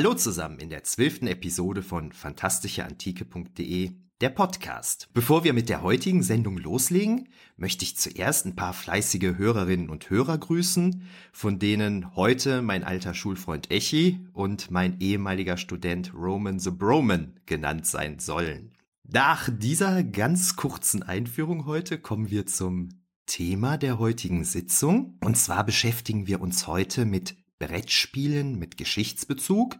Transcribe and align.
Hallo 0.00 0.14
zusammen 0.14 0.58
in 0.60 0.70
der 0.70 0.82
zwölften 0.82 1.26
Episode 1.26 1.82
von 1.82 2.10
fantastischeantike.de, 2.10 3.90
der 4.22 4.30
Podcast. 4.30 5.10
Bevor 5.12 5.44
wir 5.44 5.52
mit 5.52 5.68
der 5.68 5.82
heutigen 5.82 6.22
Sendung 6.22 6.56
loslegen, 6.56 7.28
möchte 7.58 7.84
ich 7.84 7.98
zuerst 7.98 8.46
ein 8.46 8.56
paar 8.56 8.72
fleißige 8.72 9.36
Hörerinnen 9.36 9.90
und 9.90 10.08
Hörer 10.08 10.38
grüßen, 10.38 11.02
von 11.34 11.58
denen 11.58 12.16
heute 12.16 12.62
mein 12.62 12.82
alter 12.82 13.12
Schulfreund 13.12 13.70
Echi 13.70 14.26
und 14.32 14.70
mein 14.70 14.98
ehemaliger 15.00 15.58
Student 15.58 16.14
Roman 16.14 16.58
the 16.58 16.70
Broman 16.70 17.34
genannt 17.44 17.84
sein 17.84 18.20
sollen. 18.20 18.72
Nach 19.06 19.50
dieser 19.52 20.02
ganz 20.02 20.56
kurzen 20.56 21.02
Einführung 21.02 21.66
heute 21.66 21.98
kommen 21.98 22.30
wir 22.30 22.46
zum 22.46 22.88
Thema 23.26 23.76
der 23.76 23.98
heutigen 23.98 24.44
Sitzung. 24.44 25.18
Und 25.22 25.36
zwar 25.36 25.62
beschäftigen 25.62 26.26
wir 26.26 26.40
uns 26.40 26.66
heute 26.66 27.04
mit 27.04 27.36
Brettspielen 27.60 28.58
mit 28.58 28.76
Geschichtsbezug. 28.78 29.76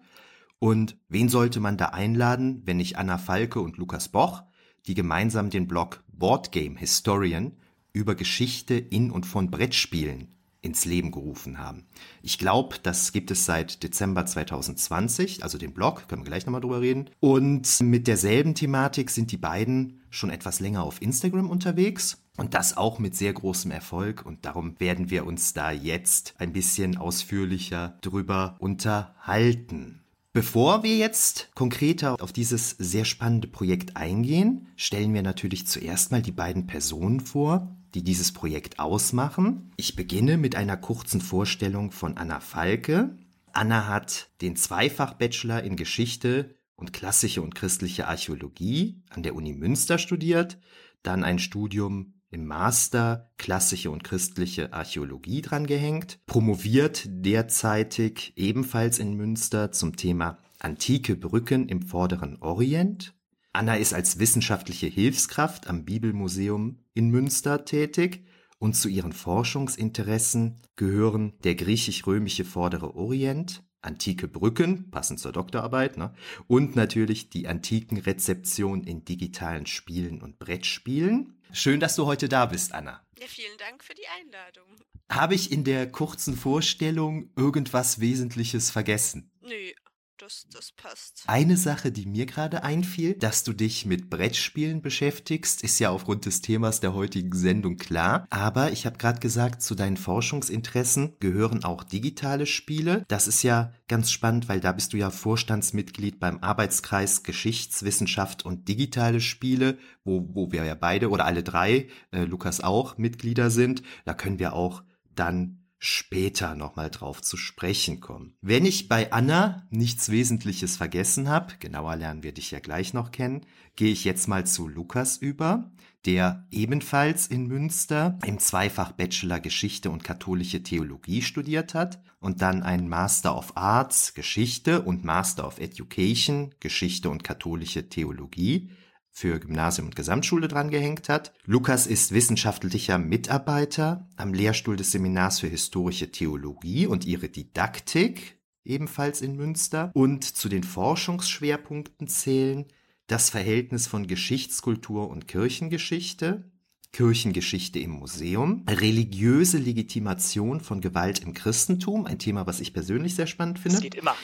Und 0.61 0.97
wen 1.09 1.29
sollte 1.29 1.59
man 1.59 1.77
da 1.77 1.87
einladen, 1.87 2.63
wenn 2.67 2.77
nicht 2.77 2.97
Anna 2.99 3.19
Falke 3.19 3.61
und 3.61 3.79
Lukas 3.79 4.11
Boch, 4.11 4.45
die 4.87 4.95
gemeinsam 4.95 5.51
den 5.51 5.67
Blog 5.67 6.05
Boardgame 6.13 6.79
Historian 6.79 7.53
über 7.93 8.15
Geschichte 8.15 8.75
in 8.75 9.11
und 9.11 9.27
von 9.27 9.51
Brettspielen 9.51 10.29
ins 10.63 10.85
Leben 10.85 11.11
gerufen 11.11 11.59
haben. 11.59 11.87
Ich 12.23 12.39
glaube, 12.39 12.77
das 12.83 13.13
gibt 13.13 13.31
es 13.31 13.47
seit 13.47 13.83
Dezember 13.83 14.27
2020, 14.27 15.43
also 15.43 15.57
den 15.57 15.73
Blog, 15.73 16.07
können 16.09 16.23
wir 16.23 16.29
gleich 16.29 16.45
nochmal 16.45 16.61
drüber 16.61 16.83
reden. 16.83 17.09
Und 17.21 17.81
mit 17.81 18.07
derselben 18.07 18.55
Thematik 18.55 19.09
sind 19.11 19.33
die 19.33 19.39
beiden 19.39 20.03
schon 20.11 20.29
etwas 20.29 20.61
länger 20.61 20.83
auf 20.83 21.01
Instagram 21.01 21.49
unterwegs. 21.49 22.23
Und 22.37 22.55
das 22.55 22.77
auch 22.77 22.99
mit 22.99 23.17
sehr 23.17 23.33
großem 23.33 23.71
Erfolg. 23.71 24.25
Und 24.25 24.45
darum 24.45 24.79
werden 24.79 25.11
wir 25.11 25.27
uns 25.27 25.53
da 25.53 25.71
jetzt 25.71 26.35
ein 26.39 26.53
bisschen 26.53 26.97
ausführlicher 26.97 27.99
drüber 28.03 28.57
unterhalten. 28.59 30.00
Bevor 30.33 30.85
wir 30.85 30.97
jetzt 30.97 31.51
konkreter 31.57 32.23
auf 32.23 32.33
dieses 32.33 32.71
sehr 32.79 33.05
spannende 33.05 33.49
Projekt 33.49 33.97
eingehen, 33.97 34.69
stellen 34.77 35.13
wir 35.13 35.23
natürlich 35.23 35.67
zuerst 35.67 36.13
mal 36.13 36.23
die 36.23 36.31
beiden 36.31 36.69
Personen 36.69 37.19
vor, 37.19 37.77
die 37.95 38.05
dieses 38.05 38.31
Projekt 38.31 38.79
ausmachen. 38.79 39.73
Ich 39.77 39.97
beginne 39.97 40.37
mit 40.37 40.55
einer 40.55 40.77
kurzen 40.77 41.21
Vorstellung 41.21 41.91
von 41.91 42.17
Anna 42.17 42.39
Falke. 42.39 43.19
Anna 43.53 43.89
hat 43.89 44.31
den 44.41 44.55
Zweifach-Bachelor 44.55 45.65
in 45.65 45.75
Geschichte 45.75 46.55
und 46.77 46.93
klassische 46.93 47.43
und 47.43 47.57
christliche 47.57 48.07
Archäologie 48.07 49.03
an 49.11 49.25
der 49.25 49.35
Uni 49.35 49.53
Münster 49.53 49.99
studiert, 49.99 50.61
dann 51.03 51.25
ein 51.25 51.41
Studium 51.41 52.20
im 52.31 52.47
Master 52.47 53.31
klassische 53.39 53.91
und 53.91 54.05
christliche 54.05 54.73
Archäologie 54.73 55.43
drangehängt, 55.43 56.19
promoviert 56.27 57.05
derzeitig 57.07 58.33
ebenfalls 58.37 58.99
in 58.99 59.15
Münster 59.15 59.73
zum 59.73 59.97
Thema 59.97 60.39
antike 60.59 61.17
Brücken 61.17 61.69
im 61.69 61.83
vorderen 61.83 62.41
Orient. 62.41 63.15
Anna 63.53 63.75
ist 63.75 63.95
als 63.95 64.19
wissenschaftliche 64.19 64.87
Hilfskraft 64.87 65.69
am 65.69 65.85
Bibelmuseum 65.85 66.85
in 66.95 67.11
Münster 67.11 67.65
tätig 67.65 68.25
und 68.59 68.77
zu 68.77 68.89
ihren 68.89 69.13
Forschungsinteressen 69.13 70.61
gehören 70.77 71.33
der 71.43 71.57
griechisch-römische 71.57 72.45
vordere 72.45 72.95
Orient, 72.95 73.65
antike 73.83 74.29
Brücken, 74.29 74.91
passend 74.91 75.19
zur 75.19 75.33
Doktorarbeit, 75.33 75.97
ne? 75.97 76.13
und 76.47 76.77
natürlich 76.77 77.31
die 77.31 77.49
antiken 77.49 77.99
Rezeption 77.99 78.85
in 78.85 79.05
digitalen 79.05 79.67
Spielen 79.67 80.21
und 80.21 80.39
Brettspielen. 80.39 81.40
Schön, 81.53 81.81
dass 81.81 81.97
du 81.97 82.07
heute 82.07 82.29
da 82.29 82.47
bist, 82.47 82.73
Anna. 82.73 83.05
Ja, 83.19 83.27
vielen 83.27 83.57
Dank 83.59 83.83
für 83.83 83.95
die 83.95 84.07
Einladung. 84.21 84.77
Habe 85.11 85.35
ich 85.35 85.51
in 85.51 85.65
der 85.65 85.91
kurzen 85.91 86.37
Vorstellung 86.37 87.31
irgendwas 87.37 88.01
Wesentliches 88.01 88.71
vergessen? 88.71 89.31
Nö, 89.43 89.73
das, 90.21 90.47
das 90.53 90.73
passt. 90.73 91.23
Eine 91.27 91.57
Sache, 91.57 91.93
die 91.93 92.07
mir 92.07 92.27
gerade 92.27 92.63
einfiel, 92.63 93.15
dass 93.15 93.45
du 93.45 93.53
dich 93.53 93.87
mit 93.87 94.11
Brettspielen 94.11 94.83
beschäftigst, 94.83 95.63
ist 95.63 95.79
ja 95.79 95.91
aufgrund 95.91 96.27
des 96.27 96.43
Themas 96.43 96.81
der 96.81 96.95
heutigen 96.95 97.35
Sendung 97.35 97.77
klar. 97.77 98.27
Aber 98.31 98.73
ich 98.73 98.87
habe 98.87 98.99
gerade 98.99 99.21
gesagt, 99.21 99.63
zu 99.63 99.75
deinen 99.75 99.97
Forschungsinteressen 99.97 101.17
gehören 101.21 101.65
auch 101.65 101.85
digitale 101.85 102.47
Spiele. 102.47 103.05
Das 103.09 103.29
ist 103.29 103.43
ja 103.43 103.73
ganz 103.89 104.11
spannend, 104.11 104.49
weil 104.49 104.61
da 104.61 104.73
bist 104.73 104.93
du 104.93 104.97
ja 104.97 105.11
Vorstandsmitglied 105.11 106.21
beim 106.21 106.39
Arbeitskreis 106.41 107.23
Geschichtswissenschaft 107.23 108.45
und 108.45 108.69
digitale 108.69 109.21
Spiele, 109.21 109.79
wo, 110.05 110.29
wo 110.33 110.53
wir 110.53 110.65
ja 110.65 110.75
beide 110.75 111.11
oder 111.11 111.25
alle 111.25 111.43
drei, 111.43 111.89
äh, 112.11 112.25
Lukas 112.25 112.61
auch, 112.61 112.99
Mitglieder 112.99 113.51
sind. 113.51 113.83
Da 114.05 114.15
können 114.15 114.39
wir 114.39 114.53
auch 114.53 114.83
dann 115.15 115.60
später 115.83 116.55
nochmal 116.55 116.91
drauf 116.91 117.23
zu 117.23 117.39
sprechen 117.39 118.01
kommen. 118.01 118.35
Wenn 118.43 118.67
ich 118.67 118.87
bei 118.87 119.13
Anna 119.13 119.67
nichts 119.71 120.11
Wesentliches 120.11 120.77
vergessen 120.77 121.29
habe, 121.29 121.55
genauer 121.59 121.97
lernen 121.97 122.23
wir 122.23 122.33
dich 122.33 122.51
ja 122.51 122.61
gleich 122.61 122.93
noch 122.93 123.11
kennen, 123.11 123.47
gehe 123.77 123.91
ich 123.91 124.05
jetzt 124.05 124.29
mal 124.29 124.47
zu 124.47 124.69
Lukas 124.69 125.17
über, 125.17 125.73
der 126.05 126.47
ebenfalls 126.51 127.27
in 127.27 127.47
Münster 127.47 128.19
im 128.27 128.39
Zweifach 128.39 128.93
Bachelor 128.93 129.41
Geschichte 129.41 129.91
und 129.91 130.05
katholische 130.05 130.63
Theologie 130.63 131.23
studiert 131.23 131.73
hat 131.73 132.03
und 132.21 132.43
dann 132.43 132.63
einen 132.63 132.89
Master 132.89 133.37
of 133.37 133.57
Arts 133.57 134.13
Geschichte 134.13 134.83
und 134.83 135.05
Master 135.05 135.47
of 135.47 135.59
Education 135.59 136.55
Geschichte 136.61 137.09
und 137.09 137.25
katholische 137.25 137.89
Theologie 137.89 138.71
für 139.11 139.39
Gymnasium 139.39 139.89
und 139.89 139.97
Gesamtschule 139.97 140.49
drangehängt 140.49 141.09
hat. 141.09 141.33
Lukas 141.45 141.87
ist 141.87 142.13
wissenschaftlicher 142.13 142.99
Mitarbeiter 142.99 144.09
am 144.17 144.33
Lehrstuhl 144.33 144.77
des 144.77 144.93
Seminars 144.93 145.41
für 145.41 145.49
historische 145.49 146.11
Theologie 146.11 146.87
und 146.87 147.05
ihre 147.05 147.29
Didaktik, 147.29 148.39
ebenfalls 148.65 149.21
in 149.21 149.37
Münster. 149.37 149.91
Und 149.95 150.25
zu 150.25 150.49
den 150.49 150.65
Forschungsschwerpunkten 150.65 152.07
zählen 152.09 152.67
das 153.07 153.31
Verhältnis 153.31 153.87
von 153.87 154.07
Geschichtskultur 154.07 155.11
und 155.11 155.27
Kirchengeschichte, 155.27 156.51
Kirchengeschichte 156.93 157.79
im 157.79 157.91
Museum, 157.91 158.65
religiöse 158.69 159.59
Legitimation 159.59 160.61
von 160.61 160.81
Gewalt 160.81 161.21
im 161.21 161.35
Christentum, 161.35 162.07
ein 162.07 162.19
Thema, 162.19 162.47
was 162.47 162.61
ich 162.61 162.73
persönlich 162.73 163.15
sehr 163.15 163.27
spannend 163.27 163.59
finde. 163.59 163.77
Das 163.77 163.83
geht 163.83 163.95
immer. 163.95 164.15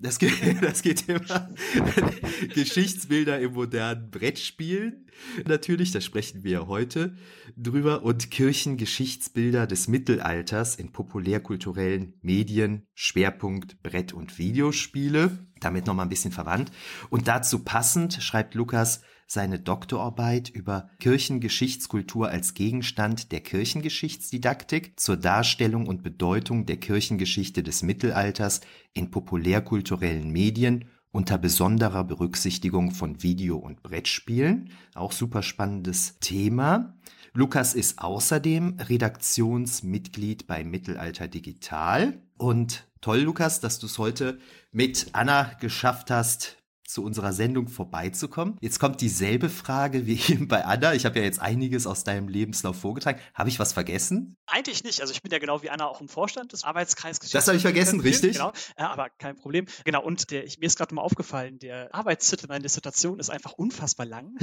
Das 0.00 0.18
geht, 0.18 0.32
das 0.62 0.82
geht 0.82 1.08
immer. 1.08 1.50
Geschichtsbilder 2.54 3.40
im 3.40 3.52
modernen 3.52 4.10
Brettspielen. 4.10 5.06
Natürlich, 5.46 5.92
da 5.92 6.00
sprechen 6.00 6.42
wir 6.42 6.66
heute 6.66 7.16
drüber. 7.56 8.02
Und 8.02 8.30
Kirchengeschichtsbilder 8.30 9.66
des 9.66 9.86
Mittelalters 9.86 10.74
in 10.74 10.90
populärkulturellen 10.90 12.14
Medien. 12.22 12.86
Schwerpunkt 12.94 13.82
Brett- 13.82 14.12
und 14.12 14.38
Videospiele. 14.38 15.38
Damit 15.60 15.86
nochmal 15.86 16.06
ein 16.06 16.10
bisschen 16.10 16.32
verwandt. 16.32 16.72
Und 17.10 17.28
dazu 17.28 17.60
passend 17.60 18.14
schreibt 18.14 18.54
Lukas, 18.54 19.00
seine 19.26 19.58
Doktorarbeit 19.58 20.50
über 20.50 20.90
Kirchengeschichtskultur 21.00 22.28
als 22.28 22.54
Gegenstand 22.54 23.32
der 23.32 23.40
Kirchengeschichtsdidaktik 23.40 24.98
zur 24.98 25.16
Darstellung 25.16 25.86
und 25.86 26.02
Bedeutung 26.02 26.66
der 26.66 26.76
Kirchengeschichte 26.76 27.62
des 27.62 27.82
Mittelalters 27.82 28.60
in 28.92 29.10
populärkulturellen 29.10 30.30
Medien 30.30 30.86
unter 31.14 31.38
besonderer 31.38 32.02
Berücksichtigung 32.02 32.90
von 32.90 33.22
Video- 33.22 33.58
und 33.58 33.84
Brettspielen. 33.84 34.70
Auch 34.94 35.12
super 35.12 35.44
spannendes 35.44 36.18
Thema. 36.18 36.96
Lukas 37.32 37.74
ist 37.74 38.00
außerdem 38.00 38.78
Redaktionsmitglied 38.80 40.48
bei 40.48 40.64
Mittelalter 40.64 41.28
Digital. 41.28 42.20
Und 42.36 42.88
toll, 43.00 43.20
Lukas, 43.20 43.60
dass 43.60 43.78
du 43.78 43.86
es 43.86 43.98
heute 43.98 44.38
mit 44.72 45.08
Anna 45.12 45.52
geschafft 45.60 46.10
hast, 46.10 46.56
zu 46.86 47.02
unserer 47.02 47.32
Sendung 47.32 47.68
vorbeizukommen. 47.68 48.56
Jetzt 48.60 48.78
kommt 48.78 49.00
dieselbe 49.00 49.48
Frage 49.48 50.06
wie 50.06 50.20
eben 50.32 50.48
bei 50.48 50.64
Anna. 50.64 50.94
Ich 50.94 51.04
habe 51.04 51.18
ja 51.18 51.24
jetzt 51.24 51.40
einiges 51.40 51.86
aus 51.86 52.04
deinem 52.04 52.28
Lebenslauf 52.28 52.78
vorgetragen. 52.78 53.20
Habe 53.34 53.48
ich 53.48 53.58
was 53.58 53.72
vergessen? 53.72 54.36
Eigentlich 54.46 54.84
nicht. 54.84 55.00
Also 55.00 55.12
ich 55.12 55.22
bin 55.22 55.32
ja 55.32 55.38
genau 55.38 55.62
wie 55.62 55.70
Anna 55.70 55.86
auch 55.86 56.00
im 56.00 56.08
Vorstand 56.08 56.52
des 56.52 56.64
Arbeitskreises. 56.64 57.30
Das 57.30 57.46
habe 57.46 57.56
ich 57.56 57.62
vergessen, 57.62 58.00
richtig? 58.00 58.34
Genau, 58.34 58.52
äh, 58.76 58.82
aber 58.82 59.08
kein 59.10 59.36
Problem. 59.36 59.66
Genau, 59.84 60.02
und 60.02 60.30
der, 60.30 60.44
ich, 60.44 60.58
mir 60.58 60.66
ist 60.66 60.76
gerade 60.76 60.94
mal 60.94 61.02
aufgefallen, 61.02 61.58
der 61.58 61.94
Arbeitstitel 61.94 62.46
meiner 62.48 62.62
Dissertation 62.62 63.18
ist 63.18 63.30
einfach 63.30 63.52
unfassbar 63.52 64.06
lang. 64.06 64.36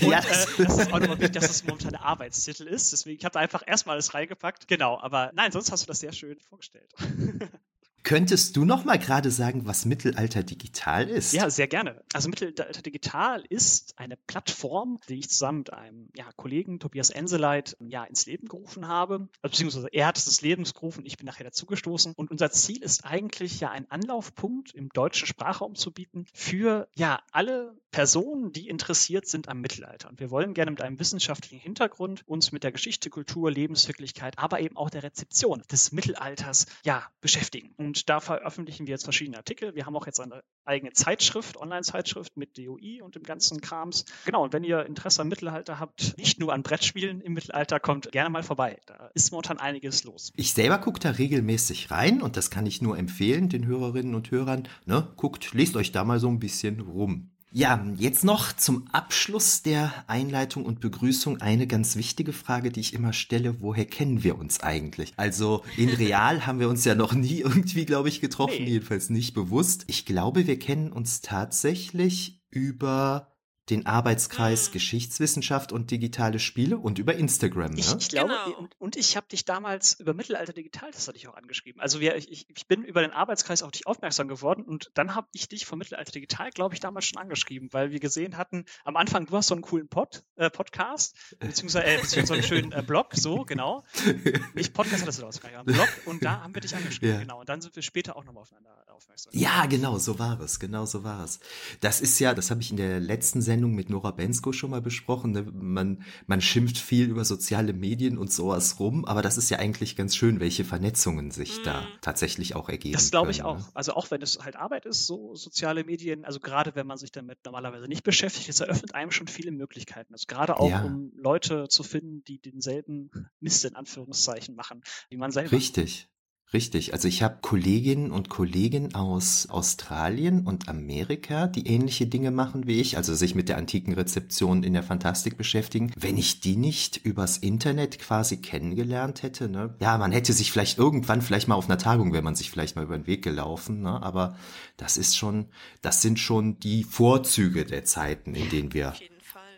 und, 0.00 0.02
ja, 0.02 0.20
das, 0.20 0.58
äh, 0.58 0.64
das 0.64 0.78
ist 0.78 0.92
auch 0.92 1.00
nochmal 1.00 1.18
wichtig, 1.18 1.32
dass 1.32 1.48
das 1.48 1.64
momentan 1.64 1.92
der 1.92 2.02
Arbeitstitel 2.02 2.64
ist. 2.64 2.92
Deswegen, 2.92 3.18
ich 3.18 3.24
habe 3.24 3.32
da 3.32 3.40
einfach 3.40 3.62
erstmal 3.66 3.94
alles 3.94 4.14
reingepackt. 4.14 4.68
Genau, 4.68 5.00
aber 5.00 5.30
nein, 5.34 5.52
sonst 5.52 5.72
hast 5.72 5.82
du 5.82 5.86
das 5.86 6.00
sehr 6.00 6.12
schön 6.12 6.38
vorgestellt. 6.40 6.92
Könntest 8.02 8.56
du 8.56 8.64
noch 8.64 8.84
mal 8.84 8.98
gerade 8.98 9.30
sagen, 9.30 9.66
was 9.66 9.84
Mittelalter 9.84 10.42
Digital 10.42 11.08
ist? 11.08 11.32
Ja, 11.32 11.50
sehr 11.50 11.68
gerne. 11.68 12.02
Also 12.12 12.28
Mittelalter 12.28 12.82
Digital 12.82 13.44
ist 13.48 13.98
eine 13.98 14.16
Plattform, 14.16 14.98
die 15.08 15.18
ich 15.18 15.30
zusammen 15.30 15.58
mit 15.58 15.72
einem 15.72 16.08
ja, 16.16 16.30
Kollegen, 16.36 16.80
Tobias 16.80 17.10
Enseleit, 17.10 17.76
ja, 17.80 18.04
ins 18.04 18.26
Leben 18.26 18.48
gerufen 18.48 18.88
habe. 18.88 19.28
Also, 19.42 19.52
beziehungsweise 19.52 19.88
er 19.92 20.06
hat 20.06 20.16
es 20.16 20.26
ins 20.26 20.40
Leben 20.40 20.64
gerufen, 20.64 21.04
ich 21.04 21.16
bin 21.16 21.26
nachher 21.26 21.44
dazugestoßen. 21.44 22.14
Und 22.16 22.30
unser 22.30 22.50
Ziel 22.50 22.82
ist 22.82 23.04
eigentlich 23.04 23.60
ja, 23.60 23.70
einen 23.70 23.90
Anlaufpunkt 23.90 24.74
im 24.74 24.88
deutschen 24.90 25.26
Sprachraum 25.26 25.74
zu 25.74 25.92
bieten 25.92 26.26
für 26.32 26.88
ja 26.94 27.20
alle 27.32 27.76
Personen, 27.90 28.52
die 28.52 28.68
interessiert 28.68 29.26
sind 29.26 29.48
am 29.48 29.60
Mittelalter. 29.60 30.08
Und 30.08 30.20
wir 30.20 30.30
wollen 30.30 30.54
gerne 30.54 30.70
mit 30.70 30.80
einem 30.80 30.98
wissenschaftlichen 30.98 31.58
Hintergrund 31.58 32.22
uns 32.26 32.52
mit 32.52 32.64
der 32.64 32.72
Geschichte, 32.72 33.10
Kultur, 33.10 33.50
Lebenswirklichkeit, 33.50 34.38
aber 34.38 34.60
eben 34.60 34.76
auch 34.76 34.90
der 34.90 35.02
Rezeption 35.02 35.62
des 35.70 35.92
Mittelalters 35.92 36.66
ja, 36.84 37.06
beschäftigen. 37.20 37.74
Und 37.76 37.89
da 38.08 38.20
veröffentlichen 38.20 38.86
wir 38.86 38.92
jetzt 38.92 39.04
verschiedene 39.04 39.36
Artikel. 39.36 39.74
Wir 39.74 39.86
haben 39.86 39.96
auch 39.96 40.06
jetzt 40.06 40.20
eine 40.20 40.42
eigene 40.64 40.92
Zeitschrift, 40.92 41.56
Online-Zeitschrift 41.56 42.36
mit 42.36 42.56
DOI 42.58 43.02
und 43.02 43.14
dem 43.14 43.22
ganzen 43.22 43.60
Krams. 43.60 44.04
Genau, 44.24 44.44
und 44.44 44.52
wenn 44.52 44.64
ihr 44.64 44.86
Interesse 44.86 45.22
am 45.22 45.28
Mittelalter 45.28 45.78
habt, 45.78 46.16
nicht 46.18 46.38
nur 46.38 46.52
an 46.52 46.62
Brettspielen 46.62 47.20
im 47.20 47.32
Mittelalter, 47.32 47.80
kommt 47.80 48.12
gerne 48.12 48.30
mal 48.30 48.42
vorbei. 48.42 48.78
Da 48.86 49.10
ist 49.14 49.32
momentan 49.32 49.58
einiges 49.58 50.04
los. 50.04 50.32
Ich 50.36 50.52
selber 50.52 50.78
gucke 50.78 51.00
da 51.00 51.10
regelmäßig 51.10 51.90
rein 51.90 52.22
und 52.22 52.36
das 52.36 52.50
kann 52.50 52.66
ich 52.66 52.82
nur 52.82 52.98
empfehlen, 52.98 53.48
den 53.48 53.66
Hörerinnen 53.66 54.14
und 54.14 54.30
Hörern. 54.30 54.68
Ne? 54.86 55.12
Guckt, 55.16 55.52
lest 55.54 55.76
euch 55.76 55.92
da 55.92 56.04
mal 56.04 56.20
so 56.20 56.28
ein 56.28 56.38
bisschen 56.38 56.80
rum. 56.80 57.30
Ja, 57.52 57.84
jetzt 57.96 58.22
noch 58.22 58.52
zum 58.52 58.86
Abschluss 58.92 59.62
der 59.62 59.92
Einleitung 60.06 60.64
und 60.64 60.78
Begrüßung 60.78 61.40
eine 61.40 61.66
ganz 61.66 61.96
wichtige 61.96 62.32
Frage, 62.32 62.70
die 62.70 62.78
ich 62.78 62.94
immer 62.94 63.12
stelle. 63.12 63.60
Woher 63.60 63.86
kennen 63.86 64.22
wir 64.22 64.38
uns 64.38 64.60
eigentlich? 64.60 65.12
Also 65.16 65.64
in 65.76 65.88
real 65.88 66.46
haben 66.46 66.60
wir 66.60 66.68
uns 66.68 66.84
ja 66.84 66.94
noch 66.94 67.12
nie 67.12 67.40
irgendwie, 67.40 67.86
glaube 67.86 68.08
ich, 68.08 68.20
getroffen, 68.20 68.54
nee. 68.60 68.70
jedenfalls 68.70 69.10
nicht 69.10 69.34
bewusst. 69.34 69.82
Ich 69.88 70.06
glaube, 70.06 70.46
wir 70.46 70.60
kennen 70.60 70.92
uns 70.92 71.22
tatsächlich 71.22 72.40
über 72.50 73.32
den 73.70 73.86
Arbeitskreis 73.86 74.68
mhm. 74.68 74.72
Geschichtswissenschaft 74.72 75.72
und 75.72 75.90
digitale 75.90 76.38
Spiele 76.38 76.78
und 76.78 76.98
über 76.98 77.14
Instagram. 77.14 77.72
Ne? 77.72 77.80
Ich, 77.80 77.94
ich 77.94 78.08
glaube, 78.08 78.34
genau. 78.44 78.58
und, 78.58 78.80
und, 78.80 78.96
ich 78.96 79.16
habe 79.16 79.26
dich 79.28 79.44
damals 79.44 79.94
über 80.00 80.14
Mittelalter 80.14 80.52
Digital, 80.52 80.90
das 80.90 81.06
hatte 81.08 81.16
ich 81.16 81.28
auch 81.28 81.36
angeschrieben. 81.36 81.80
Also 81.80 82.00
wir, 82.00 82.16
ich, 82.16 82.48
ich 82.48 82.66
bin 82.66 82.84
über 82.84 83.00
den 83.02 83.12
Arbeitskreis 83.12 83.62
auf 83.62 83.70
dich 83.70 83.86
aufmerksam 83.86 84.28
geworden 84.28 84.64
und 84.64 84.90
dann 84.94 85.14
habe 85.14 85.28
ich 85.32 85.48
dich 85.48 85.66
von 85.66 85.78
Mittelalter 85.78 86.12
Digital, 86.12 86.50
glaube 86.50 86.74
ich, 86.74 86.80
damals 86.80 87.06
schon 87.06 87.18
angeschrieben, 87.18 87.68
weil 87.72 87.90
wir 87.90 88.00
gesehen 88.00 88.36
hatten, 88.36 88.64
am 88.84 88.96
Anfang, 88.96 89.26
du 89.26 89.36
hast 89.36 89.48
so 89.48 89.54
einen 89.54 89.62
coolen 89.62 89.88
Pod, 89.88 90.24
äh, 90.36 90.50
Podcast, 90.50 91.16
beziehungsweise, 91.38 91.86
äh, 91.86 92.00
beziehungsweise 92.00 92.26
so 92.26 92.34
einen 92.34 92.42
schönen 92.42 92.72
äh, 92.72 92.82
Blog, 92.82 93.14
so, 93.14 93.44
genau. 93.44 93.84
Nicht 94.54 94.74
Podcast 94.74 95.02
hattest 95.02 95.20
du 95.20 95.22
das 95.22 95.40
gar 95.40 95.64
Blog 95.64 95.88
und 96.06 96.24
da 96.24 96.42
haben 96.42 96.54
wir 96.54 96.60
dich 96.60 96.74
angeschrieben, 96.74 97.14
ja. 97.14 97.20
genau. 97.20 97.40
Und 97.40 97.48
dann 97.48 97.60
sind 97.60 97.74
wir 97.76 97.82
später 97.82 98.16
auch 98.16 98.24
nochmal 98.24 98.42
aufeinander 98.42 98.80
aufmerksam. 99.00 99.32
Ja, 99.34 99.66
genau, 99.66 99.98
so 99.98 100.18
war 100.18 100.40
es, 100.40 100.60
genau 100.60 100.84
so 100.86 101.04
war 101.04 101.24
es. 101.24 101.40
Das 101.80 102.00
ist 102.00 102.18
ja, 102.18 102.34
das 102.34 102.50
habe 102.50 102.60
ich 102.60 102.70
in 102.70 102.76
der 102.76 103.00
letzten 103.00 103.42
Sendung 103.42 103.59
Sendung 103.60 103.74
mit 103.74 103.90
Nora 103.90 104.10
Bensko 104.10 104.52
schon 104.52 104.70
mal 104.70 104.80
besprochen. 104.80 105.32
Ne? 105.32 105.42
Man, 105.52 106.02
man 106.26 106.40
schimpft 106.40 106.78
viel 106.78 107.10
über 107.10 107.26
soziale 107.26 107.74
Medien 107.74 108.16
und 108.16 108.32
sowas 108.32 108.80
rum, 108.80 109.04
aber 109.04 109.20
das 109.20 109.36
ist 109.36 109.50
ja 109.50 109.58
eigentlich 109.58 109.96
ganz 109.96 110.16
schön, 110.16 110.40
welche 110.40 110.64
Vernetzungen 110.64 111.30
sich 111.30 111.58
mhm. 111.58 111.64
da 111.64 111.86
tatsächlich 112.00 112.56
auch 112.56 112.70
ergeben. 112.70 112.94
Das 112.94 113.10
glaube 113.10 113.30
ich 113.32 113.42
auch. 113.42 113.58
Ne? 113.58 113.64
Also 113.74 113.92
auch 113.92 114.10
wenn 114.10 114.22
es 114.22 114.38
halt 114.38 114.56
Arbeit 114.56 114.86
ist, 114.86 115.06
so 115.06 115.34
soziale 115.34 115.84
Medien, 115.84 116.24
also 116.24 116.40
gerade 116.40 116.74
wenn 116.74 116.86
man 116.86 116.96
sich 116.96 117.12
damit 117.12 117.38
normalerweise 117.44 117.86
nicht 117.86 118.02
beschäftigt, 118.10 118.48
es 118.48 118.60
eröffnet 118.60 118.94
einem 118.94 119.10
schon 119.10 119.28
viele 119.28 119.50
Möglichkeiten. 119.50 120.14
Also 120.14 120.24
gerade 120.26 120.58
auch, 120.58 120.70
ja. 120.70 120.82
um 120.82 121.12
Leute 121.16 121.68
zu 121.68 121.82
finden, 121.82 122.24
die 122.24 122.40
denselben 122.40 123.10
Mist 123.40 123.66
in 123.66 123.76
Anführungszeichen 123.76 124.54
machen, 124.54 124.80
wie 125.10 125.18
man 125.18 125.32
selber. 125.32 125.52
Richtig. 125.52 126.08
Richtig, 126.52 126.92
also 126.92 127.06
ich 127.06 127.22
habe 127.22 127.38
Kolleginnen 127.42 128.10
und 128.10 128.28
Kollegen 128.28 128.92
aus 128.96 129.48
Australien 129.50 130.46
und 130.46 130.68
Amerika, 130.68 131.46
die 131.46 131.68
ähnliche 131.68 132.08
Dinge 132.08 132.32
machen 132.32 132.66
wie 132.66 132.80
ich, 132.80 132.96
also 132.96 133.14
sich 133.14 133.36
mit 133.36 133.48
der 133.48 133.56
antiken 133.56 133.92
Rezeption 133.94 134.64
in 134.64 134.72
der 134.72 134.82
Fantastik 134.82 135.36
beschäftigen. 135.36 135.92
Wenn 135.96 136.16
ich 136.16 136.40
die 136.40 136.56
nicht 136.56 136.96
übers 136.96 137.36
Internet 137.36 138.00
quasi 138.00 138.38
kennengelernt 138.38 139.22
hätte, 139.22 139.48
ne? 139.48 139.76
Ja, 139.80 139.96
man 139.96 140.10
hätte 140.10 140.32
sich 140.32 140.50
vielleicht 140.50 140.76
irgendwann, 140.76 141.22
vielleicht 141.22 141.46
mal 141.46 141.54
auf 141.54 141.68
einer 141.68 141.78
Tagung, 141.78 142.12
wäre 142.12 142.24
man 142.24 142.34
sich 142.34 142.50
vielleicht 142.50 142.74
mal 142.74 142.84
über 142.84 142.98
den 142.98 143.06
Weg 143.06 143.22
gelaufen, 143.22 143.82
ne? 143.82 144.02
Aber 144.02 144.36
das 144.76 144.96
ist 144.96 145.16
schon, 145.16 145.46
das 145.82 146.02
sind 146.02 146.18
schon 146.18 146.58
die 146.58 146.82
Vorzüge 146.82 147.64
der 147.64 147.84
Zeiten, 147.84 148.34
in 148.34 148.50
denen 148.50 148.74
wir 148.74 148.94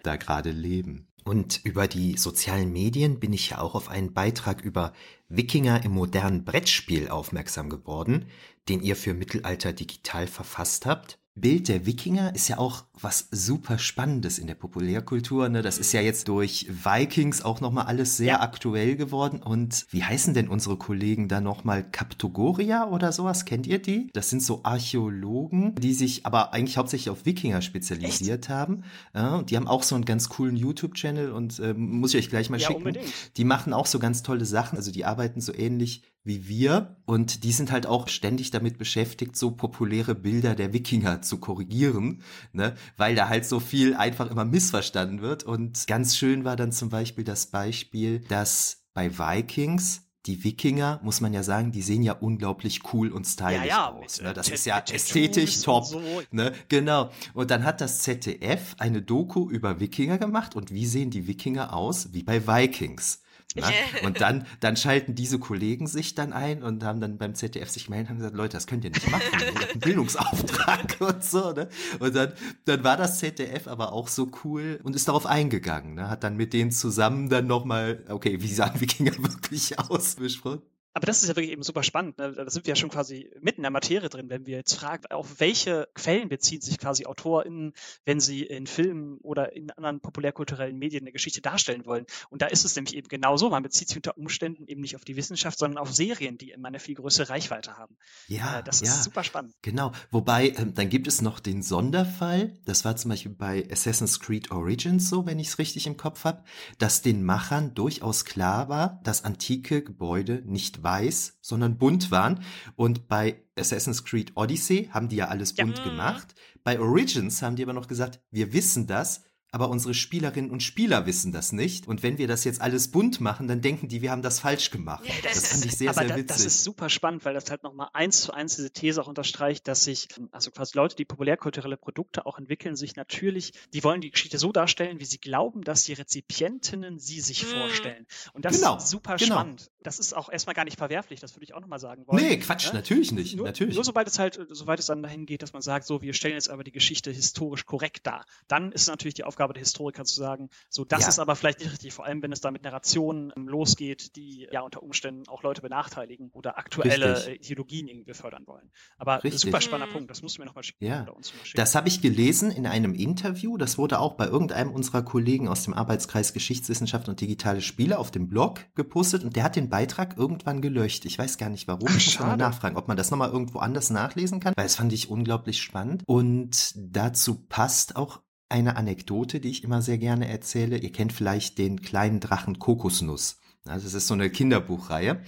da 0.02 0.16
gerade 0.16 0.50
leben. 0.50 1.06
Und 1.24 1.60
über 1.64 1.86
die 1.86 2.18
sozialen 2.18 2.72
Medien 2.72 3.20
bin 3.20 3.32
ich 3.32 3.50
ja 3.50 3.60
auch 3.60 3.74
auf 3.74 3.88
einen 3.88 4.12
Beitrag 4.12 4.60
über 4.60 4.92
Wikinger 5.34 5.82
im 5.82 5.92
modernen 5.92 6.44
Brettspiel 6.44 7.08
aufmerksam 7.08 7.70
geworden, 7.70 8.26
den 8.68 8.82
ihr 8.82 8.96
für 8.96 9.14
Mittelalter 9.14 9.72
digital 9.72 10.26
verfasst 10.26 10.84
habt. 10.84 11.18
Bild 11.34 11.68
der 11.68 11.86
Wikinger 11.86 12.34
ist 12.34 12.48
ja 12.48 12.58
auch 12.58 12.84
was 13.00 13.28
super 13.30 13.78
Spannendes 13.78 14.38
in 14.38 14.46
der 14.46 14.54
Populärkultur. 14.54 15.48
Ne? 15.48 15.62
Das 15.62 15.78
ist 15.78 15.92
ja 15.92 16.02
jetzt 16.02 16.28
durch 16.28 16.66
Vikings 16.68 17.42
auch 17.42 17.60
nochmal 17.62 17.86
alles 17.86 18.18
sehr 18.18 18.26
ja. 18.26 18.40
aktuell 18.40 18.96
geworden. 18.96 19.42
Und 19.42 19.86
wie 19.90 20.04
heißen 20.04 20.34
denn 20.34 20.48
unsere 20.48 20.76
Kollegen 20.76 21.28
da 21.28 21.40
nochmal? 21.40 21.84
Kaptogoria 21.90 22.88
oder 22.88 23.12
sowas? 23.12 23.46
Kennt 23.46 23.66
ihr 23.66 23.80
die? 23.80 24.10
Das 24.12 24.28
sind 24.28 24.42
so 24.42 24.60
Archäologen, 24.64 25.74
die 25.76 25.94
sich 25.94 26.26
aber 26.26 26.52
eigentlich 26.52 26.76
hauptsächlich 26.76 27.08
auf 27.08 27.24
Wikinger 27.24 27.62
spezialisiert 27.62 28.44
Echt? 28.44 28.48
haben. 28.50 28.84
Ja, 29.14 29.36
und 29.36 29.50
die 29.50 29.56
haben 29.56 29.68
auch 29.68 29.82
so 29.82 29.94
einen 29.94 30.04
ganz 30.04 30.28
coolen 30.28 30.56
YouTube-Channel 30.56 31.32
und 31.32 31.58
äh, 31.60 31.72
muss 31.72 32.12
ich 32.12 32.20
euch 32.20 32.30
gleich 32.30 32.50
mal 32.50 32.60
ja, 32.60 32.66
schicken. 32.66 32.80
Unbedingt. 32.80 33.12
Die 33.38 33.44
machen 33.44 33.72
auch 33.72 33.86
so 33.86 33.98
ganz 33.98 34.22
tolle 34.22 34.44
Sachen. 34.44 34.76
Also 34.76 34.92
die 34.92 35.06
arbeiten 35.06 35.40
so 35.40 35.54
ähnlich 35.54 36.02
wie 36.24 36.46
wir 36.48 36.96
und 37.04 37.44
die 37.44 37.52
sind 37.52 37.72
halt 37.72 37.86
auch 37.86 38.08
ständig 38.08 38.50
damit 38.50 38.78
beschäftigt, 38.78 39.36
so 39.36 39.50
populäre 39.50 40.14
Bilder 40.14 40.54
der 40.54 40.72
Wikinger 40.72 41.22
zu 41.22 41.38
korrigieren, 41.38 42.22
ne? 42.52 42.74
weil 42.96 43.14
da 43.14 43.28
halt 43.28 43.44
so 43.44 43.58
viel 43.60 43.94
einfach 43.94 44.30
immer 44.30 44.44
missverstanden 44.44 45.20
wird. 45.20 45.42
Und 45.44 45.86
ganz 45.86 46.16
schön 46.16 46.44
war 46.44 46.56
dann 46.56 46.72
zum 46.72 46.90
Beispiel 46.90 47.24
das 47.24 47.46
Beispiel, 47.46 48.20
dass 48.20 48.84
bei 48.94 49.18
Vikings 49.18 50.02
die 50.26 50.44
Wikinger, 50.44 51.00
muss 51.02 51.20
man 51.20 51.32
ja 51.32 51.42
sagen, 51.42 51.72
die 51.72 51.82
sehen 51.82 52.02
ja 52.02 52.12
unglaublich 52.12 52.82
cool 52.92 53.10
und 53.10 53.24
stylisch 53.24 53.56
ja, 53.56 53.64
ja, 53.64 53.90
aus. 53.90 54.20
Ne? 54.20 54.32
Das 54.32 54.48
ist 54.48 54.64
ja 54.64 54.78
ästhetisch 54.78 55.62
top. 55.62 55.84
So. 55.84 56.00
Ne? 56.30 56.52
Genau. 56.68 57.10
Und 57.34 57.50
dann 57.50 57.64
hat 57.64 57.80
das 57.80 57.98
ZDF 58.00 58.76
eine 58.78 59.02
Doku 59.02 59.50
über 59.50 59.80
Wikinger 59.80 60.18
gemacht 60.18 60.54
und 60.54 60.72
wie 60.72 60.86
sehen 60.86 61.10
die 61.10 61.26
Wikinger 61.26 61.74
aus? 61.74 62.12
Wie 62.12 62.22
bei 62.22 62.46
Vikings. 62.46 63.21
Ne? 63.56 63.62
Und 64.02 64.20
dann, 64.20 64.46
dann 64.60 64.76
schalten 64.76 65.14
diese 65.14 65.38
Kollegen 65.38 65.86
sich 65.86 66.14
dann 66.14 66.32
ein 66.32 66.62
und 66.62 66.84
haben 66.84 67.00
dann 67.00 67.18
beim 67.18 67.34
ZDF 67.34 67.68
sich 67.68 67.86
gemeldet 67.86 68.06
und 68.06 68.10
haben 68.10 68.18
gesagt, 68.18 68.36
Leute, 68.36 68.56
das 68.56 68.66
könnt 68.66 68.84
ihr 68.84 68.90
nicht 68.90 69.10
machen, 69.10 69.22
ihr 69.32 69.46
habt 69.46 69.70
einen 69.70 69.80
Bildungsauftrag 69.80 70.96
und 71.00 71.24
so. 71.24 71.52
Ne? 71.52 71.68
Und 71.98 72.14
dann, 72.14 72.32
dann 72.64 72.84
war 72.84 72.96
das 72.96 73.18
ZDF 73.18 73.68
aber 73.68 73.92
auch 73.92 74.08
so 74.08 74.30
cool 74.44 74.80
und 74.82 74.96
ist 74.96 75.08
darauf 75.08 75.26
eingegangen. 75.26 75.94
Ne? 75.94 76.08
Hat 76.08 76.24
dann 76.24 76.36
mit 76.36 76.52
denen 76.52 76.70
zusammen 76.70 77.28
dann 77.28 77.46
nochmal, 77.46 78.04
okay, 78.08 78.40
wie 78.40 78.52
sahen 78.52 78.80
Wikinger 78.80 79.16
wirklich 79.18 79.78
aus, 79.78 80.16
besprochen. 80.16 80.62
Aber 80.94 81.06
das 81.06 81.22
ist 81.22 81.28
ja 81.28 81.36
wirklich 81.36 81.52
eben 81.52 81.62
super 81.62 81.82
spannend. 81.82 82.18
Ne? 82.18 82.32
Da 82.32 82.50
sind 82.50 82.66
wir 82.66 82.72
ja 82.72 82.76
schon 82.76 82.90
quasi 82.90 83.30
mitten 83.40 83.60
in 83.60 83.62
der 83.62 83.70
Materie 83.70 84.10
drin, 84.10 84.28
wenn 84.28 84.46
wir 84.46 84.58
jetzt 84.58 84.74
fragen, 84.74 85.06
auf 85.06 85.40
welche 85.40 85.88
Quellen 85.94 86.28
beziehen 86.28 86.60
sich 86.60 86.78
quasi 86.78 87.06
AutorInnen, 87.06 87.72
wenn 88.04 88.20
sie 88.20 88.42
in 88.42 88.66
Filmen 88.66 89.16
oder 89.22 89.56
in 89.56 89.70
anderen 89.70 90.00
populärkulturellen 90.00 90.78
Medien 90.78 91.04
eine 91.04 91.12
Geschichte 91.12 91.40
darstellen 91.40 91.86
wollen. 91.86 92.04
Und 92.28 92.42
da 92.42 92.46
ist 92.46 92.64
es 92.64 92.76
nämlich 92.76 92.94
eben 92.94 93.08
genauso. 93.08 93.48
Man 93.48 93.62
bezieht 93.62 93.88
sich 93.88 93.96
unter 93.96 94.18
Umständen 94.18 94.66
eben 94.66 94.82
nicht 94.82 94.94
auf 94.94 95.04
die 95.04 95.16
Wissenschaft, 95.16 95.58
sondern 95.58 95.78
auf 95.78 95.92
Serien, 95.94 96.36
die 96.36 96.50
immer 96.50 96.68
eine 96.68 96.78
viel 96.78 96.94
größere 96.94 97.30
Reichweite 97.30 97.78
haben. 97.78 97.96
Ja, 98.28 98.58
äh, 98.58 98.62
das 98.62 98.80
ja, 98.80 98.88
ist 98.88 99.04
super 99.04 99.24
spannend. 99.24 99.54
Genau. 99.62 99.92
Wobei, 100.10 100.50
ähm, 100.50 100.74
dann 100.74 100.90
gibt 100.90 101.08
es 101.08 101.22
noch 101.22 101.40
den 101.40 101.62
Sonderfall. 101.62 102.58
Das 102.66 102.84
war 102.84 102.96
zum 102.96 103.10
Beispiel 103.10 103.32
bei 103.32 103.66
Assassin's 103.70 104.20
Creed 104.20 104.50
Origins 104.50 105.08
so, 105.08 105.24
wenn 105.24 105.38
ich 105.38 105.48
es 105.48 105.58
richtig 105.58 105.86
im 105.86 105.96
Kopf 105.96 106.24
habe, 106.24 106.44
dass 106.78 107.00
den 107.00 107.24
Machern 107.24 107.74
durchaus 107.74 108.26
klar 108.26 108.68
war, 108.68 109.00
dass 109.04 109.24
antike 109.24 109.82
Gebäude 109.82 110.42
nicht 110.44 110.81
weiß, 110.82 111.38
sondern 111.40 111.78
bunt 111.78 112.10
waren. 112.10 112.42
Und 112.76 113.08
bei 113.08 113.42
Assassin's 113.58 114.04
Creed 114.04 114.32
Odyssey 114.34 114.88
haben 114.92 115.08
die 115.08 115.16
ja 115.16 115.28
alles 115.28 115.54
bunt 115.54 115.78
ja. 115.78 115.84
gemacht. 115.84 116.34
Bei 116.64 116.78
Origins 116.80 117.42
haben 117.42 117.56
die 117.56 117.62
aber 117.62 117.72
noch 117.72 117.88
gesagt, 117.88 118.20
wir 118.30 118.52
wissen 118.52 118.86
das, 118.86 119.24
aber 119.52 119.68
unsere 119.68 119.92
Spielerinnen 119.92 120.50
und 120.50 120.62
Spieler 120.62 121.04
wissen 121.04 121.30
das 121.30 121.52
nicht. 121.52 121.86
Und 121.86 122.02
wenn 122.02 122.16
wir 122.16 122.26
das 122.26 122.44
jetzt 122.44 122.62
alles 122.62 122.90
bunt 122.90 123.20
machen, 123.20 123.48
dann 123.48 123.60
denken 123.60 123.86
die, 123.86 124.00
wir 124.00 124.10
haben 124.10 124.22
das 124.22 124.40
falsch 124.40 124.70
gemacht. 124.70 125.04
Ja, 125.06 125.12
das, 125.22 125.34
das 125.34 125.48
fand 125.48 125.66
ich 125.66 125.76
sehr, 125.76 125.90
aber 125.90 126.00
sehr 126.00 126.08
da, 126.08 126.16
witzig. 126.16 126.28
Das 126.28 126.46
ist 126.46 126.64
super 126.64 126.88
spannend, 126.88 127.26
weil 127.26 127.34
das 127.34 127.50
halt 127.50 127.62
nochmal 127.62 127.90
eins 127.92 128.22
zu 128.22 128.32
eins 128.32 128.56
diese 128.56 128.72
These 128.72 129.00
auch 129.02 129.08
unterstreicht, 129.08 129.68
dass 129.68 129.84
sich, 129.84 130.08
also 130.30 130.50
quasi 130.50 130.76
Leute, 130.76 130.96
die 130.96 131.04
populärkulturelle 131.04 131.76
Produkte 131.76 132.24
auch 132.24 132.38
entwickeln, 132.38 132.76
sich 132.76 132.96
natürlich, 132.96 133.52
die 133.74 133.84
wollen 133.84 134.00
die 134.00 134.10
Geschichte 134.10 134.38
so 134.38 134.52
darstellen, 134.52 135.00
wie 135.00 135.04
sie 135.04 135.18
glauben, 135.18 135.62
dass 135.62 135.84
die 135.84 135.92
Rezipientinnen 135.92 136.98
sie 136.98 137.20
sich 137.20 137.44
mhm. 137.44 137.58
vorstellen. 137.58 138.06
Und 138.32 138.46
das 138.46 138.56
genau, 138.56 138.78
ist 138.78 138.88
super 138.88 139.16
genau. 139.16 139.34
spannend. 139.34 139.70
Das 139.82 139.98
ist 139.98 140.16
auch 140.16 140.30
erstmal 140.30 140.54
gar 140.54 140.64
nicht 140.64 140.78
verwerflich, 140.78 141.20
das 141.20 141.36
würde 141.36 141.44
ich 141.44 141.52
auch 141.52 141.60
nochmal 141.60 141.78
sagen 141.78 142.06
wollen. 142.06 142.24
Nee, 142.24 142.38
Quatsch, 142.38 142.68
ne? 142.68 142.78
natürlich 142.78 143.12
nicht. 143.12 143.36
Nur, 143.36 143.46
natürlich. 143.46 143.74
nur 143.74 143.84
sobald 143.84 144.08
es 144.08 144.18
halt, 144.18 144.40
sobald 144.48 144.80
es 144.80 144.86
dann 144.86 145.02
dahin 145.02 145.26
geht, 145.26 145.42
dass 145.42 145.52
man 145.52 145.60
sagt, 145.60 145.86
so, 145.86 146.00
wir 146.00 146.14
stellen 146.14 146.34
jetzt 146.34 146.48
aber 146.48 146.64
die 146.64 146.72
Geschichte 146.72 147.10
historisch 147.10 147.66
korrekt 147.66 148.06
dar, 148.06 148.24
dann 148.48 148.72
ist 148.72 148.86
natürlich 148.86 149.14
die 149.14 149.24
Aufgabe 149.24 149.41
Aufgabe 149.42 149.54
der 149.54 149.62
Historiker 149.62 150.04
zu 150.04 150.14
sagen, 150.14 150.50
so 150.68 150.84
das 150.84 151.02
ja. 151.02 151.08
ist 151.08 151.18
aber 151.18 151.34
vielleicht 151.34 151.58
nicht 151.58 151.72
richtig, 151.72 151.92
vor 151.92 152.04
allem 152.04 152.22
wenn 152.22 152.30
es 152.30 152.40
da 152.40 152.52
mit 152.52 152.62
Narrationen 152.62 153.32
ähm, 153.36 153.48
losgeht, 153.48 154.14
die 154.14 154.46
ja 154.52 154.60
unter 154.60 154.82
Umständen 154.82 155.28
auch 155.28 155.42
Leute 155.42 155.62
benachteiligen 155.62 156.30
oder 156.32 156.58
aktuelle 156.58 157.16
richtig. 157.16 157.32
Äh, 157.32 157.36
Ideologien 157.36 157.88
irgendwie 157.88 158.04
befördern 158.04 158.46
wollen. 158.46 158.70
Aber 158.98 159.24
richtig. 159.24 159.40
super 159.40 159.60
spannender 159.60 159.88
mhm. 159.88 159.92
Punkt, 159.94 160.10
das 160.10 160.22
musst 160.22 160.36
du 160.36 160.42
mir 160.42 160.46
nochmal 160.46 160.62
schicken. 160.62 160.84
Ja. 160.84 161.06
Das 161.54 161.74
habe 161.74 161.88
ich 161.88 162.00
gelesen 162.00 162.52
in 162.52 162.66
einem 162.66 162.94
Interview, 162.94 163.56
das 163.56 163.78
wurde 163.78 163.98
auch 163.98 164.14
bei 164.14 164.26
irgendeinem 164.26 164.70
unserer 164.70 165.02
Kollegen 165.02 165.48
aus 165.48 165.64
dem 165.64 165.74
Arbeitskreis 165.74 166.32
Geschichtswissenschaft 166.32 167.08
und 167.08 167.20
digitale 167.20 167.60
Spiele 167.60 167.98
auf 167.98 168.12
dem 168.12 168.28
Blog 168.28 168.60
gepostet 168.76 169.24
und 169.24 169.34
der 169.34 169.42
hat 169.42 169.56
den 169.56 169.68
Beitrag 169.68 170.16
irgendwann 170.16 170.62
gelöscht. 170.62 171.04
Ich 171.04 171.18
weiß 171.18 171.36
gar 171.36 171.50
nicht 171.50 171.66
warum. 171.66 171.88
Ach, 171.90 171.96
ich 171.96 172.06
muss 172.06 172.20
mal 172.20 172.36
nachfragen, 172.36 172.76
ob 172.76 172.86
man 172.86 172.96
das 172.96 173.10
nochmal 173.10 173.30
irgendwo 173.30 173.58
anders 173.58 173.90
nachlesen 173.90 174.38
kann, 174.38 174.54
weil 174.56 174.66
es 174.66 174.76
fand 174.76 174.92
ich 174.92 175.10
unglaublich 175.10 175.60
spannend. 175.60 176.04
Und 176.06 176.74
dazu 176.76 177.34
passt 177.48 177.96
auch 177.96 178.20
eine 178.52 178.76
Anekdote, 178.76 179.40
die 179.40 179.50
ich 179.50 179.64
immer 179.64 179.82
sehr 179.82 179.98
gerne 179.98 180.28
erzähle. 180.28 180.78
Ihr 180.78 180.92
kennt 180.92 181.12
vielleicht 181.12 181.58
den 181.58 181.82
kleinen 181.82 182.20
Drachen 182.20 182.58
Kokosnuss. 182.58 183.38
Es 183.64 183.94
ist 183.94 184.08
so 184.08 184.14
eine 184.14 184.28
Kinderbuchreihe. 184.28 185.22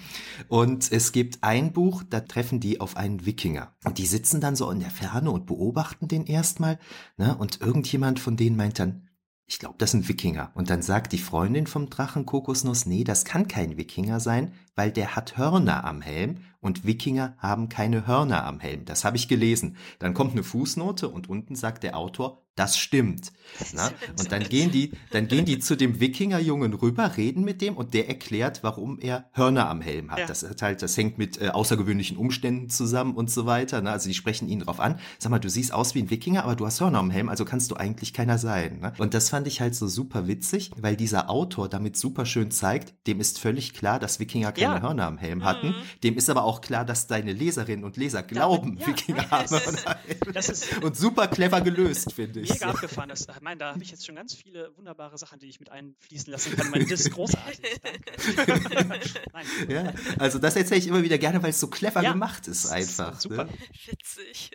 Und 0.48 0.90
es 0.90 1.12
gibt 1.12 1.42
ein 1.42 1.72
Buch, 1.72 2.02
da 2.08 2.20
treffen 2.20 2.58
die 2.60 2.80
auf 2.80 2.96
einen 2.96 3.26
Wikinger. 3.26 3.74
Und 3.84 3.98
die 3.98 4.06
sitzen 4.06 4.40
dann 4.40 4.56
so 4.56 4.70
in 4.70 4.80
der 4.80 4.90
Ferne 4.90 5.30
und 5.30 5.46
beobachten 5.46 6.08
den 6.08 6.26
erstmal. 6.26 6.78
Ne? 7.16 7.36
Und 7.36 7.60
irgendjemand 7.60 8.18
von 8.18 8.36
denen 8.36 8.56
meint 8.56 8.78
dann, 8.78 9.08
ich 9.46 9.58
glaube, 9.58 9.76
das 9.78 9.92
sind 9.92 10.08
Wikinger. 10.08 10.50
Und 10.54 10.70
dann 10.70 10.82
sagt 10.82 11.12
die 11.12 11.18
Freundin 11.18 11.66
vom 11.66 11.90
Drachen 11.90 12.26
Kokosnuss, 12.26 12.86
nee, 12.86 13.04
das 13.04 13.24
kann 13.24 13.46
kein 13.46 13.76
Wikinger 13.76 14.18
sein, 14.18 14.52
weil 14.74 14.90
der 14.90 15.14
hat 15.14 15.36
Hörner 15.36 15.84
am 15.84 16.00
Helm 16.00 16.38
und 16.60 16.86
Wikinger 16.86 17.36
haben 17.38 17.68
keine 17.68 18.06
Hörner 18.06 18.44
am 18.46 18.58
Helm. 18.58 18.84
Das 18.84 19.04
habe 19.04 19.16
ich 19.16 19.28
gelesen. 19.28 19.76
Dann 19.98 20.14
kommt 20.14 20.32
eine 20.32 20.42
Fußnote 20.42 21.08
und 21.08 21.28
unten 21.28 21.56
sagt 21.56 21.82
der 21.82 21.96
Autor, 21.96 22.43
das 22.56 22.78
stimmt. 22.78 23.32
Na? 23.72 23.90
Und 24.18 24.30
dann 24.32 24.42
gehen 24.44 24.70
die, 24.70 24.92
dann 25.10 25.28
gehen 25.28 25.44
die 25.44 25.58
zu 25.58 25.76
dem 25.76 26.00
Wikingerjungen 26.00 26.72
rüber, 26.74 27.16
reden 27.16 27.44
mit 27.44 27.60
dem 27.60 27.76
und 27.76 27.94
der 27.94 28.08
erklärt, 28.08 28.62
warum 28.62 28.98
er 29.00 29.28
Hörner 29.32 29.68
am 29.68 29.80
Helm 29.80 30.10
hat. 30.10 30.20
Ja. 30.20 30.26
Das 30.26 30.42
ist 30.42 30.62
halt, 30.62 30.82
das 30.82 30.96
hängt 30.96 31.18
mit 31.18 31.40
äh, 31.40 31.48
außergewöhnlichen 31.48 32.16
Umständen 32.16 32.70
zusammen 32.70 33.14
und 33.14 33.30
so 33.30 33.46
weiter. 33.46 33.80
Ne? 33.80 33.90
Also 33.90 34.08
die 34.08 34.14
sprechen 34.14 34.48
ihn 34.48 34.60
drauf 34.60 34.80
an. 34.80 34.98
Sag 35.18 35.30
mal, 35.30 35.38
du 35.38 35.50
siehst 35.50 35.72
aus 35.72 35.94
wie 35.94 36.02
ein 36.02 36.10
Wikinger, 36.10 36.44
aber 36.44 36.56
du 36.56 36.66
hast 36.66 36.80
Hörner 36.80 36.98
am 36.98 37.10
Helm, 37.10 37.28
also 37.28 37.44
kannst 37.44 37.70
du 37.70 37.76
eigentlich 37.76 38.12
keiner 38.12 38.38
sein. 38.38 38.80
Ne? 38.80 38.92
Und 38.98 39.14
das 39.14 39.30
fand 39.30 39.46
ich 39.46 39.60
halt 39.60 39.74
so 39.74 39.88
super 39.88 40.26
witzig, 40.26 40.70
weil 40.76 40.96
dieser 40.96 41.30
Autor 41.30 41.68
damit 41.68 41.96
super 41.96 42.26
schön 42.26 42.50
zeigt, 42.50 42.94
dem 43.06 43.20
ist 43.20 43.38
völlig 43.38 43.74
klar, 43.74 43.98
dass 43.98 44.20
Wikinger 44.20 44.52
keine 44.52 44.76
ja. 44.76 44.82
Hörner 44.82 45.06
am 45.06 45.18
Helm 45.18 45.44
hatten. 45.44 45.68
Mhm. 45.68 45.74
Dem 46.02 46.16
ist 46.16 46.30
aber 46.30 46.44
auch 46.44 46.60
klar, 46.60 46.84
dass 46.84 47.06
deine 47.06 47.32
Leserinnen 47.32 47.84
und 47.84 47.96
Leser 47.96 48.22
glauben, 48.22 48.78
ja. 48.78 48.86
Wikinger 48.86 49.30
haben 49.30 49.50
Hörner 49.50 49.86
am 49.86 49.96
Helm. 50.06 50.82
Und 50.82 50.96
super 50.96 51.26
clever 51.28 51.60
gelöst, 51.60 52.12
finde 52.12 52.40
ich. 52.40 52.43
Mega 52.52 52.70
abgefahren. 52.70 53.08
Das, 53.08 53.26
ich 53.28 53.40
meine, 53.40 53.58
da 53.58 53.72
habe 53.72 53.82
ich 53.82 53.90
jetzt 53.90 54.06
schon 54.06 54.14
ganz 54.14 54.34
viele 54.34 54.76
wunderbare 54.76 55.16
Sachen, 55.18 55.38
die 55.38 55.46
ich 55.46 55.60
mit 55.60 55.70
einfließen 55.70 56.32
lassen 56.32 56.56
kann. 56.56 56.70
meine, 56.70 56.86
das 56.86 57.00
ist 57.00 57.10
großartig. 57.10 57.80
Danke. 59.32 59.72
ja, 59.72 59.92
also 60.18 60.38
das 60.38 60.56
erzähle 60.56 60.80
ich 60.80 60.86
immer 60.86 61.02
wieder 61.02 61.18
gerne, 61.18 61.42
weil 61.42 61.50
es 61.50 61.60
so 61.60 61.68
clever 61.68 62.02
ja, 62.02 62.12
gemacht 62.12 62.48
ist 62.48 62.66
einfach. 62.66 63.14
Ist 63.14 63.22
super. 63.22 63.44
Ne? 63.44 63.52
Witzig. 63.86 64.50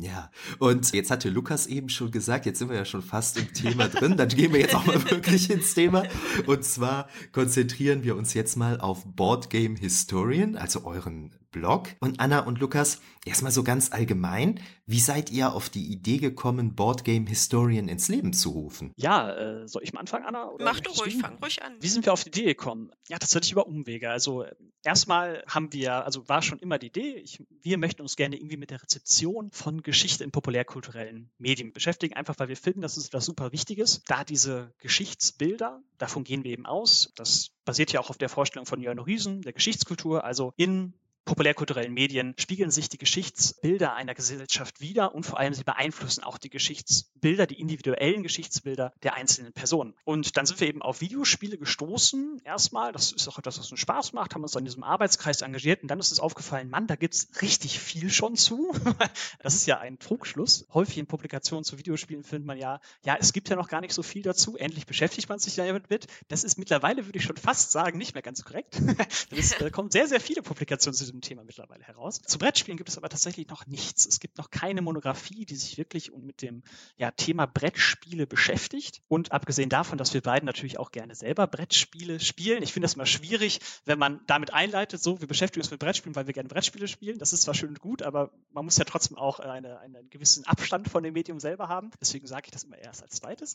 Ja, 0.00 0.30
und 0.58 0.92
jetzt 0.92 1.10
hatte 1.10 1.30
Lukas 1.30 1.66
eben 1.66 1.88
schon 1.88 2.10
gesagt, 2.10 2.46
jetzt 2.46 2.58
sind 2.58 2.68
wir 2.68 2.76
ja 2.76 2.84
schon 2.84 3.02
fast 3.02 3.38
im 3.38 3.52
Thema 3.52 3.88
drin, 3.88 4.16
dann 4.16 4.28
gehen 4.28 4.52
wir 4.52 4.60
jetzt 4.60 4.74
auch 4.74 4.84
mal 4.84 5.02
wirklich 5.10 5.50
ins 5.50 5.74
Thema. 5.74 6.04
Und 6.46 6.64
zwar 6.64 7.08
konzentrieren 7.32 8.04
wir 8.04 8.16
uns 8.16 8.34
jetzt 8.34 8.56
mal 8.56 8.80
auf 8.80 9.04
Board 9.06 9.50
Game 9.50 9.76
Historian, 9.76 10.56
also 10.56 10.84
euren 10.84 11.34
Blog. 11.50 11.88
Und 12.00 12.20
Anna 12.20 12.40
und 12.40 12.58
Lukas, 12.58 13.00
erstmal 13.24 13.52
so 13.52 13.64
ganz 13.64 13.92
allgemein, 13.92 14.60
wie 14.86 15.00
seid 15.00 15.30
ihr 15.30 15.52
auf 15.52 15.68
die 15.68 15.90
Idee 15.90 16.18
gekommen, 16.18 16.74
Boardgame 16.74 17.28
Historian 17.28 17.88
ins 17.88 18.08
Leben 18.08 18.32
zu 18.32 18.50
rufen? 18.50 18.92
Ja, 18.96 19.32
äh, 19.32 19.68
soll 19.68 19.82
ich 19.82 19.92
mal 19.92 20.00
anfangen, 20.00 20.26
Anna? 20.26 20.50
Mach 20.60 20.80
du 20.80 20.90
ruhig, 20.90 21.16
fang 21.18 21.38
ruhig 21.42 21.62
an. 21.62 21.76
Wie 21.80 21.88
sind 21.88 22.06
wir 22.06 22.12
auf 22.12 22.24
die 22.24 22.28
Idee 22.28 22.44
gekommen? 22.44 22.90
Ja, 23.08 23.18
tatsächlich 23.18 23.52
über 23.52 23.66
Umwege. 23.66 24.10
Also 24.10 24.44
erstmal 24.84 25.42
haben 25.48 25.72
wir, 25.72 26.04
also 26.04 26.28
war 26.28 26.42
schon 26.42 26.58
immer 26.60 26.78
die 26.78 26.86
Idee, 26.86 27.16
ich, 27.16 27.42
wir 27.62 27.78
möchten 27.78 28.02
uns 28.02 28.16
gerne 28.16 28.36
irgendwie 28.36 28.56
mit 28.56 28.70
der 28.70 28.82
Rezeption 28.82 29.50
von 29.50 29.82
Geschichte 29.82 30.24
in 30.24 30.30
populärkulturellen 30.30 31.30
Medien 31.38 31.72
beschäftigen, 31.72 32.14
einfach 32.14 32.38
weil 32.38 32.48
wir 32.48 32.56
finden, 32.56 32.80
dass 32.80 32.96
es 32.96 33.06
etwas 33.06 33.24
super 33.24 33.52
Wichtiges. 33.52 34.02
Da 34.06 34.24
diese 34.24 34.72
Geschichtsbilder, 34.78 35.82
davon 35.98 36.24
gehen 36.24 36.44
wir 36.44 36.52
eben 36.52 36.66
aus, 36.66 37.12
das 37.16 37.50
basiert 37.64 37.92
ja 37.92 38.00
auch 38.00 38.10
auf 38.10 38.18
der 38.18 38.28
Vorstellung 38.28 38.66
von 38.66 38.80
Jörn 38.80 38.98
Riesen, 38.98 39.42
der 39.42 39.52
Geschichtskultur, 39.52 40.24
also 40.24 40.52
in 40.56 40.94
populärkulturellen 41.26 41.92
Medien 41.92 42.34
spiegeln 42.38 42.70
sich 42.70 42.88
die 42.88 42.98
Geschichtsbilder 42.98 43.94
einer 43.94 44.14
Gesellschaft 44.14 44.80
wider 44.80 45.14
und 45.14 45.26
vor 45.26 45.38
allem 45.38 45.52
sie 45.52 45.64
beeinflussen 45.64 46.22
auch 46.22 46.38
die 46.38 46.50
Geschichtsbilder, 46.50 47.46
die 47.46 47.60
individuellen 47.60 48.22
Geschichtsbilder 48.22 48.92
der 49.02 49.14
einzelnen 49.14 49.52
Personen. 49.52 49.94
Und 50.04 50.36
dann 50.36 50.46
sind 50.46 50.60
wir 50.60 50.68
eben 50.68 50.82
auf 50.82 51.00
Videospiele 51.00 51.58
gestoßen, 51.58 52.40
erstmal. 52.44 52.92
Das 52.92 53.10
ist 53.10 53.26
auch 53.28 53.38
etwas, 53.38 53.58
was 53.58 53.70
uns 53.70 53.80
Spaß 53.80 54.12
macht, 54.12 54.34
haben 54.34 54.42
uns 54.42 54.56
an 54.56 54.64
diesem 54.64 54.84
Arbeitskreis 54.84 55.42
engagiert 55.42 55.82
und 55.82 55.88
dann 55.88 55.98
ist 55.98 56.10
uns 56.10 56.20
aufgefallen, 56.20 56.70
Mann, 56.70 56.86
da 56.86 56.94
gibt 56.94 57.14
es 57.14 57.28
richtig 57.42 57.80
viel 57.80 58.08
schon 58.10 58.36
zu. 58.36 58.72
das 59.40 59.54
ist 59.54 59.66
ja 59.66 59.78
ein 59.78 59.98
Trugschluss. 59.98 60.66
Häufig 60.72 60.98
in 60.98 61.06
Publikationen 61.06 61.64
zu 61.64 61.76
Videospielen 61.76 62.22
findet 62.22 62.46
man 62.46 62.56
ja, 62.56 62.80
ja, 63.04 63.16
es 63.18 63.32
gibt 63.32 63.48
ja 63.48 63.56
noch 63.56 63.68
gar 63.68 63.80
nicht 63.80 63.94
so 63.94 64.04
viel 64.04 64.22
dazu. 64.22 64.56
Endlich 64.56 64.86
beschäftigt 64.86 65.28
man 65.28 65.40
sich 65.40 65.56
damit 65.56 65.90
mit. 65.90 66.06
Das 66.28 66.44
ist 66.44 66.56
mittlerweile, 66.56 67.04
würde 67.06 67.18
ich 67.18 67.24
schon 67.24 67.36
fast 67.36 67.72
sagen, 67.72 67.98
nicht 67.98 68.14
mehr 68.14 68.22
ganz 68.22 68.44
korrekt. 68.44 68.80
es 69.36 69.52
äh, 69.54 69.70
kommen 69.70 69.90
sehr, 69.90 70.06
sehr 70.06 70.20
viele 70.20 70.42
Publikationen 70.42 70.94
zu 70.94 71.04
diesem 71.04 71.15
diesem 71.16 71.20
Thema 71.20 71.44
mittlerweile 71.44 71.84
heraus. 71.84 72.20
Zu 72.22 72.38
Brettspielen 72.38 72.76
gibt 72.76 72.88
es 72.88 72.98
aber 72.98 73.08
tatsächlich 73.08 73.48
noch 73.48 73.66
nichts. 73.66 74.06
Es 74.06 74.20
gibt 74.20 74.38
noch 74.38 74.50
keine 74.50 74.82
Monographie, 74.82 75.46
die 75.46 75.56
sich 75.56 75.78
wirklich 75.78 76.12
mit 76.14 76.42
dem 76.42 76.62
ja, 76.96 77.10
Thema 77.10 77.46
Brettspiele 77.46 78.26
beschäftigt. 78.26 79.02
Und 79.08 79.32
abgesehen 79.32 79.68
davon, 79.68 79.98
dass 79.98 80.14
wir 80.14 80.20
beiden 80.20 80.46
natürlich 80.46 80.78
auch 80.78 80.92
gerne 80.92 81.14
selber 81.14 81.46
Brettspiele 81.46 82.20
spielen. 82.20 82.62
Ich 82.62 82.72
finde 82.72 82.84
das 82.84 82.94
immer 82.94 83.06
schwierig, 83.06 83.60
wenn 83.84 83.98
man 83.98 84.20
damit 84.26 84.52
einleitet, 84.52 85.02
so, 85.02 85.20
wir 85.20 85.28
beschäftigen 85.28 85.62
uns 85.62 85.70
mit 85.70 85.80
Brettspielen, 85.80 86.16
weil 86.16 86.26
wir 86.26 86.34
gerne 86.34 86.48
Brettspiele 86.48 86.88
spielen. 86.88 87.18
Das 87.18 87.32
ist 87.32 87.42
zwar 87.42 87.54
schön 87.54 87.70
und 87.70 87.80
gut, 87.80 88.02
aber 88.02 88.30
man 88.52 88.64
muss 88.64 88.76
ja 88.76 88.84
trotzdem 88.84 89.16
auch 89.16 89.40
eine, 89.40 89.78
einen 89.80 90.10
gewissen 90.10 90.44
Abstand 90.44 90.88
von 90.88 91.02
dem 91.02 91.14
Medium 91.14 91.40
selber 91.40 91.68
haben. 91.68 91.90
Deswegen 92.00 92.26
sage 92.26 92.42
ich 92.46 92.52
das 92.52 92.64
immer 92.64 92.78
erst 92.78 93.02
als 93.02 93.16
zweites. 93.16 93.54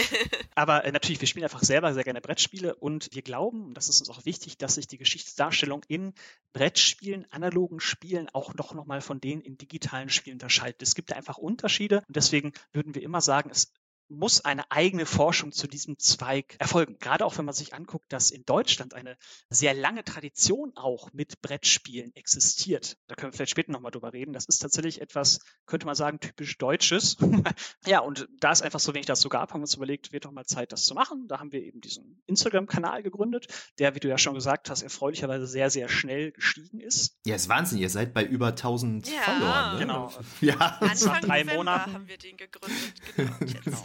aber 0.54 0.84
äh, 0.84 0.92
natürlich, 0.92 1.20
wir 1.20 1.28
spielen 1.28 1.44
einfach 1.44 1.62
selber 1.62 1.92
sehr 1.94 2.04
gerne 2.04 2.20
Brettspiele 2.20 2.74
und 2.74 3.08
wir 3.12 3.22
glauben, 3.22 3.66
und 3.66 3.74
das 3.74 3.88
ist 3.88 4.00
uns 4.00 4.10
auch 4.10 4.24
wichtig, 4.24 4.58
dass 4.58 4.74
sich 4.76 4.86
die 4.86 4.98
Geschichtsdarstellung 4.98 5.82
in 5.88 6.14
Brettspielen 6.52 7.01
Spielen, 7.02 7.26
analogen 7.30 7.80
Spielen 7.80 8.28
auch 8.32 8.54
noch, 8.54 8.74
noch 8.74 8.86
mal 8.86 9.00
von 9.00 9.20
denen 9.20 9.42
in 9.42 9.58
digitalen 9.58 10.08
Spielen 10.08 10.36
unterscheidet. 10.36 10.82
Es 10.82 10.94
gibt 10.94 11.10
da 11.10 11.16
einfach 11.16 11.36
Unterschiede 11.36 12.04
und 12.06 12.14
deswegen 12.14 12.52
würden 12.72 12.94
wir 12.94 13.02
immer 13.02 13.20
sagen, 13.20 13.50
es 13.50 13.72
muss 14.12 14.44
eine 14.44 14.70
eigene 14.70 15.06
Forschung 15.06 15.52
zu 15.52 15.66
diesem 15.66 15.98
Zweig 15.98 16.56
erfolgen. 16.58 16.96
Gerade 16.98 17.24
auch 17.24 17.38
wenn 17.38 17.44
man 17.44 17.54
sich 17.54 17.74
anguckt, 17.74 18.12
dass 18.12 18.30
in 18.30 18.44
Deutschland 18.44 18.94
eine 18.94 19.16
sehr 19.48 19.74
lange 19.74 20.04
Tradition 20.04 20.72
auch 20.76 21.12
mit 21.12 21.40
Brettspielen 21.42 22.14
existiert. 22.14 22.96
Da 23.08 23.14
können 23.14 23.32
wir 23.32 23.36
vielleicht 23.36 23.50
später 23.50 23.72
nochmal 23.72 23.90
drüber 23.90 24.12
reden. 24.12 24.32
Das 24.32 24.46
ist 24.46 24.58
tatsächlich 24.58 25.00
etwas, 25.00 25.40
könnte 25.66 25.86
man 25.86 25.94
sagen, 25.94 26.20
typisch 26.20 26.58
Deutsches. 26.58 27.16
ja, 27.86 28.00
und 28.00 28.28
da 28.40 28.52
es 28.52 28.62
einfach 28.62 28.80
so 28.80 28.94
wenig 28.94 29.06
dazu 29.06 29.28
gab, 29.28 29.50
haben 29.50 29.60
wir 29.60 29.64
uns 29.64 29.74
überlegt, 29.74 30.12
wird 30.12 30.24
doch 30.24 30.32
mal 30.32 30.44
Zeit, 30.44 30.72
das 30.72 30.84
zu 30.84 30.94
machen. 30.94 31.26
Da 31.28 31.38
haben 31.40 31.52
wir 31.52 31.62
eben 31.62 31.80
diesen 31.80 32.22
Instagram-Kanal 32.26 33.02
gegründet, 33.02 33.46
der, 33.78 33.94
wie 33.94 34.00
du 34.00 34.08
ja 34.08 34.18
schon 34.18 34.34
gesagt 34.34 34.70
hast, 34.70 34.82
erfreulicherweise 34.82 35.46
sehr, 35.46 35.70
sehr 35.70 35.88
schnell 35.88 36.32
gestiegen 36.32 36.80
ist. 36.80 37.16
Ja, 37.24 37.34
ist 37.34 37.48
Wahnsinn. 37.48 37.78
Ihr 37.78 37.90
seid 37.90 38.14
bei 38.14 38.24
über 38.24 38.48
1000 38.48 39.08
ja, 39.08 39.20
Followern. 39.22 39.74
Ne? 39.74 39.80
Genau. 39.80 40.12
Ja. 40.40 40.56
Anfang 40.80 41.20
drei 41.20 41.44
November 41.44 41.56
Monaten 41.56 41.94
haben 41.94 42.08
wir 42.08 42.18
den 42.18 42.36
gegründet. 42.36 42.94
Genau. 43.16 43.32
genau. 43.38 43.84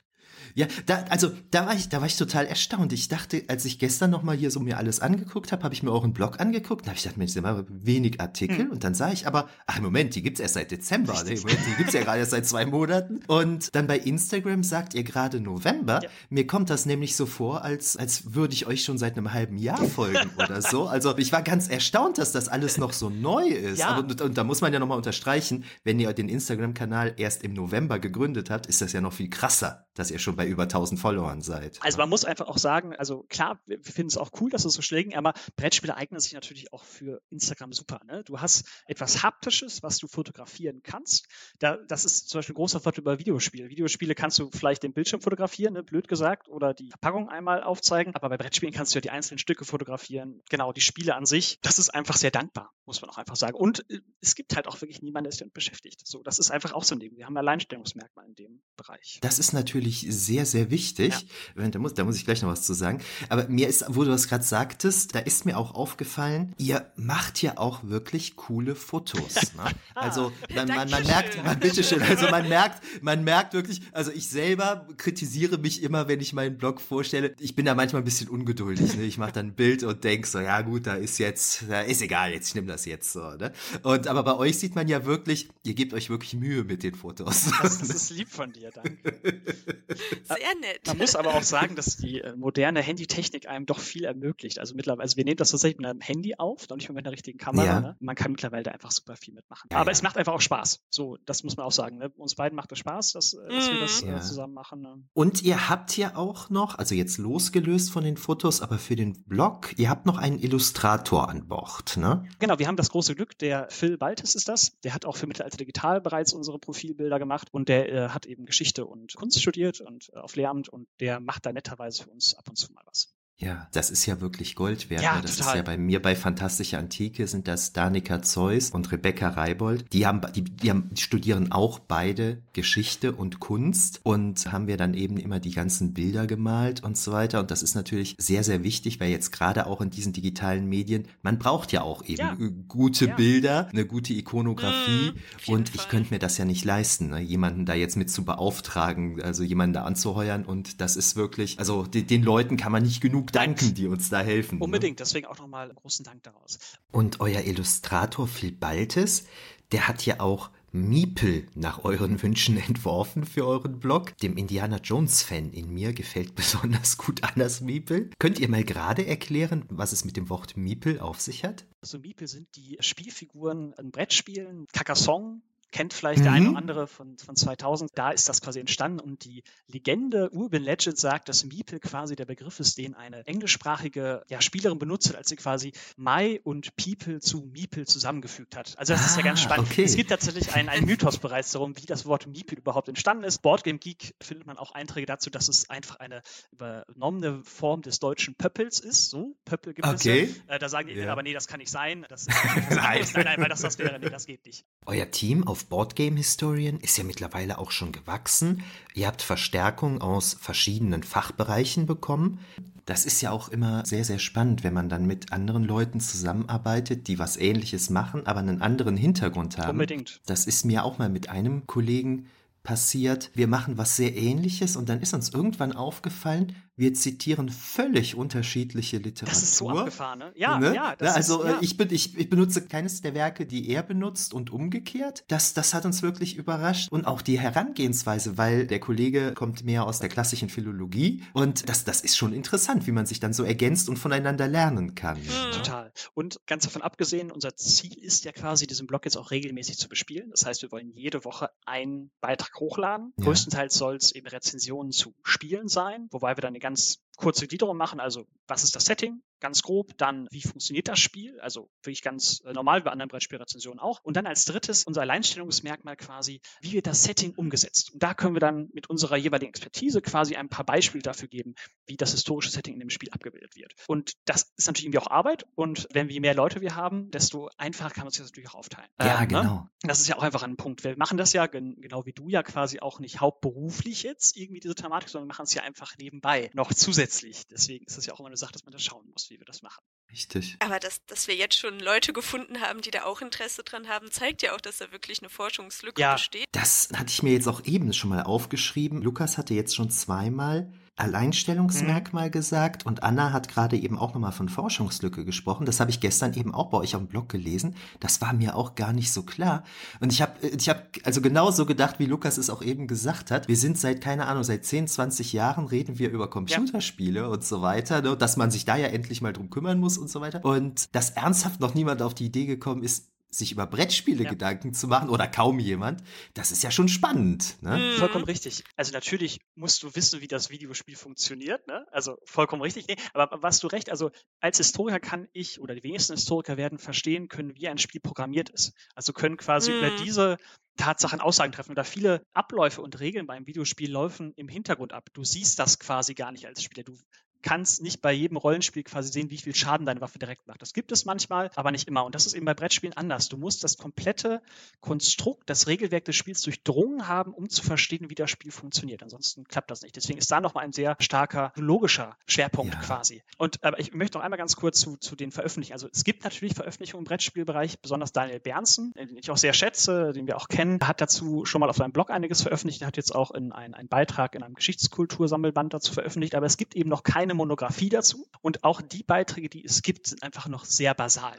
Ja, 0.55 0.67
da, 0.85 1.05
also 1.09 1.31
da 1.51 1.65
war 1.65 1.75
ich, 1.75 1.89
da 1.89 1.99
war 1.99 2.07
ich 2.07 2.17
total 2.17 2.45
erstaunt. 2.45 2.93
Ich 2.93 3.07
dachte, 3.07 3.43
als 3.47 3.65
ich 3.65 3.79
gestern 3.79 4.11
nochmal 4.11 4.37
hier 4.37 4.51
so 4.51 4.59
mir 4.59 4.77
alles 4.77 4.99
angeguckt 4.99 5.51
habe, 5.51 5.63
habe 5.63 5.73
ich 5.73 5.83
mir 5.83 5.91
auch 5.91 6.03
einen 6.03 6.13
Blog 6.13 6.39
angeguckt. 6.39 6.85
Da 6.85 6.89
habe 6.89 6.97
ich 6.97 7.03
gedacht, 7.03 7.17
Mensch, 7.17 7.31
sind 7.31 7.43
mal 7.43 7.65
wenig 7.69 8.19
Artikel. 8.19 8.59
Hm. 8.59 8.71
Und 8.71 8.83
dann 8.83 8.93
sah 8.93 9.11
ich 9.11 9.27
aber, 9.27 9.49
ach 9.67 9.79
Moment, 9.79 10.15
die 10.15 10.21
gibt's 10.21 10.39
erst 10.39 10.55
seit 10.55 10.71
Dezember. 10.71 11.13
Ne? 11.23 11.35
Die 11.35 11.75
gibt's 11.77 11.93
ja 11.93 12.01
gerade 12.01 12.19
erst 12.19 12.31
seit 12.31 12.45
zwei 12.45 12.65
Monaten. 12.65 13.21
Und 13.27 13.73
dann 13.75 13.87
bei 13.87 13.97
Instagram 13.97 14.63
sagt 14.63 14.93
ihr 14.93 15.03
gerade 15.03 15.39
November. 15.39 16.01
Ja. 16.03 16.09
Mir 16.29 16.47
kommt 16.47 16.69
das 16.69 16.85
nämlich 16.85 17.15
so 17.15 17.25
vor, 17.25 17.63
als, 17.63 17.97
als 17.97 18.33
würde 18.33 18.53
ich 18.53 18.67
euch 18.67 18.83
schon 18.83 18.97
seit 18.97 19.17
einem 19.17 19.33
halben 19.33 19.57
Jahr 19.57 19.83
folgen 19.83 20.29
oder 20.37 20.61
so. 20.61 20.87
Also 20.87 21.17
ich 21.17 21.31
war 21.31 21.41
ganz 21.41 21.67
erstaunt, 21.67 22.17
dass 22.17 22.31
das 22.31 22.47
alles 22.47 22.77
noch 22.77 22.93
so 22.93 23.09
neu 23.09 23.47
ist. 23.47 23.79
Ja. 23.79 23.87
Aber, 23.89 23.99
und, 24.01 24.21
und 24.21 24.37
da 24.37 24.43
muss 24.43 24.61
man 24.61 24.73
ja 24.73 24.79
nochmal 24.79 24.97
unterstreichen, 24.97 25.65
wenn 25.83 25.99
ihr 25.99 26.11
den 26.13 26.29
Instagram-Kanal 26.29 27.13
erst 27.17 27.43
im 27.43 27.53
November 27.53 27.99
gegründet 27.99 28.49
habt, 28.49 28.67
ist 28.67 28.81
das 28.81 28.93
ja 28.93 29.01
noch 29.01 29.13
viel 29.13 29.29
krasser, 29.29 29.87
dass 29.93 30.11
ihr 30.11 30.19
schon 30.19 30.35
bei 30.41 30.47
über 30.47 30.63
1000 30.63 30.99
Followern 30.99 31.43
seid. 31.43 31.77
Also 31.83 31.99
man 31.99 32.09
muss 32.09 32.25
einfach 32.25 32.47
auch 32.47 32.57
sagen, 32.57 32.95
also 32.95 33.25
klar, 33.29 33.61
wir 33.67 33.79
finden 33.83 34.07
es 34.07 34.17
auch 34.17 34.31
cool, 34.41 34.49
dass 34.49 34.65
es 34.65 34.73
so 34.73 34.81
schlägen, 34.81 35.13
aber 35.13 35.33
Brettspiele 35.55 35.95
eignen 35.95 36.19
sich 36.19 36.33
natürlich 36.33 36.73
auch 36.73 36.83
für 36.83 37.21
Instagram 37.29 37.73
super. 37.73 38.01
Ne? 38.07 38.23
Du 38.23 38.41
hast 38.41 38.65
etwas 38.87 39.21
Haptisches, 39.21 39.83
was 39.83 39.99
du 39.99 40.07
fotografieren 40.07 40.81
kannst. 40.81 41.27
Da, 41.59 41.77
das 41.87 42.05
ist 42.05 42.29
zum 42.29 42.39
Beispiel 42.39 42.53
ein 42.53 42.55
großer 42.55 42.79
Vorteil 42.79 43.01
über 43.01 43.19
Videospiele. 43.19 43.69
Videospiele 43.69 44.15
kannst 44.15 44.39
du 44.39 44.49
vielleicht 44.51 44.81
den 44.81 44.93
Bildschirm 44.93 45.21
fotografieren, 45.21 45.75
ne? 45.75 45.83
blöd 45.83 46.07
gesagt, 46.07 46.49
oder 46.49 46.73
die 46.73 46.89
Verpackung 46.89 47.29
einmal 47.29 47.61
aufzeigen, 47.61 48.15
aber 48.15 48.29
bei 48.29 48.37
Brettspielen 48.37 48.73
kannst 48.73 48.95
du 48.95 48.97
ja 48.97 49.01
die 49.01 49.11
einzelnen 49.11 49.37
Stücke 49.37 49.63
fotografieren. 49.63 50.41
Genau, 50.49 50.73
die 50.73 50.81
Spiele 50.81 51.13
an 51.13 51.27
sich, 51.27 51.59
das 51.61 51.77
ist 51.77 51.93
einfach 51.93 52.17
sehr 52.17 52.31
dankbar, 52.31 52.73
muss 52.85 52.99
man 53.01 53.11
auch 53.11 53.19
einfach 53.19 53.35
sagen. 53.35 53.53
Und 53.53 53.85
äh, 53.91 53.99
es 54.21 54.33
gibt 54.33 54.55
halt 54.55 54.67
auch 54.67 54.81
wirklich 54.81 55.03
niemanden, 55.03 55.25
der 55.25 55.33
sich 55.33 55.41
damit 55.41 55.53
beschäftigt. 55.53 56.01
So, 56.03 56.23
das 56.23 56.39
ist 56.39 56.49
einfach 56.49 56.73
auch 56.73 56.83
so 56.83 56.95
ein 56.95 56.99
Ding. 56.99 57.15
Wir 57.15 57.27
haben 57.27 57.37
Alleinstellungsmerkmal 57.37 58.25
in 58.25 58.33
dem 58.33 58.61
Bereich. 58.75 59.19
Das 59.21 59.37
ist 59.37 59.53
natürlich 59.53 60.07
sehr 60.09 60.30
sehr, 60.31 60.45
sehr 60.45 60.71
wichtig. 60.71 61.25
Ja. 61.57 61.67
Da, 61.67 61.79
muss, 61.79 61.93
da 61.93 62.05
muss 62.05 62.15
ich 62.15 62.23
gleich 62.23 62.41
noch 62.41 62.49
was 62.49 62.61
zu 62.61 62.73
sagen. 62.73 63.01
Aber 63.27 63.49
mir 63.49 63.67
ist, 63.67 63.83
wo 63.89 64.05
du 64.05 64.11
das 64.11 64.29
gerade 64.29 64.45
sagtest, 64.45 65.13
da 65.13 65.19
ist 65.19 65.45
mir 65.45 65.57
auch 65.57 65.75
aufgefallen, 65.75 66.53
ihr 66.57 66.89
macht 66.95 67.41
ja 67.41 67.57
auch 67.57 67.83
wirklich 67.83 68.35
coole 68.37 68.75
Fotos. 68.75 69.35
Ne? 69.51 69.65
Also 69.95 70.31
man, 70.55 70.67
man, 70.67 70.89
man 70.89 71.03
merkt, 71.03 71.43
man, 71.43 71.59
bitteschön, 71.59 72.01
also 72.01 72.29
man 72.29 72.47
merkt, 72.47 72.81
man 73.01 73.23
merkt 73.23 73.53
wirklich, 73.53 73.81
also 73.91 74.09
ich 74.11 74.29
selber 74.29 74.87
kritisiere 74.97 75.57
mich 75.57 75.83
immer, 75.83 76.07
wenn 76.07 76.21
ich 76.21 76.31
meinen 76.31 76.57
Blog 76.57 76.79
vorstelle. 76.79 77.35
Ich 77.39 77.53
bin 77.53 77.65
da 77.65 77.75
manchmal 77.75 78.01
ein 78.01 78.05
bisschen 78.05 78.29
ungeduldig. 78.29 78.95
Ne? 78.95 79.03
Ich 79.03 79.17
mache 79.17 79.33
dann 79.33 79.47
ein 79.47 79.53
Bild 79.53 79.83
und 79.83 80.03
denk 80.03 80.25
so, 80.25 80.39
ja 80.39 80.61
gut, 80.61 80.87
da 80.87 80.93
ist 80.95 81.17
jetzt, 81.17 81.65
da 81.67 81.81
ist 81.81 82.01
egal, 82.01 82.31
jetzt 82.31 82.47
ich 82.47 82.55
nehme 82.55 82.67
das 82.67 82.85
jetzt 82.85 83.11
so. 83.11 83.31
Ne? 83.31 83.51
Und 83.83 84.07
aber 84.07 84.23
bei 84.23 84.35
euch 84.35 84.57
sieht 84.57 84.73
man 84.73 84.87
ja 84.87 85.05
wirklich, 85.05 85.49
ihr 85.63 85.73
gebt 85.73 85.93
euch 85.93 86.09
wirklich 86.09 86.33
Mühe 86.33 86.63
mit 86.63 86.83
den 86.83 86.95
Fotos. 86.95 87.51
Das, 87.61 87.79
das 87.79 87.89
ist 87.95 88.09
lieb 88.11 88.29
von 88.29 88.53
dir, 88.53 88.71
danke. 88.71 89.11
Sehr 90.27 90.37
nett. 90.59 90.87
Man 90.87 90.97
muss 90.97 91.15
aber 91.15 91.35
auch 91.35 91.43
sagen, 91.43 91.75
dass 91.75 91.97
die 91.97 92.21
äh, 92.21 92.35
moderne 92.35 92.81
Handytechnik 92.81 93.47
einem 93.47 93.65
doch 93.65 93.79
viel 93.79 94.05
ermöglicht. 94.05 94.59
Also 94.59 94.75
mittlerweile, 94.75 95.03
also 95.03 95.17
wir 95.17 95.25
nehmen 95.25 95.37
das 95.37 95.51
tatsächlich 95.51 95.79
mit 95.79 95.87
einem 95.87 96.01
Handy 96.01 96.35
auf, 96.37 96.69
noch 96.69 96.77
nicht 96.77 96.89
mal 96.89 96.95
mit 96.95 97.05
einer 97.05 97.13
richtigen 97.13 97.37
Kamera. 97.37 97.65
Ja. 97.65 97.79
Ne? 97.81 97.97
Man 97.99 98.15
kann 98.15 98.31
mittlerweile 98.31 98.63
da 98.63 98.71
einfach 98.71 98.91
super 98.91 99.15
viel 99.15 99.33
mitmachen. 99.33 99.69
Ja, 99.71 99.77
aber 99.77 99.91
ja. 99.91 99.93
es 99.93 100.01
macht 100.01 100.17
einfach 100.17 100.33
auch 100.33 100.41
Spaß. 100.41 100.81
So, 100.89 101.17
das 101.25 101.43
muss 101.43 101.57
man 101.57 101.65
auch 101.65 101.71
sagen. 101.71 101.97
Ne? 101.97 102.09
Uns 102.17 102.35
beiden 102.35 102.55
macht 102.55 102.71
es 102.71 102.79
Spaß, 102.79 103.13
dass, 103.13 103.33
äh, 103.33 103.47
dass 103.49 103.71
wir 103.71 103.79
das 103.79 104.03
äh, 104.03 104.19
zusammen 104.21 104.53
machen. 104.53 104.81
Ne? 104.81 105.03
Und 105.13 105.41
ihr 105.41 105.69
habt 105.69 105.97
ja 105.97 106.15
auch 106.15 106.49
noch, 106.49 106.77
also 106.77 106.95
jetzt 106.95 107.17
losgelöst 107.17 107.91
von 107.91 108.03
den 108.03 108.17
Fotos, 108.17 108.61
aber 108.61 108.77
für 108.77 108.95
den 108.95 109.23
Blog, 109.23 109.73
ihr 109.77 109.89
habt 109.89 110.05
noch 110.05 110.17
einen 110.17 110.39
Illustrator 110.39 111.29
an 111.29 111.47
Bord, 111.47 111.97
ne? 111.97 112.25
Genau, 112.39 112.59
wir 112.59 112.67
haben 112.67 112.75
das 112.75 112.89
große 112.89 113.15
Glück, 113.15 113.37
der 113.37 113.67
Phil 113.69 113.97
Baltes 113.97 114.35
ist 114.35 114.47
das. 114.47 114.79
Der 114.83 114.93
hat 114.93 115.05
auch 115.05 115.17
für 115.17 115.27
Mittelalter 115.27 115.57
Digital 115.57 116.01
bereits 116.01 116.33
unsere 116.33 116.59
Profilbilder 116.59 117.19
gemacht 117.19 117.47
und 117.51 117.69
der 117.69 117.91
äh, 117.91 118.09
hat 118.09 118.25
eben 118.25 118.45
Geschichte 118.45 118.85
und 118.85 119.15
Kunst 119.15 119.41
studiert 119.41 119.81
und 119.81 120.09
äh, 120.10 120.10
auf 120.13 120.35
Lehramt 120.35 120.69
und 120.69 120.87
der 120.99 121.19
macht 121.19 121.45
da 121.45 121.53
netterweise 121.53 122.03
für 122.03 122.09
uns 122.09 122.33
ab 122.35 122.47
und 122.49 122.57
zu 122.57 122.71
mal 122.73 122.83
was. 122.85 123.13
Ja, 123.41 123.67
das 123.71 123.89
ist 123.89 124.05
ja 124.05 124.21
wirklich 124.21 124.55
Gold 124.55 124.91
wert. 124.91 125.01
Ja, 125.01 125.15
ne? 125.15 125.23
das 125.23 125.37
total. 125.37 125.53
ist 125.53 125.57
ja 125.57 125.63
bei 125.63 125.77
mir 125.77 125.99
bei 125.99 126.15
Fantastische 126.15 126.77
Antike 126.77 127.27
sind 127.27 127.47
das 127.47 127.73
Danica 127.73 128.21
Zeus 128.21 128.69
und 128.69 128.91
Rebecca 128.91 129.29
Reibold. 129.29 129.91
Die 129.93 130.05
haben, 130.05 130.21
die, 130.35 130.43
die 130.43 130.69
haben, 130.69 130.89
die 130.91 131.01
studieren 131.01 131.51
auch 131.51 131.79
beide 131.79 132.37
Geschichte 132.53 133.13
und 133.13 133.39
Kunst 133.39 133.99
und 134.03 134.51
haben 134.51 134.67
wir 134.67 134.77
dann 134.77 134.93
eben 134.93 135.17
immer 135.17 135.39
die 135.39 135.51
ganzen 135.51 135.93
Bilder 135.93 136.27
gemalt 136.27 136.83
und 136.83 136.97
so 136.97 137.11
weiter. 137.11 137.39
Und 137.39 137.49
das 137.49 137.63
ist 137.63 137.73
natürlich 137.73 138.15
sehr, 138.19 138.43
sehr 138.43 138.63
wichtig, 138.63 138.99
weil 138.99 139.09
jetzt 139.09 139.31
gerade 139.31 139.65
auch 139.65 139.81
in 139.81 139.89
diesen 139.89 140.13
digitalen 140.13 140.69
Medien, 140.69 141.07
man 141.23 141.39
braucht 141.39 141.71
ja 141.71 141.81
auch 141.81 142.05
eben 142.05 142.17
ja. 142.19 142.37
gute 142.67 143.07
ja. 143.07 143.15
Bilder, 143.15 143.69
eine 143.71 143.85
gute 143.85 144.13
Ikonografie. 144.13 145.13
Mm, 145.47 145.51
und 145.51 145.73
ich 145.73 145.89
könnte 145.89 146.13
mir 146.13 146.19
das 146.19 146.37
ja 146.37 146.45
nicht 146.45 146.63
leisten, 146.63 147.09
ne? 147.09 147.21
jemanden 147.21 147.65
da 147.65 147.73
jetzt 147.73 147.97
mit 147.97 148.11
zu 148.11 148.23
beauftragen, 148.23 149.19
also 149.23 149.41
jemanden 149.41 149.73
da 149.73 149.83
anzuheuern. 149.83 150.45
Und 150.45 150.79
das 150.79 150.95
ist 150.95 151.15
wirklich, 151.15 151.57
also 151.57 151.87
den, 151.87 152.05
den 152.05 152.21
Leuten 152.21 152.55
kann 152.55 152.71
man 152.71 152.83
nicht 152.83 153.01
genug 153.01 153.30
danken, 153.31 153.73
die 153.73 153.87
uns 153.87 154.09
da 154.09 154.21
helfen. 154.21 154.59
Ne? 154.59 154.63
Unbedingt, 154.63 154.99
ne? 154.99 155.03
deswegen 155.03 155.27
auch 155.27 155.39
nochmal 155.39 155.73
großen 155.73 156.05
Dank 156.05 156.23
daraus. 156.23 156.59
Und 156.91 157.19
euer 157.19 157.41
Illustrator 157.41 158.27
Phil 158.27 158.51
Baltes, 158.51 159.25
der 159.71 159.87
hat 159.87 160.05
ja 160.05 160.19
auch 160.19 160.49
Miepel 160.73 161.47
nach 161.53 161.83
euren 161.83 162.21
Wünschen 162.21 162.57
entworfen 162.67 163.25
für 163.25 163.45
euren 163.45 163.79
Blog. 163.79 164.17
Dem 164.19 164.37
Indiana 164.37 164.77
Jones-Fan 164.77 165.51
in 165.51 165.73
mir 165.73 165.93
gefällt 165.93 166.35
besonders 166.35 166.97
gut 166.97 167.23
Annas 167.23 167.61
Miepel. 167.61 168.09
Könnt 168.19 168.39
ihr 168.39 168.49
mal 168.49 168.63
gerade 168.63 169.05
erklären, 169.05 169.65
was 169.69 169.91
es 169.91 170.05
mit 170.05 170.17
dem 170.17 170.29
Wort 170.29 170.55
Miepel 170.55 170.99
auf 170.99 171.19
sich 171.19 171.43
hat? 171.43 171.65
Also 171.81 171.99
Miepel 171.99 172.27
sind 172.27 172.47
die 172.55 172.77
Spielfiguren 172.79 173.73
in 173.73 173.91
Brettspielen, 173.91 174.67
Carcassonne, 174.71 175.41
kennt 175.71 175.93
vielleicht 175.93 176.19
mhm. 176.19 176.23
der 176.23 176.33
eine 176.33 176.49
oder 176.49 176.57
andere 176.57 176.87
von, 176.87 177.17
von 177.17 177.35
2000. 177.35 177.91
Da 177.95 178.11
ist 178.11 178.29
das 178.29 178.41
quasi 178.41 178.59
entstanden 178.59 178.99
und 178.99 179.23
die 179.25 179.43
Legende 179.67 180.29
Urban 180.31 180.63
Legend 180.63 180.97
sagt, 180.97 181.29
dass 181.29 181.45
Meeple 181.45 181.79
quasi 181.79 182.15
der 182.15 182.25
Begriff 182.25 182.59
ist, 182.59 182.77
den 182.77 182.93
eine 182.93 183.25
englischsprachige 183.25 184.23
ja, 184.29 184.41
Spielerin 184.41 184.79
benutzt 184.79 185.09
hat, 185.09 185.15
als 185.15 185.29
sie 185.29 185.35
quasi 185.35 185.71
My 185.97 186.39
und 186.43 186.75
People 186.75 187.19
zu 187.19 187.41
Meeple 187.41 187.85
zusammengefügt 187.85 188.55
hat. 188.55 188.77
Also 188.77 188.93
das 188.93 189.03
ah, 189.03 189.05
ist 189.05 189.17
ja 189.17 189.23
ganz 189.23 189.39
ah, 189.39 189.43
spannend. 189.43 189.71
Okay. 189.71 189.83
Es 189.83 189.95
gibt 189.95 190.09
tatsächlich 190.09 190.53
einen, 190.53 190.69
einen 190.69 190.85
Mythos 190.85 191.17
bereits 191.17 191.51
darum, 191.51 191.77
wie 191.77 191.85
das 191.85 192.05
Wort 192.05 192.27
Meeple 192.27 192.57
überhaupt 192.57 192.89
entstanden 192.89 193.23
ist. 193.23 193.39
Boardgame 193.41 193.79
Geek 193.79 194.13
findet 194.21 194.45
man 194.45 194.57
auch 194.57 194.71
Einträge 194.71 195.05
dazu, 195.05 195.29
dass 195.29 195.47
es 195.47 195.69
einfach 195.69 195.97
eine 195.97 196.21
übernommene 196.51 197.43
Form 197.43 197.81
des 197.81 197.99
deutschen 197.99 198.35
Pöppels 198.35 198.79
ist. 198.79 199.09
So, 199.09 199.35
Pöppel 199.45 199.73
gibt 199.73 199.87
okay. 199.87 200.23
es. 200.23 200.41
Äh, 200.47 200.59
da 200.59 200.69
sagen 200.69 200.87
die, 200.87 200.95
ja. 200.95 201.11
aber 201.11 201.23
nee, 201.23 201.33
das 201.33 201.47
kann 201.47 201.59
nicht 201.59 201.71
sein. 201.71 202.05
Das, 202.09 202.25
das 202.25 202.37
nein. 202.69 203.05
nein, 203.13 203.23
nein, 203.25 203.41
weil 203.41 203.49
das 203.49 203.61
das 203.61 203.77
wäre. 203.79 203.99
Nee, 203.99 204.09
das 204.09 204.25
geht 204.25 204.45
nicht. 204.45 204.65
Euer 204.85 205.09
Team 205.09 205.47
auf 205.47 205.60
Boardgame 205.63 206.17
Historian 206.17 206.79
ist 206.79 206.97
ja 206.97 207.03
mittlerweile 207.03 207.57
auch 207.57 207.71
schon 207.71 207.91
gewachsen. 207.91 208.63
Ihr 208.93 209.07
habt 209.07 209.21
Verstärkung 209.21 210.01
aus 210.01 210.37
verschiedenen 210.39 211.03
Fachbereichen 211.03 211.85
bekommen. 211.85 212.39
Das 212.85 213.05
ist 213.05 213.21
ja 213.21 213.31
auch 213.31 213.49
immer 213.49 213.85
sehr, 213.85 214.03
sehr 214.03 214.19
spannend, 214.19 214.63
wenn 214.63 214.73
man 214.73 214.89
dann 214.89 215.05
mit 215.05 215.31
anderen 215.31 215.63
Leuten 215.63 215.99
zusammenarbeitet, 215.99 217.07
die 217.07 217.19
was 217.19 217.37
Ähnliches 217.37 217.89
machen, 217.89 218.25
aber 218.25 218.39
einen 218.39 218.61
anderen 218.61 218.97
Hintergrund 218.97 219.57
haben. 219.57 219.71
Unbedingt. 219.71 220.19
Das 220.25 220.45
ist 220.45 220.65
mir 220.65 220.83
auch 220.83 220.97
mal 220.97 221.09
mit 221.09 221.29
einem 221.29 221.67
Kollegen 221.67 222.27
passiert. 222.63 223.31
Wir 223.33 223.47
machen 223.47 223.77
was 223.77 223.95
sehr 223.95 224.15
Ähnliches 224.15 224.75
und 224.75 224.89
dann 224.89 225.01
ist 225.01 225.13
uns 225.13 225.29
irgendwann 225.29 225.73
aufgefallen, 225.73 226.55
wir 226.81 226.95
zitieren 226.95 227.47
völlig 227.49 228.15
unterschiedliche 228.15 228.97
Literatur. 228.97 229.33
Das 229.33 229.43
ist 229.43 229.55
so 229.55 229.69
abgefahren, 229.69 230.17
ne? 230.17 230.33
Ja, 230.35 230.57
ne? 230.57 230.73
ja. 230.73 230.95
Ne? 230.99 231.13
also 231.13 231.43
ist, 231.43 231.49
ja. 231.49 231.57
Ich, 231.61 231.77
bin, 231.77 231.93
ich, 231.93 232.17
ich 232.17 232.27
benutze 232.27 232.67
keines 232.67 233.01
der 233.01 233.13
Werke, 233.13 233.45
die 233.45 233.69
er 233.69 233.83
benutzt 233.83 234.33
und 234.33 234.49
umgekehrt. 234.49 235.23
Das, 235.27 235.53
das 235.53 235.75
hat 235.75 235.85
uns 235.85 236.01
wirklich 236.01 236.35
überrascht. 236.35 236.91
Und 236.91 237.05
auch 237.05 237.21
die 237.21 237.39
Herangehensweise, 237.39 238.39
weil 238.39 238.65
der 238.65 238.79
Kollege 238.79 239.33
kommt 239.35 239.63
mehr 239.63 239.85
aus 239.85 239.99
der 239.99 240.09
klassischen 240.09 240.49
Philologie 240.49 241.23
und 241.33 241.69
das, 241.69 241.83
das 241.83 242.01
ist 242.01 242.17
schon 242.17 242.33
interessant, 242.33 242.87
wie 242.87 242.91
man 242.91 243.05
sich 243.05 243.19
dann 243.19 243.31
so 243.31 243.43
ergänzt 243.43 243.87
und 243.87 243.97
voneinander 243.97 244.47
lernen 244.47 244.95
kann. 244.95 245.19
Mhm. 245.19 245.51
Total. 245.53 245.91
Und 246.15 246.39
ganz 246.47 246.63
davon 246.63 246.81
abgesehen, 246.81 247.31
unser 247.31 247.55
Ziel 247.55 247.95
ist 248.03 248.25
ja 248.25 248.31
quasi, 248.31 248.65
diesen 248.65 248.87
Blog 248.87 249.05
jetzt 249.05 249.17
auch 249.17 249.29
regelmäßig 249.29 249.77
zu 249.77 249.87
bespielen. 249.87 250.31
Das 250.31 250.47
heißt, 250.47 250.63
wir 250.63 250.71
wollen 250.71 250.91
jede 250.95 251.23
Woche 251.25 251.51
einen 251.63 252.09
Beitrag 252.21 252.59
hochladen. 252.59 253.13
Ja. 253.17 253.25
Größtenteils 253.25 253.75
soll 253.75 253.97
es 253.97 254.15
eben 254.15 254.25
Rezensionen 254.25 254.91
zu 254.91 255.13
Spielen 255.23 255.67
sein, 255.67 256.07
wobei 256.09 256.35
wir 256.35 256.41
dann 256.41 256.49
eine 256.49 256.59
ganze 256.59 256.70
ganz 256.71 256.99
kurze 257.21 257.47
Gliederung 257.47 257.77
machen. 257.77 257.99
Also, 257.99 258.25
was 258.47 258.63
ist 258.63 258.75
das 258.75 258.85
Setting? 258.85 259.21
Ganz 259.39 259.61
grob. 259.61 259.97
Dann, 259.97 260.27
wie 260.31 260.41
funktioniert 260.41 260.87
das 260.87 260.99
Spiel? 260.99 261.39
Also, 261.39 261.69
wirklich 261.83 262.01
ganz 262.01 262.41
äh, 262.45 262.53
normal, 262.53 262.81
wie 262.81 262.85
bei 262.85 262.91
anderen 262.91 263.09
Brettspielrezensionen 263.09 263.79
auch. 263.79 264.03
Und 264.03 264.17
dann 264.17 264.27
als 264.27 264.45
drittes 264.45 264.83
unser 264.83 265.01
Alleinstellungsmerkmal 265.01 265.95
quasi, 265.95 266.41
wie 266.61 266.73
wird 266.73 266.87
das 266.87 267.03
Setting 267.03 267.33
umgesetzt? 267.35 267.93
Und 267.93 268.03
da 268.03 268.13
können 268.13 268.35
wir 268.35 268.39
dann 268.39 268.69
mit 268.73 268.89
unserer 268.89 269.17
jeweiligen 269.17 269.49
Expertise 269.49 270.01
quasi 270.01 270.35
ein 270.35 270.49
paar 270.49 270.65
Beispiele 270.65 271.01
dafür 271.01 271.27
geben, 271.27 271.55
wie 271.85 271.97
das 271.97 272.11
historische 272.11 272.49
Setting 272.49 272.73
in 272.73 272.79
dem 272.79 272.89
Spiel 272.89 273.09
abgebildet 273.11 273.55
wird. 273.55 273.73
Und 273.87 274.13
das 274.25 274.51
ist 274.57 274.67
natürlich 274.67 274.85
irgendwie 274.85 274.99
auch 274.99 275.11
Arbeit. 275.11 275.45
Und 275.55 275.87
wenn 275.93 276.09
wir 276.09 276.19
mehr 276.21 276.35
Leute 276.35 276.61
wir 276.61 276.75
haben, 276.75 277.11
desto 277.11 277.49
einfacher 277.57 277.91
kann 277.91 278.03
man 278.03 278.11
sich 278.11 278.21
das 278.21 278.31
natürlich 278.31 278.49
auch 278.49 278.55
aufteilen. 278.55 278.89
Ja, 278.99 279.21
äh, 279.21 279.27
genau. 279.27 279.43
Ne? 279.43 279.69
Das 279.83 279.99
ist 279.99 280.07
ja 280.07 280.17
auch 280.17 280.23
einfach 280.23 280.43
ein 280.43 280.57
Punkt. 280.57 280.83
Wir 280.83 280.97
machen 280.97 281.17
das 281.17 281.33
ja, 281.33 281.47
genau 281.47 282.05
wie 282.05 282.13
du 282.13 282.27
ja 282.29 282.43
quasi 282.43 282.79
auch 282.79 282.99
nicht 282.99 283.19
hauptberuflich 283.19 284.03
jetzt 284.03 284.37
irgendwie 284.37 284.59
diese 284.59 284.75
Thematik, 284.75 285.09
sondern 285.09 285.27
machen 285.27 285.43
es 285.43 285.53
ja 285.53 285.63
einfach 285.63 285.97
nebenbei 285.97 286.49
noch 286.53 286.73
zusätzlich. 286.73 287.10
Deswegen 287.51 287.85
ist 287.85 287.97
es 287.97 288.05
ja 288.05 288.13
auch 288.13 288.19
immer 288.19 288.27
eine 288.27 288.37
Sache, 288.37 288.53
dass 288.53 288.63
man 288.63 288.71
da 288.71 288.79
schauen 288.79 289.09
muss, 289.11 289.29
wie 289.29 289.39
wir 289.39 289.45
das 289.45 289.61
machen. 289.61 289.83
Richtig. 290.11 290.57
Aber 290.59 290.79
dass, 290.79 291.05
dass 291.05 291.27
wir 291.27 291.35
jetzt 291.35 291.57
schon 291.57 291.79
Leute 291.79 292.13
gefunden 292.13 292.61
haben, 292.61 292.81
die 292.81 292.91
da 292.91 293.03
auch 293.03 293.21
Interesse 293.21 293.63
dran 293.63 293.87
haben, 293.87 294.11
zeigt 294.11 294.41
ja 294.41 294.55
auch, 294.55 294.61
dass 294.61 294.77
da 294.77 294.91
wirklich 294.91 295.19
eine 295.19 295.29
Forschungslücke 295.29 296.01
ja. 296.01 296.13
besteht. 296.13 296.47
Das 296.51 296.89
hatte 296.93 297.09
ich 297.09 297.23
mir 297.23 297.33
jetzt 297.33 297.47
auch 297.47 297.63
eben 297.65 297.93
schon 297.93 298.09
mal 298.09 298.23
aufgeschrieben. 298.23 299.01
Lukas 299.01 299.37
hatte 299.37 299.53
jetzt 299.53 299.75
schon 299.75 299.89
zweimal 299.89 300.71
Alleinstellungsmerkmal 300.97 302.27
mhm. 302.27 302.31
gesagt 302.31 302.85
und 302.85 303.01
Anna 303.01 303.31
hat 303.31 303.47
gerade 303.47 303.77
eben 303.77 303.97
auch 303.97 304.13
nochmal 304.13 304.33
von 304.33 304.49
Forschungslücke 304.49 305.25
gesprochen. 305.25 305.65
Das 305.65 305.79
habe 305.79 305.89
ich 305.89 305.99
gestern 305.99 306.33
eben 306.33 306.53
auch 306.53 306.69
bei 306.69 306.77
euch 306.77 306.95
auf 306.95 307.01
dem 307.01 307.07
Blog 307.07 307.29
gelesen. 307.29 307.75
Das 307.99 308.21
war 308.21 308.33
mir 308.33 308.55
auch 308.55 308.75
gar 308.75 308.93
nicht 308.93 309.11
so 309.11 309.23
klar. 309.23 309.63
Und 309.99 310.11
ich 310.11 310.21
habe 310.21 310.45
ich 310.45 310.69
hab 310.69 310.89
also 311.03 311.21
genauso 311.21 311.65
gedacht, 311.65 311.99
wie 311.99 312.05
Lukas 312.05 312.37
es 312.37 312.49
auch 312.49 312.61
eben 312.61 312.87
gesagt 312.87 313.31
hat. 313.31 313.47
Wir 313.47 313.57
sind 313.57 313.77
seit, 313.77 314.01
keine 314.01 314.27
Ahnung, 314.27 314.43
seit 314.43 314.65
10, 314.65 314.87
20 314.87 315.33
Jahren 315.33 315.65
reden 315.65 315.97
wir 315.97 316.11
über 316.11 316.29
Computerspiele 316.29 317.21
ja. 317.21 317.27
und 317.27 317.43
so 317.43 317.61
weiter, 317.61 318.01
ne? 318.01 318.17
dass 318.17 318.37
man 318.37 318.51
sich 318.51 318.65
da 318.65 318.75
ja 318.75 318.87
endlich 318.87 319.21
mal 319.21 319.33
drum 319.33 319.49
kümmern 319.49 319.79
muss 319.79 319.97
und 319.97 320.09
so 320.09 320.21
weiter. 320.21 320.43
Und 320.43 320.93
dass 320.93 321.11
ernsthaft 321.11 321.61
noch 321.61 321.73
niemand 321.73 322.01
auf 322.01 322.13
die 322.13 322.25
Idee 322.25 322.45
gekommen 322.45 322.83
ist, 322.83 323.10
sich 323.33 323.53
über 323.53 323.65
Brettspiele 323.65 324.25
ja. 324.25 324.29
Gedanken 324.29 324.73
zu 324.73 324.87
machen 324.87 325.09
oder 325.09 325.25
kaum 325.25 325.57
jemand, 325.59 326.03
das 326.33 326.51
ist 326.51 326.63
ja 326.63 326.71
schon 326.71 326.89
spannend. 326.89 327.55
Ne? 327.61 327.77
Mhm. 327.77 327.99
Vollkommen 327.99 328.25
richtig. 328.25 328.63
Also 328.75 328.91
natürlich 328.91 329.39
musst 329.55 329.81
du 329.83 329.95
wissen, 329.95 330.19
wie 330.19 330.27
das 330.27 330.49
Videospiel 330.49 330.97
funktioniert. 330.97 331.65
Ne? 331.67 331.85
Also 331.91 332.17
vollkommen 332.25 332.61
richtig. 332.61 332.87
Nee, 332.87 332.97
aber 333.13 333.41
was 333.41 333.59
du 333.59 333.67
recht, 333.67 333.89
also 333.89 334.11
als 334.41 334.57
Historiker 334.57 334.99
kann 334.99 335.29
ich 335.31 335.61
oder 335.61 335.73
die 335.73 335.83
wenigsten 335.83 336.13
Historiker 336.13 336.57
werden 336.57 336.77
verstehen 336.77 337.29
können, 337.29 337.55
wie 337.55 337.69
ein 337.69 337.77
Spiel 337.77 338.01
programmiert 338.01 338.49
ist. 338.49 338.73
Also 338.95 339.13
können 339.13 339.37
quasi 339.37 339.71
mhm. 339.71 339.77
über 339.77 339.89
diese 340.03 340.37
Tatsachen 340.77 341.21
Aussagen 341.21 341.53
treffen 341.53 341.71
oder 341.71 341.85
viele 341.85 342.25
Abläufe 342.33 342.81
und 342.81 342.99
Regeln 342.99 343.27
beim 343.27 343.47
Videospiel 343.47 343.91
laufen 343.91 344.33
im 344.35 344.49
Hintergrund 344.49 344.93
ab. 344.93 345.07
Du 345.13 345.23
siehst 345.23 345.59
das 345.59 345.79
quasi 345.79 346.15
gar 346.15 346.31
nicht 346.31 346.47
als 346.47 346.63
Spieler. 346.63 346.83
Du 346.83 346.97
kannst 347.41 347.81
nicht 347.81 348.01
bei 348.01 348.11
jedem 348.11 348.37
Rollenspiel 348.37 348.83
quasi 348.83 349.11
sehen, 349.11 349.29
wie 349.29 349.37
viel 349.37 349.55
Schaden 349.55 349.85
deine 349.85 350.01
Waffe 350.01 350.19
direkt 350.19 350.47
macht. 350.47 350.61
Das 350.61 350.73
gibt 350.73 350.91
es 350.91 351.05
manchmal, 351.05 351.51
aber 351.55 351.71
nicht 351.71 351.87
immer. 351.87 352.05
Und 352.05 352.15
das 352.15 352.25
ist 352.25 352.33
eben 352.33 352.45
bei 352.45 352.53
Brettspielen 352.53 352.95
anders. 352.95 353.29
Du 353.29 353.37
musst 353.37 353.63
das 353.63 353.77
komplette 353.77 354.41
Konstrukt, 354.79 355.49
das 355.49 355.67
Regelwerk 355.67 356.05
des 356.05 356.15
Spiels 356.15 356.41
durchdrungen 356.41 357.07
haben, 357.07 357.33
um 357.33 357.49
zu 357.49 357.63
verstehen, 357.63 358.09
wie 358.09 358.15
das 358.15 358.29
Spiel 358.29 358.51
funktioniert. 358.51 359.03
Ansonsten 359.03 359.45
klappt 359.45 359.71
das 359.71 359.81
nicht. 359.81 359.95
Deswegen 359.95 360.19
ist 360.19 360.31
da 360.31 360.41
nochmal 360.41 360.63
ein 360.63 360.73
sehr 360.73 360.95
starker 360.99 361.51
logischer 361.55 362.17
Schwerpunkt 362.25 362.73
ja. 362.73 362.81
quasi. 362.81 363.23
Und 363.37 363.63
aber 363.63 363.79
ich 363.79 363.93
möchte 363.93 364.17
noch 364.17 364.23
einmal 364.23 364.37
ganz 364.37 364.55
kurz 364.55 364.79
zu, 364.79 364.97
zu 364.97 365.15
den 365.15 365.31
Veröffentlichungen. 365.31 365.73
Also 365.73 365.87
es 365.91 366.03
gibt 366.03 366.23
natürlich 366.23 366.53
Veröffentlichungen 366.53 367.01
im 367.05 367.07
Brettspielbereich, 367.07 367.79
besonders 367.79 368.11
Daniel 368.11 368.39
Bernsen, 368.39 368.93
den 368.93 369.17
ich 369.17 369.29
auch 369.31 369.37
sehr 369.37 369.53
schätze, 369.53 370.13
den 370.13 370.27
wir 370.27 370.37
auch 370.37 370.47
kennen, 370.47 370.79
hat 370.87 371.01
dazu 371.01 371.45
schon 371.45 371.61
mal 371.61 371.69
auf 371.69 371.77
seinem 371.77 371.91
Blog 371.91 372.09
einiges 372.09 372.41
veröffentlicht, 372.41 372.81
Er 372.81 372.87
hat 372.87 372.97
jetzt 372.97 373.15
auch 373.15 373.31
in 373.31 373.51
ein, 373.51 373.73
einen 373.73 373.87
Beitrag 373.87 374.35
in 374.35 374.43
einem 374.43 374.55
Geschichtskultursammelband 374.55 375.73
dazu 375.73 375.93
veröffentlicht, 375.93 376.35
aber 376.35 376.45
es 376.45 376.57
gibt 376.57 376.75
eben 376.75 376.89
noch 376.89 377.03
keine 377.03 377.30
Monographie 377.33 377.89
dazu 377.89 378.27
und 378.41 378.63
auch 378.63 378.81
die 378.81 379.03
Beiträge, 379.03 379.49
die 379.49 379.63
es 379.63 379.81
gibt, 379.81 380.07
sind 380.07 380.23
einfach 380.23 380.47
noch 380.47 380.65
sehr 380.65 380.93
basal. 380.93 381.37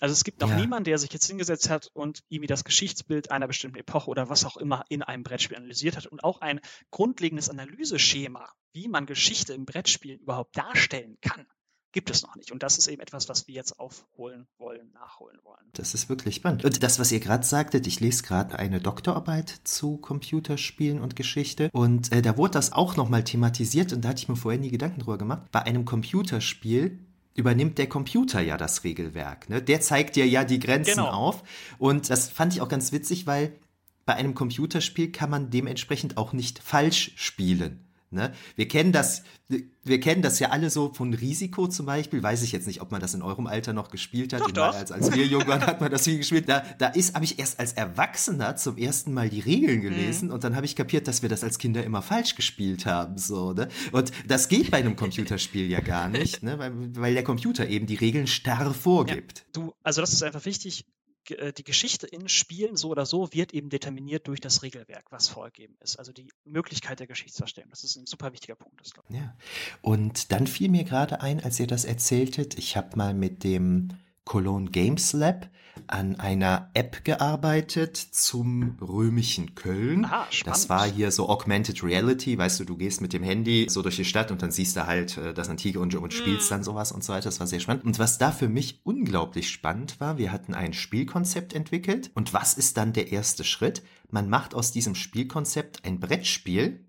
Also 0.00 0.12
es 0.12 0.24
gibt 0.24 0.40
noch 0.40 0.48
ja. 0.48 0.56
niemanden, 0.56 0.84
der 0.84 0.98
sich 0.98 1.12
jetzt 1.12 1.26
hingesetzt 1.26 1.68
hat 1.68 1.90
und 1.92 2.22
irgendwie 2.28 2.46
das 2.46 2.64
Geschichtsbild 2.64 3.30
einer 3.30 3.46
bestimmten 3.46 3.78
Epoche 3.78 4.10
oder 4.10 4.30
was 4.30 4.46
auch 4.46 4.56
immer 4.56 4.84
in 4.88 5.02
einem 5.02 5.22
Brettspiel 5.22 5.58
analysiert 5.58 5.96
hat 5.96 6.06
und 6.06 6.24
auch 6.24 6.40
ein 6.40 6.60
grundlegendes 6.90 7.50
Analyseschema, 7.50 8.50
wie 8.72 8.88
man 8.88 9.04
Geschichte 9.04 9.52
im 9.52 9.66
Brettspiel 9.66 10.14
überhaupt 10.14 10.56
darstellen 10.56 11.18
kann, 11.20 11.46
gibt 11.92 12.10
es 12.10 12.22
noch 12.22 12.36
nicht. 12.36 12.52
Und 12.52 12.62
das 12.62 12.78
ist 12.78 12.86
eben 12.88 13.00
etwas, 13.00 13.28
was 13.28 13.46
wir 13.48 13.54
jetzt 13.54 13.78
aufholen 13.78 14.46
wollen, 14.58 14.92
nachholen 14.92 15.38
wollen. 15.42 15.58
Das 15.72 15.94
ist 15.94 16.08
wirklich 16.08 16.36
spannend. 16.36 16.64
Und 16.64 16.82
das, 16.82 16.98
was 16.98 17.12
ihr 17.12 17.20
gerade 17.20 17.44
sagtet, 17.44 17.86
ich 17.86 18.00
lese 18.00 18.22
gerade 18.22 18.58
eine 18.58 18.80
Doktorarbeit 18.80 19.60
zu 19.64 19.96
Computerspielen 19.96 21.00
und 21.00 21.16
Geschichte. 21.16 21.70
Und 21.72 22.12
äh, 22.12 22.22
da 22.22 22.36
wurde 22.36 22.52
das 22.52 22.72
auch 22.72 22.96
nochmal 22.96 23.24
thematisiert 23.24 23.92
und 23.92 24.04
da 24.04 24.10
hatte 24.10 24.22
ich 24.22 24.28
mir 24.28 24.36
vorher 24.36 24.60
nie 24.60 24.70
Gedanken 24.70 25.00
drüber 25.00 25.18
gemacht. 25.18 25.42
Bei 25.52 25.62
einem 25.62 25.84
Computerspiel 25.84 26.98
übernimmt 27.34 27.78
der 27.78 27.88
Computer 27.88 28.40
ja 28.40 28.56
das 28.56 28.84
Regelwerk. 28.84 29.48
Ne? 29.48 29.62
Der 29.62 29.80
zeigt 29.80 30.16
dir 30.16 30.26
ja 30.26 30.44
die 30.44 30.58
Grenzen 30.58 30.96
genau. 30.96 31.10
auf. 31.10 31.42
Und 31.78 32.10
das 32.10 32.28
fand 32.28 32.52
ich 32.52 32.60
auch 32.60 32.68
ganz 32.68 32.92
witzig, 32.92 33.26
weil 33.26 33.52
bei 34.04 34.14
einem 34.14 34.34
Computerspiel 34.34 35.12
kann 35.12 35.30
man 35.30 35.50
dementsprechend 35.50 36.16
auch 36.16 36.32
nicht 36.32 36.58
falsch 36.58 37.12
spielen. 37.16 37.84
Ne? 38.12 38.32
Wir 38.56 38.66
kennen 38.66 38.90
das, 38.90 39.22
wir 39.46 40.00
kennen 40.00 40.20
das 40.20 40.40
ja 40.40 40.48
alle 40.48 40.68
so 40.68 40.92
von 40.92 41.14
Risiko 41.14 41.68
zum 41.68 41.86
Beispiel. 41.86 42.20
Weiß 42.20 42.42
ich 42.42 42.50
jetzt 42.50 42.66
nicht, 42.66 42.80
ob 42.80 42.90
man 42.90 43.00
das 43.00 43.14
in 43.14 43.22
eurem 43.22 43.46
Alter 43.46 43.72
noch 43.72 43.88
gespielt 43.88 44.32
hat. 44.32 44.40
Doch, 44.40 44.50
doch. 44.50 44.74
Als, 44.74 44.90
als 44.90 45.14
wir 45.14 45.24
jung 45.26 45.46
waren, 45.46 45.64
hat 45.64 45.80
man 45.80 45.92
das 45.92 46.02
viel 46.02 46.18
gespielt. 46.18 46.48
Da, 46.48 46.64
da 46.78 46.88
ist, 46.88 47.14
habe 47.14 47.24
ich 47.24 47.38
erst 47.38 47.60
als 47.60 47.74
Erwachsener 47.74 48.56
zum 48.56 48.76
ersten 48.78 49.14
Mal 49.14 49.28
die 49.28 49.38
Regeln 49.38 49.80
gelesen 49.80 50.28
mhm. 50.28 50.34
und 50.34 50.42
dann 50.42 50.56
habe 50.56 50.66
ich 50.66 50.74
kapiert, 50.74 51.06
dass 51.06 51.22
wir 51.22 51.28
das 51.28 51.44
als 51.44 51.58
Kinder 51.58 51.84
immer 51.84 52.02
falsch 52.02 52.34
gespielt 52.34 52.84
haben. 52.84 53.16
So, 53.16 53.52
ne? 53.52 53.68
Und 53.92 54.10
das 54.26 54.48
geht 54.48 54.72
bei 54.72 54.78
einem 54.78 54.96
Computerspiel 54.96 55.70
ja 55.70 55.78
gar 55.78 56.08
nicht, 56.08 56.42
ne? 56.42 56.58
weil, 56.58 56.72
weil 56.96 57.14
der 57.14 57.22
Computer 57.22 57.68
eben 57.68 57.86
die 57.86 57.94
Regeln 57.94 58.26
starr 58.26 58.74
vorgibt. 58.74 59.38
Ja, 59.38 59.44
du, 59.52 59.74
also 59.84 60.00
das 60.00 60.12
ist 60.12 60.24
einfach 60.24 60.44
wichtig 60.46 60.84
die 61.28 61.64
Geschichte 61.64 62.06
in 62.06 62.28
Spielen 62.28 62.76
so 62.76 62.88
oder 62.88 63.06
so 63.06 63.32
wird 63.32 63.52
eben 63.54 63.68
determiniert 63.68 64.26
durch 64.26 64.40
das 64.40 64.62
Regelwerk, 64.62 65.10
was 65.10 65.28
vorgegeben 65.28 65.76
ist. 65.80 65.98
Also 65.98 66.12
die 66.12 66.32
Möglichkeit 66.44 67.00
der 67.00 67.06
Geschichtsverstellung. 67.06 67.70
Das 67.70 67.84
ist 67.84 67.96
ein 67.96 68.06
super 68.06 68.32
wichtiger 68.32 68.56
Punkt. 68.56 68.80
Das 68.80 68.92
ja. 69.08 69.36
Und 69.82 70.32
dann 70.32 70.46
fiel 70.46 70.70
mir 70.70 70.84
gerade 70.84 71.20
ein, 71.20 71.42
als 71.42 71.60
ihr 71.60 71.66
das 71.66 71.84
erzähltet, 71.84 72.58
ich 72.58 72.76
habe 72.76 72.96
mal 72.96 73.14
mit 73.14 73.44
dem 73.44 73.90
Cologne 74.24 74.70
Games 74.70 75.12
Lab 75.12 75.50
an 75.86 76.18
einer 76.20 76.70
App 76.74 77.04
gearbeitet 77.04 77.96
zum 77.96 78.76
römischen 78.80 79.54
Köln. 79.54 80.04
Ah, 80.04 80.26
das 80.44 80.68
war 80.68 80.86
hier 80.88 81.10
so 81.10 81.28
Augmented 81.28 81.82
Reality, 81.82 82.38
weißt 82.38 82.60
du, 82.60 82.64
du 82.64 82.76
gehst 82.76 83.00
mit 83.00 83.12
dem 83.12 83.22
Handy 83.22 83.66
so 83.68 83.82
durch 83.82 83.96
die 83.96 84.04
Stadt 84.04 84.30
und 84.30 84.42
dann 84.42 84.50
siehst 84.50 84.76
du 84.76 84.86
halt 84.86 85.16
äh, 85.16 85.34
das 85.34 85.48
Antike 85.48 85.80
und, 85.80 85.94
und 85.94 86.14
spielst 86.14 86.50
mm. 86.50 86.54
dann 86.54 86.64
sowas 86.64 86.92
und 86.92 87.02
so 87.02 87.12
weiter. 87.12 87.24
Das 87.24 87.40
war 87.40 87.46
sehr 87.46 87.60
spannend. 87.60 87.84
Und 87.84 87.98
was 87.98 88.18
da 88.18 88.30
für 88.30 88.48
mich 88.48 88.80
unglaublich 88.84 89.48
spannend 89.48 90.00
war, 90.00 90.18
wir 90.18 90.32
hatten 90.32 90.54
ein 90.54 90.72
Spielkonzept 90.72 91.54
entwickelt. 91.54 92.10
Und 92.14 92.32
was 92.32 92.54
ist 92.54 92.76
dann 92.76 92.92
der 92.92 93.12
erste 93.12 93.44
Schritt? 93.44 93.82
Man 94.10 94.28
macht 94.28 94.54
aus 94.54 94.72
diesem 94.72 94.94
Spielkonzept 94.94 95.84
ein 95.84 96.00
Brettspiel 96.00 96.84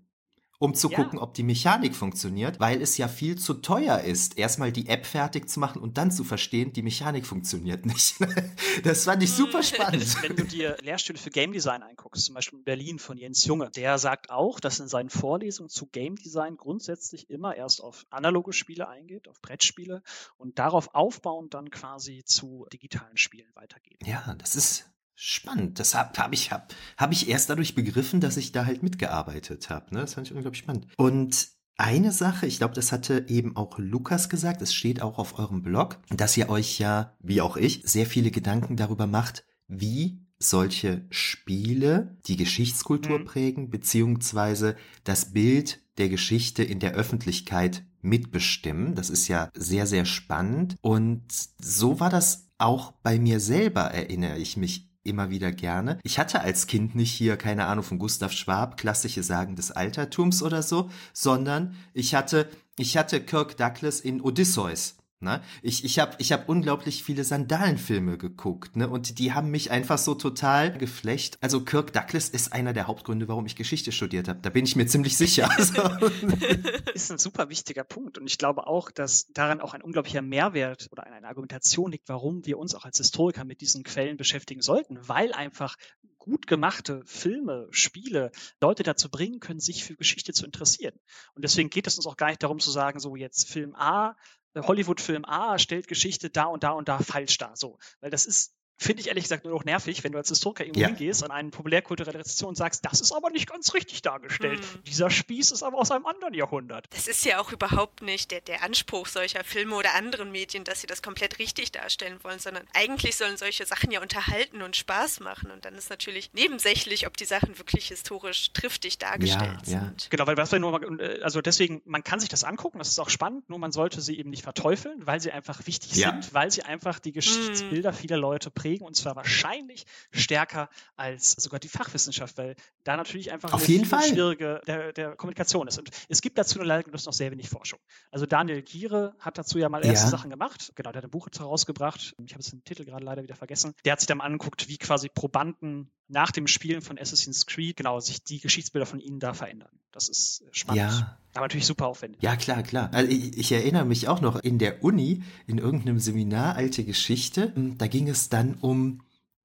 um 0.62 0.74
zu 0.74 0.88
ja. 0.90 0.96
gucken, 0.96 1.18
ob 1.18 1.34
die 1.34 1.42
Mechanik 1.42 1.96
funktioniert, 1.96 2.60
weil 2.60 2.80
es 2.80 2.96
ja 2.96 3.08
viel 3.08 3.36
zu 3.36 3.54
teuer 3.54 3.98
ist, 3.98 4.38
erstmal 4.38 4.70
die 4.70 4.88
App 4.88 5.06
fertig 5.06 5.48
zu 5.48 5.58
machen 5.58 5.82
und 5.82 5.98
dann 5.98 6.12
zu 6.12 6.22
verstehen, 6.22 6.72
die 6.72 6.82
Mechanik 6.82 7.26
funktioniert 7.26 7.84
nicht. 7.84 8.14
das 8.84 9.04
fand 9.04 9.24
ich 9.24 9.32
super 9.32 9.64
spannend. 9.64 10.22
Wenn 10.22 10.36
du 10.36 10.44
dir 10.44 10.76
Lehrstühle 10.80 11.18
für 11.18 11.30
Game 11.30 11.52
Design 11.52 11.82
anguckst, 11.82 12.26
zum 12.26 12.36
Beispiel 12.36 12.60
in 12.60 12.64
Berlin 12.64 12.98
von 13.00 13.18
Jens 13.18 13.44
Junge, 13.44 13.70
der 13.70 13.98
sagt 13.98 14.30
auch, 14.30 14.60
dass 14.60 14.78
in 14.78 14.86
seinen 14.86 15.10
Vorlesungen 15.10 15.68
zu 15.68 15.86
Game 15.86 16.14
Design 16.14 16.56
grundsätzlich 16.56 17.28
immer 17.28 17.56
erst 17.56 17.82
auf 17.82 18.06
analoge 18.10 18.52
Spiele 18.52 18.88
eingeht, 18.88 19.26
auf 19.26 19.40
Brettspiele 19.42 20.00
und 20.36 20.60
darauf 20.60 20.94
aufbauend 20.94 21.54
dann 21.54 21.70
quasi 21.70 22.22
zu 22.24 22.68
digitalen 22.72 23.16
Spielen 23.16 23.50
weitergeht. 23.54 23.98
Ja, 24.06 24.36
das 24.38 24.54
ist 24.54 24.88
Spannend. 25.14 25.78
Das 25.78 25.94
habe 25.94 26.18
hab 26.18 26.32
ich, 26.32 26.50
hab, 26.50 26.74
hab 26.96 27.12
ich 27.12 27.28
erst 27.28 27.50
dadurch 27.50 27.74
begriffen, 27.74 28.20
dass 28.20 28.36
ich 28.36 28.52
da 28.52 28.66
halt 28.66 28.82
mitgearbeitet 28.82 29.70
habe. 29.70 29.94
Ne? 29.94 30.00
Das 30.00 30.14
fand 30.14 30.26
ich 30.26 30.34
unglaublich 30.34 30.62
spannend. 30.62 30.86
Und 30.96 31.48
eine 31.76 32.12
Sache, 32.12 32.46
ich 32.46 32.58
glaube, 32.58 32.74
das 32.74 32.92
hatte 32.92 33.26
eben 33.28 33.56
auch 33.56 33.78
Lukas 33.78 34.28
gesagt, 34.28 34.62
es 34.62 34.74
steht 34.74 35.02
auch 35.02 35.18
auf 35.18 35.38
eurem 35.38 35.62
Blog, 35.62 35.98
dass 36.10 36.36
ihr 36.36 36.48
euch 36.48 36.78
ja, 36.78 37.16
wie 37.20 37.40
auch 37.40 37.56
ich, 37.56 37.82
sehr 37.84 38.06
viele 38.06 38.30
Gedanken 38.30 38.76
darüber 38.76 39.06
macht, 39.06 39.44
wie 39.68 40.22
solche 40.38 41.06
Spiele 41.10 42.18
die 42.26 42.36
Geschichtskultur 42.36 43.20
mhm. 43.20 43.24
prägen, 43.24 43.70
beziehungsweise 43.70 44.76
das 45.04 45.32
Bild 45.32 45.80
der 45.98 46.08
Geschichte 46.08 46.62
in 46.62 46.80
der 46.80 46.92
Öffentlichkeit 46.92 47.84
mitbestimmen. 48.00 48.94
Das 48.94 49.10
ist 49.10 49.28
ja 49.28 49.50
sehr, 49.54 49.86
sehr 49.86 50.04
spannend. 50.04 50.76
Und 50.80 51.24
so 51.58 52.00
war 52.00 52.10
das 52.10 52.50
auch 52.58 52.92
bei 53.02 53.18
mir 53.18 53.40
selber, 53.40 53.82
erinnere 53.82 54.38
ich 54.38 54.56
mich 54.56 54.91
immer 55.04 55.30
wieder 55.30 55.52
gerne. 55.52 55.98
Ich 56.02 56.18
hatte 56.18 56.40
als 56.40 56.66
Kind 56.66 56.94
nicht 56.94 57.12
hier, 57.12 57.36
keine 57.36 57.66
Ahnung, 57.66 57.84
von 57.84 57.98
Gustav 57.98 58.32
Schwab, 58.32 58.76
klassische 58.76 59.22
Sagen 59.22 59.56
des 59.56 59.70
Altertums 59.70 60.42
oder 60.42 60.62
so, 60.62 60.90
sondern 61.12 61.74
ich 61.92 62.14
hatte, 62.14 62.48
ich 62.78 62.96
hatte 62.96 63.20
Kirk 63.20 63.56
Douglas 63.56 64.00
in 64.00 64.20
Odysseus. 64.20 64.96
Ne? 65.22 65.40
Ich, 65.62 65.84
ich 65.84 65.98
habe 65.98 66.16
ich 66.18 66.32
hab 66.32 66.48
unglaublich 66.48 67.04
viele 67.04 67.24
Sandalenfilme 67.24 68.18
geguckt 68.18 68.76
ne? 68.76 68.88
und 68.88 69.18
die 69.18 69.32
haben 69.32 69.50
mich 69.50 69.70
einfach 69.70 69.98
so 69.98 70.14
total 70.14 70.76
geflecht. 70.76 71.38
Also 71.40 71.64
Kirk 71.64 71.92
Douglas 71.92 72.28
ist 72.28 72.52
einer 72.52 72.72
der 72.72 72.88
Hauptgründe, 72.88 73.28
warum 73.28 73.46
ich 73.46 73.56
Geschichte 73.56 73.92
studiert 73.92 74.28
habe. 74.28 74.40
Da 74.42 74.50
bin 74.50 74.64
ich 74.64 74.76
mir 74.76 74.86
ziemlich 74.86 75.16
sicher. 75.16 75.48
ist 76.94 77.12
ein 77.12 77.18
super 77.18 77.48
wichtiger 77.48 77.84
Punkt 77.84 78.18
und 78.18 78.26
ich 78.26 78.38
glaube 78.38 78.66
auch, 78.66 78.90
dass 78.90 79.26
daran 79.28 79.60
auch 79.60 79.74
ein 79.74 79.82
unglaublicher 79.82 80.22
Mehrwert 80.22 80.88
oder 80.90 81.04
eine 81.04 81.28
Argumentation 81.28 81.92
liegt, 81.92 82.08
warum 82.08 82.44
wir 82.44 82.58
uns 82.58 82.74
auch 82.74 82.84
als 82.84 82.98
Historiker 82.98 83.44
mit 83.44 83.60
diesen 83.60 83.84
Quellen 83.84 84.16
beschäftigen 84.16 84.60
sollten, 84.60 84.98
weil 85.08 85.32
einfach 85.32 85.76
gut 86.18 86.46
gemachte 86.46 87.02
Filme, 87.04 87.66
Spiele 87.70 88.30
Leute 88.60 88.84
dazu 88.84 89.10
bringen 89.10 89.40
können, 89.40 89.58
sich 89.58 89.82
für 89.82 89.96
Geschichte 89.96 90.32
zu 90.32 90.44
interessieren. 90.44 90.94
Und 91.34 91.42
deswegen 91.42 91.68
geht 91.68 91.88
es 91.88 91.96
uns 91.96 92.06
auch 92.06 92.16
gar 92.16 92.28
nicht 92.28 92.42
darum 92.44 92.60
zu 92.60 92.70
sagen, 92.70 93.00
so 93.00 93.16
jetzt 93.16 93.48
Film 93.48 93.74
A 93.74 94.16
Hollywood-Film 94.54 95.24
A 95.24 95.58
stellt 95.58 95.88
Geschichte 95.88 96.30
da 96.30 96.44
und 96.44 96.62
da 96.62 96.70
und 96.70 96.88
da 96.88 96.98
falsch 96.98 97.38
dar. 97.38 97.56
So, 97.56 97.78
weil 98.00 98.10
das 98.10 98.26
ist 98.26 98.54
finde 98.78 99.00
ich 99.00 99.08
ehrlich 99.08 99.24
gesagt 99.24 99.44
nur 99.44 99.54
noch 99.54 99.64
nervig, 99.64 100.02
wenn 100.04 100.12
du 100.12 100.18
als 100.18 100.28
Historiker 100.28 100.64
irgendwo 100.64 100.80
ja. 100.80 100.88
hingehst 100.88 101.22
und 101.22 101.30
eine 101.30 101.50
populärkulturelle 101.50 102.18
Rezession 102.18 102.54
sagst, 102.54 102.84
das 102.84 103.00
ist 103.00 103.12
aber 103.12 103.30
nicht 103.30 103.48
ganz 103.48 103.74
richtig 103.74 104.02
dargestellt. 104.02 104.60
Hm. 104.60 104.84
Dieser 104.84 105.10
Spieß 105.10 105.52
ist 105.52 105.62
aber 105.62 105.78
aus 105.78 105.90
einem 105.90 106.06
anderen 106.06 106.34
Jahrhundert. 106.34 106.86
Das 106.90 107.06
ist 107.06 107.24
ja 107.24 107.40
auch 107.40 107.52
überhaupt 107.52 108.02
nicht 108.02 108.30
der, 108.30 108.40
der 108.40 108.62
Anspruch 108.62 109.06
solcher 109.06 109.44
Filme 109.44 109.76
oder 109.76 109.94
anderen 109.94 110.32
Medien, 110.32 110.64
dass 110.64 110.80
sie 110.80 110.86
das 110.86 111.02
komplett 111.02 111.38
richtig 111.38 111.72
darstellen 111.72 112.18
wollen, 112.22 112.38
sondern 112.38 112.64
eigentlich 112.74 113.16
sollen 113.16 113.36
solche 113.36 113.66
Sachen 113.66 113.90
ja 113.90 114.00
unterhalten 114.00 114.62
und 114.62 114.76
Spaß 114.76 115.20
machen. 115.20 115.50
Und 115.50 115.64
dann 115.64 115.74
ist 115.74 115.90
natürlich 115.90 116.30
nebensächlich, 116.32 117.06
ob 117.06 117.16
die 117.16 117.24
Sachen 117.24 117.58
wirklich 117.58 117.88
historisch 117.88 118.52
triftig 118.52 118.98
dargestellt 118.98 119.66
ja, 119.66 119.80
sind. 119.80 120.02
Ja. 120.02 120.08
Genau, 120.10 120.26
weil 120.26 120.36
was 120.36 120.52
wir 120.52 120.58
nur 120.58 120.72
mal, 120.72 121.00
äh, 121.00 121.22
also 121.22 121.40
deswegen, 121.40 121.82
man 121.84 122.02
kann 122.04 122.20
sich 122.20 122.28
das 122.28 122.44
angucken, 122.44 122.78
das 122.78 122.88
ist 122.88 122.98
auch 122.98 123.10
spannend, 123.10 123.48
nur 123.48 123.58
man 123.58 123.72
sollte 123.72 124.00
sie 124.00 124.18
eben 124.18 124.30
nicht 124.30 124.42
verteufeln, 124.42 125.06
weil 125.06 125.20
sie 125.20 125.30
einfach 125.32 125.66
wichtig 125.66 125.92
sind, 125.92 126.34
weil 126.34 126.50
sie 126.50 126.62
einfach 126.62 126.98
die 126.98 127.12
Geschichtsbilder 127.12 127.90
hm. 127.90 127.96
vieler 127.96 128.16
Leute 128.16 128.50
prägen 128.62 128.86
und 128.86 128.94
zwar 128.94 129.16
wahrscheinlich 129.16 129.84
stärker 130.12 130.68
als 130.96 131.32
sogar 131.32 131.58
die 131.58 131.68
Fachwissenschaft, 131.68 132.38
weil 132.38 132.54
da 132.84 132.96
natürlich 132.96 133.32
einfach 133.32 133.52
Auf 133.52 133.68
jeden 133.68 133.84
Fall. 133.84 134.04
schwierige 134.04 134.60
der, 134.66 134.92
der 134.92 135.16
Kommunikation 135.16 135.66
ist. 135.66 135.78
Und 135.78 135.90
es 136.08 136.22
gibt 136.22 136.38
dazu 136.38 136.60
leider 136.62 136.88
noch 136.90 137.12
sehr 137.12 137.30
wenig 137.30 137.48
Forschung. 137.48 137.80
Also 138.10 138.26
Daniel 138.26 138.62
Giere 138.62 139.14
hat 139.18 139.38
dazu 139.38 139.58
ja 139.58 139.68
mal 139.68 139.84
erste 139.84 140.06
ja. 140.06 140.10
Sachen 140.10 140.30
gemacht. 140.30 140.72
Genau, 140.76 140.92
der 140.92 140.98
hat 140.98 141.04
ein 141.04 141.10
Buch 141.10 141.28
herausgebracht. 141.36 142.14
Ich 142.24 142.32
habe 142.32 142.42
jetzt 142.42 142.52
den 142.52 142.64
Titel 142.64 142.84
gerade 142.84 143.04
leider 143.04 143.22
wieder 143.22 143.34
vergessen. 143.34 143.74
Der 143.84 143.92
hat 143.92 144.00
sich 144.00 144.06
dann 144.06 144.18
mal 144.18 144.24
angeguckt, 144.24 144.68
wie 144.68 144.78
quasi 144.78 145.08
Probanden 145.08 145.90
nach 146.12 146.30
dem 146.30 146.46
Spielen 146.46 146.82
von 146.82 146.98
Assassin's 146.98 147.46
Creed, 147.46 147.76
genau, 147.76 147.98
sich 147.98 148.22
die 148.22 148.38
Geschichtsbilder 148.38 148.86
von 148.86 149.00
ihnen 149.00 149.18
da 149.18 149.32
verändern. 149.32 149.70
Das 149.92 150.08
ist 150.08 150.44
spannend. 150.52 150.92
Ja. 150.92 151.18
Aber 151.34 151.44
natürlich 151.44 151.66
super 151.66 151.86
aufwendig. 151.86 152.22
Ja, 152.22 152.36
klar, 152.36 152.62
klar. 152.62 152.90
Also 152.92 153.10
ich, 153.10 153.38
ich, 153.38 153.52
erinnere 153.52 153.86
mich 153.86 154.08
auch 154.08 154.20
noch 154.20 154.36
in 154.40 154.58
der 154.58 154.84
Uni, 154.84 155.22
in 155.46 155.58
irgendeinem 155.58 155.98
Seminar 155.98 156.56
Alte 156.56 156.84
Geschichte, 156.84 157.54
hm, 157.54 157.78
da 157.78 157.86
ging 157.86 158.08
es 158.08 158.28
dann 158.28 158.54
um 158.54 159.02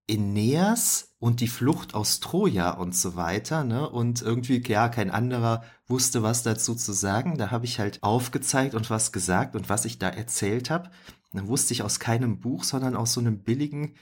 Aeneas 0.10 1.14
und 1.20 1.42
die 1.42 1.48
Flucht 1.48 1.94
aus 1.94 2.20
Troja 2.20 2.72
und 2.72 2.96
so 2.96 3.16
weiter, 3.16 3.64
ne? 3.64 3.90
Und 3.90 4.22
irgendwie, 4.22 4.62
ja, 4.66 4.88
kein 4.90 5.10
anderer 5.10 5.64
wusste 5.88 6.24
was 6.24 6.44
dazu 6.44 6.76
zu 6.76 6.94
sagen. 6.94 7.38
Da 7.38 7.52
habe 7.52 7.66
ich 7.66 7.80
halt 7.80 8.04
aufgezeigt 8.04 8.76
und 8.76 8.90
was 8.90 9.12
gesagt 9.12 9.56
und 9.56 9.70
was 9.70 9.86
ich 9.86 10.00
da 10.00 10.10
erzählt 10.10 10.70
habe. 10.70 10.92
Dann 11.34 11.48
wusste 11.48 11.74
ich 11.74 11.84
aus 11.84 12.00
keinem 12.00 12.40
Buch, 12.40 12.64
sondern 12.64 12.96
aus 12.96 13.14
so 13.14 13.20
einem 13.20 13.40
billigen 13.40 13.96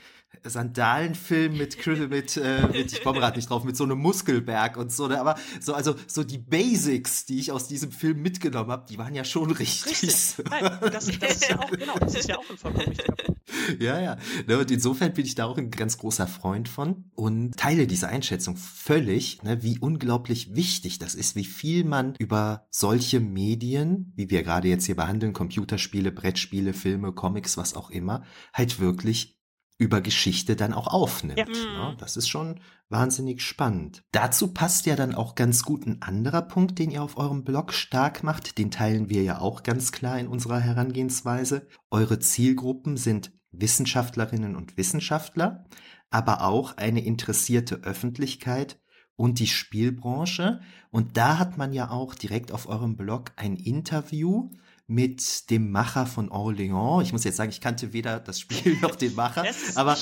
Sandalenfilm 0.49 1.58
mit, 1.58 1.86
mit, 1.86 2.38
äh, 2.38 2.67
mit 2.67 2.93
ich 2.93 3.03
komme 3.03 3.19
gerade 3.19 3.38
nicht 3.38 3.49
drauf, 3.49 3.63
mit 3.63 3.75
so 3.75 3.84
einem 3.84 3.99
Muskelberg 3.99 4.77
und 4.77 4.91
so, 4.91 5.08
ne? 5.08 5.19
aber 5.19 5.36
so, 5.60 5.73
also 5.73 5.95
so 6.08 6.23
die 6.23 6.38
Basics, 6.38 7.25
die 7.25 7.39
ich 7.39 7.51
aus 7.51 7.67
diesem 7.67 7.91
Film 7.91 8.21
mitgenommen 8.21 8.71
habe, 8.71 8.86
die 8.89 8.97
waren 8.97 9.15
ja 9.15 9.23
schon 9.23 9.51
richtig. 9.51 10.03
richtig. 10.03 10.45
Nein, 10.49 10.77
das, 10.81 11.05
das, 11.19 11.36
ist 11.36 11.49
ja 11.49 11.60
auch, 11.60 11.71
genau, 11.71 11.95
das 11.99 12.15
ist 12.15 12.29
ja 12.29 12.38
auch 12.38 12.49
ein 12.49 12.58
vollkommen 12.58 12.86
Punkt. 12.86 13.36
Ja, 13.79 13.99
ja. 13.99 14.17
Ne, 14.47 14.58
und 14.58 14.71
insofern 14.71 15.13
bin 15.13 15.25
ich 15.25 15.36
da 15.36 15.45
auch 15.45 15.58
ein 15.58 15.71
ganz 15.71 15.97
großer 15.97 16.27
Freund 16.27 16.67
von 16.67 17.05
und 17.15 17.55
teile 17.58 17.88
diese 17.88 18.08
Einschätzung 18.10 18.58
völlig, 18.58 19.43
ne, 19.43 19.63
wie 19.63 19.79
unglaublich 19.79 20.55
wichtig 20.55 20.99
das 20.99 21.15
ist, 21.15 21.36
wie 21.36 21.45
viel 21.45 21.84
man 21.84 22.15
über 22.17 22.67
solche 22.69 23.19
Medien, 23.19 24.13
wie 24.15 24.29
wir 24.29 24.43
gerade 24.43 24.67
jetzt 24.67 24.86
hier 24.86 24.95
behandeln, 24.95 25.34
Computerspiele, 25.34 26.12
Brettspiele, 26.12 26.73
Filme, 26.73 27.13
Comics, 27.13 27.58
was 27.58 27.75
auch 27.75 27.89
immer, 27.89 28.23
halt 28.53 28.79
wirklich 28.79 29.34
über 29.77 30.01
Geschichte 30.01 30.55
dann 30.55 30.73
auch 30.73 30.88
aufnimmt. 30.88 31.38
Ja. 31.38 31.45
Ne? 31.89 31.97
Das 31.99 32.17
ist 32.17 32.29
schon 32.29 32.59
wahnsinnig 32.89 33.41
spannend. 33.41 34.03
Dazu 34.11 34.53
passt 34.53 34.85
ja 34.85 34.95
dann 34.95 35.13
auch 35.13 35.35
ganz 35.35 35.63
gut 35.63 35.85
ein 35.85 36.01
anderer 36.01 36.41
Punkt, 36.41 36.79
den 36.79 36.91
ihr 36.91 37.03
auf 37.03 37.17
eurem 37.17 37.43
Blog 37.43 37.73
stark 37.73 38.23
macht. 38.23 38.57
Den 38.57 38.71
teilen 38.71 39.09
wir 39.09 39.23
ja 39.23 39.39
auch 39.39 39.63
ganz 39.63 39.91
klar 39.91 40.19
in 40.19 40.27
unserer 40.27 40.59
Herangehensweise. 40.59 41.67
Eure 41.91 42.19
Zielgruppen 42.19 42.95
sind 42.95 43.33
Wissenschaftlerinnen 43.51 44.55
und 44.55 44.77
Wissenschaftler, 44.77 45.65
aber 46.09 46.43
auch 46.43 46.77
eine 46.77 47.03
interessierte 47.03 47.75
Öffentlichkeit 47.83 48.79
und 49.15 49.39
die 49.39 49.47
Spielbranche. 49.47 50.61
Und 50.91 51.17
da 51.17 51.38
hat 51.38 51.57
man 51.57 51.73
ja 51.73 51.89
auch 51.89 52.15
direkt 52.15 52.51
auf 52.51 52.67
eurem 52.67 52.95
Blog 52.95 53.31
ein 53.35 53.55
Interview 53.55 54.51
mit 54.87 55.49
dem 55.49 55.71
Macher 55.71 56.05
von 56.05 56.29
Orléans. 56.29 57.01
Ich 57.01 57.11
muss 57.11 57.23
jetzt 57.23 57.37
sagen, 57.37 57.49
ich 57.49 57.59
kannte 57.59 57.91
weder 57.93 58.19
das 58.19 58.39
Spiel 58.39 58.77
noch 58.81 58.95
den 58.95 59.15
Macher, 59.15 59.45
aber, 59.75 59.97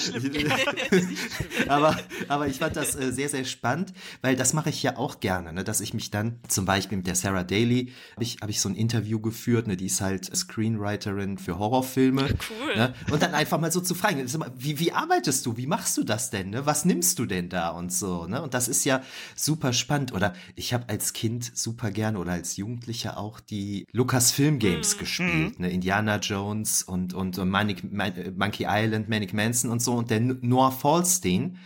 aber, 1.68 1.98
aber 2.28 2.48
ich 2.48 2.58
fand 2.58 2.76
das 2.76 2.96
äh, 2.96 3.12
sehr, 3.12 3.30
sehr 3.30 3.46
spannend, 3.46 3.94
weil 4.22 4.36
das 4.36 4.54
mache 4.54 4.70
ich 4.70 4.84
ja 4.84 4.98
auch 4.98 5.20
gerne, 5.20 5.54
ne, 5.54 5.64
dass 5.64 5.80
ich 5.80 5.94
mich 5.94 6.12
dann 6.12 6.40
zum 6.48 6.66
Beispiel 6.66 6.98
mit 6.98 7.08
der 7.08 7.16
Sarah 7.16 7.44
Daly 7.44 7.94
habe 8.14 8.24
ich, 8.24 8.38
hab 8.42 8.50
ich 8.50 8.60
so 8.60 8.68
ein 8.68 8.76
Interview 8.76 9.20
geführt, 9.20 9.68
ne, 9.68 9.78
die 9.78 9.86
ist 9.86 10.02
halt 10.02 10.36
Screenwriterin 10.36 11.38
für 11.38 11.60
Horrorfilme. 11.60 12.34
Cool. 12.50 12.76
Ne, 12.76 12.94
und 13.12 13.22
dann 13.22 13.34
einfach 13.34 13.60
mal 13.60 13.72
so 13.72 13.80
zu 13.80 13.96
fragen, 13.96 14.26
wie, 14.58 14.80
wie 14.80 14.92
arbeitest 14.92 15.46
du? 15.46 15.56
Wie 15.56 15.68
machst 15.68 15.98
du 15.98 16.04
das 16.04 16.30
denn? 16.30 16.50
Ne? 16.50 16.66
Was 16.66 16.84
nimmst 16.84 17.20
du 17.20 17.26
denn 17.26 17.48
da 17.48 17.70
und 17.70 17.92
so? 17.94 18.28
Ne? 18.28 18.42
Und 18.42 18.54
das 18.54 18.68
ist 18.68 18.84
ja 18.86 19.02
super 19.36 19.72
spannend. 19.72 20.14
Oder 20.14 20.34
ich 20.56 20.74
habe 20.74 20.90
als 20.90 21.14
Kind 21.14 21.52
super 21.56 21.92
gerne 21.92 22.20
oder 22.20 22.34
als 22.34 22.58
Jugendlicher 22.58 23.18
auch 23.18 23.40
die 23.40 23.86
Lukas 23.92 24.32
Film 24.32 24.60
Games 24.74 24.96
mhm. 24.96 25.00
gespielt, 25.00 25.60
ne? 25.60 25.72
Indiana 25.72 26.18
Jones 26.18 26.84
und, 26.84 27.14
und, 27.14 27.38
und 27.38 27.50
Manic, 27.50 27.84
Monkey 27.92 28.66
Island, 28.68 29.10
Manic 29.10 29.34
Manson 29.34 29.72
und 29.72 29.82
so. 29.82 29.94
Und 29.94 30.10
der 30.10 30.20
Noah 30.20 30.72
Falstein, 30.72 31.58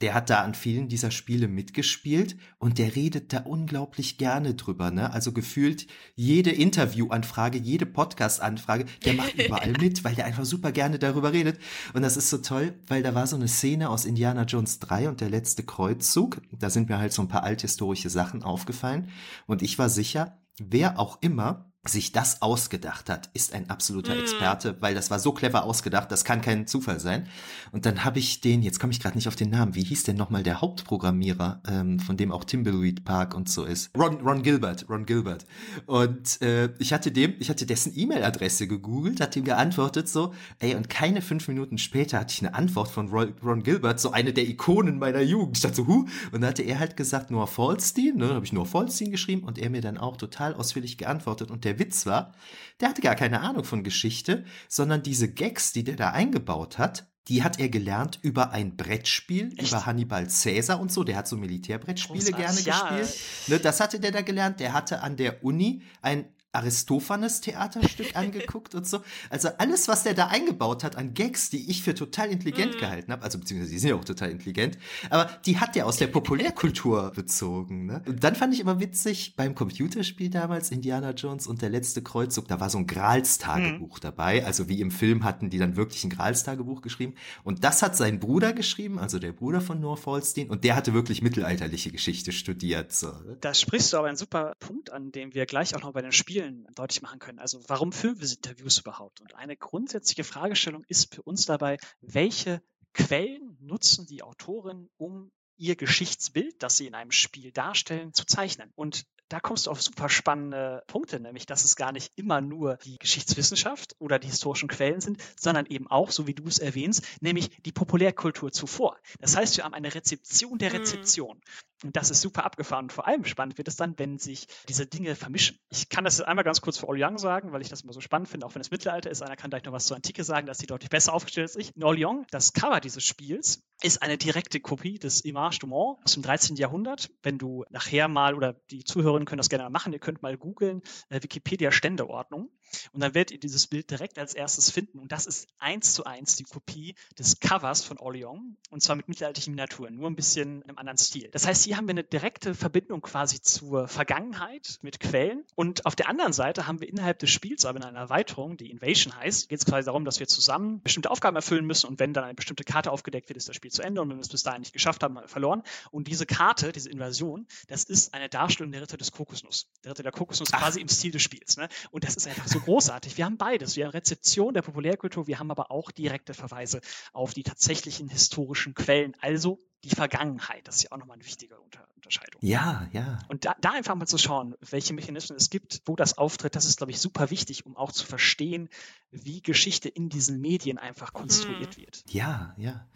der 0.00 0.12
hat 0.12 0.28
da 0.28 0.42
an 0.42 0.54
vielen 0.54 0.88
dieser 0.88 1.10
Spiele 1.10 1.48
mitgespielt 1.48 2.36
und 2.58 2.78
der 2.78 2.96
redet 2.96 3.32
da 3.32 3.40
unglaublich 3.40 4.18
gerne 4.18 4.54
drüber, 4.54 4.90
ne? 4.90 5.10
Also 5.12 5.32
gefühlt 5.32 5.86
jede 6.14 6.50
Interviewanfrage, 6.50 7.58
jede 7.58 7.86
Podcast-Anfrage, 7.86 8.84
der 9.04 9.14
macht 9.14 9.34
überall 9.46 9.72
mit, 9.72 10.04
weil 10.04 10.14
der 10.14 10.26
einfach 10.26 10.44
super 10.44 10.72
gerne 10.72 10.98
darüber 10.98 11.32
redet. 11.32 11.58
Und 11.94 12.02
das 12.02 12.16
ist 12.16 12.28
so 12.28 12.38
toll, 12.38 12.74
weil 12.88 13.02
da 13.02 13.14
war 13.14 13.26
so 13.26 13.36
eine 13.36 13.48
Szene 13.48 13.88
aus 13.88 14.04
Indiana 14.04 14.42
Jones 14.42 14.80
3 14.80 15.08
und 15.08 15.20
der 15.20 15.30
letzte 15.30 15.62
Kreuzzug. 15.62 16.42
Da 16.52 16.68
sind 16.68 16.90
mir 16.90 16.98
halt 16.98 17.14
so 17.14 17.22
ein 17.22 17.28
paar 17.28 17.44
althistorische 17.44 18.10
Sachen 18.10 18.42
aufgefallen. 18.42 19.08
Und 19.46 19.62
ich 19.62 19.78
war 19.78 19.88
sicher, 19.88 20.38
wer 20.58 20.98
auch 20.98 21.18
immer 21.22 21.72
sich 21.88 22.12
das 22.12 22.42
ausgedacht 22.42 23.08
hat, 23.08 23.30
ist 23.34 23.52
ein 23.52 23.70
absoluter 23.70 24.14
mm. 24.14 24.20
Experte, 24.20 24.76
weil 24.80 24.94
das 24.94 25.10
war 25.10 25.18
so 25.18 25.32
clever 25.32 25.64
ausgedacht, 25.64 26.10
das 26.10 26.24
kann 26.24 26.40
kein 26.40 26.66
Zufall 26.66 27.00
sein. 27.00 27.26
Und 27.72 27.86
dann 27.86 28.04
habe 28.04 28.18
ich 28.18 28.40
den, 28.40 28.62
jetzt 28.62 28.80
komme 28.80 28.92
ich 28.92 29.00
gerade 29.00 29.16
nicht 29.16 29.28
auf 29.28 29.36
den 29.36 29.50
Namen, 29.50 29.74
wie 29.74 29.84
hieß 29.84 30.04
denn 30.04 30.16
nochmal 30.16 30.42
der 30.42 30.60
Hauptprogrammierer, 30.60 31.60
ähm, 31.68 31.98
von 31.98 32.16
dem 32.16 32.32
auch 32.32 32.44
Timbleweed 32.44 33.04
Park 33.04 33.34
und 33.34 33.48
so 33.48 33.64
ist? 33.64 33.90
Ron, 33.96 34.20
Ron 34.20 34.42
Gilbert, 34.42 34.88
Ron 34.88 35.06
Gilbert. 35.06 35.46
Und 35.86 36.40
äh, 36.42 36.70
ich 36.78 36.92
hatte 36.92 37.12
dem, 37.12 37.34
ich 37.38 37.50
hatte 37.50 37.66
dessen 37.66 37.92
E-Mail-Adresse 37.96 38.66
gegoogelt, 38.66 39.20
hat 39.20 39.36
ihm 39.36 39.44
geantwortet 39.44 40.08
so, 40.08 40.34
ey, 40.58 40.74
und 40.74 40.88
keine 40.88 41.22
fünf 41.22 41.48
Minuten 41.48 41.78
später 41.78 42.20
hatte 42.20 42.32
ich 42.32 42.40
eine 42.40 42.54
Antwort 42.54 42.88
von 42.88 43.08
Ron, 43.08 43.34
Ron 43.44 43.62
Gilbert, 43.62 44.00
so 44.00 44.10
eine 44.10 44.32
der 44.32 44.48
Ikonen 44.48 44.98
meiner 44.98 45.20
Jugend. 45.20 45.56
Ich 45.56 45.62
dachte 45.62 45.76
so, 45.76 45.86
huh? 45.86 46.06
Und 46.32 46.40
dann 46.40 46.46
hatte 46.46 46.62
er 46.62 46.78
halt 46.78 46.96
gesagt, 46.96 47.30
Noah 47.30 47.46
Falstein, 47.46 48.16
ne, 48.16 48.34
habe 48.34 48.44
ich 48.44 48.52
Noah 48.52 48.66
Falstein 48.66 49.10
geschrieben 49.10 49.44
und 49.44 49.58
er 49.58 49.70
mir 49.70 49.80
dann 49.80 49.98
auch 49.98 50.16
total 50.16 50.54
ausführlich 50.54 50.98
geantwortet 50.98 51.50
und 51.50 51.64
der 51.64 51.75
Witz 51.78 52.06
war, 52.06 52.34
der 52.80 52.88
hatte 52.88 53.02
gar 53.02 53.14
keine 53.14 53.40
Ahnung 53.40 53.64
von 53.64 53.84
Geschichte, 53.84 54.44
sondern 54.68 55.02
diese 55.02 55.32
Gags, 55.32 55.72
die 55.72 55.84
der 55.84 55.96
da 55.96 56.10
eingebaut 56.10 56.78
hat, 56.78 57.06
die 57.28 57.42
hat 57.42 57.58
er 57.58 57.68
gelernt 57.68 58.20
über 58.22 58.52
ein 58.52 58.76
Brettspiel, 58.76 59.52
Echt? 59.56 59.72
über 59.72 59.84
Hannibal 59.84 60.26
Caesar 60.26 60.78
und 60.78 60.92
so. 60.92 61.02
Der 61.02 61.16
hat 61.16 61.26
so 61.26 61.36
Militärbrettspiele 61.36 62.30
gerne 62.30 62.60
ja. 62.60 62.96
gespielt. 62.96 63.20
Ne, 63.48 63.58
das 63.58 63.80
hatte 63.80 63.98
der 63.98 64.12
da 64.12 64.20
gelernt. 64.20 64.60
Der 64.60 64.72
hatte 64.72 65.02
an 65.02 65.16
der 65.16 65.42
Uni 65.42 65.82
ein 66.02 66.26
Aristophanes 66.56 67.40
Theaterstück 67.40 68.08
angeguckt 68.16 68.74
und 68.74 68.86
so. 68.86 69.00
Also 69.30 69.48
alles, 69.58 69.88
was 69.88 70.02
der 70.02 70.14
da 70.14 70.28
eingebaut 70.28 70.84
hat 70.84 70.96
an 70.96 71.14
Gags, 71.14 71.50
die 71.50 71.70
ich 71.70 71.82
für 71.82 71.94
total 71.94 72.30
intelligent 72.30 72.76
mm. 72.76 72.78
gehalten 72.78 73.12
habe, 73.12 73.22
also 73.22 73.38
beziehungsweise 73.38 73.72
die 73.72 73.78
sind 73.78 73.90
ja 73.90 73.96
auch 73.96 74.04
total 74.04 74.30
intelligent, 74.30 74.78
aber 75.10 75.30
die 75.44 75.58
hat 75.58 75.74
der 75.74 75.86
aus 75.86 75.98
der 75.98 76.08
Populärkultur 76.08 77.12
bezogen. 77.14 77.86
Ne? 77.86 78.02
Und 78.06 78.24
dann 78.24 78.34
fand 78.34 78.54
ich 78.54 78.60
immer 78.60 78.80
witzig, 78.80 79.34
beim 79.36 79.54
Computerspiel 79.54 80.30
damals, 80.30 80.70
Indiana 80.70 81.10
Jones 81.10 81.46
und 81.46 81.62
der 81.62 81.70
letzte 81.70 82.02
Kreuzzug, 82.02 82.48
da 82.48 82.60
war 82.60 82.70
so 82.70 82.78
ein 82.78 82.86
Gralstagebuch 82.86 83.98
mm. 83.98 84.00
dabei. 84.00 84.44
Also 84.44 84.68
wie 84.68 84.80
im 84.80 84.90
Film 84.90 85.24
hatten 85.24 85.50
die 85.50 85.58
dann 85.58 85.76
wirklich 85.76 86.04
ein 86.04 86.10
Gralstagebuch 86.10 86.82
geschrieben. 86.82 87.14
Und 87.44 87.64
das 87.64 87.82
hat 87.82 87.96
sein 87.96 88.18
Bruder 88.20 88.52
geschrieben, 88.52 88.98
also 88.98 89.18
der 89.18 89.32
Bruder 89.32 89.60
von 89.60 89.80
Noah 89.80 89.96
Falstein, 89.96 90.48
und 90.48 90.64
der 90.64 90.76
hatte 90.76 90.94
wirklich 90.94 91.22
mittelalterliche 91.22 91.90
Geschichte 91.90 92.32
studiert. 92.32 92.92
So. 92.92 93.08
Ne? 93.08 93.36
Da 93.40 93.54
sprichst 93.54 93.92
du 93.92 93.98
aber 93.98 94.08
einen 94.08 94.16
super 94.16 94.54
Punkt 94.60 94.92
an, 94.92 95.12
den 95.12 95.34
wir 95.34 95.46
gleich 95.46 95.74
auch 95.74 95.82
noch 95.82 95.92
bei 95.92 96.02
den 96.02 96.12
Spielen 96.12 96.45
vielen 96.46 96.66
deutlich 96.74 97.02
machen 97.02 97.18
können. 97.18 97.38
Also 97.38 97.60
warum 97.68 97.92
führen 97.92 98.20
wir 98.20 98.28
Interviews 98.28 98.78
überhaupt? 98.78 99.20
Und 99.20 99.34
eine 99.34 99.56
grundsätzliche 99.56 100.24
Fragestellung 100.24 100.84
ist 100.88 101.14
für 101.14 101.22
uns 101.22 101.46
dabei, 101.46 101.78
welche 102.00 102.62
Quellen 102.92 103.56
nutzen 103.60 104.06
die 104.06 104.22
Autoren, 104.22 104.88
um 104.96 105.30
ihr 105.56 105.76
Geschichtsbild, 105.76 106.62
das 106.62 106.76
sie 106.76 106.86
in 106.86 106.94
einem 106.94 107.12
Spiel 107.12 107.52
darstellen, 107.52 108.12
zu 108.12 108.24
zeichnen. 108.26 108.72
Und 108.74 109.04
da 109.28 109.40
kommst 109.40 109.66
du 109.66 109.70
auf 109.70 109.82
super 109.82 110.08
spannende 110.08 110.82
Punkte, 110.86 111.20
nämlich 111.20 111.46
dass 111.46 111.64
es 111.64 111.76
gar 111.76 111.92
nicht 111.92 112.12
immer 112.16 112.40
nur 112.40 112.76
die 112.84 112.98
Geschichtswissenschaft 112.98 113.96
oder 113.98 114.18
die 114.18 114.28
historischen 114.28 114.68
Quellen 114.68 115.00
sind, 115.00 115.20
sondern 115.38 115.66
eben 115.66 115.88
auch, 115.88 116.10
so 116.10 116.26
wie 116.26 116.34
du 116.34 116.44
es 116.46 116.58
erwähnst, 116.58 117.04
nämlich 117.20 117.50
die 117.62 117.72
Populärkultur 117.72 118.52
zuvor. 118.52 118.96
Das 119.20 119.36
heißt, 119.36 119.56
wir 119.56 119.64
haben 119.64 119.74
eine 119.74 119.94
Rezeption 119.94 120.58
der 120.58 120.70
mhm. 120.70 120.76
Rezeption. 120.76 121.40
Und 121.84 121.94
das 121.94 122.10
ist 122.10 122.22
super 122.22 122.44
abgefahren. 122.44 122.86
Und 122.86 122.92
vor 122.92 123.06
allem 123.06 123.24
spannend 123.24 123.58
wird 123.58 123.68
es 123.68 123.76
dann, 123.76 123.98
wenn 123.98 124.18
sich 124.18 124.46
diese 124.68 124.86
Dinge 124.86 125.14
vermischen. 125.14 125.58
Ich 125.68 125.88
kann 125.88 126.04
das 126.04 126.20
einmal 126.22 126.44
ganz 126.44 126.62
kurz 126.62 126.78
für 126.78 126.86
Orléans 126.86 127.18
sagen, 127.18 127.52
weil 127.52 127.60
ich 127.60 127.68
das 127.68 127.82
immer 127.82 127.92
so 127.92 128.00
spannend 128.00 128.28
finde, 128.28 128.46
auch 128.46 128.54
wenn 128.54 128.62
es 128.62 128.70
Mittelalter 128.70 129.10
ist. 129.10 129.22
Einer 129.22 129.36
kann 129.36 129.50
gleich 129.50 129.64
noch 129.64 129.72
was 129.72 129.86
zur 129.86 129.96
Antike 129.96 130.24
sagen, 130.24 130.46
dass 130.46 130.58
sie 130.58 130.66
deutlich 130.66 130.88
besser 130.88 131.12
aufgestellt 131.12 131.48
als 131.48 131.56
ich. 131.56 131.76
In 131.76 131.84
Orléans, 131.84 132.24
das 132.30 132.54
Cover 132.54 132.80
dieses 132.80 133.04
Spiels, 133.04 133.62
ist 133.82 134.02
eine 134.02 134.16
direkte 134.16 134.58
Kopie 134.58 134.98
des 134.98 135.20
Image 135.20 135.62
du 135.62 135.66
Mans 135.66 135.98
aus 136.02 136.14
dem 136.14 136.22
13. 136.22 136.56
Jahrhundert. 136.56 137.10
Wenn 137.22 137.36
du 137.36 137.64
nachher 137.68 138.08
mal, 138.08 138.34
oder 138.34 138.54
die 138.70 138.84
Zuhörerinnen 139.16 139.26
können 139.26 139.38
das 139.38 139.48
gerne 139.48 139.70
machen, 139.70 139.92
ihr 139.92 139.98
könnt 139.98 140.22
mal 140.22 140.36
googeln, 140.36 140.82
äh, 141.08 141.22
Wikipedia-Ständeordnung. 141.22 142.50
Und 142.92 143.00
dann 143.00 143.14
werdet 143.14 143.32
ihr 143.32 143.40
dieses 143.40 143.66
Bild 143.66 143.90
direkt 143.90 144.18
als 144.18 144.34
erstes 144.34 144.70
finden. 144.70 144.98
Und 144.98 145.12
das 145.12 145.26
ist 145.26 145.48
eins 145.58 145.94
zu 145.94 146.04
eins 146.04 146.36
die 146.36 146.44
Kopie 146.44 146.94
des 147.18 147.40
Covers 147.40 147.82
von 147.82 147.98
Orléans. 147.98 148.54
Und 148.70 148.82
zwar 148.82 148.96
mit 148.96 149.08
mittelalterlichen 149.08 149.54
Miniaturen, 149.54 149.96
nur 149.96 150.08
ein 150.08 150.16
bisschen 150.16 150.62
einem 150.62 150.78
anderen 150.78 150.98
Stil. 150.98 151.28
Das 151.32 151.46
heißt, 151.46 151.64
hier 151.64 151.76
haben 151.76 151.86
wir 151.86 151.92
eine 151.92 152.04
direkte 152.04 152.54
Verbindung 152.54 153.00
quasi 153.00 153.40
zur 153.40 153.88
Vergangenheit 153.88 154.78
mit 154.82 155.00
Quellen. 155.00 155.44
Und 155.54 155.86
auf 155.86 155.96
der 155.96 156.08
anderen 156.08 156.32
Seite 156.32 156.66
haben 156.66 156.80
wir 156.80 156.88
innerhalb 156.88 157.18
des 157.18 157.30
Spiels, 157.30 157.64
aber 157.64 157.78
in 157.78 157.84
einer 157.84 157.98
Erweiterung, 157.98 158.56
die 158.56 158.70
Invasion 158.70 159.16
heißt, 159.16 159.48
geht 159.48 159.58
es 159.58 159.66
quasi 159.66 159.86
darum, 159.86 160.04
dass 160.04 160.20
wir 160.20 160.26
zusammen 160.26 160.82
bestimmte 160.82 161.10
Aufgaben 161.10 161.36
erfüllen 161.36 161.66
müssen. 161.66 161.86
Und 161.88 161.98
wenn 161.98 162.12
dann 162.12 162.24
eine 162.24 162.34
bestimmte 162.34 162.64
Karte 162.64 162.90
aufgedeckt 162.90 163.28
wird, 163.28 163.36
ist 163.36 163.48
das 163.48 163.56
Spiel 163.56 163.70
zu 163.70 163.82
Ende. 163.82 164.00
Und 164.02 164.10
wenn 164.10 164.16
wir 164.16 164.22
es 164.22 164.28
bis 164.28 164.42
dahin 164.42 164.60
nicht 164.60 164.72
geschafft 164.72 165.02
haben, 165.02 165.16
haben 165.16 165.24
wir 165.24 165.28
verloren. 165.28 165.62
Und 165.90 166.08
diese 166.08 166.26
Karte, 166.26 166.72
diese 166.72 166.90
Invasion, 166.90 167.46
das 167.68 167.84
ist 167.84 168.14
eine 168.14 168.28
Darstellung 168.28 168.72
der 168.72 168.82
Ritter 168.82 168.96
des 168.96 169.12
Kokosnuss. 169.12 169.68
Der 169.84 169.92
Ritter 169.92 170.02
der 170.02 170.12
Kokosnuss 170.12 170.52
Ach. 170.52 170.60
quasi 170.60 170.80
im 170.80 170.88
Stil 170.88 171.12
des 171.12 171.22
Spiels. 171.22 171.56
Ne? 171.56 171.68
Und 171.90 172.04
das 172.04 172.16
ist 172.16 172.26
einfach 172.26 172.48
so 172.48 172.55
so 172.56 172.64
großartig. 172.64 173.16
Wir 173.18 173.24
haben 173.26 173.36
beides. 173.36 173.76
Wir 173.76 173.86
haben 173.86 173.92
Rezeption 173.92 174.54
der 174.54 174.62
Populärkultur, 174.62 175.26
wir 175.26 175.38
haben 175.38 175.50
aber 175.50 175.70
auch 175.70 175.90
direkte 175.90 176.34
Verweise 176.34 176.80
auf 177.12 177.34
die 177.34 177.42
tatsächlichen 177.42 178.08
historischen 178.08 178.74
Quellen, 178.74 179.14
also 179.20 179.58
die 179.84 179.90
Vergangenheit. 179.90 180.66
Das 180.66 180.76
ist 180.76 180.82
ja 180.84 180.92
auch 180.92 180.96
nochmal 180.96 181.16
eine 181.16 181.26
wichtige 181.26 181.58
Unter 181.60 181.86
Unterscheidung. 181.94 182.40
Ja, 182.42 182.88
ja. 182.92 183.18
Und 183.28 183.44
da, 183.44 183.56
da, 183.60 183.72
einfach 183.72 183.94
mal 183.94 184.06
zu 184.06 184.18
schauen, 184.18 184.54
welche 184.60 184.94
Mechanismen 184.94 185.36
es 185.36 185.50
gibt, 185.50 185.82
wo 185.86 185.96
das 185.96 186.18
auftritt, 186.18 186.54
das 186.54 186.64
ist, 186.64 186.78
glaube 186.78 186.92
ich, 186.92 187.00
super 187.00 187.30
wichtig, 187.30 187.66
um 187.66 187.76
auch 187.76 187.92
zu 187.92 188.06
verstehen, 188.06 188.68
wie 189.10 189.42
Geschichte 189.42 189.88
in 189.88 190.08
diesen 190.08 190.40
Medien 190.40 190.78
einfach 190.78 191.12
konstruiert 191.12 191.74
hm. 191.74 191.82
wird. 191.82 192.04
Ja, 192.08 192.54
ja. 192.58 192.86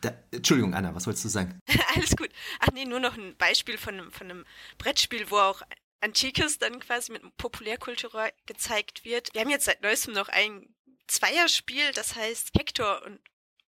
Da, 0.00 0.12
Entschuldigung, 0.30 0.74
Anna, 0.74 0.94
was 0.94 1.06
wolltest 1.06 1.24
du 1.24 1.28
sagen? 1.28 1.60
Alles 1.94 2.16
gut. 2.16 2.28
Ach 2.60 2.68
nee, 2.72 2.84
nur 2.84 3.00
noch 3.00 3.16
ein 3.16 3.36
Beispiel 3.36 3.78
von 3.78 4.10
von 4.12 4.30
einem 4.30 4.44
Brettspiel, 4.76 5.30
wo 5.30 5.36
auch 5.36 5.62
Antikes 6.00 6.58
dann 6.58 6.80
quasi 6.80 7.12
mit 7.12 7.22
Populärkultur 7.36 8.30
gezeigt 8.46 9.04
wird. 9.04 9.32
Wir 9.34 9.40
haben 9.42 9.50
jetzt 9.50 9.64
seit 9.64 9.82
neuestem 9.82 10.14
noch 10.14 10.28
ein 10.28 10.74
Zweierspiel, 11.06 11.92
das 11.92 12.14
heißt 12.14 12.50
Hector 12.56 13.02
und 13.04 13.20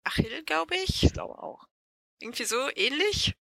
Achill, 0.03 0.43
glaube 0.43 0.75
ich. 0.75 1.03
Ich 1.03 1.13
glaube 1.13 1.41
auch. 1.41 1.67
Irgendwie 2.19 2.45
so 2.45 2.69
ähnlich. 2.75 3.35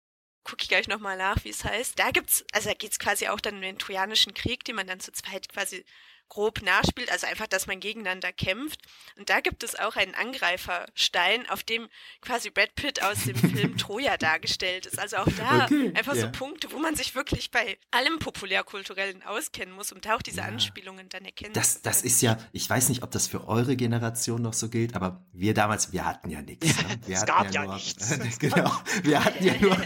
Gucke 0.44 0.64
ich 0.64 0.70
gleich 0.70 0.88
nochmal 0.88 1.18
nach, 1.18 1.44
wie 1.44 1.50
es 1.50 1.66
heißt. 1.66 2.00
Da 2.00 2.12
gibt's, 2.12 2.46
also 2.54 2.70
da 2.70 2.76
geht's 2.76 3.00
quasi 3.00 3.28
auch 3.28 3.42
dann 3.42 3.56
um 3.56 3.62
den 3.62 3.80
Trojanischen 3.80 4.34
Krieg, 4.34 4.64
den 4.64 4.76
man 4.76 4.88
dann 4.88 5.00
zu 5.00 5.12
zweit 5.12 5.50
quasi 5.50 5.84
grob 6.30 6.62
nachspielt, 6.62 7.12
also 7.12 7.28
einfach, 7.28 7.48
dass 7.48 7.68
man 7.68 7.80
gegeneinander 7.80 8.32
kämpft. 8.32 8.82
Und 9.18 9.30
da 9.30 9.40
gibt 9.40 9.64
es 9.64 9.78
auch 9.78 9.96
einen 9.96 10.14
Angreiferstein, 10.16 11.50
auf 11.50 11.64
dem 11.64 11.88
quasi 12.22 12.50
Brad 12.50 12.76
Pitt 12.76 13.02
aus 13.02 13.24
dem 13.24 13.36
Film 13.36 13.78
Troja 13.78 14.18
dargestellt 14.18 14.86
ist. 14.86 15.00
Also 15.00 15.18
auch 15.18 15.28
da 15.38 15.66
okay, 15.66 15.92
einfach 15.96 16.16
ja. 16.16 16.24
so 16.24 16.32
Punkte, 16.32 16.72
wo 16.72 16.80
man 16.80 16.96
sich 16.96 17.16
wirklich 17.16 17.52
bei 17.52 17.78
allem 17.92 18.20
populärkulturellen 18.20 19.24
auskennen 19.24 19.74
muss, 19.74 19.92
um 19.92 20.02
da 20.02 20.16
auch 20.16 20.22
diese 20.22 20.38
ja. 20.38 20.46
Anspielungen 20.46 21.10
dann 21.10 21.26
erkennen 21.26 21.54
das, 21.54 21.68
zu 21.68 21.74
können. 21.76 21.84
Das 21.84 22.02
ist 22.02 22.22
ja, 22.22 22.38
ich 22.52 22.70
weiß 22.70 22.90
nicht, 22.90 23.04
ob 23.04 23.12
das 23.12 23.28
für 23.28 23.48
eure 23.48 23.76
Generation 23.76 24.42
noch 24.42 24.54
so 24.54 24.70
gilt, 24.70 24.96
aber 24.96 25.26
wir 25.34 25.54
damals, 25.54 25.92
wir 25.92 26.06
hatten 26.06 26.30
ja 26.30 26.42
nichts. 26.42 26.68
Ne? 26.68 27.00
es 27.14 27.26
gab 27.26 27.54
ja, 27.54 27.64
nur, 27.64 27.76
nichts. 27.76 28.18
genau, 28.40 28.72
wir 29.04 29.24
hatten 29.24 29.44
ja 29.44 29.54
nur, 29.60 29.78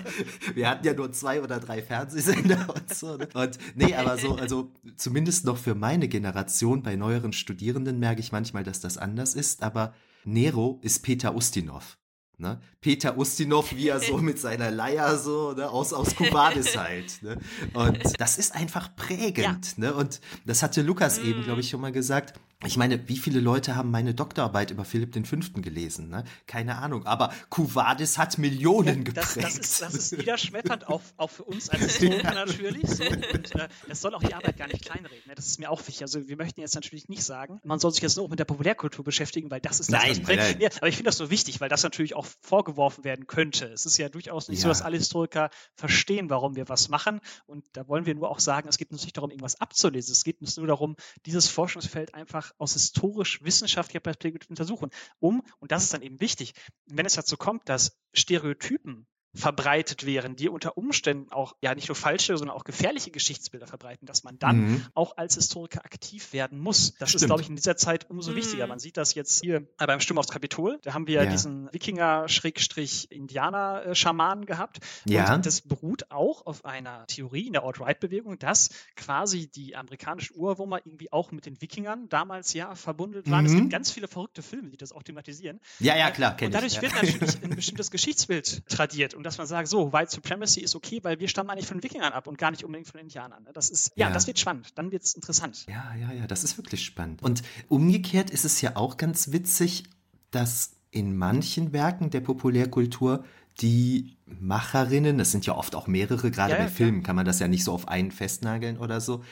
wir 0.54 0.70
hatten 0.70 0.86
ja 0.86 0.94
nur 0.94 1.12
zwei 1.12 1.42
oder 1.42 1.60
drei 1.60 1.82
Fernsehsender 1.82 2.68
und 2.74 2.94
so. 2.94 3.18
Ne? 3.18 3.28
Und 3.34 3.58
nee, 3.76 3.94
aber 3.94 4.18
so, 4.18 4.36
also 4.36 4.72
zumindest 4.96 5.46
noch 5.46 5.58
für 5.58 5.76
meine 5.76 6.08
Generation 6.08 6.31
Generation, 6.32 6.82
bei 6.82 6.96
neueren 6.96 7.34
Studierenden 7.34 8.00
merke 8.00 8.22
ich 8.22 8.32
manchmal, 8.32 8.64
dass 8.64 8.80
das 8.80 8.98
anders 8.98 9.36
ist, 9.36 9.64
aber 9.64 9.94
Nero 10.24 10.80
ist 10.82 11.04
Peter 11.04 11.36
Ustinov. 11.36 11.98
Ne? 12.38 12.60
Peter 12.80 13.18
Ustinov, 13.18 13.76
wie 13.76 13.90
er 13.90 14.00
so 14.00 14.18
mit 14.30 14.40
seiner 14.40 14.72
Leier 14.72 15.18
so 15.18 15.52
ne? 15.52 15.70
aus, 15.70 15.92
aus 15.92 16.16
Kubadis 16.16 16.78
halt. 16.78 17.22
Ne? 17.22 17.38
Und 17.74 18.00
das 18.20 18.38
ist 18.38 18.56
einfach 18.56 18.96
prägend. 18.96 19.78
Ja. 19.78 19.84
Ne? 19.84 19.94
Und 19.94 20.22
das 20.46 20.64
hatte 20.64 20.82
Lukas 20.82 21.22
mm. 21.22 21.26
eben, 21.26 21.44
glaube 21.44 21.60
ich, 21.60 21.70
schon 21.70 21.82
mal 21.82 21.92
gesagt. 21.92 22.40
Ich 22.64 22.78
meine, 22.78 23.08
wie 23.10 23.18
viele 23.18 23.40
Leute 23.40 23.76
haben 23.76 23.90
meine 23.90 24.14
Doktorarbeit 24.14 24.70
über 24.70 24.86
Philipp 24.86 25.16
V. 25.28 25.38
gelesen? 25.62 26.10
Ne? 26.10 26.24
Keine 26.46 26.78
Ahnung. 26.78 27.08
Aber 27.08 27.34
Kuvadis 27.50 28.20
hat 28.20 28.38
Millionen 28.38 29.04
ja, 29.06 29.14
das, 29.14 29.34
geprägt. 29.34 29.58
Das 29.58 29.58
ist, 29.58 29.82
das 29.82 29.94
ist 29.96 30.18
niederschmetternd, 30.18 30.88
auch, 30.88 31.02
auch 31.18 31.30
für 31.30 31.44
uns 31.44 31.70
als 31.70 31.82
Historiker 31.98 32.34
natürlich. 32.34 32.88
So. 32.88 33.04
Und 33.04 33.56
äh, 33.56 33.68
es 33.90 34.02
soll 34.02 34.14
auch 34.14 34.24
die 34.24 34.36
Arbeit 34.36 34.58
gar 34.58 34.68
nicht 34.68 34.86
kleinreden. 34.86 35.24
Ne? 35.26 35.34
Das 35.34 35.48
ist 35.48 35.60
mir 35.60 35.72
auch 35.72 35.80
wichtig. 35.80 36.04
Also 36.04 36.28
wir 36.28 36.38
möchten 36.38 36.62
jetzt 36.62 36.76
natürlich 36.76 37.10
nicht 37.10 37.24
sagen, 37.24 37.60
man 37.64 37.80
soll 37.80 37.92
sich 37.92 38.04
jetzt 38.04 38.18
nur 38.18 38.30
mit 38.30 38.38
der 38.38 38.46
Populärkultur 38.46 39.04
beschäftigen, 39.04 39.50
weil 39.50 39.60
das 39.60 39.80
ist 39.80 39.92
das, 39.92 40.04
nein, 40.04 40.22
was. 40.28 40.36
Nein. 40.36 40.58
Ja, 40.60 40.70
aber 40.78 40.88
ich 40.88 40.96
finde 40.96 41.10
das 41.10 41.18
so 41.18 41.32
wichtig, 41.32 41.62
weil 41.62 41.70
das 41.70 41.82
natürlich 41.82 42.16
auch 42.16 42.28
vorgeworfen 42.42 43.04
werden 43.04 43.26
könnte. 43.26 43.66
Es 43.66 43.88
ist 43.88 43.98
ja 43.98 44.10
durchaus 44.10 44.50
nicht 44.50 44.60
ja. 44.60 44.64
so, 44.64 44.70
dass 44.70 44.84
alle 44.84 44.98
Historiker 44.98 45.50
verstehen, 45.74 46.30
warum 46.30 46.56
wir 46.56 46.70
was 46.70 46.90
machen. 46.90 47.22
Und 47.48 47.66
da 47.74 47.88
wollen 47.88 48.06
wir 48.06 48.14
nur 48.14 48.30
auch 48.30 48.40
sagen, 48.40 48.70
es 48.70 48.78
geht 48.78 48.92
uns 48.92 49.04
nicht 49.04 49.18
darum, 49.18 49.32
irgendwas 49.32 49.60
abzulesen. 49.60 50.12
Es 50.12 50.24
geht 50.24 50.42
uns 50.42 50.58
nur 50.58 50.68
darum, 50.68 50.96
dieses 51.26 51.48
Forschungsfeld 51.48 52.14
einfach 52.14 52.51
aus 52.58 52.74
historisch-wissenschaftlicher 52.74 54.00
Perspektive 54.00 54.46
untersuchen, 54.50 54.90
um, 55.20 55.44
und 55.60 55.72
das 55.72 55.84
ist 55.84 55.94
dann 55.94 56.02
eben 56.02 56.20
wichtig, 56.20 56.54
wenn 56.86 57.06
es 57.06 57.14
dazu 57.14 57.38
kommt, 57.38 57.70
dass 57.70 57.98
Stereotypen 58.14 59.08
verbreitet 59.34 60.06
wären, 60.06 60.36
die 60.36 60.50
unter 60.50 60.78
Umständen 60.78 61.32
auch 61.32 61.56
ja 61.62 61.74
nicht 61.74 61.88
nur 61.88 61.96
falsche, 61.96 62.38
sondern 62.38 62.56
auch 62.56 62.66
gefährliche 62.66 63.10
Geschichtsbilder 63.12 63.66
verbreiten, 63.66 64.06
dass 64.06 64.24
man 64.24 64.38
dann 64.40 64.72
mhm. 64.72 64.86
auch 64.94 65.16
als 65.18 65.36
Historiker 65.36 65.86
aktiv 65.86 66.34
werden 66.34 66.60
muss. 66.60 66.94
Das 67.00 67.08
Stimmt. 67.10 67.22
ist, 67.22 67.28
glaube 67.28 67.42
ich, 67.42 67.48
in 67.50 67.56
dieser 67.56 67.78
Zeit 67.78 68.10
umso 68.10 68.32
mhm. 68.32 68.36
wichtiger. 68.36 68.68
Man 68.68 68.80
sieht 68.80 68.98
das 68.98 69.16
jetzt 69.16 69.42
hier 69.42 69.66
beim 69.78 70.02
Sturm 70.02 70.18
aufs 70.18 70.28
Kapitol. 70.30 70.80
Da 70.82 70.94
haben 70.94 71.08
wir 71.08 71.24
ja. 71.24 71.30
diesen 71.30 71.72
Wikinger-Indianer-Schamanen 71.72 74.46
gehabt. 74.46 74.80
Ja. 75.06 75.34
Und 75.34 75.46
das 75.46 75.62
beruht 75.62 76.12
auch 76.12 76.46
auf 76.46 76.66
einer 76.66 77.08
Theorie 77.08 77.48
in 77.48 77.54
der 77.54 77.64
Alt-Right-Bewegung, 77.64 78.38
dass 78.38 78.72
quasi 78.96 79.48
die 79.48 79.78
amerikanischen 79.78 80.36
Urwürmer 80.36 80.86
irgendwie 80.86 81.14
auch 81.14 81.32
mit 81.32 81.46
den 81.46 81.62
Wikingern 81.62 82.10
damals 82.10 82.52
ja 82.54 82.76
verbunden 82.76 83.32
waren. 83.32 83.46
Mhm. 83.46 83.50
Es 83.50 83.56
gibt 83.56 83.70
ganz 83.70 83.92
viele 83.92 84.10
verrückte 84.10 84.42
Filme, 84.42 84.72
die 84.72 84.78
das 84.78 84.92
auch 84.92 85.04
thematisieren. 85.04 85.62
Ja, 85.80 85.96
ja, 85.96 86.12
klar, 86.12 86.36
kenne 86.36 86.50
ich. 86.50 86.56
Und 86.56 86.56
dadurch 86.56 86.76
ja. 86.76 86.82
wird 86.82 86.96
natürlich 86.96 87.42
ein 87.44 87.56
bestimmtes 87.56 87.92
Geschichtsbild 87.92 88.68
tradiert 88.68 89.14
und 89.22 89.26
dass 89.26 89.38
man 89.38 89.46
sagt, 89.46 89.68
so, 89.68 89.94
White 89.94 90.10
Supremacy 90.10 90.62
ist 90.62 90.76
okay, 90.76 91.00
weil 91.04 91.20
wir 91.20 91.28
stammen 91.28 91.52
eigentlich 91.52 91.68
von 91.68 91.84
Wikingern 91.84 92.12
ab 92.12 92.26
und 92.26 92.40
gar 92.40 92.50
nicht 92.50 92.64
unbedingt 92.64 92.88
von 92.88 92.98
den 92.98 93.06
Indianern. 93.06 93.44
Ne? 93.44 93.52
Das 93.54 93.70
ist, 93.70 93.92
ja, 93.96 94.08
ja. 94.08 94.14
das 94.14 94.26
wird 94.26 94.40
spannend. 94.40 94.70
Dann 94.80 94.92
wird 94.92 95.04
es 95.04 95.14
interessant. 95.14 95.68
Ja, 95.70 95.94
ja, 95.94 96.12
ja, 96.12 96.26
das 96.26 96.44
ist 96.44 96.58
wirklich 96.58 96.84
spannend. 96.84 97.22
Und 97.22 97.44
umgekehrt 97.68 98.32
ist 98.32 98.46
es 98.46 98.62
ja 98.62 98.76
auch 98.78 98.98
ganz 98.98 99.32
witzig, 99.32 99.84
dass 100.32 100.72
in 100.90 101.16
manchen 101.16 101.72
Werken 101.72 102.10
der 102.10 102.22
Populärkultur 102.22 103.24
die 103.60 104.18
Macherinnen, 104.26 105.20
das 105.20 105.30
sind 105.30 105.46
ja 105.46 105.56
oft 105.56 105.76
auch 105.76 105.86
mehrere, 105.86 106.32
gerade 106.32 106.54
ja, 106.54 106.60
bei 106.60 106.68
Filmen 106.68 107.04
kann 107.04 107.16
man 107.16 107.26
das 107.26 107.38
ja 107.38 107.48
nicht 107.48 107.64
so 107.64 107.74
auf 107.74 107.88
einen 107.88 108.10
festnageln 108.10 108.80
oder 108.80 109.02
so, 109.02 109.24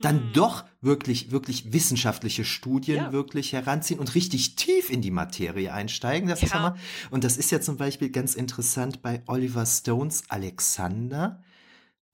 dann 0.00 0.28
mhm. 0.28 0.32
doch 0.34 0.64
wirklich, 0.80 1.30
wirklich 1.30 1.72
wissenschaftliche 1.72 2.44
Studien 2.44 2.96
ja. 2.96 3.12
wirklich 3.12 3.52
heranziehen 3.52 3.98
und 3.98 4.14
richtig 4.14 4.56
tief 4.56 4.90
in 4.90 5.00
die 5.00 5.10
Materie 5.10 5.72
einsteigen. 5.72 6.28
Das 6.28 6.40
ja. 6.42 6.46
ist 6.46 6.54
Hammer. 6.54 6.76
Und 7.10 7.24
das 7.24 7.36
ist 7.36 7.50
ja 7.50 7.60
zum 7.60 7.76
Beispiel 7.76 8.10
ganz 8.10 8.34
interessant 8.34 9.02
bei 9.02 9.22
Oliver 9.26 9.64
Stones 9.64 10.24
Alexander. 10.28 11.42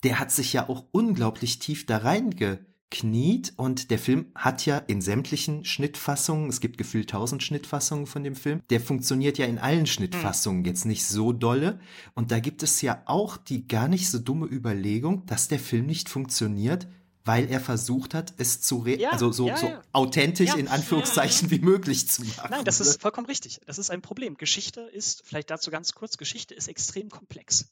Der 0.04 0.18
hat 0.18 0.30
sich 0.30 0.52
ja 0.52 0.68
auch 0.68 0.84
unglaublich 0.92 1.58
tief 1.58 1.86
da 1.86 1.98
reingekniet 1.98 3.52
und 3.56 3.90
der 3.90 3.98
Film 3.98 4.26
hat 4.34 4.64
ja 4.64 4.78
in 4.78 5.00
sämtlichen 5.00 5.64
Schnittfassungen, 5.64 6.48
es 6.48 6.60
gibt 6.60 6.78
gefühlt 6.78 7.10
tausend 7.10 7.42
Schnittfassungen 7.42 8.06
von 8.06 8.24
dem 8.24 8.34
Film, 8.34 8.62
der 8.70 8.80
funktioniert 8.80 9.38
ja 9.38 9.46
in 9.46 9.58
allen 9.58 9.86
Schnittfassungen 9.86 10.60
mhm. 10.60 10.66
jetzt 10.66 10.86
nicht 10.86 11.04
so 11.06 11.32
dolle 11.32 11.78
und 12.14 12.32
da 12.32 12.40
gibt 12.40 12.64
es 12.64 12.82
ja 12.82 13.02
auch 13.06 13.36
die 13.36 13.68
gar 13.68 13.86
nicht 13.86 14.10
so 14.10 14.18
dumme 14.18 14.46
Überlegung, 14.46 15.24
dass 15.26 15.46
der 15.46 15.60
Film 15.60 15.86
nicht 15.86 16.08
funktioniert, 16.08 16.88
weil 17.24 17.50
er 17.50 17.60
versucht 17.60 18.14
hat, 18.14 18.34
es 18.38 18.60
zu 18.60 18.86
ja, 18.86 19.10
also 19.10 19.30
so, 19.32 19.48
ja, 19.48 19.56
so 19.56 19.66
ja. 19.66 19.82
authentisch 19.92 20.54
in 20.54 20.68
Anführungszeichen 20.68 21.50
wie 21.50 21.60
möglich 21.60 22.08
zu 22.08 22.24
machen. 22.24 22.48
Nein, 22.50 22.64
das 22.64 22.80
ist 22.80 23.00
vollkommen 23.00 23.26
richtig. 23.26 23.60
Das 23.66 23.78
ist 23.78 23.90
ein 23.90 24.02
Problem. 24.02 24.36
Geschichte 24.36 24.80
ist, 24.80 25.22
vielleicht 25.24 25.50
dazu 25.50 25.70
ganz 25.70 25.92
kurz, 25.92 26.16
Geschichte 26.16 26.54
ist 26.54 26.68
extrem 26.68 27.10
komplex. 27.10 27.70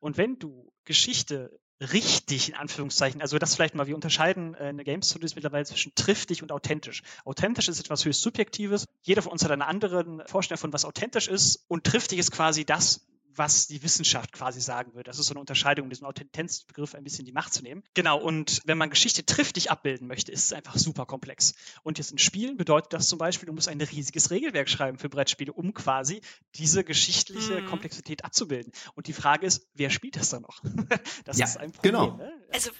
Und 0.00 0.16
wenn 0.16 0.38
du 0.38 0.72
Geschichte 0.84 1.58
richtig 1.80 2.48
in 2.48 2.54
Anführungszeichen, 2.54 3.20
also 3.20 3.38
das 3.38 3.56
vielleicht 3.56 3.74
mal, 3.74 3.86
wir 3.86 3.94
unterscheiden 3.94 4.54
äh, 4.54 4.70
in 4.70 4.76
der 4.76 4.84
Game 4.84 5.02
Studies 5.02 5.34
mittlerweile 5.34 5.64
zwischen 5.64 5.94
triftig 5.94 6.42
und 6.42 6.52
authentisch. 6.52 7.02
Authentisch 7.24 7.68
ist 7.68 7.80
etwas 7.80 8.04
höchst 8.04 8.22
Subjektives. 8.22 8.86
Jeder 9.02 9.22
von 9.22 9.32
uns 9.32 9.42
hat 9.44 9.50
eine 9.50 9.66
andere 9.66 10.24
Vorstellung 10.26 10.60
von, 10.60 10.72
was 10.72 10.84
authentisch 10.84 11.28
ist. 11.28 11.64
Und 11.68 11.84
triftig 11.84 12.18
ist 12.18 12.30
quasi 12.30 12.64
das, 12.64 13.00
was 13.36 13.66
die 13.66 13.82
Wissenschaft 13.82 14.32
quasi 14.32 14.60
sagen 14.60 14.94
würde. 14.94 15.04
Das 15.04 15.18
ist 15.18 15.26
so 15.26 15.34
eine 15.34 15.40
Unterscheidung, 15.40 15.84
um 15.84 15.90
diesem 15.90 16.06
Authentizbegriff 16.06 16.94
ein 16.94 17.04
bisschen 17.04 17.24
die 17.24 17.32
Macht 17.32 17.52
zu 17.54 17.62
nehmen. 17.62 17.82
Genau, 17.94 18.18
und 18.18 18.60
wenn 18.64 18.78
man 18.78 18.90
Geschichte 18.90 19.24
triftig 19.24 19.70
abbilden 19.70 20.06
möchte, 20.06 20.32
ist 20.32 20.46
es 20.46 20.52
einfach 20.52 20.76
super 20.76 21.06
komplex. 21.06 21.54
Und 21.82 21.98
jetzt 21.98 22.12
in 22.12 22.18
Spielen 22.18 22.56
bedeutet 22.56 22.92
das 22.92 23.08
zum 23.08 23.18
Beispiel, 23.18 23.46
du 23.46 23.52
musst 23.52 23.68
ein 23.68 23.80
riesiges 23.80 24.30
Regelwerk 24.30 24.68
schreiben 24.68 24.98
für 24.98 25.08
Brettspiele, 25.08 25.52
um 25.52 25.74
quasi 25.74 26.20
diese 26.54 26.84
geschichtliche 26.84 27.58
hm. 27.58 27.66
Komplexität 27.66 28.24
abzubilden. 28.24 28.72
Und 28.94 29.06
die 29.06 29.12
Frage 29.12 29.46
ist, 29.46 29.66
wer 29.74 29.90
spielt 29.90 30.16
das 30.16 30.30
dann 30.30 30.42
noch? 30.42 30.60
das 31.24 31.38
ja, 31.38 31.46
ist 31.46 31.56
ein 31.56 31.72
Problem. 31.72 31.92
Genau. 31.92 32.16
Ne? 32.16 32.32
Also 32.52 32.70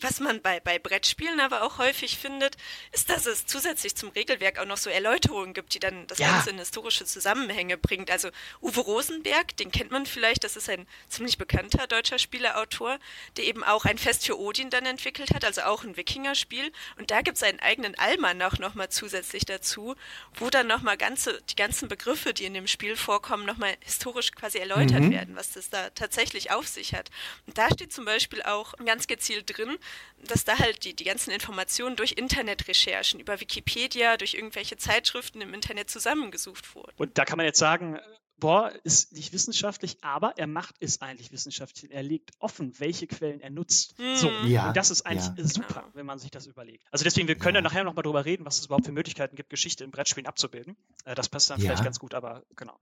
was 0.00 0.20
man 0.20 0.40
bei, 0.40 0.60
bei 0.60 0.78
Brettspielen 0.78 1.40
aber 1.40 1.62
auch 1.62 1.78
häufig 1.78 2.18
findet, 2.18 2.56
ist, 2.92 3.10
dass 3.10 3.26
es 3.26 3.46
zusätzlich 3.46 3.96
zum 3.96 4.10
Regelwerk 4.10 4.58
auch 4.58 4.66
noch 4.66 4.76
so 4.76 4.90
Erläuterungen 4.90 5.54
gibt, 5.54 5.74
die 5.74 5.78
dann 5.78 6.06
das 6.06 6.18
ja. 6.18 6.30
Ganze 6.30 6.50
in 6.50 6.58
historische 6.58 7.04
Zusammenhänge 7.04 7.76
bringt. 7.76 8.10
Also 8.10 8.30
Uwe 8.60 8.80
Rosenberg, 8.80 9.56
den 9.56 9.70
kennt 9.70 9.90
man 9.90 10.06
vielleicht, 10.06 10.44
das 10.44 10.56
ist 10.56 10.68
ein 10.68 10.86
ziemlich 11.08 11.38
bekannter 11.38 11.86
deutscher 11.86 12.18
Spieleautor, 12.18 12.98
der 13.36 13.44
eben 13.44 13.64
auch 13.64 13.84
ein 13.84 13.98
Fest 13.98 14.26
für 14.26 14.38
Odin 14.38 14.70
dann 14.70 14.86
entwickelt 14.86 15.34
hat, 15.34 15.44
also 15.44 15.62
auch 15.62 15.84
ein 15.84 15.96
Wikingerspiel. 15.96 16.72
Und 16.98 17.10
da 17.10 17.22
gibt 17.22 17.36
es 17.36 17.42
einen 17.42 17.60
eigenen 17.60 17.98
Almanach 17.98 18.58
nochmal 18.58 18.88
zusätzlich 18.88 19.44
dazu, 19.44 19.94
wo 20.34 20.50
dann 20.50 20.66
nochmal 20.66 20.96
ganze, 20.96 21.40
die 21.50 21.56
ganzen 21.56 21.88
Begriffe, 21.88 22.34
die 22.34 22.44
in 22.44 22.54
dem 22.54 22.66
Spiel 22.66 22.96
vorkommen, 22.96 23.44
nochmal 23.46 23.76
historisch 23.80 24.32
quasi 24.32 24.58
erläutert 24.58 25.00
mhm. 25.00 25.12
werden, 25.12 25.36
was 25.36 25.52
das 25.52 25.70
da 25.70 25.90
tatsächlich 25.90 26.50
auf 26.50 26.66
sich 26.66 26.94
hat. 26.94 27.10
Und 27.46 27.58
da 27.58 27.68
steht 27.70 27.92
zum 27.92 28.04
Beispiel 28.04 28.42
auch 28.42 28.74
ganz 28.84 29.06
gezielt 29.06 29.56
drin, 29.56 29.78
dass 30.26 30.44
da 30.44 30.58
halt 30.58 30.84
die, 30.84 30.94
die 30.94 31.04
ganzen 31.04 31.30
Informationen 31.30 31.96
durch 31.96 32.12
Internetrecherchen, 32.12 33.20
über 33.20 33.40
Wikipedia, 33.40 34.16
durch 34.16 34.34
irgendwelche 34.34 34.76
Zeitschriften 34.76 35.40
im 35.40 35.54
Internet 35.54 35.90
zusammengesucht 35.90 36.74
wurden. 36.74 36.92
Und 36.96 37.18
da 37.18 37.24
kann 37.24 37.36
man 37.36 37.46
jetzt 37.46 37.58
sagen, 37.58 37.98
boah, 38.40 38.72
ist 38.82 39.12
nicht 39.12 39.32
wissenschaftlich, 39.32 39.98
aber 40.02 40.36
er 40.36 40.46
macht 40.46 40.74
es 40.80 41.00
eigentlich 41.00 41.30
wissenschaftlich. 41.30 41.92
Er 41.92 42.02
legt 42.02 42.32
offen, 42.38 42.72
welche 42.80 43.06
Quellen 43.06 43.40
er 43.40 43.50
nutzt. 43.50 43.98
Mhm. 43.98 44.16
So, 44.16 44.30
ja, 44.46 44.68
und 44.68 44.76
das 44.76 44.90
ist 44.90 45.02
eigentlich 45.02 45.30
ja. 45.36 45.44
super, 45.46 45.88
wenn 45.94 46.06
man 46.06 46.18
sich 46.18 46.30
das 46.30 46.46
überlegt. 46.46 46.84
Also 46.90 47.04
deswegen, 47.04 47.28
wir 47.28 47.36
können 47.36 47.56
ja, 47.56 47.60
ja 47.60 47.62
nachher 47.62 47.84
nochmal 47.84 48.02
drüber 48.02 48.24
reden, 48.24 48.44
was 48.44 48.58
es 48.58 48.66
überhaupt 48.66 48.86
für 48.86 48.92
Möglichkeiten 48.92 49.36
gibt, 49.36 49.50
Geschichte 49.50 49.84
in 49.84 49.90
Brettspielen 49.90 50.26
abzubilden. 50.26 50.76
Äh, 51.04 51.14
das 51.14 51.28
passt 51.28 51.50
dann 51.50 51.60
vielleicht 51.60 51.84
ganz 51.84 51.98
gut, 51.98 52.14
aber 52.14 52.44
genau. 52.56 52.78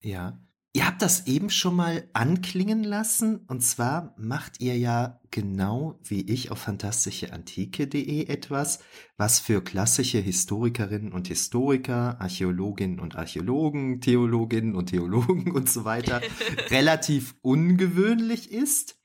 Ja. 0.00 0.38
Ihr 0.74 0.86
habt 0.86 1.00
das 1.00 1.26
eben 1.26 1.48
schon 1.50 1.76
mal 1.76 2.08
anklingen 2.12 2.84
lassen. 2.84 3.38
Und 3.48 3.62
zwar 3.62 4.14
macht 4.18 4.60
ihr 4.60 4.76
ja 4.76 5.20
genau 5.30 5.98
wie 6.04 6.20
ich 6.20 6.50
auf 6.50 6.58
fantastischeantike.de 6.58 8.26
etwas, 8.26 8.80
was 9.16 9.40
für 9.40 9.64
klassische 9.64 10.18
Historikerinnen 10.18 11.12
und 11.12 11.28
Historiker, 11.28 12.20
Archäologinnen 12.20 13.00
und 13.00 13.16
Archäologen, 13.16 14.00
Theologinnen 14.00 14.74
und 14.74 14.90
Theologen 14.90 15.50
und 15.54 15.70
so 15.70 15.84
weiter 15.84 16.20
relativ 16.70 17.34
ungewöhnlich 17.40 18.52
ist 18.52 18.98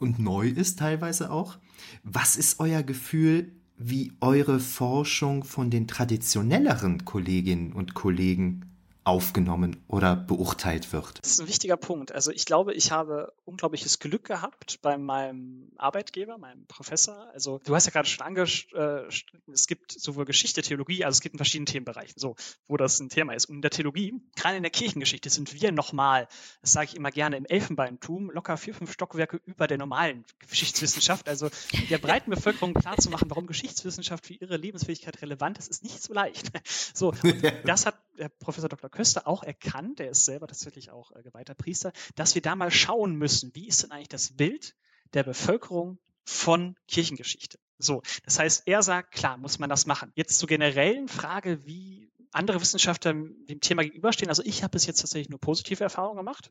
und 0.00 0.18
neu 0.18 0.48
ist 0.48 0.78
teilweise 0.78 1.30
auch. 1.30 1.58
Was 2.02 2.36
ist 2.36 2.58
euer 2.58 2.82
Gefühl, 2.82 3.60
wie 3.76 4.12
eure 4.20 4.58
Forschung 4.58 5.44
von 5.44 5.70
den 5.70 5.86
traditionelleren 5.86 7.04
Kolleginnen 7.04 7.72
und 7.72 7.94
Kollegen 7.94 8.69
aufgenommen 9.04 9.82
oder 9.88 10.16
beurteilt 10.16 10.92
wird? 10.92 11.18
Das 11.22 11.32
ist 11.32 11.40
ein 11.40 11.48
wichtiger 11.48 11.76
Punkt. 11.76 12.12
Also 12.12 12.30
ich 12.30 12.44
glaube, 12.44 12.74
ich 12.74 12.90
habe 12.90 13.32
unglaubliches 13.44 13.98
Glück 13.98 14.24
gehabt 14.24 14.80
bei 14.82 14.98
meinem 14.98 15.72
Arbeitgeber, 15.76 16.38
meinem 16.38 16.66
Professor. 16.66 17.30
Also 17.32 17.60
du 17.64 17.74
hast 17.74 17.86
ja 17.86 17.92
gerade 17.92 18.08
schon 18.08 18.26
angeschnitten, 18.26 19.52
es 19.52 19.66
gibt 19.66 19.92
sowohl 19.92 20.24
Geschichte, 20.24 20.62
Theologie, 20.62 21.04
also 21.04 21.16
es 21.16 21.20
gibt 21.20 21.34
in 21.34 21.38
verschiedenen 21.38 21.66
Themenbereichen, 21.66 22.14
so, 22.16 22.36
wo 22.68 22.76
das 22.76 23.00
ein 23.00 23.08
Thema 23.08 23.32
ist. 23.32 23.46
Und 23.46 23.56
in 23.56 23.62
der 23.62 23.70
Theologie, 23.70 24.14
gerade 24.36 24.56
in 24.56 24.62
der 24.62 24.70
Kirchengeschichte, 24.70 25.30
sind 25.30 25.60
wir 25.60 25.72
nochmal, 25.72 26.28
das 26.60 26.72
sage 26.72 26.88
ich 26.90 26.96
immer 26.96 27.10
gerne, 27.10 27.36
im 27.36 27.46
Elfenbeintum 27.46 28.30
locker 28.30 28.56
vier, 28.56 28.74
fünf 28.74 28.92
Stockwerke 28.92 29.40
über 29.44 29.66
der 29.66 29.78
normalen 29.78 30.24
Geschichtswissenschaft. 30.48 31.28
Also 31.28 31.50
der 31.88 31.98
breiten 31.98 32.30
Bevölkerung 32.30 32.74
klarzumachen, 32.74 33.30
warum 33.30 33.46
Geschichtswissenschaft 33.46 34.26
für 34.26 34.34
ihre 34.34 34.56
Lebensfähigkeit 34.56 35.20
relevant 35.22 35.58
ist, 35.58 35.68
ist 35.68 35.82
nicht 35.82 36.02
so 36.02 36.12
leicht. 36.12 36.50
So, 36.94 37.12
das 37.64 37.86
hat 37.86 37.99
der 38.20 38.28
Professor 38.28 38.68
Dr. 38.68 38.90
Köster 38.90 39.26
auch 39.26 39.42
erkannt, 39.42 39.98
der 39.98 40.10
ist 40.10 40.24
selber 40.24 40.46
tatsächlich 40.46 40.90
auch 40.90 41.10
äh, 41.12 41.22
geweihter 41.22 41.54
Priester, 41.54 41.92
dass 42.14 42.34
wir 42.34 42.42
da 42.42 42.54
mal 42.54 42.70
schauen 42.70 43.16
müssen, 43.16 43.54
wie 43.54 43.66
ist 43.66 43.82
denn 43.82 43.90
eigentlich 43.90 44.08
das 44.08 44.36
Bild 44.36 44.76
der 45.14 45.24
Bevölkerung 45.24 45.98
von 46.24 46.76
Kirchengeschichte? 46.86 47.58
So, 47.78 48.02
das 48.24 48.38
heißt, 48.38 48.64
er 48.66 48.82
sagt, 48.82 49.12
klar, 49.12 49.38
muss 49.38 49.58
man 49.58 49.70
das 49.70 49.86
machen. 49.86 50.12
Jetzt 50.14 50.38
zur 50.38 50.48
generellen 50.48 51.08
Frage, 51.08 51.64
wie 51.64 52.09
andere 52.32 52.60
Wissenschaftler 52.60 53.12
dem 53.12 53.60
Thema 53.60 53.82
gegenüberstehen. 53.82 54.28
Also 54.28 54.42
ich 54.44 54.62
habe 54.62 54.72
bis 54.72 54.86
jetzt 54.86 55.00
tatsächlich 55.00 55.30
nur 55.30 55.40
positive 55.40 55.82
Erfahrungen 55.82 56.16
gemacht. 56.16 56.50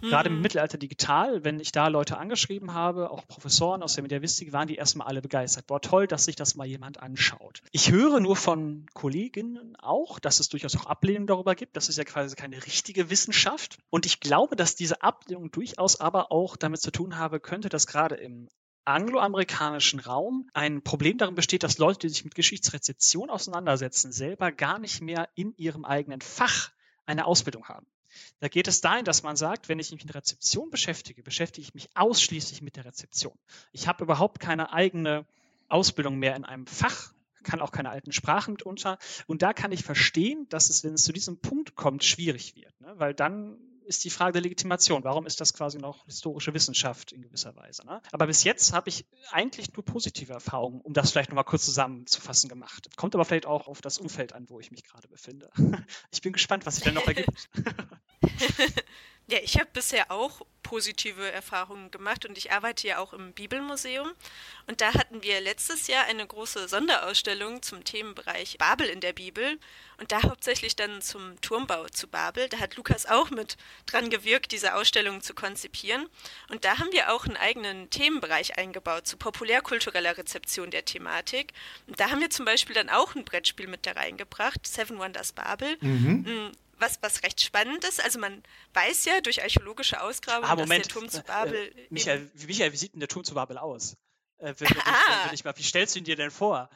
Mhm. 0.00 0.08
Gerade 0.08 0.28
im. 0.30 0.40
Mittelalter 0.40 0.78
digital, 0.78 1.44
wenn 1.44 1.60
ich 1.60 1.72
da 1.72 1.88
Leute 1.88 2.16
angeschrieben 2.16 2.72
habe, 2.72 3.10
auch 3.10 3.26
Professoren 3.26 3.82
aus 3.82 3.94
der 3.94 4.02
Mediavistik, 4.02 4.52
waren 4.52 4.68
die 4.68 4.76
erstmal 4.76 5.08
alle 5.08 5.20
begeistert. 5.20 5.66
Boah, 5.66 5.80
toll, 5.80 6.06
dass 6.06 6.24
sich 6.24 6.36
das 6.36 6.54
mal 6.54 6.66
jemand 6.66 7.00
anschaut. 7.00 7.62
Ich 7.72 7.90
höre 7.90 8.20
nur 8.20 8.36
von 8.36 8.86
Kolleginnen 8.94 9.76
auch, 9.76 10.18
dass 10.18 10.40
es 10.40 10.48
durchaus 10.48 10.76
auch 10.76 10.86
Ablehnung 10.86 11.26
darüber 11.26 11.54
gibt. 11.54 11.76
Das 11.76 11.88
ist 11.88 11.98
ja 11.98 12.04
quasi 12.04 12.36
keine 12.36 12.64
richtige 12.64 13.10
Wissenschaft. 13.10 13.78
Und 13.90 14.06
ich 14.06 14.20
glaube, 14.20 14.56
dass 14.56 14.76
diese 14.76 15.02
Ablehnung 15.02 15.50
durchaus 15.50 16.00
aber 16.00 16.32
auch 16.32 16.56
damit 16.56 16.80
zu 16.80 16.90
tun 16.90 17.18
habe 17.18 17.40
könnte, 17.40 17.68
dass 17.68 17.86
gerade 17.86 18.14
im 18.14 18.48
angloamerikanischen 18.88 20.00
Raum 20.00 20.48
ein 20.54 20.82
Problem 20.82 21.18
darin 21.18 21.34
besteht, 21.34 21.62
dass 21.62 21.78
Leute, 21.78 22.00
die 22.00 22.08
sich 22.08 22.24
mit 22.24 22.34
Geschichtsrezeption 22.34 23.30
auseinandersetzen, 23.30 24.12
selber 24.12 24.50
gar 24.52 24.78
nicht 24.78 25.00
mehr 25.00 25.28
in 25.34 25.54
ihrem 25.56 25.84
eigenen 25.84 26.20
Fach 26.20 26.70
eine 27.06 27.26
Ausbildung 27.26 27.68
haben. 27.68 27.86
Da 28.40 28.48
geht 28.48 28.68
es 28.68 28.80
dahin, 28.80 29.04
dass 29.04 29.22
man 29.22 29.36
sagt, 29.36 29.68
wenn 29.68 29.78
ich 29.78 29.92
mich 29.92 30.04
mit 30.04 30.14
Rezeption 30.14 30.70
beschäftige, 30.70 31.22
beschäftige 31.22 31.66
ich 31.66 31.74
mich 31.74 31.88
ausschließlich 31.94 32.62
mit 32.62 32.76
der 32.76 32.84
Rezeption. 32.84 33.38
Ich 33.72 33.86
habe 33.86 34.04
überhaupt 34.04 34.40
keine 34.40 34.72
eigene 34.72 35.26
Ausbildung 35.68 36.18
mehr 36.18 36.34
in 36.34 36.44
einem 36.44 36.66
Fach, 36.66 37.12
kann 37.44 37.60
auch 37.60 37.72
keine 37.72 37.90
alten 37.90 38.12
Sprachen 38.12 38.54
mitunter. 38.54 38.98
Und 39.26 39.42
da 39.42 39.52
kann 39.52 39.72
ich 39.72 39.82
verstehen, 39.82 40.46
dass 40.48 40.70
es, 40.70 40.84
wenn 40.84 40.94
es 40.94 41.04
zu 41.04 41.12
diesem 41.12 41.38
Punkt 41.38 41.76
kommt, 41.76 42.04
schwierig 42.04 42.56
wird. 42.56 42.78
Ne? 42.80 42.92
Weil 42.96 43.14
dann 43.14 43.58
ist 43.88 44.04
die 44.04 44.10
Frage 44.10 44.32
der 44.32 44.42
Legitimation. 44.42 45.02
Warum 45.02 45.26
ist 45.26 45.40
das 45.40 45.54
quasi 45.54 45.78
noch 45.78 46.04
historische 46.04 46.54
Wissenschaft 46.54 47.12
in 47.12 47.22
gewisser 47.22 47.56
Weise? 47.56 47.86
Ne? 47.86 48.00
Aber 48.12 48.26
bis 48.26 48.44
jetzt 48.44 48.72
habe 48.72 48.88
ich 48.90 49.06
eigentlich 49.30 49.72
nur 49.74 49.84
positive 49.84 50.32
Erfahrungen, 50.32 50.80
um 50.82 50.92
das 50.92 51.10
vielleicht 51.10 51.30
nochmal 51.30 51.44
kurz 51.44 51.64
zusammenzufassen, 51.64 52.48
gemacht. 52.48 52.88
Kommt 52.96 53.14
aber 53.14 53.24
vielleicht 53.24 53.46
auch 53.46 53.66
auf 53.66 53.80
das 53.80 53.98
Umfeld 53.98 54.32
an, 54.32 54.48
wo 54.48 54.60
ich 54.60 54.70
mich 54.70 54.84
gerade 54.84 55.08
befinde. 55.08 55.50
Ich 56.10 56.22
bin 56.22 56.32
gespannt, 56.32 56.66
was 56.66 56.76
sich 56.76 56.84
dann 56.84 56.94
noch 56.94 57.06
ergibt. 57.06 57.48
Ja, 59.30 59.38
ich 59.42 59.58
habe 59.58 59.68
bisher 59.74 60.10
auch 60.10 60.40
positive 60.68 61.32
Erfahrungen 61.32 61.90
gemacht 61.90 62.26
und 62.26 62.36
ich 62.36 62.52
arbeite 62.52 62.86
ja 62.86 62.98
auch 62.98 63.14
im 63.14 63.32
Bibelmuseum. 63.32 64.12
Und 64.66 64.82
da 64.82 64.92
hatten 64.92 65.22
wir 65.22 65.40
letztes 65.40 65.86
Jahr 65.86 66.04
eine 66.04 66.26
große 66.26 66.68
Sonderausstellung 66.68 67.62
zum 67.62 67.84
Themenbereich 67.84 68.58
Babel 68.58 68.86
in 68.86 69.00
der 69.00 69.14
Bibel 69.14 69.58
und 69.96 70.12
da 70.12 70.22
hauptsächlich 70.24 70.76
dann 70.76 71.00
zum 71.00 71.40
Turmbau 71.40 71.86
zu 71.86 72.06
Babel. 72.06 72.50
Da 72.50 72.58
hat 72.58 72.76
Lukas 72.76 73.06
auch 73.06 73.30
mit 73.30 73.56
dran 73.86 74.10
gewirkt, 74.10 74.52
diese 74.52 74.74
Ausstellung 74.74 75.22
zu 75.22 75.32
konzipieren. 75.32 76.06
Und 76.50 76.66
da 76.66 76.78
haben 76.78 76.92
wir 76.92 77.14
auch 77.14 77.24
einen 77.24 77.38
eigenen 77.38 77.88
Themenbereich 77.88 78.58
eingebaut 78.58 79.06
zu 79.06 79.16
populärkultureller 79.16 80.18
Rezeption 80.18 80.70
der 80.70 80.84
Thematik. 80.84 81.54
Und 81.86 81.98
da 81.98 82.10
haben 82.10 82.20
wir 82.20 82.28
zum 82.28 82.44
Beispiel 82.44 82.74
dann 82.74 82.90
auch 82.90 83.14
ein 83.14 83.24
Brettspiel 83.24 83.68
mit 83.68 83.86
da 83.86 83.92
reingebracht, 83.92 84.66
Seven 84.66 84.98
Wonders 84.98 85.32
Babel. 85.32 85.78
Mhm. 85.80 86.26
Mm, 86.26 86.52
was, 86.80 86.98
was 87.02 87.22
recht 87.22 87.40
spannend 87.40 87.84
ist. 87.84 88.02
Also 88.02 88.18
man 88.18 88.42
weiß 88.74 89.04
ja 89.04 89.20
durch 89.20 89.42
archäologische 89.42 90.00
Ausgrabungen, 90.00 90.50
Moment. 90.62 90.86
der 90.86 90.92
Turm 90.92 91.08
zu 91.08 91.22
Babel. 91.22 91.54
Äh, 91.54 91.66
äh 91.66 91.86
Michael, 91.90 92.30
Michael, 92.46 92.72
wie 92.72 92.76
sieht 92.76 92.92
denn 92.92 93.00
der 93.00 93.08
Turm 93.08 93.24
zu 93.24 93.34
Babel 93.34 93.58
aus? 93.58 93.96
Äh, 94.38 94.54
will, 94.58 94.68
ah. 94.84 95.32
ich 95.32 95.44
mal, 95.44 95.56
wie 95.56 95.62
stellst 95.62 95.94
du 95.94 96.00
ihn 96.00 96.04
dir 96.04 96.16
denn 96.16 96.30
vor? 96.30 96.70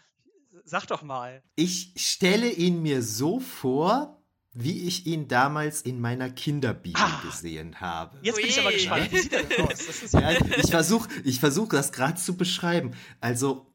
Sag 0.64 0.86
doch 0.86 1.02
mal. 1.02 1.42
Ich 1.54 1.94
stelle 1.96 2.50
ihn 2.50 2.82
mir 2.82 3.02
so 3.02 3.40
vor, 3.40 4.22
wie 4.52 4.86
ich 4.86 5.06
ihn 5.06 5.28
damals 5.28 5.80
in 5.82 6.00
meiner 6.00 6.28
Kinderbibel 6.28 7.00
ah, 7.00 7.22
gesehen 7.24 7.80
habe. 7.80 8.18
Jetzt 8.22 8.36
bin 8.36 8.46
ich 8.46 8.60
aber 8.60 8.72
gespannt. 8.72 9.10
Wie 9.10 9.18
sieht 9.18 9.32
er 9.32 9.44
denn 9.44 9.66
aus? 9.66 10.12
ja, 10.12 10.30
ich 10.30 10.70
versuche 10.70 11.08
ich 11.24 11.40
versuch, 11.40 11.68
das 11.68 11.92
gerade 11.92 12.20
zu 12.20 12.36
beschreiben. 12.36 12.94
Also 13.20 13.71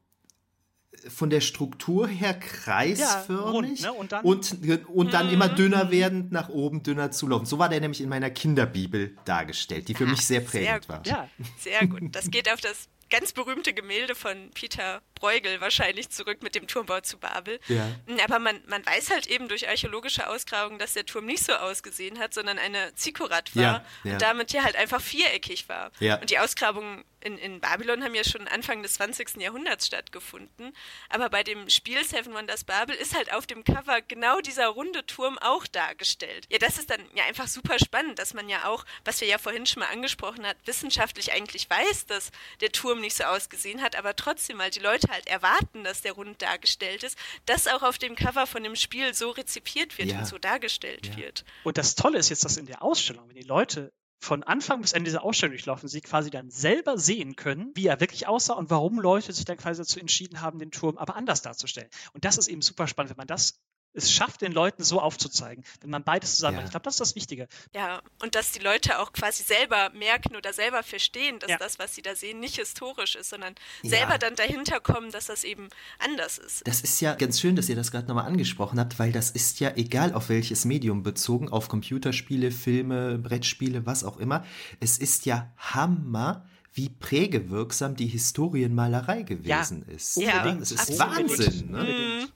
von 1.08 1.30
der 1.30 1.40
Struktur 1.40 2.06
her 2.08 2.34
kreisförmig 2.34 3.80
ja, 3.80 3.90
rund, 3.90 3.92
ne? 3.92 3.92
und 3.92 4.12
dann, 4.12 4.24
und, 4.24 4.88
und 4.88 5.12
dann 5.12 5.30
immer 5.30 5.50
mhm. 5.50 5.56
dünner 5.56 5.90
werdend 5.90 6.32
nach 6.32 6.48
oben 6.48 6.82
dünner 6.82 7.10
zulaufen. 7.10 7.46
So 7.46 7.58
war 7.58 7.68
der 7.68 7.80
nämlich 7.80 8.00
in 8.00 8.08
meiner 8.08 8.30
Kinderbibel 8.30 9.16
dargestellt, 9.24 9.88
die 9.88 9.94
für 9.94 10.04
ah, 10.04 10.10
mich 10.10 10.26
sehr 10.26 10.40
prägend 10.40 10.84
sehr 10.84 10.88
war. 10.88 11.06
Ja. 11.06 11.28
Sehr 11.58 11.86
gut. 11.86 12.02
Das 12.12 12.30
geht 12.30 12.50
auf 12.52 12.60
das 12.60 12.88
ganz 13.10 13.32
berühmte 13.32 13.72
Gemälde 13.72 14.14
von 14.14 14.50
Peter 14.54 15.00
Bruegel 15.18 15.60
wahrscheinlich 15.60 16.10
zurück 16.10 16.42
mit 16.42 16.54
dem 16.54 16.66
Turmbau 16.66 17.00
zu 17.00 17.18
Babel. 17.18 17.60
Ja. 17.68 17.90
Aber 18.24 18.38
man, 18.38 18.60
man 18.66 18.84
weiß 18.84 19.10
halt 19.10 19.26
eben 19.26 19.48
durch 19.48 19.68
archäologische 19.68 20.28
Ausgrabungen, 20.28 20.78
dass 20.78 20.94
der 20.94 21.06
Turm 21.06 21.26
nicht 21.26 21.44
so 21.44 21.52
ausgesehen 21.52 22.18
hat, 22.18 22.34
sondern 22.34 22.58
eine 22.58 22.94
Zikkurat 22.94 23.54
war 23.56 23.62
ja, 23.62 23.84
ja. 24.04 24.12
und 24.12 24.22
damit 24.22 24.52
ja 24.52 24.64
halt 24.64 24.76
einfach 24.76 25.00
viereckig 25.00 25.68
war. 25.68 25.90
Und 26.20 26.30
die 26.30 26.38
Ausgrabungen 26.38 27.04
in, 27.20 27.38
in 27.38 27.60
Babylon 27.60 28.04
haben 28.04 28.14
ja 28.14 28.24
schon 28.24 28.46
Anfang 28.48 28.82
des 28.82 28.94
20. 28.94 29.36
Jahrhunderts 29.38 29.86
stattgefunden. 29.86 30.72
Aber 31.08 31.30
bei 31.30 31.42
dem 31.42 31.68
Spiel 31.68 32.04
Seven 32.04 32.32
Wonders 32.32 32.64
Babel 32.64 32.94
ist 32.94 33.16
halt 33.16 33.32
auf 33.32 33.46
dem 33.46 33.64
Cover 33.64 34.00
genau 34.02 34.40
dieser 34.40 34.68
runde 34.68 35.04
Turm 35.06 35.38
auch 35.38 35.66
dargestellt. 35.66 36.46
Ja, 36.48 36.58
das 36.58 36.78
ist 36.78 36.90
dann 36.90 37.00
ja 37.14 37.24
einfach 37.24 37.48
super 37.48 37.78
spannend, 37.78 38.18
dass 38.18 38.34
man 38.34 38.48
ja 38.48 38.66
auch, 38.66 38.84
was 39.04 39.20
wir 39.20 39.28
ja 39.28 39.38
vorhin 39.38 39.66
schon 39.66 39.80
mal 39.80 39.90
angesprochen 39.90 40.46
hat, 40.46 40.56
wissenschaftlich 40.64 41.32
eigentlich 41.32 41.68
weiß, 41.68 42.06
dass 42.06 42.30
der 42.60 42.72
Turm 42.72 43.00
nicht 43.00 43.16
so 43.16 43.24
ausgesehen 43.24 43.82
hat, 43.82 43.96
aber 43.96 44.14
trotzdem, 44.14 44.58
weil 44.58 44.70
die 44.70 44.80
Leute 44.80 45.07
halt 45.08 45.26
erwarten, 45.26 45.84
dass 45.84 46.02
der 46.02 46.12
rund 46.12 46.40
dargestellt 46.42 47.02
ist, 47.02 47.18
dass 47.46 47.66
auch 47.66 47.82
auf 47.82 47.98
dem 47.98 48.16
Cover 48.16 48.46
von 48.46 48.62
dem 48.62 48.76
Spiel 48.76 49.14
so 49.14 49.30
rezipiert 49.30 49.98
wird 49.98 50.10
ja. 50.10 50.18
und 50.18 50.26
so 50.26 50.38
dargestellt 50.38 51.06
ja. 51.08 51.16
wird. 51.16 51.44
Und 51.64 51.78
das 51.78 51.94
Tolle 51.94 52.18
ist 52.18 52.28
jetzt, 52.28 52.44
dass 52.44 52.56
in 52.56 52.66
der 52.66 52.82
Ausstellung, 52.82 53.28
wenn 53.28 53.36
die 53.36 53.42
Leute 53.42 53.92
von 54.20 54.42
Anfang 54.42 54.80
bis 54.80 54.92
Ende 54.92 55.08
dieser 55.08 55.22
Ausstellung 55.22 55.52
durchlaufen, 55.52 55.88
sie 55.88 56.00
quasi 56.00 56.30
dann 56.30 56.50
selber 56.50 56.98
sehen 56.98 57.36
können, 57.36 57.70
wie 57.74 57.86
er 57.86 58.00
wirklich 58.00 58.26
aussah 58.26 58.54
und 58.54 58.70
warum 58.70 58.98
Leute 58.98 59.32
sich 59.32 59.44
dann 59.44 59.56
quasi 59.56 59.80
dazu 59.80 60.00
entschieden 60.00 60.40
haben, 60.40 60.58
den 60.58 60.70
Turm 60.70 60.98
aber 60.98 61.14
anders 61.14 61.42
darzustellen. 61.42 61.88
Und 62.14 62.24
das 62.24 62.36
ist 62.36 62.48
eben 62.48 62.62
super 62.62 62.88
spannend, 62.88 63.10
wenn 63.10 63.16
man 63.16 63.28
das 63.28 63.60
es 63.94 64.12
schafft, 64.12 64.42
den 64.42 64.52
Leuten 64.52 64.84
so 64.84 65.00
aufzuzeigen, 65.00 65.64
wenn 65.80 65.90
man 65.90 66.04
beides 66.04 66.36
zusammen 66.36 66.58
ja. 66.58 66.64
Ich 66.64 66.70
glaube, 66.70 66.84
das 66.84 66.94
ist 66.94 67.00
das 67.00 67.14
Wichtige. 67.16 67.48
Ja, 67.74 68.00
und 68.22 68.34
dass 68.34 68.52
die 68.52 68.60
Leute 68.60 68.98
auch 69.00 69.12
quasi 69.12 69.42
selber 69.42 69.90
merken 69.90 70.36
oder 70.36 70.52
selber 70.52 70.82
verstehen, 70.82 71.38
dass 71.38 71.50
ja. 71.50 71.58
das, 71.58 71.78
was 71.78 71.94
sie 71.94 72.02
da 72.02 72.14
sehen, 72.14 72.40
nicht 72.40 72.56
historisch 72.56 73.16
ist, 73.16 73.30
sondern 73.30 73.54
ja. 73.82 73.90
selber 73.90 74.18
dann 74.18 74.36
dahinter 74.36 74.80
kommen, 74.80 75.10
dass 75.10 75.26
das 75.26 75.44
eben 75.44 75.68
anders 75.98 76.38
ist. 76.38 76.66
Das 76.66 76.80
ist 76.80 77.00
ja 77.00 77.14
ganz 77.14 77.40
schön, 77.40 77.56
dass 77.56 77.68
ihr 77.68 77.76
das 77.76 77.90
gerade 77.90 78.06
nochmal 78.06 78.26
angesprochen 78.26 78.78
habt, 78.78 78.98
weil 78.98 79.12
das 79.12 79.30
ist 79.30 79.60
ja 79.60 79.72
egal 79.76 80.14
auf 80.14 80.28
welches 80.28 80.64
Medium 80.64 81.02
bezogen, 81.02 81.48
auf 81.48 81.68
Computerspiele, 81.68 82.50
Filme, 82.50 83.18
Brettspiele, 83.18 83.86
was 83.86 84.04
auch 84.04 84.18
immer. 84.18 84.44
Es 84.80 84.98
ist 84.98 85.26
ja 85.26 85.52
Hammer, 85.56 86.46
wie 86.72 86.88
prägewirksam 86.88 87.96
die 87.96 88.06
Historienmalerei 88.06 89.22
gewesen 89.22 89.82
ist. 89.88 90.16
Ja, 90.16 90.54
das 90.54 90.70
ist 90.70 90.98
Wahnsinn. 90.98 91.72
Ne? 91.72 92.28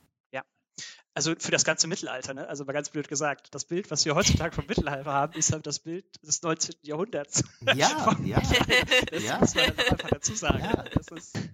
Also 1.15 1.35
für 1.39 1.51
das 1.51 1.65
ganze 1.65 1.89
Mittelalter, 1.89 2.33
ne? 2.33 2.49
Also 2.49 2.65
mal 2.65 2.73
ganz 2.73 2.89
blöd 2.89 3.07
gesagt. 3.07 3.55
Das 3.55 3.67
Bild, 3.67 3.91
was 3.91 4.05
wir 4.07 4.15
heutzutage 4.15 4.55
vom 4.55 4.65
Mittelalter 4.67 5.13
haben, 5.13 5.35
ist 5.35 5.53
halt 5.53 5.67
das 5.67 5.79
Bild 5.79 6.05
des 6.27 6.41
19. 6.43 6.77
Jahrhunderts. 6.83 7.45
Ja, 7.75 8.17
ja. 8.25 8.41
Das 9.11 9.23
ja. 9.23 9.39
muss 9.39 9.55
man 9.55 9.65
einfach 9.65 10.09
dazu 10.09 10.35
sagen. 10.35 10.61
Ja. 10.61 10.85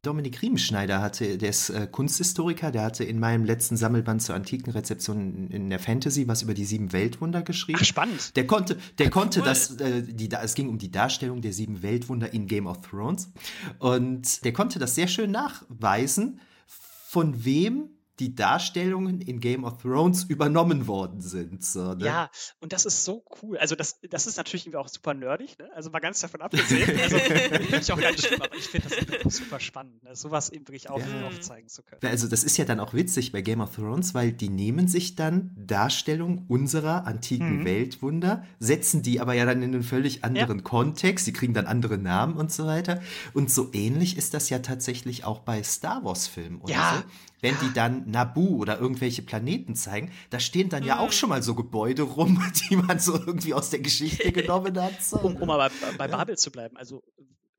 Dominik 0.03 0.41
Riemenschneider 0.43 1.01
hatte, 1.01 1.39
der 1.39 1.51
ist 1.51 1.71
äh, 1.71 1.89
Kunsthistoriker, 1.91 2.71
der 2.71 2.83
hatte 2.83 3.03
in 3.03 3.19
meinem 3.19 3.45
letzten 3.45 3.77
Sammelband 3.77 4.23
zur 4.23 4.37
antiken 4.37 4.71
Rezeption 4.73 5.51
in 5.51 5.71
der 5.71 5.81
Fantasy 5.81 6.29
was 6.29 6.43
über 6.43 6.55
die 6.55 6.65
sieben 6.65 6.93
Weltwunder 6.93 7.43
geschrieben. 7.43 7.81
Ach, 7.83 7.85
spannend. 7.85 8.37
Der 8.37 8.47
konnte, 8.47 8.79
der 8.99 9.11
konnte 9.11 9.43
das, 9.43 9.77
äh, 9.81 10.03
die, 10.03 10.31
es 10.31 10.55
ging 10.55 10.69
um 10.69 10.79
die 10.79 10.93
Darstellung 10.93 11.41
der 11.41 11.53
sieben 11.53 11.83
Weltwunder 11.83 12.33
in 12.33 12.47
Game 12.47 12.67
of 12.67 12.81
Thrones. 12.83 13.33
Und 13.81 14.45
der 14.45 14.53
konnte 14.53 14.79
das 14.79 14.95
sehr 14.95 15.09
schön 15.09 15.33
nachweisen, 15.33 16.41
von 16.67 17.45
wem 17.45 17.91
die 18.21 18.35
Darstellungen 18.35 19.21
in 19.21 19.41
Game 19.41 19.65
of 19.65 19.79
Thrones 19.83 20.25
übernommen 20.25 20.87
worden 20.87 21.21
sind. 21.21 21.65
So, 21.65 21.95
ne? 21.95 22.05
Ja, 22.05 22.31
und 22.61 22.73
das 22.73 22.85
ist 22.87 23.05
so 23.05 23.25
cool. 23.43 23.59
Also 23.59 23.75
das, 23.77 24.01
das 24.09 24.27
ist 24.27 24.37
natürlich 24.37 24.67
irgendwie 24.67 24.79
auch 24.79 24.89
super 24.89 25.15
nerdig, 25.15 25.57
ne? 25.59 25.69
Also 25.75 25.91
mal 25.91 26.01
ganz 26.01 26.21
davon 26.21 26.41
abgesehen. 26.41 26.89
Also 27.01 27.17
finde 27.19 27.79
ich 27.81 27.93
auch 27.93 28.01
gar 28.01 28.11
nicht 28.11 28.27
schlimm, 28.27 28.43
aber 28.43 28.55
ich 28.57 28.67
finde 28.69 28.89
das 29.23 29.37
super 29.37 29.61
spannend, 29.61 30.03
ne? 30.03 30.15
sowas 30.17 30.51
eben 30.51 30.67
wirklich 30.67 30.91
auf, 30.91 31.01
Ja. 31.01 31.27
aufzeigen 31.27 31.69
zu 31.69 31.83
können. 31.83 32.01
Also 32.05 32.27
das 32.29 32.45
ist 32.45 32.57
ja 32.57 32.65
dann 32.65 32.81
auch 32.81 32.93
witzig 32.95 33.33
bei 33.33 33.41
Game 33.41 33.61
of 33.61 33.75
Thrones, 33.75 34.15
weil 34.15 34.33
die 34.33 34.49
nehmen 34.49 34.89
sich 34.89 35.15
dann 35.15 35.53
Darstellung 35.57 36.45
unserer 36.49 37.07
antiken 37.07 37.61
Mhm. 37.61 37.65
Weltwunder, 37.65 38.45
setzen 38.59 39.03
die 39.03 39.21
aber 39.21 39.35
ja 39.35 39.45
dann 39.47 39.63
in 39.63 39.73
einen 39.75 39.83
völlig 39.83 40.25
anderen 40.25 40.65
Kontext, 40.65 41.25
sie 41.25 41.33
kriegen 41.33 41.55
dann 41.55 41.67
andere 41.67 41.99
Namen 41.99 42.35
und 42.35 42.53
so 42.53 42.67
weiter. 42.67 43.01
Und 43.35 43.51
so 43.51 43.71
ähnlich 43.73 44.17
ist 44.17 44.35
das 44.35 44.51
ja 44.51 44.59
tatsächlich 44.59 45.25
auch 45.25 45.39
bei 45.41 45.63
Star 45.63 46.05
Wars-Filmen 46.05 46.61
Ja. 46.67 47.03
so. 47.05 47.11
Wenn 47.41 47.57
die 47.61 47.73
dann 47.73 48.11
Nabu 48.11 48.57
oder 48.59 48.79
irgendwelche 48.79 49.23
Planeten 49.23 49.75
zeigen, 49.77 50.13
da 50.31 50.41
stehen 50.41 50.69
dann 50.69 50.85
ja 50.85 50.99
auch 50.99 51.13
schon 51.13 51.29
mal 51.29 51.43
so 51.43 51.55
Gebäude 51.55 52.03
rum, 52.03 52.43
die 52.71 52.77
man 52.77 52.99
so 52.99 53.15
irgendwie 53.15 53.55
aus 53.55 53.71
der 53.71 53.81
Geschichte 53.81 54.33
genommen 54.33 54.81
hat. 54.81 55.03
So, 55.03 55.19
Um, 55.19 55.35
ne? 55.35 55.41
um 55.41 55.51
aber 55.51 55.71
bei, 55.81 55.93
bei 55.97 56.09
Babel 56.09 56.37
zu 56.37 56.51
bleiben, 56.51 56.77
also 56.77 57.03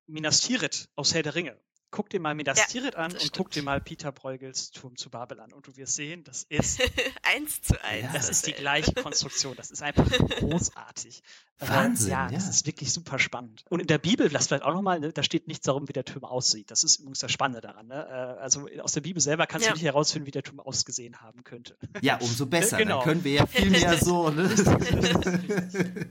Minas 0.07 0.41
Tirith 0.41 0.89
aus 0.95 1.13
Herr 1.13 1.23
der 1.23 1.36
Ringe. 1.36 1.57
Guck 1.91 2.09
dir 2.11 2.19
mal 2.19 2.36
Minas 2.36 2.59
Ja, 2.59 2.65
Tirith 2.65 2.95
an 2.95 3.11
und 3.13 3.19
guck 3.19 3.30
stimmt. 3.47 3.55
dir 3.55 3.63
mal 3.63 3.82
Peter 3.82 4.11
Bruegels 4.11 4.69
Turm 4.69 4.95
zu 4.95 5.09
Babel 5.09 5.39
an 5.39 5.51
und 5.53 5.65
du 5.65 5.75
wirst 5.75 5.95
sehen, 5.95 6.23
das 6.23 6.43
ist 6.43 6.80
Eins 7.23 7.61
zu 7.63 7.84
eins. 7.84 8.13
Das 8.13 8.30
ist 8.30 8.45
die 8.45 8.51
gleiche 8.53 8.93
Konstruktion. 8.93 9.55
Das 9.55 9.71
ist 9.71 9.82
einfach 9.82 10.07
großartig. 10.07 11.23
Äh, 11.62 11.68
Wahnsinn, 11.68 12.12
Ja, 12.12 12.26
ja. 12.28 12.32
das 12.32 12.47
ist 12.49 12.66
wirklich 12.66 12.91
super 12.93 13.20
spannend. 13.20 13.66
Und 13.70 13.82
in 13.82 13.88
der 13.88 13.97
Bibel, 13.97 14.30
das 14.30 14.47
vielleicht 14.47 14.64
auch 14.64 14.74
nochmal, 14.74 14.99
ne, 14.99 15.12
da 15.12 15.24
steht 15.24 15.47
nichts 15.47 15.66
darum, 15.66 15.88
wie 15.89 15.93
der 15.93 16.05
Turm 16.05 16.24
aussieht. 16.24 16.72
Das 16.72 16.84
ist 16.84 16.99
übrigens 16.99 17.20
das 17.20 17.32
Spannende 17.32 17.62
daran. 17.62 17.88
Ne? 17.88 18.07
Äh, 18.10 18.41
Also 18.41 18.68
aus 18.82 18.93
der 18.93 19.01
Bibel 19.01 19.22
selber 19.22 19.45
kannst 19.45 19.66
Ja. 19.68 19.74
du 19.74 19.78
nicht 19.78 19.86
herausfinden, 19.86 20.26
wie 20.26 20.32
der 20.32 20.43
Turm 20.43 20.60
ausgesehen 20.62 21.20
haben 21.22 21.43
könnte. 21.43 21.76
Ja, 22.01 22.18
umso 22.18 22.45
besser. 22.47 22.78
Genau. 22.78 22.97
Dann 22.99 23.03
können 23.10 23.24
wir 23.24 23.34
ja 23.34 23.45
viel 23.45 23.70
mehr 23.70 23.97
so. 23.97 24.30
Ne? 24.30 24.49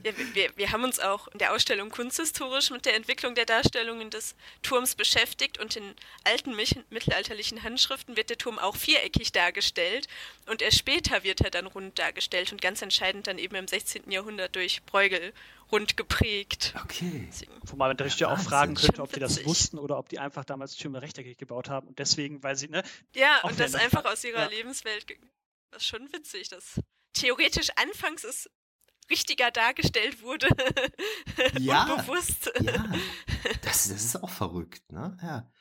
Ja, 0.03 0.11
wir- 0.33 0.49
wir, 0.55 0.71
haben 0.71 0.83
uns 0.83 0.99
auch 0.99 1.27
in 1.29 1.39
der 1.39 1.53
Ausstellung 1.53 1.89
kunsthistorisch 1.89 2.69
mit 2.71 2.85
der 2.85 2.95
Entwicklung 2.95 3.35
der 3.35 3.45
Darstellungen 3.45 4.09
des 4.09 4.35
Turms 4.61 4.95
beschäftigt 4.95 5.59
und 5.59 5.75
in 5.75 5.83
alten 6.23 6.55
mittelalterlichen 6.89 7.63
Handschriften 7.63 8.15
wird 8.15 8.29
der 8.29 8.37
Turm 8.37 8.59
auch 8.59 8.75
viereckig 8.75 9.31
dargestellt 9.31 10.07
und 10.49 10.61
erst 10.61 10.77
später 10.77 11.23
wird 11.23 11.41
er 11.41 11.49
dann 11.51 11.67
rund 11.67 11.97
dargestellt 11.99 12.51
und 12.51 12.61
ganz 12.61 12.81
entscheidend 12.81 13.27
dann 13.27 13.37
eben 13.37 13.55
im 13.55 13.67
16. 13.67 14.11
Jahrhundert 14.11 14.55
durch 14.55 14.81
Bruegel 14.85 15.33
rund 15.71 15.97
geprägt. 15.97 16.73
Okay. 16.83 17.27
Deswegen- 17.29 17.51
Wo 17.63 17.75
man 17.75 17.89
natürlich 17.89 18.17
ja 18.19 18.29
auch 18.29 18.39
fragen 18.39 18.75
könnte, 18.75 19.01
ob 19.03 19.13
die 19.13 19.19
das 19.19 19.45
wussten 19.45 19.77
oder 19.77 19.97
ob 19.99 20.09
die 20.09 20.19
einfach 20.19 20.43
damals 20.45 20.75
Türme 20.75 21.01
rechteckig 21.01 21.37
gebaut 21.37 21.69
haben 21.69 21.87
und 21.87 21.99
deswegen, 21.99 22.41
weil 22.43 22.55
sie, 22.55 22.67
ne, 22.69 22.83
Ja, 23.13 23.41
und 23.43 23.59
das 23.59 23.75
einfach 23.75 24.05
aus 24.05 24.23
ihrer 24.23 24.43
ja. 24.43 24.47
Lebenswelt. 24.47 25.05
Das 25.71 25.83
ist 25.83 25.87
schon 25.87 26.11
witzig, 26.11 26.49
dass 26.49 26.79
theoretisch 27.13 27.69
anfangs 27.75 28.23
es 28.23 28.49
richtiger 29.11 29.51
dargestellt 29.51 30.21
wurde. 30.21 30.47
Ja. 31.59 31.83
Unbewusst. 31.85 32.51
Ja, 32.61 32.73
das, 33.61 33.87
das 33.87 33.89
ist 33.89 34.23
auch 34.23 34.29
verrückt, 34.29 34.91
ne? 34.91 35.17
Ja. 35.21 35.51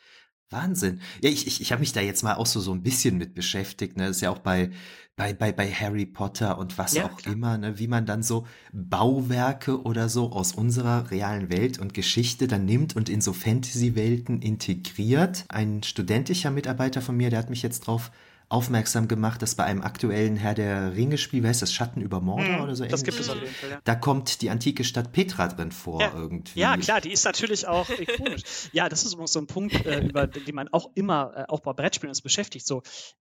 Wahnsinn. 0.51 1.01
Ja, 1.23 1.29
ich, 1.31 1.47
ich, 1.47 1.61
ich 1.61 1.73
habe 1.73 1.81
mich 1.81 1.93
da 1.93 2.01
jetzt 2.01 2.23
mal 2.23 2.35
auch 2.35 2.47
so, 2.47 2.61
so 2.61 2.73
ein 2.73 2.83
bisschen 2.83 3.19
mit 3.19 3.35
beschäftigt, 3.35 3.97
ne? 3.99 4.07
Das 4.07 4.17
ist 4.17 4.23
ja 4.23 4.31
auch 4.31 4.39
bei, 4.39 4.71
bei, 5.15 5.35
bei, 5.35 5.53
bei 5.53 5.71
Harry 5.71 6.07
Potter 6.07 6.57
und 6.59 6.79
was 6.79 6.95
Ja, 6.95 7.05
auch 7.05 7.17
klar. 7.17 7.35
immer, 7.35 7.59
ne? 7.59 7.79
Wie 7.79 7.87
man 7.87 8.07
dann 8.07 8.23
so 8.23 8.47
Bauwerke 8.73 9.83
oder 9.83 10.09
so 10.09 10.33
aus 10.33 10.53
unserer 10.53 11.11
realen 11.11 11.51
Welt 11.51 11.79
und 11.79 11.93
Geschichte 11.93 12.47
dann 12.47 12.65
nimmt 12.65 12.97
und 12.97 13.11
in 13.11 13.21
so 13.21 13.35
Fantasy-Welten 13.35 14.41
integriert. 14.41 15.45
Ein 15.49 15.83
studentischer 15.83 16.51
Mitarbeiter 16.51 17.03
von 17.03 17.17
mir, 17.17 17.29
der 17.29 17.41
hat 17.41 17.51
mich 17.51 17.63
jetzt 17.63 17.81
drauf 17.81 18.11
aufmerksam 18.51 19.09
gemacht, 19.09 19.43
dass 19.43 19.55
bei 19.55 19.65
einem 19.65 19.83
aktuellen 19.83 20.37
Herr 20.37 20.55
der 20.55 20.95
Ringe-Spiel, 20.97 21.43
wer 21.43 21.51
heißt 21.51 21.63
das, 21.63 21.73
Schatten 21.73 22.01
über 22.01 22.21
Mordor 22.21 22.57
Mhm, 22.57 22.63
oder 22.63 22.75
so 22.77 22.85
das 22.85 23.05
gibt 23.05 23.19
ähnlich? 23.19 23.31
es 23.31 23.37
auf 23.37 23.43
jeden 23.43 23.55
Fall, 23.55 23.71
ja. 23.71 23.81
Da 23.85 23.95
kommt 23.95 24.41
die 24.41 24.51
antike 24.51 24.85
Stadt 24.85 25.13
Petra 25.13 25.49
drin 25.49 25.71
vor 25.71 26.01
Ja. 26.01 26.13
irgendwie. 26.15 26.59
Ja, 26.61 26.77
klar, 26.77 27.01
die 27.01 27.13
ist 27.13 27.25
natürlich 27.25 27.67
auch 27.67 27.91
ikonisch. 27.91 28.43
ja, 28.73 28.89
das 28.89 29.05
ist 29.05 29.13
übrigens 29.13 29.33
so 29.33 29.41
ein 29.41 29.47
Punkt, 29.47 29.85
äh, 29.85 30.01
über 30.01 30.27
den 30.27 30.55
man 30.55 30.69
auch 30.69 30.91
immer, 30.95 31.33
äh, 31.37 31.45
auch 31.49 31.61
bei 31.61 31.73
Brettspielen 31.75 32.11
uns 32.11 32.23
beschäftigt. 32.23 32.67
So, 32.67 32.83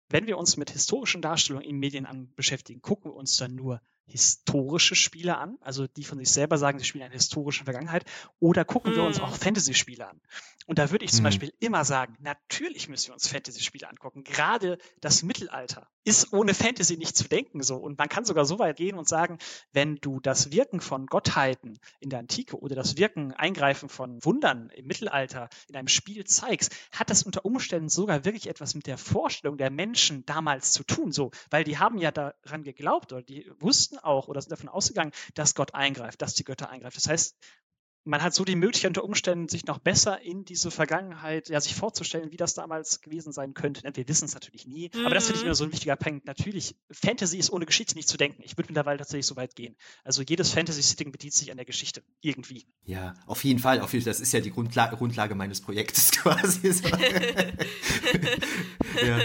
wenn 0.08 0.26
wir 0.26 0.38
uns 0.38 0.56
mit 0.56 0.70
historischen 0.70 1.22
Darstellungen 1.22 1.68
in 1.68 1.78
Medien 1.78 2.04
an 2.06 2.32
beschäftigen, 2.34 2.82
gucken 2.82 3.12
wir 3.12 3.14
uns 3.16 3.36
dann 3.36 3.54
nur 3.54 3.80
historische 4.06 4.94
Spiele 4.94 5.38
an, 5.38 5.56
also 5.60 5.86
die 5.86 6.04
von 6.04 6.18
sich 6.18 6.30
selber 6.30 6.58
sagen, 6.58 6.78
sie 6.78 6.84
spielen 6.84 7.04
eine 7.04 7.14
historische 7.14 7.64
Vergangenheit, 7.64 8.04
oder 8.40 8.64
gucken 8.64 8.94
wir 8.94 9.02
uns 9.04 9.18
Mm. 9.18 9.22
auch 9.22 9.34
Fantasy-Spiele 9.36 10.06
an. 10.08 10.20
Und 10.66 10.78
da 10.78 10.90
würde 10.90 11.04
ich 11.04 11.10
zum 11.12 11.20
Mhm. 11.20 11.24
Beispiel 11.24 11.52
immer 11.60 11.84
sagen, 11.84 12.16
natürlich 12.20 12.88
müssen 12.88 13.08
wir 13.08 13.14
uns 13.14 13.28
Fantasy-Spiele 13.28 13.88
angucken. 13.88 14.24
Gerade 14.24 14.78
das 15.00 15.22
Mittelalter 15.22 15.88
ist 16.04 16.32
ohne 16.32 16.54
Fantasy 16.54 16.96
nicht 16.96 17.16
zu 17.16 17.28
denken 17.28 17.62
so. 17.62 17.76
Und 17.76 17.98
man 17.98 18.08
kann 18.08 18.24
sogar 18.24 18.44
so 18.44 18.58
weit 18.58 18.76
gehen 18.76 18.98
und 18.98 19.08
sagen, 19.08 19.38
wenn 19.72 19.96
du 19.96 20.20
das 20.20 20.52
Wirken 20.52 20.80
von 20.80 21.06
Gottheiten 21.06 21.78
in 22.00 22.10
der 22.10 22.18
Antike 22.18 22.58
oder 22.58 22.74
das 22.74 22.96
Wirken, 22.96 23.32
Eingreifen 23.32 23.88
von 23.88 24.24
Wundern 24.24 24.70
im 24.70 24.86
Mittelalter 24.86 25.48
in 25.68 25.76
einem 25.76 25.88
Spiel 25.88 26.24
zeigst, 26.24 26.74
hat 26.92 27.10
das 27.10 27.22
unter 27.22 27.44
Umständen 27.44 27.88
sogar 27.88 28.24
wirklich 28.24 28.48
etwas 28.48 28.74
mit 28.74 28.86
der 28.86 28.98
Vorstellung 28.98 29.56
der 29.56 29.70
Menschen 29.70 30.26
damals 30.26 30.72
zu 30.72 30.84
tun, 30.84 31.12
so, 31.12 31.30
weil 31.50 31.64
die 31.64 31.78
haben 31.78 31.98
ja 31.98 32.10
daran 32.10 32.64
geglaubt 32.64 33.12
oder 33.12 33.22
die 33.22 33.50
wussten 33.58 33.98
auch 33.98 34.28
oder 34.28 34.40
sind 34.40 34.52
davon 34.52 34.68
ausgegangen, 34.68 35.12
dass 35.34 35.54
Gott 35.54 35.74
eingreift, 35.74 36.20
dass 36.22 36.34
die 36.34 36.44
Götter 36.44 36.70
eingreifen. 36.70 36.96
Das 36.96 37.08
heißt, 37.08 37.36
man 38.04 38.22
hat 38.22 38.34
so 38.34 38.44
die 38.44 38.56
Möglichkeit 38.56 38.90
unter 38.90 39.04
Umständen, 39.04 39.48
sich 39.48 39.66
noch 39.66 39.78
besser 39.78 40.20
in 40.22 40.44
diese 40.44 40.70
Vergangenheit, 40.70 41.48
ja, 41.48 41.60
sich 41.60 41.74
vorzustellen, 41.74 42.32
wie 42.32 42.36
das 42.36 42.54
damals 42.54 43.00
gewesen 43.00 43.32
sein 43.32 43.54
könnte. 43.54 43.82
Wir 43.94 44.08
wissen 44.08 44.24
es 44.24 44.34
natürlich 44.34 44.66
nie, 44.66 44.90
aber 45.04 45.14
das 45.14 45.26
finde 45.26 45.36
ich 45.38 45.42
Mhm. 45.42 45.46
immer 45.46 45.54
so 45.54 45.64
ein 45.64 45.72
wichtiger 45.72 45.96
Punkt. 45.96 46.26
Natürlich, 46.26 46.74
Fantasy 46.90 47.38
ist 47.38 47.50
ohne 47.50 47.66
Geschichte 47.66 47.94
nicht 47.94 48.08
zu 48.08 48.16
denken. 48.16 48.42
Ich 48.44 48.56
würde 48.58 48.68
mittlerweile 48.68 48.98
tatsächlich 48.98 49.26
so 49.26 49.36
weit 49.36 49.54
gehen. 49.54 49.76
Also 50.04 50.22
jedes 50.22 50.50
Fantasy-Setting 50.50 51.12
bedient 51.12 51.34
sich 51.34 51.50
an 51.50 51.56
der 51.58 51.66
Geschichte. 51.66 52.02
Irgendwie. 52.20 52.66
Ja, 52.84 53.14
auf 53.26 53.44
jeden 53.44 53.60
Fall. 53.60 53.80
Auf 53.80 53.92
jeden, 53.92 54.04
das 54.04 54.20
ist 54.20 54.32
ja 54.32 54.40
die 54.40 54.50
Grundlage, 54.50 54.96
Grundlage 54.96 55.34
meines 55.34 55.60
Projektes 55.60 56.10
quasi. 56.12 56.72
So. 56.72 56.88
ja. 59.06 59.18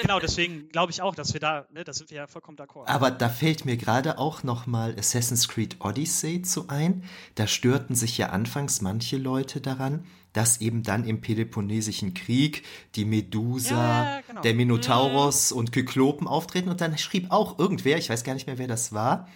Genau, 0.00 0.20
deswegen 0.20 0.68
glaube 0.68 0.92
ich 0.92 1.02
auch, 1.02 1.14
dass 1.14 1.32
wir 1.32 1.40
da, 1.40 1.66
ne, 1.72 1.84
da 1.84 1.92
sind 1.92 2.10
wir 2.10 2.18
ja 2.18 2.26
vollkommen 2.26 2.56
d'accord. 2.56 2.86
Aber 2.86 3.10
da 3.10 3.28
fällt 3.28 3.64
mir 3.64 3.76
gerade 3.76 4.18
auch 4.18 4.42
noch 4.42 4.66
mal 4.66 4.94
Assassin's 4.98 5.48
Creed 5.48 5.76
Odyssey 5.80 6.42
zu 6.42 6.68
ein. 6.68 7.04
Da 7.34 7.46
störten 7.46 7.94
sich 7.94 8.18
ja 8.18 8.30
anfangs 8.30 8.80
manche 8.80 9.16
Leute 9.16 9.60
daran, 9.60 10.04
dass 10.32 10.60
eben 10.60 10.82
dann 10.82 11.04
im 11.04 11.20
Peloponnesischen 11.20 12.14
Krieg 12.14 12.64
die 12.94 13.04
Medusa, 13.04 13.74
Ja, 14.16 14.20
genau. 14.26 14.40
der 14.40 14.54
Minotaurus 14.54 15.52
und 15.52 15.72
Kyklopen 15.72 16.26
auftreten. 16.26 16.68
Und 16.68 16.80
dann 16.80 16.96
schrieb 16.96 17.30
auch 17.30 17.58
irgendwer, 17.58 17.98
ich 17.98 18.08
weiß 18.08 18.24
gar 18.24 18.34
nicht 18.34 18.46
mehr, 18.46 18.58
wer 18.58 18.68
das 18.68 18.92
war, 18.92 19.28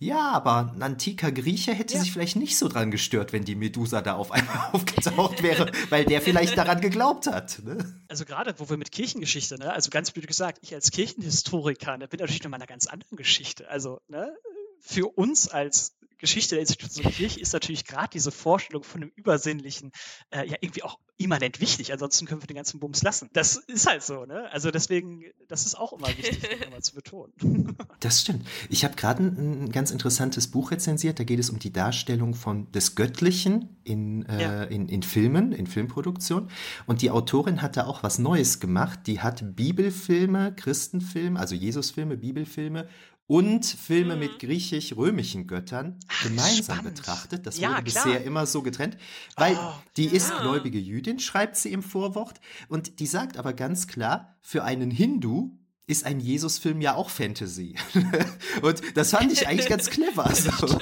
ja, 0.00 0.30
aber 0.32 0.72
ein 0.74 0.82
antiker 0.82 1.30
Grieche 1.30 1.72
hätte 1.72 1.94
Ja. 1.94 2.00
sich 2.00 2.10
vielleicht 2.12 2.34
nicht 2.36 2.56
so 2.58 2.66
dran 2.68 2.90
gestört, 2.90 3.32
wenn 3.32 3.44
die 3.44 3.54
Medusa 3.54 4.00
da 4.02 4.14
auf 4.14 4.32
einmal 4.32 4.56
aufgetaucht 4.72 5.42
wäre, 5.42 5.70
weil 5.90 6.04
der 6.06 6.20
vielleicht 6.20 6.56
daran 6.58 6.80
geglaubt 6.80 7.26
hat. 7.28 7.60
Ne? 7.64 7.78
also 8.08 8.24
gerade, 8.24 8.54
wo 8.58 8.68
wir 8.68 8.76
mit 8.78 8.90
Kirchengeschichte, 8.90 9.56
ne, 9.58 9.72
also 9.72 9.90
ganz 9.90 10.10
blöd 10.10 10.26
gesagt, 10.26 10.58
ich 10.62 10.74
als 10.74 10.90
Kirchenhistoriker, 10.90 11.96
ne, 11.98 12.08
bin 12.08 12.18
natürlich 12.18 12.42
noch 12.42 12.50
mal 12.50 12.56
einer 12.56 12.66
ganz 12.66 12.86
anderen 12.86 13.16
Geschichte. 13.16 13.68
Also, 13.68 14.00
ne, 14.08 14.32
für 14.80 15.06
uns 15.16 15.46
als 15.48 15.92
Geschichte 16.20 16.54
der 16.54 16.60
Institution 16.60 17.10
Kirche 17.12 17.40
ist 17.40 17.52
natürlich 17.52 17.84
gerade 17.84 18.10
diese 18.12 18.30
Vorstellung 18.30 18.82
von 18.84 19.02
einem 19.02 19.12
Übersinnlichen 19.16 19.92
äh, 20.30 20.46
ja 20.48 20.56
irgendwie 20.60 20.82
auch 20.82 20.98
immanent 21.16 21.60
wichtig. 21.60 21.92
Ansonsten 21.92 22.26
können 22.26 22.42
wir 22.42 22.46
den 22.46 22.56
ganzen 22.56 22.80
Bums 22.80 23.02
lassen. 23.02 23.28
Das 23.34 23.56
ist 23.56 23.86
halt 23.86 24.02
so, 24.02 24.24
ne? 24.24 24.50
Also 24.52 24.70
deswegen, 24.70 25.24
das 25.48 25.66
ist 25.66 25.76
auch 25.78 25.92
immer 25.92 26.08
wichtig, 26.08 26.38
immer 26.66 26.80
zu 26.80 26.94
betonen. 26.94 27.32
Das 28.00 28.22
stimmt. 28.22 28.46
Ich 28.70 28.82
habe 28.84 28.96
gerade 28.96 29.22
ein, 29.22 29.64
ein 29.64 29.72
ganz 29.72 29.90
interessantes 29.90 30.50
Buch 30.50 30.70
rezensiert. 30.70 31.18
Da 31.18 31.24
geht 31.24 31.38
es 31.38 31.50
um 31.50 31.58
die 31.58 31.70
Darstellung 31.70 32.32
von 32.32 32.72
des 32.72 32.94
Göttlichen 32.94 33.76
in, 33.84 34.24
äh, 34.24 34.40
Ja. 34.42 34.62
in, 34.64 34.88
in 34.88 35.02
Filmen, 35.02 35.52
in 35.52 35.66
Filmproduktion. 35.66 36.48
Und 36.86 37.02
die 37.02 37.10
Autorin 37.10 37.60
hat 37.60 37.76
da 37.76 37.84
auch 37.84 38.02
was 38.02 38.18
Neues 38.18 38.58
gemacht. 38.58 39.00
Die 39.06 39.20
hat 39.20 39.54
Bibelfilme, 39.54 40.54
Christenfilme, 40.54 41.38
also 41.38 41.54
Jesusfilme, 41.54 42.16
Bibelfilme 42.16 42.88
und 43.30 43.64
Filme 43.64 44.14
Mhm. 44.14 44.18
mit 44.20 44.38
griechisch-römischen 44.40 45.46
Göttern 45.46 46.00
gemeinsam 46.24 46.78
spannend. 46.78 46.96
betrachtet. 46.96 47.46
Das 47.46 47.58
Ja, 47.60 47.70
wurde 47.76 47.84
klar. 47.84 48.04
bisher 48.06 48.24
immer 48.24 48.44
so 48.44 48.60
getrennt, 48.62 48.96
weil 49.36 49.56
Oh, 49.56 49.72
die 49.96 50.06
ist 50.06 50.30
ja. 50.30 50.40
gläubige 50.40 50.80
Jüdin, 50.80 51.20
schreibt 51.20 51.54
sie 51.56 51.70
im 51.72 51.84
Vorwort. 51.84 52.40
Und 52.68 52.98
die 52.98 53.06
sagt 53.06 53.36
aber 53.36 53.52
ganz 53.52 53.86
klar, 53.86 54.36
für 54.40 54.64
einen 54.64 54.90
Hindu 54.90 55.52
ist 55.86 56.04
ein 56.06 56.18
Jesus-Film 56.20 56.80
ja 56.80 56.94
auch 56.94 57.08
Fantasy. 57.10 57.76
und 58.62 58.96
das 58.96 59.10
fand 59.10 59.32
ich 59.32 59.46
eigentlich 59.46 59.68
ganz 59.68 59.90
clever. 59.90 60.28
So 60.34 60.78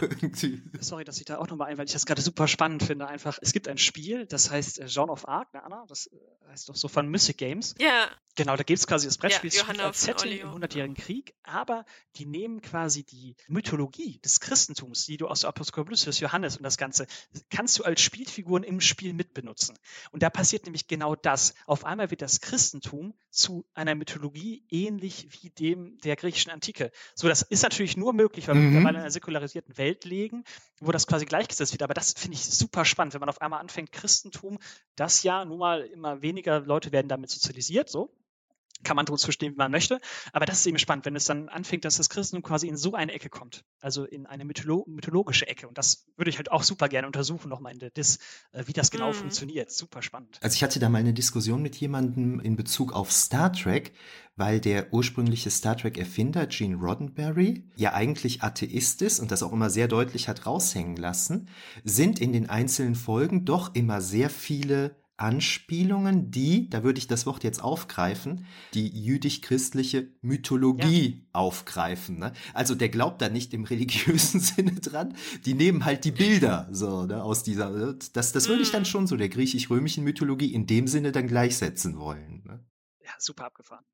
Sorry, 0.81 1.05
dass 1.05 1.19
ich 1.19 1.25
da 1.25 1.39
auch 1.39 1.49
nochmal 1.49 1.69
ein, 1.71 1.79
weil 1.79 1.87
ich 1.87 1.93
das 1.93 2.07
gerade 2.07 2.21
super 2.23 2.47
spannend 2.49 2.83
finde. 2.83 3.09
Einfach, 3.09 3.39
es 3.43 3.53
gibt 3.53 3.69
ein 3.69 3.79
Spiel, 3.79 4.27
das 4.27 4.51
heißt 4.51 4.79
äh, 4.81 4.87
Jean 4.87 5.09
of 5.11 5.27
Arc, 5.29 5.53
ne, 5.55 5.63
Anna? 5.65 5.85
Das 5.89 6.07
äh, 6.09 6.17
heißt 6.51 6.69
doch 6.69 6.77
so 6.77 6.89
von 6.89 7.09
Mystic 7.09 7.37
Games. 7.39 7.75
Ja. 7.79 8.09
Genau, 8.39 8.55
da 8.55 8.63
gibt 8.63 8.79
es 8.79 8.87
quasi 8.87 9.09
das 9.09 9.19
Brettspiel 9.19 9.51
ja, 9.53 9.85
als 9.85 10.03
Setting 10.03 10.39
im 10.39 10.51
100-jährigen 10.51 10.95
Krieg, 10.95 11.35
aber 11.43 11.85
die 12.15 12.25
nehmen 12.25 12.63
quasi 12.63 13.03
die 13.03 13.35
Mythologie 13.49 14.21
des 14.21 14.39
Christentums, 14.39 15.07
die 15.07 15.17
du 15.17 15.27
aus 15.27 15.41
der 15.41 15.49
Apokalypse 15.49 16.09
Johannes 16.11 16.57
und 16.57 16.63
das 16.63 16.77
Ganze, 16.77 17.09
kannst 17.51 17.81
du 17.81 17.83
als 17.83 18.01
Spielfiguren 18.01 18.63
im 18.63 18.81
Spiel 18.81 19.13
mitbenutzen. 19.13 19.77
Und 20.13 20.23
da 20.23 20.31
passiert 20.31 20.67
nämlich 20.67 20.87
genau 20.87 21.17
das. 21.17 21.53
Auf 21.67 21.85
einmal 21.85 22.13
wird 22.13 22.23
das 22.23 22.41
Christentum 22.41 23.13
zu 23.31 23.67
einer 23.75 23.97
Mythologie 23.97 24.65
ähnlich 24.71 25.27
wie 25.43 25.51
dem 25.51 25.99
der 25.99 26.15
griechischen 26.15 26.53
Antike. 26.53 26.93
So, 27.17 27.27
das 27.27 27.43
ist 27.43 27.65
natürlich 27.65 27.97
nur 27.97 28.13
möglich, 28.13 28.47
weil 28.47 28.55
wir 28.55 28.61
mhm. 28.61 28.69
mittlerweile 28.69 28.99
in 28.99 29.03
einer 29.03 29.11
säkularisierten 29.11 29.77
Welt 29.79 30.05
leben, 30.05 30.45
wo 30.79 30.93
das 30.93 31.09
quasi 31.09 31.25
gleichgesetzt 31.25 31.73
wird. 31.73 31.83
Aber 31.83 31.95
das 31.95 32.13
finde 32.13 32.37
ich 32.37 32.45
super 32.45 32.85
spannend, 32.85 33.15
wenn 33.15 33.21
man 33.21 33.31
auf 33.31 33.43
einmal 33.43 33.59
anfängt, 33.59 33.91
Christentum, 33.91 34.61
das 34.95 35.25
ja 35.25 35.45
nun 35.45 35.59
mal 35.59 35.81
immer 35.81 36.23
weniger 36.23 36.61
Leute 36.61 36.93
werden 36.93 37.09
damit 37.09 37.31
sozialisiert, 37.31 37.89
so 37.89 38.15
kann 38.85 38.97
man 38.97 39.07
dazu 39.07 39.33
stehen, 39.33 39.53
wie 39.53 39.57
man 39.57 39.71
möchte. 39.71 40.01
Aber 40.33 40.47
das 40.47 40.61
ist 40.61 40.67
eben 40.67 40.79
spannend, 40.79 41.05
wenn 41.05 41.17
es 41.17 41.25
dann 41.25 41.49
anfängt, 41.49 41.85
dass 41.85 41.97
das 41.97 42.09
Christentum 42.09 42.43
quasi 42.43 42.69
in 42.69 42.77
so 42.77 42.95
eine 42.95 43.13
Ecke 43.13 43.29
kommt. 43.29 43.65
Also 43.81 44.05
in 44.05 44.27
eine 44.27 44.45
mytholo 44.45 44.85
mythologische 44.87 45.49
Ecke. 45.49 45.69
Und 45.69 45.79
das 45.79 46.07
würde 46.17 46.31
ich 46.31 46.37
halt 46.37 46.51
auch 46.51 46.63
super 46.63 46.89
gerne 46.89 47.07
untersuchen, 47.07 47.49
nochmal 47.49 47.73
in 47.73 47.79
der 47.79 47.91
Dis, 47.91 48.19
äh, 48.53 48.65
wie 48.67 48.73
das 48.73 48.91
genau 48.91 49.09
mhm. 49.09 49.15
funktioniert. 49.15 49.71
Super 49.71 50.03
spannend. 50.03 50.39
Also 50.43 50.55
ich 50.55 50.63
hatte 50.63 50.79
da 50.79 50.89
mal 50.89 50.99
eine 50.99 51.13
Diskussion 51.13 51.63
mit 51.63 51.77
jemandem 51.77 52.41
in 52.41 52.57
Bezug 52.57 52.93
auf 52.93 53.13
Star 53.13 53.53
Trek, 53.53 53.93
weil 54.37 54.61
der 54.61 54.93
ursprüngliche 54.93 55.51
Star 55.51 55.77
Trek-Erfinder 55.77 56.47
Gene 56.47 56.77
Roddenberry 56.77 57.65
ja 57.75 57.93
eigentlich 57.93 58.43
Atheist 58.43 59.03
ist 59.03 59.19
und 59.19 59.33
das 59.33 59.43
auch 59.43 59.53
immer 59.53 59.71
sehr 59.71 59.89
deutlich 59.89 60.29
hat 60.29 60.47
raushängen 60.47 60.97
lassen, 60.97 61.49
sind 61.85 62.21
in 62.21 62.33
den 62.33 62.49
einzelnen 62.49 62.95
Folgen 62.95 63.45
doch 63.45 63.75
immer 63.75 64.01
sehr 64.01 64.31
viele 64.31 64.97
Anspielungen, 65.19 66.31
die, 66.31 66.71
da 66.71 66.85
würde 66.85 66.99
ich 66.99 67.09
das 67.09 67.27
Wort 67.27 67.45
jetzt 67.45 67.63
aufgreifen, 67.63 68.47
die 68.73 68.89
jüdisch-christliche 68.89 70.09
Mythologie 70.23 71.09
ja. 71.09 71.25
aufgreifen. 71.33 72.19
Ne? 72.19 72.33
Also 72.55 72.75
der 72.75 72.89
glaubt 72.89 73.21
da 73.21 73.29
nicht 73.29 73.53
im 73.53 73.65
religiösen 73.65 74.41
Sinne 74.41 74.75
dran, 74.75 75.15
die 75.45 75.55
nehmen 75.55 75.85
halt 75.85 76.05
die 76.05 76.13
Bilder 76.13 76.69
so 76.71 77.05
ne, 77.05 77.23
aus 77.23 77.43
dieser, 77.43 77.95
das, 77.95 78.33
das 78.33 78.49
würde 78.49 78.63
ich 78.63 78.71
dann 78.71 78.83
mhm. 78.83 78.87
schon 78.87 79.07
so 79.07 79.17
der 79.17 79.29
griechisch-römischen 79.29 80.05
Mythologie 80.05 80.55
in 80.55 80.67
dem 80.67 80.87
Sinne 80.87 81.13
dann 81.13 81.27
gleichsetzen 81.27 81.99
wollen. 81.99 82.45
Ne? 82.47 82.65
Ja, 83.05 83.13
super 83.19 83.47
abgefahren. 83.47 83.85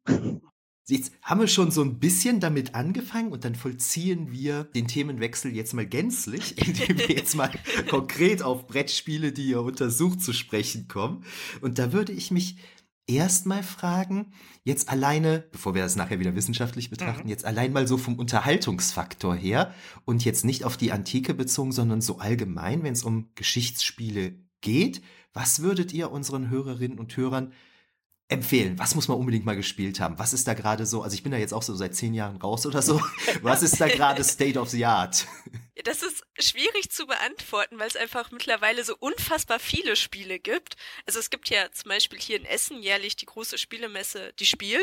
Jetzt 0.86 1.12
haben 1.22 1.40
wir 1.40 1.48
schon 1.48 1.70
so 1.70 1.82
ein 1.82 1.98
bisschen 1.98 2.40
damit 2.40 2.74
angefangen 2.74 3.32
und 3.32 3.44
dann 3.44 3.54
vollziehen 3.54 4.30
wir 4.30 4.64
den 4.64 4.86
Themenwechsel 4.86 5.54
jetzt 5.54 5.72
mal 5.72 5.86
gänzlich, 5.86 6.58
indem 6.66 6.98
wir 6.98 7.10
jetzt 7.10 7.34
mal 7.36 7.50
konkret 7.88 8.42
auf 8.42 8.66
Brettspiele, 8.66 9.32
die 9.32 9.48
ihr 9.48 9.62
untersucht, 9.62 10.20
zu 10.20 10.34
sprechen 10.34 10.86
kommen. 10.86 11.24
Und 11.62 11.78
da 11.78 11.92
würde 11.92 12.12
ich 12.12 12.30
mich 12.30 12.56
erstmal 13.06 13.62
fragen, 13.62 14.32
jetzt 14.62 14.88
alleine, 14.90 15.44
bevor 15.52 15.74
wir 15.74 15.82
das 15.82 15.96
nachher 15.96 16.20
wieder 16.20 16.34
wissenschaftlich 16.34 16.90
betrachten, 16.90 17.24
mhm. 17.24 17.30
jetzt 17.30 17.44
allein 17.46 17.72
mal 17.72 17.86
so 17.88 17.96
vom 17.96 18.18
Unterhaltungsfaktor 18.18 19.34
her 19.34 19.74
und 20.04 20.24
jetzt 20.24 20.44
nicht 20.44 20.64
auf 20.64 20.76
die 20.76 20.92
Antike 20.92 21.32
bezogen, 21.32 21.72
sondern 21.72 22.02
so 22.02 22.18
allgemein, 22.18 22.82
wenn 22.82 22.92
es 22.92 23.04
um 23.04 23.30
Geschichtsspiele 23.34 24.34
geht, 24.60 25.02
was 25.32 25.60
würdet 25.60 25.92
ihr 25.92 26.10
unseren 26.10 26.48
Hörerinnen 26.50 26.98
und 26.98 27.16
Hörern 27.16 27.52
empfehlen? 28.28 28.78
Was 28.78 28.94
muss 28.94 29.08
man 29.08 29.18
unbedingt 29.18 29.44
mal 29.44 29.56
gespielt 29.56 30.00
haben? 30.00 30.18
Was 30.18 30.32
ist 30.32 30.48
da 30.48 30.54
gerade 30.54 30.86
so? 30.86 31.02
Also 31.02 31.14
ich 31.14 31.22
bin 31.22 31.32
da 31.32 31.38
jetzt 31.38 31.52
auch 31.52 31.62
so 31.62 31.74
seit 31.74 31.94
zehn 31.94 32.14
Jahren 32.14 32.36
raus 32.36 32.66
oder 32.66 32.82
so. 32.82 33.00
Was 33.42 33.62
ist 33.62 33.80
da 33.80 33.88
gerade 33.88 34.24
State 34.24 34.58
of 34.58 34.70
the 34.70 34.84
Art? 34.84 35.26
Das 35.84 36.02
ist 36.02 36.24
schwierig 36.38 36.90
zu 36.90 37.06
beantworten, 37.06 37.78
weil 37.78 37.88
es 37.88 37.96
einfach 37.96 38.30
mittlerweile 38.30 38.84
so 38.84 38.96
unfassbar 38.98 39.58
viele 39.58 39.96
Spiele 39.96 40.38
gibt. 40.38 40.76
Also 41.04 41.18
es 41.18 41.30
gibt 41.30 41.50
ja 41.50 41.70
zum 41.72 41.90
Beispiel 41.90 42.18
hier 42.18 42.38
in 42.38 42.46
Essen 42.46 42.80
jährlich 42.80 43.16
die 43.16 43.26
große 43.26 43.58
Spielemesse 43.58 44.32
Die 44.38 44.46
Spiel, 44.46 44.80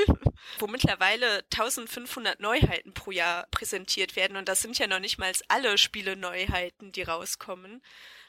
wo 0.59 0.67
mittlerweile 0.67 1.43
1500 1.51 2.39
Neuheiten 2.39 2.93
pro 2.93 3.11
Jahr 3.11 3.47
präsentiert 3.51 4.15
werden. 4.15 4.37
Und 4.37 4.47
das 4.47 4.61
sind 4.61 4.77
ja 4.77 4.87
noch 4.87 4.99
nicht 4.99 5.17
mal 5.17 5.31
alle 5.47 5.77
Spiele 5.77 6.15
Neuheiten, 6.15 6.91
die 6.91 7.03
rauskommen. 7.03 7.81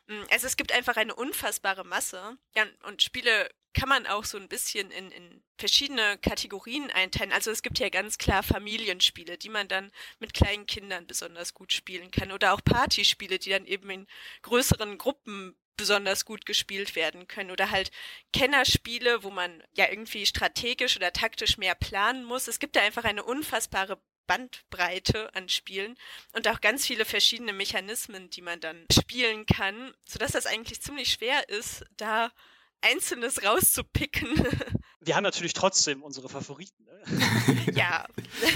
Mm, 0.07 0.22
also 0.30 0.46
es 0.46 0.57
gibt 0.57 0.72
einfach 0.72 0.96
eine 0.96 1.14
unfassbare 1.14 1.84
Masse. 1.84 2.36
Ja, 2.55 2.66
und 2.84 3.03
Spiele 3.03 3.48
kann 3.74 3.88
man 3.88 4.07
auch 4.07 4.24
so 4.24 4.36
ein 4.36 4.48
bisschen 4.48 4.90
in, 4.90 5.11
in 5.11 5.42
verschiedene 5.59 6.18
Kategorien 6.18 6.90
einteilen. 6.90 7.32
Also 7.32 7.50
es 7.50 7.62
gibt 7.62 7.78
ja 7.78 7.88
ganz 7.88 8.18
klar 8.18 8.42
Familienspiele, 8.42 9.38
die 9.38 9.48
man 9.48 9.68
dann 9.68 9.90
mit 10.18 10.34
kleinen 10.34 10.66
Kindern 10.66 11.07
besonders 11.07 11.55
gut 11.55 11.72
spielen 11.72 12.11
kann. 12.11 12.32
Oder 12.32 12.53
auch 12.53 12.62
Partyspiele, 12.62 13.38
die 13.38 13.50
dann 13.50 13.66
eben 13.66 13.88
in 13.90 14.07
größeren 14.42 14.98
Gruppen 14.98 15.57
besonders 15.76 16.26
gut 16.26 16.44
gespielt 16.44 16.96
werden 16.96 17.28
können. 17.28 17.50
Oder 17.50 17.70
halt 17.70 17.90
Kennerspiele, 18.34 19.22
wo 19.22 19.30
man 19.30 19.62
ja 19.72 19.88
irgendwie 19.88 20.26
strategisch 20.26 20.96
oder 20.96 21.12
taktisch 21.12 21.57
mehr 21.57 21.74
planen 21.74 22.24
muss. 22.24 22.48
Es 22.48 22.59
gibt 22.59 22.76
da 22.76 22.80
einfach 22.80 23.05
eine 23.05 23.24
unfassbare 23.24 23.98
Bandbreite 24.26 25.34
an 25.34 25.48
Spielen 25.48 25.96
und 26.32 26.48
auch 26.48 26.60
ganz 26.60 26.86
viele 26.86 27.04
verschiedene 27.04 27.52
Mechanismen, 27.52 28.30
die 28.30 28.42
man 28.42 28.60
dann 28.60 28.86
spielen 28.92 29.46
kann, 29.46 29.92
sodass 30.04 30.32
das 30.32 30.46
eigentlich 30.46 30.80
ziemlich 30.80 31.12
schwer 31.12 31.48
ist, 31.48 31.84
da 31.96 32.30
Einzelnes 32.82 33.44
rauszupicken. 33.44 34.28
Wir 35.00 35.16
haben 35.16 35.24
natürlich 35.24 35.52
trotzdem 35.52 36.02
unsere 36.02 36.28
Favoriten. 36.28 36.84
Ne? 36.84 37.72
ja. 37.74 38.06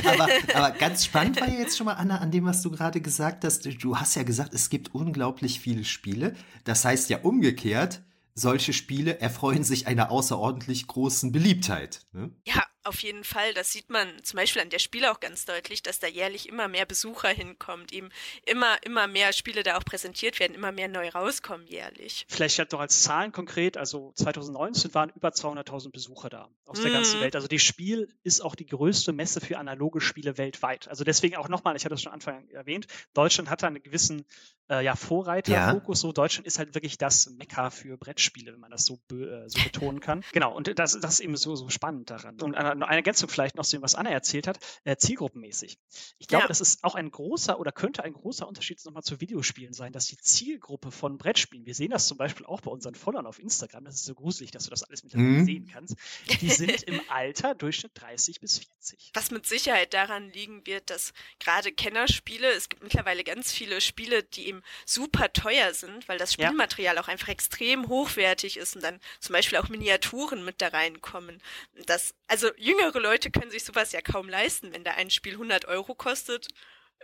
aber, 0.05 0.29
aber, 0.55 0.71
ganz 0.73 1.05
spannend 1.05 1.41
war 1.41 1.49
ja 1.49 1.59
jetzt 1.59 1.77
schon 1.77 1.87
mal, 1.87 1.95
Anna, 1.95 2.19
an 2.19 2.31
dem, 2.31 2.45
was 2.45 2.63
du 2.63 2.71
gerade 2.71 3.01
gesagt 3.01 3.45
hast. 3.45 3.69
Du 3.83 3.99
hast 3.99 4.15
ja 4.15 4.23
gesagt, 4.23 4.55
es 4.55 4.71
gibt 4.71 4.95
unglaublich 4.95 5.61
viele 5.61 5.85
Spiele. 5.85 6.37
Das 6.65 6.85
heißt 6.85 7.11
ja 7.11 7.19
umgekehrt, 7.23 8.03
solche 8.35 8.73
Spiele 8.73 9.19
erfreuen 9.19 9.65
sich 9.65 9.87
einer 9.87 10.11
außerordentlich 10.11 10.87
großen 10.87 11.33
Beliebtheit. 11.33 12.03
Ne? 12.13 12.31
Ja, 12.47 12.63
auf 12.87 13.01
jeden 13.01 13.25
Fall. 13.25 13.55
Das 13.55 13.73
sieht 13.73 13.91
man 13.91 14.09
zum 14.23 14.37
Beispiel 14.39 14.63
an 14.63 14.71
der 14.71 14.79
Spiele 14.79 15.13
auch 15.13 15.21
ganz 15.21 15.45
deutlich, 15.45 15.83
dass 15.83 15.99
da 15.99 16.07
jährlich 16.07 16.49
immer 16.49 16.69
mehr 16.69 16.87
Besucher 16.87 17.29
hinkommt, 17.29 17.93
eben 17.93 18.11
immer, 18.45 18.77
immer 18.85 19.07
mehr 19.07 19.33
Spiele 19.33 19.63
da 19.63 19.77
auch 19.77 19.85
präsentiert 19.85 20.41
werden, 20.41 20.55
immer 20.55 20.73
mehr 20.73 20.89
neu 20.89 21.09
rauskommen 21.09 21.67
jährlich. 21.67 22.27
Vielleicht 22.29 22.59
halt 22.59 22.73
doch 22.73 22.81
als 22.81 23.03
Zahlen 23.03 23.33
konkret, 23.33 23.77
also 23.77 24.13
2019 24.17 24.95
waren 24.95 25.11
über 25.11 25.29
200.000 25.29 25.91
Besucher 25.91 26.29
da 26.29 26.49
aus 26.65 26.81
der 26.81 26.91
ganzen 26.91 27.19
mhm. 27.19 27.25
Welt. 27.25 27.37
Also 27.37 27.49
die 27.49 27.59
Spiel 27.59 28.09
ist 28.23 28.41
auch 28.41 28.55
die 28.55 28.67
größte 28.67 29.13
Messe 29.13 29.41
für 29.41 29.59
analoge 29.59 30.01
Spiele 30.01 30.39
weltweit. 30.39 30.89
Also 30.89 31.05
deswegen 31.05 31.37
auch 31.37 31.49
nochmal, 31.49 31.77
ich 31.77 31.85
hatte 31.85 31.95
es 31.95 32.03
schon 32.03 32.13
Anfang 32.13 32.49
erwähnt, 32.51 32.87
Deutschland 33.15 33.51
hat 33.51 33.63
da 33.63 33.67
einen 33.67 33.83
gewissen 33.83 34.25
äh, 34.69 34.85
ja, 34.85 34.97
Vorreiterfokus. 34.97 35.99
Ja. 35.99 36.09
So 36.09 36.13
Deutschland 36.13 36.47
ist 36.47 36.59
halt 36.59 36.75
wirklich 36.75 36.99
das 36.99 37.31
Mekka 37.31 37.71
für 37.71 37.97
Brettspiele, 37.97 38.53
wenn 38.53 38.61
man 38.61 38.71
das 38.71 38.85
so, 38.85 38.99
äh, 39.13 39.49
so 39.49 39.63
betonen 39.63 40.01
kann. 40.01 40.25
Genau, 40.33 40.55
und 40.55 40.79
das, 40.79 40.99
das 41.01 41.15
ist 41.15 41.21
eben 41.21 41.37
so, 41.37 41.57
so 41.57 41.71
spannend 41.71 42.11
daran. 42.11 42.41
Und 42.41 42.55
eine, 42.55 42.73
eine 42.73 42.97
Ergänzung 42.97 43.29
vielleicht 43.29 43.57
noch 43.57 43.65
zu 43.65 43.77
dem, 43.77 43.83
was 43.83 43.95
Anna 43.95 44.11
erzählt 44.11 44.47
hat, 44.47 44.59
äh, 44.85 44.97
zielgruppenmäßig. 44.97 45.79
Ich 46.19 46.27
glaube, 46.27 46.45
ja. 46.45 46.49
das 46.49 46.61
ist 46.61 46.85
auch 46.85 46.95
ein 46.95 47.11
großer 47.11 47.59
oder 47.59 47.73
könnte 47.73 48.05
ein 48.05 48.13
großer 48.13 48.47
Unterschied 48.47 48.85
nochmal 48.85 49.03
zu 49.03 49.21
Videospielen 49.21 49.73
sein, 49.73 49.93
dass 49.93 50.07
die 50.07 50.19
Zielgruppe 50.19 50.91
von 50.91 51.17
Brettspielen, 51.17 51.65
wir 51.65 51.75
sehen 51.75 51.91
das 51.91 52.07
zum 52.07 52.19
Beispiel 52.19 52.45
auch 52.45 52.61
bei 52.61 52.71
unseren 52.71 52.95
Followern 52.95 53.27
auf 53.27 53.39
Instagram, 53.39 53.85
das 53.85 53.97
ist 53.97 54.05
so 54.05 54.15
gruselig, 54.15 54.51
dass 54.51 54.65
du 54.65 54.71
das 54.71 54.83
alles 54.83 55.03
mittlerweile 55.05 55.29
mhm. 55.29 55.45
sehen 55.47 55.71
kannst, 55.73 55.97
die 56.41 56.51
sind 56.51 56.83
im 56.83 57.01
Alter 57.09 57.55
Durchschnitt 57.55 57.93
30 57.95 58.41
bis 58.41 58.59
40. 58.59 59.11
Was 59.15 59.31
mit 59.31 59.47
Sicherheit 59.47 59.95
daran 59.95 60.31
liegen 60.31 60.67
wird, 60.67 60.91
dass 60.91 61.13
gerade 61.39 61.73
Kennerspiele, 61.73 62.51
es 62.53 62.69
gibt 62.69 62.83
mittlerweile 62.83 63.25
ganz 63.25 63.53
viele 63.53 63.81
Spiele, 63.81 64.23
die 64.23 64.49
eben 64.49 64.56
super 64.85 65.33
teuer 65.33 65.75
sind, 65.75 66.09
weil 66.09 66.19
das 66.19 66.33
Spielmaterial 66.33 66.97
ja. 66.97 67.03
auch 67.03 67.09
einfach 67.09 67.29
extrem 67.29 67.89
hochwertig 67.89 68.57
ist 68.57 68.77
und 68.77 68.83
dann 68.83 69.01
zum 69.21 69.33
Beispiel 69.33 69.59
auch 69.59 69.69
Miniaturen 69.69 70.45
mit 70.45 70.61
da 70.61 70.69
reinkommen. 70.69 71.43
Das, 71.87 72.15
also 72.27 72.51
jüngere 72.57 72.99
Leute 73.01 73.31
können 73.31 73.51
sich 73.51 73.65
sowas 73.65 73.93
ja 73.93 74.01
kaum 74.01 74.29
leisten, 74.29 74.73
wenn 74.73 74.85
da 74.85 74.93
ein 74.93 75.11
Spiel 75.11 75.33
100 75.33 75.67
Euro 75.67 75.95
kostet 75.95 76.49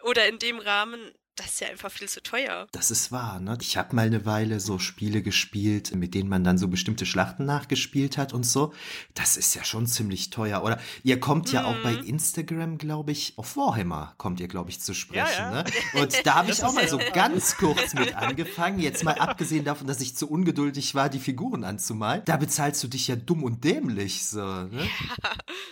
oder 0.03 0.27
in 0.27 0.39
dem 0.39 0.59
Rahmen 0.59 1.13
das 1.37 1.47
ist 1.47 1.61
ja 1.61 1.69
einfach 1.69 1.91
viel 1.91 2.09
zu 2.09 2.23
teuer. 2.23 2.67
Das 2.73 2.91
ist 2.91 3.11
wahr, 3.11 3.41
ne? 3.41 3.57
Ich 3.61 3.79
habe 3.79 3.97
mal 3.97 4.07
eine 4.07 4.27
Weile 4.27 4.61
so 4.61 4.79
Spiele 4.79 5.23
gespielt, 5.23 5.95
mit 5.95 6.15
denen 6.15 6.29
man 6.29 6.45
dann 6.45 6.59
so 6.59 6.69
bestimmte 6.69 7.07
Schlachten 7.07 7.47
nachgespielt 7.47 8.19
hat 8.19 8.35
und 8.35 8.45
so. 8.45 8.75
Das 9.15 9.39
ist 9.39 9.55
ja 9.55 9.65
schon 9.65 9.87
ziemlich 9.87 10.29
teuer. 10.29 10.63
Oder 10.63 10.79
ihr 11.03 11.21
kommt 11.21 11.51
ja 11.51 11.65
auch 11.65 11.77
bei 11.83 11.93
mhm. 11.93 12.05
Instagram, 12.05 12.77
glaube 12.77 13.13
ich, 13.13 13.33
auf 13.37 13.57
Warhammer 13.57 14.15
kommt 14.19 14.41
ihr, 14.41 14.49
glaube 14.49 14.71
ich, 14.71 14.81
zu 14.81 14.93
sprechen. 14.93 15.27
Ja, 15.39 15.53
ja. 15.53 15.63
Ne? 15.63 15.65
Und 16.03 16.27
da 16.27 16.35
habe 16.35 16.51
ich 16.51 16.63
auch 16.63 16.75
mal 16.75 16.89
so 16.89 16.99
ganz 17.13 17.57
kurz 17.57 17.95
mit 17.95 18.15
angefangen. 18.15 18.79
Jetzt 18.79 19.03
mal 19.03 19.15
abgesehen 19.15 19.65
davon, 19.65 19.87
dass 19.87 20.01
ich 20.01 20.15
zu 20.15 20.31
ungeduldig 20.31 20.95
war, 20.95 21.09
die 21.09 21.19
Figuren 21.19 21.65
anzumalen. 21.65 22.23
Da 22.27 22.37
bezahlst 22.37 22.83
du 22.85 22.89
dich 22.89 23.09
ja 23.09 23.17
dumm 23.17 23.43
und 23.43 23.65
dämlich. 23.65 24.27
So, 24.27 24.41
ne? 24.41 24.87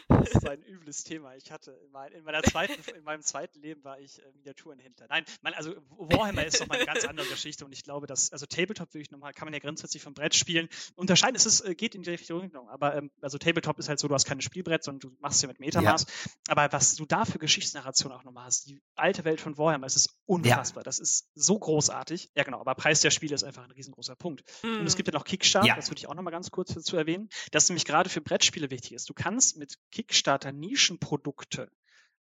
Ja. 0.09 0.21
Das 0.21 0.31
ist 0.31 0.49
ein 0.49 0.63
übles 0.63 1.05
Thema. 1.05 1.35
Ich 1.37 1.51
hatte 1.51 1.73
in, 1.85 1.91
mein, 1.93 2.13
in 2.13 2.25
meiner 2.25 2.43
zweiten, 2.43 2.75
in 2.97 3.05
meinem 3.05 3.23
zweiten 3.23 3.61
Leben 3.61 3.85
war 3.85 3.99
ich 3.99 4.19
äh, 4.19 4.23
Miniaturenhändler. 4.35 5.07
Nein, 5.09 5.25
meine, 5.43 5.50
also 5.55 5.75
Warhammer 5.91 6.45
ist 6.45 6.61
nochmal 6.61 6.79
eine 6.79 6.87
ganz 6.87 7.05
andere 7.05 7.27
Geschichte 7.27 7.65
und 7.65 7.73
ich 7.73 7.83
glaube, 7.83 8.07
dass, 8.07 8.33
also 8.33 8.47
Tabletop 8.47 8.93
würde 8.95 9.03
ich 9.03 9.11
nochmal, 9.11 9.33
kann 9.33 9.47
man 9.47 9.55
ja 9.55 9.61
grundsätzlich 9.61 10.03
vom 10.03 10.15
Brett 10.15 10.35
spielen. 10.35 10.69
Unterscheiden 10.95 11.37
ist 11.37 11.47
es, 11.47 11.61
äh, 11.61 11.75
geht 11.75 11.95
in 11.95 12.03
die 12.03 12.11
Richtung, 12.11 12.51
aber 12.69 12.97
ähm, 12.97 13.11
also 13.21 13.39
Tabletop 13.39 13.79
ist 13.79 13.89
halt 13.89 13.99
so, 13.99 14.09
du 14.09 14.15
hast 14.15 14.25
kein 14.25 14.41
Spielbrett, 14.41 14.85
sondern 14.85 15.11
du 15.11 15.17
machst 15.21 15.37
es 15.37 15.43
ja 15.43 15.49
mit 15.49 15.61
Metamaß. 15.61 16.07
Ja. 16.07 16.33
Aber 16.49 16.73
was 16.73 16.95
du 16.97 17.07
da 17.07 17.25
für 17.25 17.39
Geschichtsnarration 17.39 18.13
auch 18.13 18.25
nochmal 18.25 18.45
hast, 18.45 18.67
die 18.67 18.81
alte 18.95 19.25
Welt 19.25 19.41
von 19.41 19.59
Warhammer, 19.59 19.87
es 19.87 19.97
ist 19.97 20.17
unfassbar. 20.27 20.83
Ja. 20.83 20.85
Das 20.85 20.99
ist 20.99 21.29
so 21.35 21.59
großartig. 21.59 22.31
Ja, 22.35 22.45
genau, 22.45 22.61
aber 22.61 22.75
Preis 22.75 23.01
der 23.01 23.11
Spiele 23.11 23.35
ist 23.35 23.45
einfach 23.45 23.65
ein 23.65 23.71
riesengroßer 23.71 24.17
Punkt. 24.17 24.45
Mhm. 24.63 24.81
Und 24.81 24.87
es 24.87 24.95
mhm. 24.95 24.97
gibt 24.97 25.09
ja 25.09 25.15
noch 25.15 25.25
Kickstarter, 25.25 25.69
ja. 25.69 25.77
das 25.77 25.91
würde 25.91 25.99
ich 25.99 26.09
auch 26.09 26.15
nochmal 26.15 26.33
ganz 26.33 26.51
kurz 26.51 26.75
dazu 26.75 26.97
erwähnen, 26.97 27.29
das 27.51 27.69
nämlich 27.69 27.85
gerade 27.85 28.09
für 28.11 28.21
Brettspiele 28.21 28.71
wichtig 28.71 28.93
ist. 28.93 29.09
Du 29.09 29.15
kannst 29.15 29.57
mit 29.57 29.79
Kickstarter 29.91 30.53
Nischenprodukte 30.53 31.71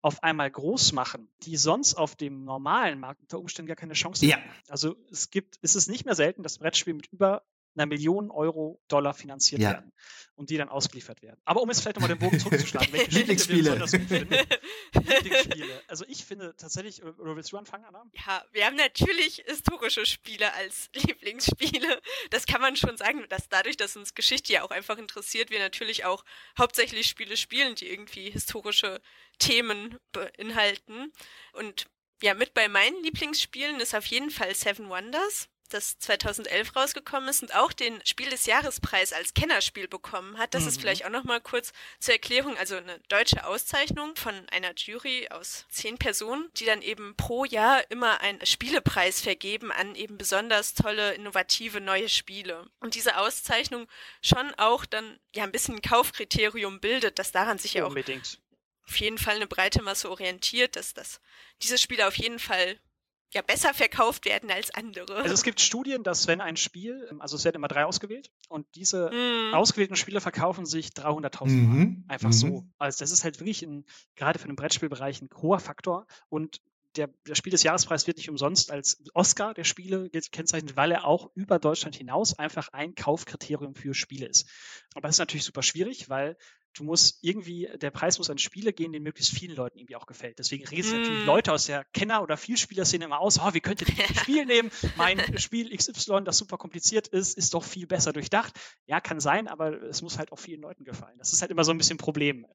auf 0.01 0.23
einmal 0.23 0.49
groß 0.49 0.93
machen, 0.93 1.29
die 1.43 1.57
sonst 1.57 1.95
auf 1.95 2.15
dem 2.15 2.45
normalen 2.45 2.99
Markt 2.99 3.21
unter 3.21 3.39
Umständen 3.39 3.67
gar 3.67 3.75
keine 3.75 3.93
Chance 3.93 4.25
ja. 4.25 4.37
haben. 4.37 4.43
Also 4.69 4.95
es 5.11 5.29
gibt, 5.29 5.59
es 5.61 5.75
ist 5.75 5.89
nicht 5.89 6.05
mehr 6.05 6.15
selten, 6.15 6.43
dass 6.43 6.59
Brettspiele 6.59 6.95
mit 6.95 7.07
über 7.07 7.43
einer 7.79 7.87
Million 7.87 8.29
Euro 8.29 8.81
Dollar 8.87 9.13
finanziert 9.13 9.61
ja. 9.61 9.71
werden 9.71 9.91
und 10.35 10.49
die 10.49 10.57
dann 10.57 10.69
ausgeliefert 10.69 11.21
werden. 11.21 11.39
Aber 11.45 11.61
um 11.61 11.69
jetzt 11.69 11.81
vielleicht 11.81 11.97
nochmal 11.97 12.15
den 12.15 12.19
Bogen 12.19 12.39
zurückzuschlagen, 12.39 12.93
welche 12.93 13.11
Lieblingsspiele? 13.11 13.75
Lieblingsspiele. 14.93 15.83
Also 15.87 16.05
ich 16.07 16.23
finde 16.23 16.55
tatsächlich, 16.55 17.03
oder 17.03 17.35
willst 17.35 17.51
du 17.51 17.57
anfangen, 17.57 17.85
Anna? 17.85 18.05
Ja, 18.13 18.43
wir 18.51 18.65
haben 18.65 18.75
natürlich 18.75 19.43
historische 19.45 20.05
Spiele 20.05 20.53
als 20.53 20.89
Lieblingsspiele. 20.95 22.01
Das 22.29 22.45
kann 22.45 22.61
man 22.61 22.75
schon 22.75 22.97
sagen, 22.97 23.25
dass 23.29 23.49
dadurch, 23.49 23.77
dass 23.77 23.95
uns 23.95 24.13
Geschichte 24.13 24.53
ja 24.53 24.63
auch 24.63 24.71
einfach 24.71 24.97
interessiert, 24.97 25.49
wir 25.49 25.59
natürlich 25.59 26.05
auch 26.05 26.23
hauptsächlich 26.57 27.07
Spiele 27.07 27.35
spielen, 27.35 27.75
die 27.75 27.89
irgendwie 27.89 28.29
historische 28.29 29.01
Themen 29.39 29.97
beinhalten. 30.11 31.11
Und 31.53 31.87
ja, 32.21 32.33
mit 32.33 32.53
bei 32.53 32.67
meinen 32.67 33.01
Lieblingsspielen 33.03 33.79
ist 33.79 33.95
auf 33.95 34.05
jeden 34.05 34.29
Fall 34.29 34.53
Seven 34.53 34.89
Wonders 34.89 35.49
das 35.69 35.97
2011 35.99 36.75
rausgekommen 36.75 37.29
ist 37.29 37.41
und 37.41 37.55
auch 37.55 37.71
den 37.71 37.99
Spiel 38.05 38.29
des 38.29 38.45
Jahrespreis 38.45 39.13
als 39.13 39.33
Kennerspiel 39.33 39.87
bekommen 39.87 40.37
hat. 40.37 40.53
Das 40.53 40.63
mhm. 40.63 40.69
ist 40.69 40.81
vielleicht 40.81 41.05
auch 41.05 41.09
noch 41.09 41.23
mal 41.23 41.41
kurz 41.41 41.71
zur 41.99 42.13
Erklärung, 42.13 42.57
also 42.57 42.75
eine 42.75 42.99
deutsche 43.09 43.45
Auszeichnung 43.45 44.15
von 44.15 44.33
einer 44.49 44.73
Jury 44.75 45.27
aus 45.29 45.65
zehn 45.69 45.97
Personen, 45.97 46.49
die 46.57 46.65
dann 46.65 46.81
eben 46.81 47.15
pro 47.15 47.45
Jahr 47.45 47.89
immer 47.89 48.21
einen 48.21 48.45
Spielepreis 48.45 49.21
vergeben 49.21 49.71
an 49.71 49.95
eben 49.95 50.17
besonders 50.17 50.73
tolle, 50.73 51.13
innovative 51.13 51.81
neue 51.81 52.09
Spiele. 52.09 52.65
Und 52.79 52.95
diese 52.95 53.17
Auszeichnung 53.17 53.87
schon 54.21 54.53
auch 54.55 54.85
dann 54.85 55.19
ja 55.33 55.43
ein 55.43 55.51
bisschen 55.51 55.75
ein 55.75 55.81
Kaufkriterium 55.81 56.79
bildet, 56.79 57.19
das 57.19 57.31
daran 57.31 57.57
sich 57.57 57.75
ja 57.75 57.83
auch 57.83 57.89
Unbedingt. 57.89 58.39
auf 58.87 58.95
jeden 58.97 59.17
Fall 59.17 59.35
eine 59.35 59.47
breite 59.47 59.81
Masse 59.81 60.09
orientiert, 60.09 60.75
dass 60.75 60.93
das 60.93 61.21
diese 61.61 61.77
Spiele 61.77 62.07
auf 62.07 62.15
jeden 62.15 62.39
Fall 62.39 62.79
ja 63.31 63.41
besser 63.41 63.73
verkauft 63.73 64.25
werden 64.25 64.49
als 64.49 64.73
andere. 64.73 65.17
Also 65.17 65.33
es 65.33 65.43
gibt 65.43 65.61
Studien, 65.61 66.03
dass 66.03 66.27
wenn 66.27 66.41
ein 66.41 66.57
Spiel, 66.57 67.09
also 67.19 67.35
es 67.35 67.45
werden 67.45 67.57
immer 67.57 67.67
drei 67.67 67.85
ausgewählt 67.85 68.31
und 68.47 68.65
diese 68.75 69.11
mm. 69.11 69.53
ausgewählten 69.53 69.95
Spiele 69.95 70.21
verkaufen 70.21 70.65
sich 70.65 70.89
300.000 70.89 71.47
mhm. 71.47 72.05
Mal. 72.07 72.13
Einfach 72.13 72.29
mhm. 72.29 72.33
so. 72.33 72.65
Also 72.77 72.99
das 72.99 73.11
ist 73.11 73.23
halt 73.23 73.39
wirklich 73.39 73.61
ein, 73.61 73.85
gerade 74.15 74.39
für 74.39 74.47
den 74.47 74.55
Brettspielbereich 74.55 75.21
ein 75.21 75.29
hoher 75.41 75.59
Faktor 75.59 76.07
und 76.29 76.61
der, 76.95 77.09
der 77.27 77.35
Spiel 77.35 77.51
des 77.51 77.63
Jahrespreis 77.63 78.07
wird 78.07 78.17
nicht 78.17 78.29
umsonst 78.29 78.71
als 78.71 79.03
Oscar 79.13 79.53
der 79.53 79.63
Spiele 79.63 80.09
gekennzeichnet, 80.09 80.75
weil 80.75 80.91
er 80.91 81.05
auch 81.05 81.29
über 81.35 81.59
Deutschland 81.59 81.95
hinaus 81.95 82.37
einfach 82.37 82.69
ein 82.69 82.95
Kaufkriterium 82.95 83.75
für 83.75 83.93
Spiele 83.93 84.25
ist. 84.25 84.49
Aber 84.95 85.07
das 85.07 85.15
ist 85.15 85.19
natürlich 85.19 85.45
super 85.45 85.61
schwierig, 85.61 86.09
weil 86.09 86.35
du 86.73 86.83
musst 86.83 87.19
irgendwie, 87.21 87.69
der 87.81 87.91
Preis 87.91 88.17
muss 88.17 88.29
an 88.29 88.37
Spiele 88.37 88.73
gehen, 88.73 88.91
den 88.91 89.03
möglichst 89.03 89.33
vielen 89.33 89.55
Leuten 89.55 89.77
irgendwie 89.77 89.95
auch 89.95 90.05
gefällt. 90.05 90.39
Deswegen 90.39 90.65
reden 90.67 90.89
mm. 90.89 90.99
natürlich 90.99 91.25
Leute 91.25 91.53
aus 91.53 91.65
der 91.65 91.85
Kenner- 91.93 92.21
oder 92.21 92.37
Vielspielerszene 92.37 93.05
immer 93.05 93.19
aus, 93.19 93.39
oh, 93.39 93.53
wie 93.53 93.61
könnt 93.61 93.81
ihr 93.81 93.87
ein 93.87 94.15
Spiel 94.15 94.45
nehmen? 94.45 94.71
Mein 94.95 95.19
Spiel 95.39 95.75
XY, 95.75 96.23
das 96.23 96.37
super 96.37 96.57
kompliziert 96.57 97.07
ist, 97.07 97.37
ist 97.37 97.53
doch 97.53 97.63
viel 97.63 97.87
besser 97.87 98.13
durchdacht. 98.13 98.53
Ja, 98.85 99.01
kann 99.01 99.19
sein, 99.19 99.47
aber 99.47 99.81
es 99.83 100.01
muss 100.01 100.17
halt 100.17 100.31
auch 100.31 100.39
vielen 100.39 100.61
Leuten 100.61 100.83
gefallen. 100.83 101.17
Das 101.17 101.33
ist 101.33 101.41
halt 101.41 101.51
immer 101.51 101.63
so 101.63 101.71
ein 101.71 101.77
bisschen 101.77 101.95
ein 101.95 101.99
Problem. 101.99 102.45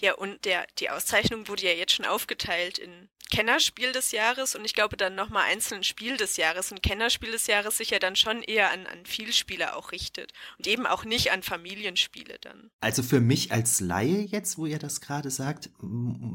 Ja, 0.00 0.14
und 0.14 0.44
der, 0.44 0.66
die 0.78 0.90
Auszeichnung 0.90 1.48
wurde 1.48 1.64
ja 1.64 1.72
jetzt 1.72 1.92
schon 1.92 2.06
aufgeteilt 2.06 2.78
in 2.78 3.08
Kennerspiel 3.30 3.92
des 3.92 4.12
Jahres 4.12 4.54
und 4.54 4.64
ich 4.64 4.74
glaube 4.74 4.96
dann 4.96 5.14
nochmal 5.14 5.44
einzeln 5.50 5.84
Spiel 5.84 6.16
des 6.16 6.36
Jahres. 6.36 6.72
Und 6.72 6.82
Kennerspiel 6.82 7.30
des 7.30 7.46
Jahres 7.46 7.76
sich 7.76 7.90
ja 7.90 7.98
dann 7.98 8.16
schon 8.16 8.42
eher 8.42 8.72
an, 8.72 8.86
an 8.86 9.04
Vielspieler 9.04 9.76
auch 9.76 9.92
richtet 9.92 10.32
und 10.56 10.66
eben 10.66 10.86
auch 10.86 11.04
nicht 11.04 11.30
an 11.30 11.42
Familienspiele 11.42 12.38
dann. 12.40 12.70
Also 12.80 13.02
für 13.02 13.20
mich 13.20 13.52
als 13.52 13.80
Laie 13.80 14.22
jetzt, 14.22 14.56
wo 14.56 14.66
ihr 14.66 14.78
das 14.78 15.00
gerade 15.00 15.30
sagt, 15.30 15.68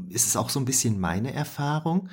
ist 0.09 0.27
es 0.27 0.36
auch 0.36 0.49
so 0.49 0.59
ein 0.59 0.65
bisschen 0.65 0.99
meine 0.99 1.34
Erfahrung. 1.34 2.09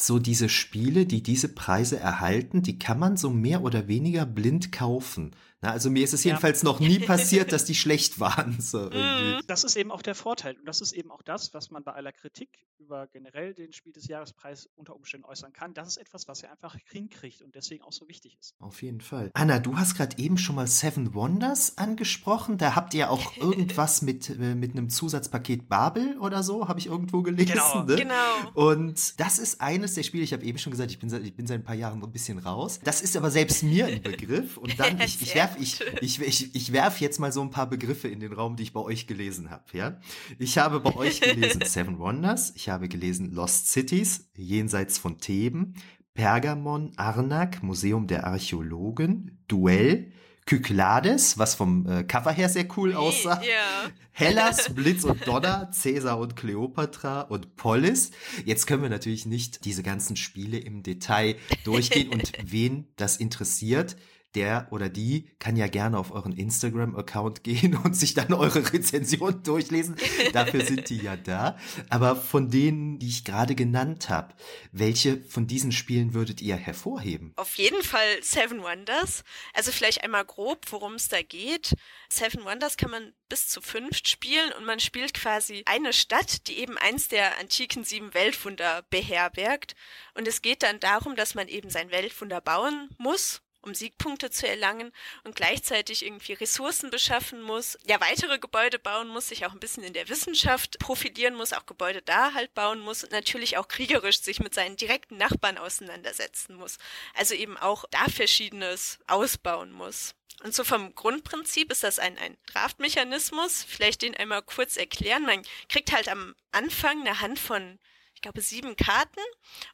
So 0.00 0.18
diese 0.18 0.48
Spiele, 0.48 1.04
die 1.04 1.22
diese 1.22 1.48
Preise 1.48 1.98
erhalten, 1.98 2.62
die 2.62 2.78
kann 2.78 2.98
man 2.98 3.18
so 3.18 3.28
mehr 3.28 3.62
oder 3.62 3.86
weniger 3.86 4.24
blind 4.24 4.72
kaufen. 4.72 5.32
Na, 5.62 5.72
also 5.72 5.90
mir 5.90 6.02
ist 6.02 6.14
es 6.14 6.24
jedenfalls 6.24 6.62
ja. 6.62 6.70
noch 6.70 6.80
nie 6.80 7.00
passiert, 7.00 7.52
dass 7.52 7.66
die 7.66 7.74
schlecht 7.74 8.18
waren. 8.18 8.58
So 8.60 8.78
mhm. 8.92 9.40
das 9.46 9.62
ist 9.62 9.76
eben 9.76 9.90
auch 9.90 10.00
der 10.00 10.14
Vorteil. 10.14 10.56
Und 10.56 10.64
das 10.64 10.80
ist 10.80 10.92
eben 10.92 11.10
auch 11.10 11.20
das, 11.22 11.52
was 11.52 11.70
man 11.70 11.84
bei 11.84 11.92
aller 11.92 12.12
Kritik 12.12 12.48
über 12.78 13.06
generell 13.08 13.52
den 13.52 13.74
Spiel 13.74 13.92
des 13.92 14.08
Jahrespreis 14.08 14.70
unter 14.76 14.96
Umständen 14.96 15.26
äußern 15.26 15.52
kann. 15.52 15.74
Das 15.74 15.88
ist 15.88 15.96
etwas, 15.98 16.28
was 16.28 16.42
er 16.42 16.52
einfach 16.52 16.76
hinkriegt 16.90 17.42
und 17.42 17.54
deswegen 17.54 17.84
auch 17.84 17.92
so 17.92 18.08
wichtig 18.08 18.38
ist. 18.40 18.54
Auf 18.58 18.80
jeden 18.80 19.02
Fall. 19.02 19.30
Anna, 19.34 19.58
du 19.58 19.76
hast 19.76 19.96
gerade 19.96 20.16
eben 20.16 20.38
schon 20.38 20.56
mal 20.56 20.66
Seven 20.66 21.12
Wonders 21.12 21.76
angesprochen. 21.76 22.56
Da 22.56 22.74
habt 22.74 22.94
ihr 22.94 23.10
auch 23.10 23.36
irgendwas 23.36 24.00
mit, 24.02 24.30
äh, 24.30 24.54
mit 24.54 24.72
einem 24.72 24.88
Zusatzpaket 24.88 25.68
Babel 25.68 26.18
oder 26.20 26.42
so, 26.42 26.68
habe 26.68 26.78
ich 26.78 26.86
irgendwo 26.86 27.20
gelesen. 27.20 27.52
Genau. 27.52 27.84
Ne? 27.84 27.96
genau. 27.96 28.50
Und 28.54 29.20
das 29.20 29.38
ist 29.38 29.60
eines 29.60 29.89
der 29.96 30.02
Spiele, 30.02 30.24
ich 30.24 30.32
habe 30.32 30.44
eben 30.44 30.58
schon 30.58 30.70
gesagt, 30.70 30.90
ich 30.90 30.98
bin, 30.98 31.12
ich 31.24 31.34
bin 31.34 31.46
seit 31.46 31.60
ein 31.60 31.64
paar 31.64 31.74
Jahren 31.74 32.02
ein 32.02 32.12
bisschen 32.12 32.38
raus. 32.38 32.80
Das 32.82 33.02
ist 33.02 33.16
aber 33.16 33.30
selbst 33.30 33.62
mir 33.62 33.86
ein 33.86 34.02
Begriff. 34.02 34.56
Und 34.56 34.78
dann, 34.78 35.00
ich, 35.04 35.20
ich 35.20 35.34
werf, 35.34 35.56
ich, 35.58 35.80
ich, 36.00 36.20
ich, 36.20 36.54
ich 36.54 36.72
werf 36.72 37.00
jetzt 37.00 37.18
mal 37.18 37.32
so 37.32 37.40
ein 37.42 37.50
paar 37.50 37.68
Begriffe 37.68 38.08
in 38.08 38.20
den 38.20 38.32
Raum, 38.32 38.56
die 38.56 38.64
ich 38.64 38.72
bei 38.72 38.80
euch 38.80 39.06
gelesen 39.06 39.50
habe. 39.50 39.64
Ja? 39.72 40.00
Ich 40.38 40.58
habe 40.58 40.80
bei 40.80 40.94
euch 40.96 41.20
gelesen 41.20 41.62
Seven 41.64 41.98
Wonders, 41.98 42.52
ich 42.54 42.68
habe 42.68 42.88
gelesen 42.88 43.32
Lost 43.32 43.68
Cities, 43.70 44.28
jenseits 44.36 44.98
von 44.98 45.18
Theben, 45.18 45.74
Pergamon, 46.14 46.92
Arnak, 46.96 47.62
Museum 47.62 48.06
der 48.06 48.26
Archäologen, 48.26 49.42
Duell, 49.48 50.12
Kyklades, 50.50 51.38
was 51.38 51.54
vom 51.54 51.86
äh, 51.86 52.02
Cover 52.02 52.32
her 52.32 52.48
sehr 52.48 52.66
cool 52.76 52.96
aussah. 52.96 53.40
Yeah. 53.40 53.92
Hellas, 54.10 54.68
Blitz 54.74 55.04
und 55.04 55.24
Donner, 55.24 55.70
Caesar 55.80 56.18
und 56.18 56.34
Kleopatra 56.34 57.20
und 57.20 57.54
Polis. 57.54 58.10
Jetzt 58.44 58.66
können 58.66 58.82
wir 58.82 58.90
natürlich 58.90 59.26
nicht 59.26 59.64
diese 59.64 59.84
ganzen 59.84 60.16
Spiele 60.16 60.58
im 60.58 60.82
Detail 60.82 61.36
durchgehen 61.62 62.08
und 62.08 62.32
wen 62.42 62.88
das 62.96 63.18
interessiert, 63.18 63.94
der 64.34 64.68
oder 64.70 64.88
die 64.88 65.28
kann 65.38 65.56
ja 65.56 65.66
gerne 65.66 65.98
auf 65.98 66.12
euren 66.12 66.32
Instagram-Account 66.32 67.44
gehen 67.44 67.76
und 67.76 67.94
sich 67.94 68.14
dann 68.14 68.32
eure 68.32 68.72
Rezension 68.72 69.42
durchlesen. 69.42 69.96
Dafür 70.32 70.64
sind 70.64 70.88
die 70.88 70.98
ja 70.98 71.16
da. 71.16 71.58
Aber 71.88 72.16
von 72.16 72.50
denen, 72.50 72.98
die 72.98 73.08
ich 73.08 73.24
gerade 73.24 73.54
genannt 73.54 74.08
habe, 74.08 74.34
welche 74.72 75.22
von 75.24 75.46
diesen 75.46 75.72
Spielen 75.72 76.14
würdet 76.14 76.40
ihr 76.40 76.56
hervorheben? 76.56 77.32
Auf 77.36 77.54
jeden 77.56 77.82
Fall 77.82 78.22
Seven 78.22 78.62
Wonders. 78.62 79.24
Also 79.54 79.72
vielleicht 79.72 80.04
einmal 80.04 80.24
grob, 80.24 80.66
worum 80.70 80.94
es 80.94 81.08
da 81.08 81.22
geht. 81.22 81.74
Seven 82.08 82.44
Wonders 82.44 82.76
kann 82.76 82.90
man 82.90 83.12
bis 83.28 83.48
zu 83.48 83.60
fünf 83.60 83.98
spielen 84.04 84.52
und 84.58 84.64
man 84.64 84.80
spielt 84.80 85.14
quasi 85.14 85.62
eine 85.66 85.92
Stadt, 85.92 86.46
die 86.48 86.58
eben 86.58 86.76
eins 86.78 87.08
der 87.08 87.38
antiken 87.38 87.84
sieben 87.84 88.12
Weltwunder 88.14 88.82
beherbergt. 88.90 89.74
Und 90.14 90.26
es 90.26 90.42
geht 90.42 90.62
dann 90.62 90.80
darum, 90.80 91.16
dass 91.16 91.34
man 91.34 91.48
eben 91.48 91.70
sein 91.70 91.90
Weltwunder 91.90 92.40
bauen 92.40 92.90
muss 92.98 93.42
um 93.62 93.74
Siegpunkte 93.74 94.30
zu 94.30 94.48
erlangen 94.48 94.92
und 95.24 95.36
gleichzeitig 95.36 96.04
irgendwie 96.04 96.34
Ressourcen 96.34 96.90
beschaffen 96.90 97.42
muss, 97.42 97.78
ja 97.86 98.00
weitere 98.00 98.38
Gebäude 98.38 98.78
bauen 98.78 99.08
muss, 99.08 99.28
sich 99.28 99.46
auch 99.46 99.52
ein 99.52 99.60
bisschen 99.60 99.84
in 99.84 99.92
der 99.92 100.08
Wissenschaft 100.08 100.78
profilieren 100.78 101.34
muss, 101.34 101.52
auch 101.52 101.66
Gebäude 101.66 102.02
da 102.02 102.34
halt 102.34 102.54
bauen 102.54 102.80
muss 102.80 103.04
und 103.04 103.12
natürlich 103.12 103.56
auch 103.56 103.68
kriegerisch 103.68 104.20
sich 104.20 104.40
mit 104.40 104.54
seinen 104.54 104.76
direkten 104.76 105.16
Nachbarn 105.16 105.58
auseinandersetzen 105.58 106.56
muss. 106.56 106.78
Also 107.14 107.34
eben 107.34 107.56
auch 107.56 107.84
da 107.90 108.06
verschiedenes 108.08 108.98
ausbauen 109.06 109.72
muss. 109.72 110.14
Und 110.42 110.54
so 110.54 110.64
vom 110.64 110.94
Grundprinzip 110.94 111.70
ist 111.70 111.82
das 111.82 111.98
ein, 111.98 112.16
ein 112.18 112.36
Draftmechanismus. 112.46 113.62
Vielleicht 113.62 114.02
den 114.02 114.16
einmal 114.16 114.42
kurz 114.42 114.76
erklären. 114.76 115.24
Man 115.24 115.42
kriegt 115.68 115.92
halt 115.92 116.08
am 116.08 116.34
Anfang 116.50 117.00
eine 117.00 117.20
Hand 117.20 117.38
von 117.38 117.78
ich 118.20 118.22
glaube, 118.22 118.42
sieben 118.42 118.76
Karten 118.76 119.22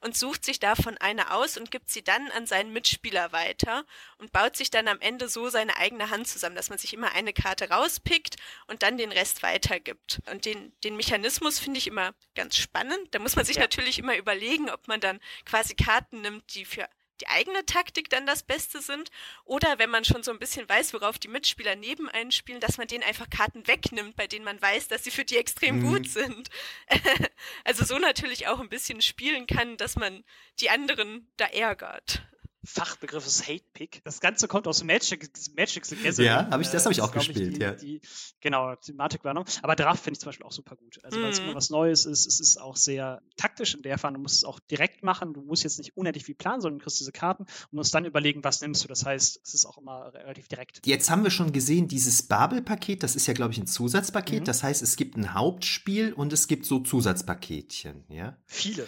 und 0.03 0.17
sucht 0.17 0.45
sich 0.45 0.61
davon 0.61 0.97
eine 0.99 1.33
aus 1.33 1.57
und 1.57 1.73
gibt 1.73 1.91
sie 1.91 2.05
dann 2.05 2.31
an 2.31 2.47
seinen 2.47 2.73
Mitspieler 2.73 3.33
weiter 3.33 3.85
und 4.19 4.31
baut 4.31 4.57
sich 4.57 4.71
dann 4.71 4.87
am 4.87 5.01
Ende 5.01 5.29
so 5.29 5.49
seine 5.49 5.77
eigene 5.79 6.11
Hand 6.11 6.29
zusammen, 6.29 6.55
dass 6.55 6.71
man 6.71 6.79
sich 6.79 6.95
immer 6.95 7.11
eine 7.11 7.33
Karte 7.33 7.71
rauspickt 7.71 8.37
und 8.69 8.85
dann 8.85 8.99
den 8.99 9.11
Rest 9.11 9.43
weitergibt. 9.43 10.23
Und 10.31 10.45
den, 10.45 10.73
den 10.85 10.95
Mechanismus 10.95 11.59
finde 11.59 11.79
ich 11.79 11.89
immer 11.89 12.15
ganz 12.37 12.57
spannend. 12.57 13.01
Da 13.11 13.19
muss 13.19 13.35
man 13.35 13.45
sich 13.45 13.57
ja. 13.57 13.63
natürlich 13.63 13.99
immer 13.99 14.17
überlegen, 14.17 14.71
ob 14.71 14.87
man 14.87 15.01
dann 15.01 15.19
quasi 15.45 15.75
Karten 15.75 16.21
nimmt, 16.21 16.55
die 16.55 16.65
für 16.65 16.89
die 17.21 17.29
eigene 17.29 17.65
Taktik 17.67 18.11
dann 18.11 18.27
das 18.27 18.43
Beste 18.43 18.81
sind 18.81 19.11
oder 19.45 19.79
wenn 19.79 19.91
man 19.91 20.05
schon 20.05 20.23
so 20.23 20.31
ein 20.31 20.39
bisschen 20.39 20.69
weiß, 20.69 20.95
worauf 20.95 21.19
die 21.19 21.29
Mitspieler 21.29 21.77
neben 21.77 22.09
einen 22.09 22.33
spielen, 22.33 22.61
dass 22.61 22.79
man 22.79 22.89
denen 22.89 23.05
einfach 23.05 23.31
Karten 23.31 23.67
wegnimmt, 23.67 24.17
bei 24.17 24.27
denen 24.27 24.45
man 24.45 24.61
weiß, 24.61 24.89
dass 24.89 25.05
sie 25.05 25.11
für 25.11 25.25
die 25.25 25.37
extrem 25.37 25.81
mhm. 25.81 25.89
gut 25.89 26.09
sind. 26.09 26.51
also 27.65 27.85
so 27.85 27.99
natürlich 27.99 28.49
auch 28.49 28.61
ein 28.61 28.69
bisschen 28.69 29.01
spielen 29.03 29.47
kann, 29.47 29.77
dass 29.77 29.97
man 29.97 30.25
die 30.61 30.71
anderen 30.71 31.31
da 31.37 31.47
ärgert. 31.47 32.23
Fachbegriff 32.67 33.27
ist 33.27 33.49
Hate 33.49 33.65
Pick. 33.73 34.03
Das 34.05 34.21
Ganze 34.21 34.49
kommt 34.49 34.67
aus 34.67 34.83
Magic, 34.83 35.31
Magic 35.57 35.87
the 35.87 35.97
Gathering. 35.97 36.27
Ja, 36.27 36.49
hab 36.51 36.61
ich, 36.61 36.69
das 36.69 36.85
habe 36.85 36.93
ich 36.93 37.01
auch 37.01 37.13
gespielt, 37.13 37.53
ich, 37.53 37.55
die, 37.55 37.61
ja. 37.61 37.73
Die, 37.73 38.01
genau, 38.41 38.75
Thematikwarnung. 38.77 39.45
Aber 39.63 39.77
Draft 39.77 40.03
finde 40.03 40.17
ich 40.17 40.21
zum 40.21 40.29
Beispiel 40.29 40.47
auch 40.47 40.53
super 40.53 40.77
gut. 40.77 40.99
Also, 41.03 41.21
weil 41.21 41.31
es 41.31 41.39
immer 41.39 41.53
mhm. 41.53 41.57
was 41.57 41.71
Neues 41.71 42.05
ist. 42.07 42.27
Es 42.27 42.41
ist 42.41 42.61
auch 42.61 42.77
sehr 42.77 43.23
taktisch 43.37 43.75
in 43.75 43.83
der 43.83 43.99
Form. 43.99 44.15
Du 44.15 44.21
musst 44.21 44.37
es 44.37 44.45
auch 44.45 44.61
direkt 44.61 45.03
machen. 45.03 45.33
Du 45.33 45.43
musst 45.43 45.65
jetzt 45.65 45.79
nicht 45.79 45.97
unendlich 45.97 46.25
viel 46.25 46.35
planen, 46.35 46.61
sondern 46.61 46.79
du 46.79 46.85
kriegst 46.85 47.01
diese 47.01 47.13
Karten 47.13 47.45
und 47.45 47.73
musst 47.73 47.95
dann 47.95 48.05
überlegen, 48.05 48.43
was 48.45 48.61
nimmst 48.61 48.85
du. 48.85 48.89
Das 48.89 49.05
heißt, 49.05 49.41
es 49.43 49.55
ist 49.55 49.67
auch 49.67 49.79
immer 49.79 50.13
relativ 50.15 50.49
direkt. 50.49 50.87
Jetzt 50.87 51.11
haben 51.11 51.23
wir 51.23 51.31
schon 51.31 51.53
gesehen, 51.53 51.89
dieses 51.89 52.23
Babel-Paket, 52.23 53.03
das 53.03 53.17
ist 53.17 53.27
ja, 53.27 53.35
glaube 53.35 53.53
ich, 53.53 53.59
ein 53.59 53.67
Zusatzpaket. 53.67 54.41
Mhm. 54.41 54.45
Das 54.45 54.63
heißt, 54.63 54.83
es 54.83 54.97
gibt 54.97 55.17
ein 55.17 55.35
Hauptspiel 55.35 56.13
und 56.13 56.33
es 56.33 56.49
gibt 56.49 56.67
so 56.67 56.81
Zusatzpaketchen, 56.81 58.05
ja? 58.09 58.37
Viele. 58.47 58.87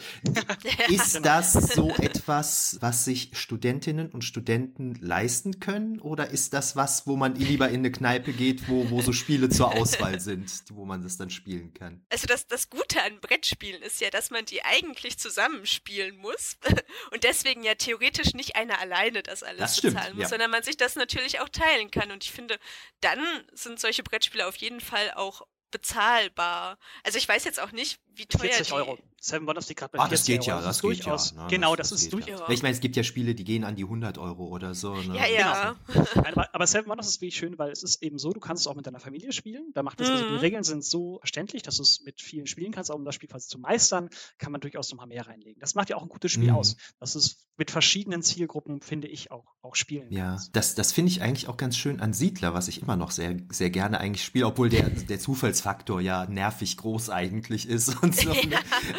ist 0.88 1.20
das 1.24 1.52
so 1.52 1.90
etwas, 1.98 2.78
was 2.80 3.04
sich 3.04 3.30
Studentinnen 3.68 4.10
und 4.10 4.22
Studenten 4.22 4.94
leisten 4.94 5.60
können? 5.60 6.00
Oder 6.00 6.30
ist 6.30 6.54
das 6.54 6.74
was, 6.74 7.06
wo 7.06 7.16
man 7.16 7.34
lieber 7.34 7.68
in 7.68 7.80
eine 7.80 7.92
Kneipe 7.92 8.32
geht, 8.32 8.66
wo, 8.68 8.88
wo 8.88 9.02
so 9.02 9.12
Spiele 9.12 9.50
zur 9.50 9.74
Auswahl 9.74 10.20
sind, 10.20 10.50
wo 10.72 10.86
man 10.86 11.02
das 11.02 11.18
dann 11.18 11.28
spielen 11.28 11.74
kann? 11.74 12.02
Also 12.08 12.26
das, 12.26 12.46
das 12.46 12.70
Gute 12.70 13.02
an 13.02 13.20
Brettspielen 13.20 13.82
ist 13.82 14.00
ja, 14.00 14.08
dass 14.08 14.30
man 14.30 14.46
die 14.46 14.64
eigentlich 14.64 15.18
zusammenspielen 15.18 16.16
muss 16.16 16.56
und 17.12 17.24
deswegen 17.24 17.62
ja 17.62 17.74
theoretisch 17.74 18.32
nicht 18.32 18.56
einer 18.56 18.80
alleine 18.80 19.22
das 19.22 19.42
alles 19.42 19.58
das 19.58 19.76
stimmt, 19.76 19.96
bezahlen 19.96 20.14
muss, 20.14 20.22
ja. 20.22 20.28
sondern 20.28 20.50
man 20.50 20.62
sich 20.62 20.78
das 20.78 20.96
natürlich 20.96 21.40
auch 21.40 21.48
teilen 21.50 21.90
kann. 21.90 22.10
Und 22.10 22.24
ich 22.24 22.32
finde, 22.32 22.58
dann 23.02 23.20
sind 23.52 23.78
solche 23.78 24.02
Brettspiele 24.02 24.46
auf 24.46 24.56
jeden 24.56 24.80
Fall 24.80 25.12
auch 25.14 25.46
bezahlbar. 25.70 26.78
Also 27.04 27.18
ich 27.18 27.28
weiß 27.28 27.44
jetzt 27.44 27.60
auch 27.60 27.72
nicht, 27.72 28.00
wie 28.06 28.24
teuer 28.24 28.50
40 28.50 28.72
Euro. 28.72 28.98
Seven 29.20 29.46
Wonders 29.46 29.68
liegt 29.68 29.80
gerade 29.80 29.96
bei 29.96 29.98
ah, 30.02 30.08
das 30.08 30.24
geht 30.24 30.46
ja, 30.46 30.60
das, 30.60 30.80
geht 30.80 30.90
durchaus. 30.90 31.32
Ja, 31.32 31.42
ne? 31.42 31.48
Genau, 31.50 31.74
das, 31.74 31.90
das 31.90 32.02
ist 32.02 32.12
durchaus. 32.12 32.40
Ja. 32.40 32.50
Ich 32.50 32.62
meine, 32.62 32.74
es 32.74 32.80
gibt 32.80 32.94
ja 32.94 33.02
Spiele, 33.02 33.34
die 33.34 33.42
gehen 33.42 33.64
an 33.64 33.74
die 33.74 33.82
100 33.82 34.16
Euro 34.16 34.46
oder 34.46 34.74
so. 34.74 34.94
Ne? 34.94 35.16
Ja, 35.16 35.26
ja. 35.26 35.76
Genau. 35.92 36.06
aber, 36.14 36.54
aber 36.54 36.66
Seven 36.66 36.88
Wonders 36.88 37.08
ist 37.08 37.20
wirklich 37.20 37.36
schön, 37.36 37.58
weil 37.58 37.72
es 37.72 37.82
ist 37.82 38.00
eben 38.02 38.18
so, 38.18 38.32
du 38.32 38.38
kannst 38.38 38.62
es 38.62 38.66
auch 38.68 38.76
mit 38.76 38.86
deiner 38.86 39.00
Familie 39.00 39.32
spielen. 39.32 39.72
Da 39.74 39.82
macht 39.82 40.00
es, 40.00 40.08
mhm. 40.08 40.14
also 40.14 40.26
die 40.26 40.32
mhm. 40.34 40.38
Regeln 40.38 40.62
sind 40.62 40.84
so 40.84 41.18
verständlich, 41.18 41.62
dass 41.62 41.76
du 41.76 41.82
es 41.82 42.00
mit 42.02 42.22
vielen 42.22 42.46
spielen 42.46 42.70
kannst, 42.70 42.92
auch 42.92 42.96
um 42.96 43.04
das 43.04 43.16
Spiel 43.16 43.28
quasi 43.28 43.48
zu 43.48 43.58
meistern, 43.58 44.08
kann 44.38 44.52
man 44.52 44.60
durchaus 44.60 44.90
noch 44.92 44.98
mal 44.98 45.06
mehr 45.06 45.26
reinlegen. 45.26 45.58
Das 45.60 45.74
macht 45.74 45.90
ja 45.90 45.96
auch 45.96 46.02
ein 46.02 46.08
gutes 46.08 46.30
Spiel 46.30 46.50
mhm. 46.50 46.56
aus. 46.56 46.76
Das 47.00 47.16
ist 47.16 47.48
mit 47.56 47.72
verschiedenen 47.72 48.22
Zielgruppen, 48.22 48.82
finde 48.82 49.08
ich, 49.08 49.32
auch, 49.32 49.56
auch 49.62 49.74
spielen 49.74 50.12
Ja, 50.12 50.30
kannst. 50.30 50.54
das, 50.54 50.76
das 50.76 50.92
finde 50.92 51.10
ich 51.10 51.22
eigentlich 51.22 51.48
auch 51.48 51.56
ganz 51.56 51.76
schön 51.76 52.00
an 52.00 52.12
Siedler, 52.12 52.54
was 52.54 52.68
ich 52.68 52.82
immer 52.82 52.94
noch 52.94 53.10
sehr, 53.10 53.36
sehr 53.50 53.70
gerne 53.70 53.98
eigentlich 53.98 54.24
spiele, 54.24 54.46
obwohl 54.46 54.68
der, 54.68 54.88
der 54.90 55.18
Zufallsfaktor 55.18 56.00
ja 56.00 56.26
nervig 56.26 56.76
groß 56.76 57.10
eigentlich 57.10 57.68
ist 57.68 58.00
und 58.00 58.14
so. 58.14 58.30
Ne? 58.30 58.38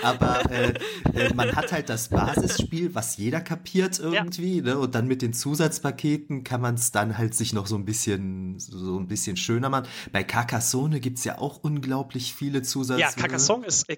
Ja 0.04 0.09
aber 0.10 0.52
äh, 0.52 0.74
äh, 1.14 1.34
man 1.34 1.56
hat 1.56 1.72
halt 1.72 1.90
das 1.90 2.10
Basisspiel, 2.10 2.96
was 2.96 3.18
jeder 3.18 3.42
kapiert 3.42 4.00
irgendwie, 4.00 4.58
ja. 4.58 4.64
ne? 4.64 4.80
Und 4.80 4.96
dann 4.96 5.08
mit 5.08 5.22
den 5.22 5.34
Zusatzpaketen 5.34 6.44
kann 6.44 6.62
man 6.62 6.76
es 6.76 6.92
dann 6.92 7.18
halt 7.18 7.34
sich 7.36 7.54
noch 7.54 7.68
so 7.68 7.76
ein 7.76 7.86
bisschen 7.86 8.60
so 8.60 9.00
ein 9.00 9.08
bisschen 9.08 9.38
schöner 9.38 9.70
machen. 9.70 9.88
Bei 10.12 10.24
Carcassonne 10.24 11.00
gibt 11.00 11.18
es 11.20 11.24
ja 11.24 11.38
auch 11.38 11.58
unglaublich 11.64 12.34
viele 12.34 12.62
Zusatz. 12.62 13.00
Ja, 13.00 13.12
Carcassonne 13.12 13.66
ist 13.66 13.90
äh, 13.90 13.98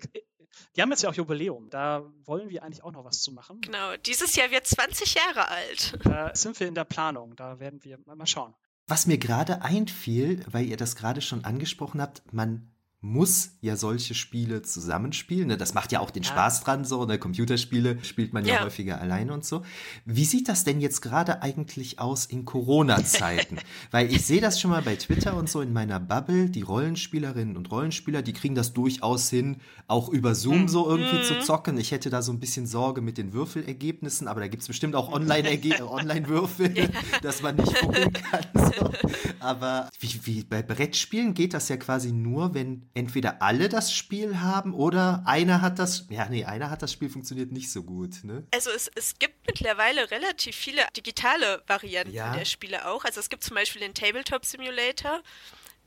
die 0.75 0.81
haben 0.81 0.89
jetzt 0.91 1.03
ja 1.03 1.09
auch 1.09 1.13
Jubiläum. 1.13 1.69
Da 1.69 2.03
wollen 2.23 2.49
wir 2.49 2.63
eigentlich 2.63 2.83
auch 2.83 2.93
noch 2.93 3.03
was 3.03 3.21
zu 3.21 3.33
machen. 3.33 3.59
Genau, 3.61 3.97
dieses 4.05 4.35
Jahr 4.35 4.51
wird 4.51 4.65
20 4.65 5.15
Jahre 5.15 5.49
alt. 5.49 5.99
Da 6.03 6.33
sind 6.33 6.59
wir 6.59 6.67
in 6.67 6.75
der 6.75 6.85
Planung. 6.85 7.35
Da 7.35 7.59
werden 7.59 7.83
wir 7.83 7.99
mal 8.05 8.25
schauen. 8.25 8.53
Was 8.87 9.05
mir 9.05 9.17
gerade 9.17 9.61
einfiel, 9.61 10.43
weil 10.49 10.65
ihr 10.65 10.77
das 10.77 10.95
gerade 10.95 11.21
schon 11.21 11.45
angesprochen 11.45 12.01
habt, 12.01 12.21
man 12.33 12.70
muss 13.03 13.57
ja 13.61 13.75
solche 13.75 14.13
Spiele 14.13 14.61
zusammenspielen. 14.61 15.47
Ne? 15.47 15.57
Das 15.57 15.73
macht 15.73 15.91
ja 15.91 16.01
auch 16.01 16.11
den 16.11 16.21
ja. 16.21 16.29
Spaß 16.29 16.61
dran, 16.61 16.85
so. 16.85 17.03
Ne? 17.05 17.17
Computerspiele 17.17 17.97
spielt 18.03 18.31
man 18.31 18.45
ja, 18.45 18.55
ja, 18.55 18.63
häufiger 18.63 19.01
alleine 19.01 19.33
und 19.33 19.43
so. 19.43 19.63
Wie 20.05 20.23
sieht 20.23 20.47
das 20.47 20.63
denn 20.63 20.79
jetzt 20.79 21.01
gerade 21.01 21.41
eigentlich 21.41 21.99
aus 21.99 22.25
in 22.25 22.45
Corona-Zeiten? 22.45 23.57
Weil 23.91 24.13
ich 24.13 24.23
sehe 24.23 24.39
das 24.39 24.61
schon 24.61 24.69
mal 24.69 24.83
bei 24.83 24.95
Twitter 24.95 25.35
und 25.35 25.49
so 25.49 25.61
in 25.61 25.73
meiner 25.73 25.99
Bubble. 25.99 26.51
Die 26.51 26.61
Rollenspielerinnen 26.61 27.57
und 27.57 27.71
Rollenspieler, 27.71 28.21
die 28.21 28.33
kriegen 28.33 28.53
das 28.53 28.73
durchaus 28.73 29.31
hin, 29.31 29.57
auch 29.87 30.07
über 30.09 30.35
Zoom 30.35 30.67
so 30.67 30.87
irgendwie 30.87 31.17
mhm. 31.17 31.23
zu 31.23 31.39
zocken. 31.39 31.79
Ich 31.79 31.91
hätte 31.91 32.11
da 32.11 32.21
so 32.21 32.31
ein 32.31 32.39
bisschen 32.39 32.67
Sorge 32.67 33.01
mit 33.01 33.17
den 33.17 33.33
Würfelergebnissen, 33.33 34.27
aber 34.27 34.41
da 34.41 34.47
gibt 34.47 34.61
es 34.61 34.67
bestimmt 34.67 34.95
auch 34.95 35.11
Online-Würfel, 35.11 35.81
Online 35.81 36.91
dass 37.23 37.41
man 37.41 37.55
nicht 37.55 37.75
gucken 37.79 38.13
kann. 38.13 38.45
So. 38.53 38.91
Aber 39.39 39.89
wie, 39.99 40.19
wie 40.23 40.43
bei 40.43 40.61
Brettspielen 40.61 41.33
geht 41.33 41.53
das 41.53 41.69
ja 41.69 41.77
quasi 41.77 42.11
nur, 42.11 42.53
wenn 42.53 42.83
entweder 42.93 43.41
alle 43.41 43.69
das 43.69 43.93
Spiel 43.93 44.39
haben 44.39 44.73
oder 44.73 45.23
einer 45.25 45.61
hat 45.61 45.79
das, 45.79 46.07
ja, 46.09 46.27
nee, 46.29 46.45
einer 46.45 46.69
hat 46.69 46.81
das 46.81 46.91
Spiel 46.91 47.09
funktioniert 47.09 47.51
nicht 47.51 47.71
so 47.71 47.83
gut, 47.83 48.23
ne? 48.23 48.45
Also 48.53 48.69
es, 48.71 48.89
es 48.95 49.17
gibt 49.19 49.47
mittlerweile 49.47 50.11
relativ 50.11 50.55
viele 50.55 50.81
digitale 50.95 51.63
Varianten 51.67 52.13
ja. 52.13 52.33
der 52.35 52.45
Spiele 52.45 52.87
auch. 52.87 53.05
Also 53.05 53.19
es 53.19 53.29
gibt 53.29 53.43
zum 53.43 53.55
Beispiel 53.55 53.81
den 53.81 53.93
Tabletop 53.93 54.45
Simulator 54.45 55.21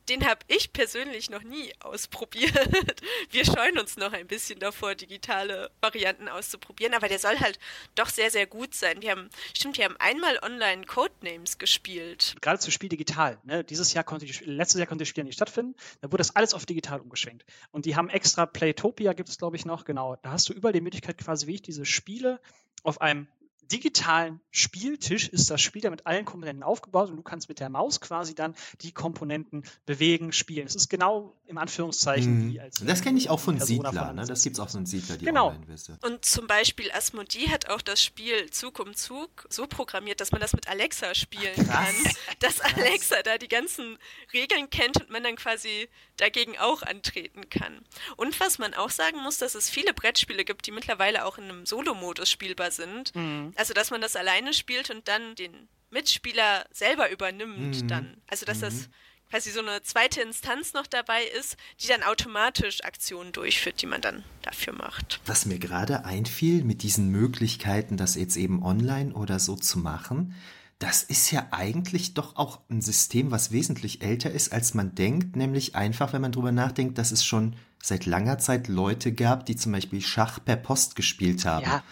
den 0.09 0.27
habe 0.27 0.41
ich 0.49 0.73
persönlich 0.73 1.31
noch 1.31 1.43
nie 1.43 1.73
ausprobiert. 1.81 2.53
Wir 3.31 3.45
scheuen 3.45 3.79
uns 3.79 3.97
noch 3.97 4.13
ein 4.13 4.27
bisschen 4.27 4.59
davor, 4.59 4.95
digitale 4.95 5.71
Varianten 5.81 6.29
auszuprobieren, 6.29 6.95
aber 6.95 7.09
der 7.09 7.19
soll 7.19 7.39
halt 7.41 7.59
doch 7.95 8.09
sehr, 8.09 8.31
sehr 8.31 8.47
gut 8.47 8.75
sein. 8.75 9.01
Wir 9.03 9.13
haben, 9.13 9.31
stimmt, 9.57 9.79
wir 9.79 9.85
haben 9.85 9.97
einmal 9.99 10.39
online 10.43 10.85
Codenames 10.85 11.59
gespielt. 11.59 12.37
Gerade 12.41 12.59
zu 12.59 12.71
Spiel 12.71 12.89
digital. 12.89 13.39
Ne? 13.45 13.65
Dieses 13.65 13.93
Jahr 13.93 14.05
konnte 14.05 14.27
die, 14.27 14.33
letztes 14.45 14.79
Jahr 14.79 14.87
konnte 14.87 15.03
das 15.03 15.09
Spiel 15.09 15.25
nicht 15.25 15.37
stattfinden. 15.37 15.75
Da 16.01 16.09
wurde 16.09 16.19
das 16.19 16.37
alles 16.37 16.55
auf 16.55 16.67
digital 16.67 17.01
umgeschwenkt. 17.01 17.45
Und 17.71 17.87
die 17.87 17.97
haben 17.97 18.09
extra 18.09 18.47
Playtopia, 18.47 19.13
gibt 19.13 19.29
es 19.29 19.39
glaube 19.39 19.57
ich 19.57 19.65
noch, 19.65 19.85
genau. 19.85 20.17
Da 20.17 20.33
hast 20.33 20.49
du 20.49 20.53
überall 20.53 20.73
die 20.73 20.81
Möglichkeit, 20.81 21.19
quasi 21.19 21.47
wie 21.47 21.55
ich 21.55 21.63
diese 21.63 21.85
Spiele 21.85 22.41
auf 22.83 23.01
einem 23.01 23.29
digitalen 23.71 24.41
Spieltisch 24.51 25.29
ist 25.29 25.51
das 25.51 25.61
Spiel 25.61 25.83
ja 25.83 25.91
mit 25.91 26.07
allen 26.07 26.25
Komponenten 26.25 26.63
aufgebaut 26.63 27.11
und 27.11 27.17
du 27.17 27.23
kannst 27.23 27.49
mit 27.49 27.61
der 27.61 27.69
Maus 27.69 28.01
quasi 28.01 28.35
dann 28.35 28.55
die 28.81 28.93
Komponenten 28.93 29.65
bewegen, 29.87 30.33
spielen. 30.33 30.67
Es 30.67 30.75
ist 30.75 30.89
genau 30.89 31.37
im 31.47 31.59
Anführungszeichen 31.59 32.47
mhm. 32.47 32.53
wie 32.53 32.61
als. 32.61 32.77
Das 32.85 33.03
kenne 33.03 33.19
ich 33.19 33.31
auch 33.31 33.41
von 33.41 33.57
Persona 33.57 33.91
Siedler, 33.91 34.13
ne? 34.13 34.27
Das 34.27 34.43
gibt 34.43 34.57
es 34.57 34.61
auch 34.61 34.69
so 34.69 34.79
einen 34.79 34.87
Siedler, 34.87 35.17
die 35.17 35.25
genau. 35.25 35.49
online 35.49 35.99
Und 36.03 36.25
zum 36.25 36.47
Beispiel 36.47 36.91
Asmodee 36.93 37.49
hat 37.49 37.69
auch 37.69 37.83
das 37.83 38.03
Spiel 38.03 38.51
Zug 38.51 38.79
um 38.81 38.95
Zug 38.95 39.47
so 39.49 39.67
programmiert, 39.67 40.21
dass 40.21 40.33
man 40.33 40.41
das 40.41 40.53
mit 40.53 40.69
Alexa 40.69 41.15
spielen 41.15 41.55
Ach, 41.69 41.85
kann. 41.85 41.95
Dass 42.41 42.61
Alexa 42.61 43.23
da 43.23 43.39
die 43.39 43.49
ganzen 43.49 43.99
Regeln 44.33 44.71
kennt 44.71 45.01
und 45.01 45.11
man 45.11 45.23
dann 45.23 45.37
quasi 45.37 45.89
dagegen 46.17 46.59
auch 46.59 46.83
antreten 46.83 47.49
kann. 47.51 47.85
Und 48.17 48.39
was 48.41 48.59
man 48.59 48.75
auch 48.75 48.91
sagen 48.91 49.19
muss, 49.23 49.39
dass 49.39 49.55
es 49.55 49.71
viele 49.71 49.95
Brettspiele 49.95 50.45
gibt, 50.45 50.67
die 50.67 50.71
mittlerweile 50.71 51.25
auch 51.25 51.39
in 51.39 51.45
einem 51.45 51.67
Solo-Modus 51.67 52.31
spielbar 52.31 52.71
sind. 52.71 53.15
Mhm. 53.15 53.53
Also, 53.57 53.75
dass 53.75 53.91
man 53.91 54.01
das 54.01 54.17
alleine 54.17 54.53
spielt 54.53 54.91
und 54.91 55.09
dann 55.09 55.35
den 55.35 55.69
Mitspieler 55.91 56.67
selber 56.71 57.11
übernimmt 57.11 57.83
mhm. 57.83 57.89
dann. 57.89 58.17
Also, 58.27 58.47
dass 58.47 58.59
mhm. 58.59 58.63
das 58.63 58.89
quasi 59.31 59.51
so 59.51 59.61
eine 59.61 59.83
zweite 59.83 60.21
Instanz 60.21 60.75
noch 60.75 60.87
dabei 60.87 61.25
ist, 61.25 61.57
die 61.81 61.89
dann 61.89 62.03
automatisch 62.03 62.85
Aktionen 62.85 63.33
durchführt, 63.33 63.83
die 63.83 63.87
man 63.87 64.01
dann 64.01 64.23
dafür 64.43 64.73
macht. 64.75 65.21
Was 65.27 65.47
mir 65.47 65.59
gerade 65.59 66.05
einfiel 66.05 66.63
mit 66.63 66.83
diesen 66.83 67.09
Möglichkeiten, 67.09 67.97
das 67.97 68.15
jetzt 68.15 68.37
eben 68.37 68.63
online 68.63 69.13
oder 69.13 69.41
so 69.41 69.57
zu 69.57 69.79
machen, 69.79 70.35
das 70.79 71.03
ist 71.03 71.31
ja 71.31 71.49
eigentlich 71.51 72.15
doch 72.15 72.37
auch 72.37 72.61
ein 72.69 72.83
System, 72.83 73.31
was 73.31 73.53
wesentlich 73.53 74.03
älter 74.03 74.31
ist, 74.31 74.53
als 74.53 74.75
man 74.75 74.95
denkt, 74.95 75.35
nämlich 75.35 75.75
einfach, 75.75 76.13
wenn 76.13 76.21
man 76.21 76.33
drüber 76.33 76.53
nachdenkt, 76.53 76.99
dass 76.99 77.11
es 77.11 77.25
schon 77.25 77.57
seit 77.83 78.07
langer 78.07 78.39
Zeit 78.39 78.69
Leute 78.69 79.13
gab, 79.13 79.47
die 79.47 79.57
zum 79.57 79.73
Beispiel 79.73 80.01
Schach 80.01 80.39
per 80.45 80.57
Post 80.57 80.97
gespielt 80.97 81.45
haben. 81.45 81.65
Ja, 81.65 81.85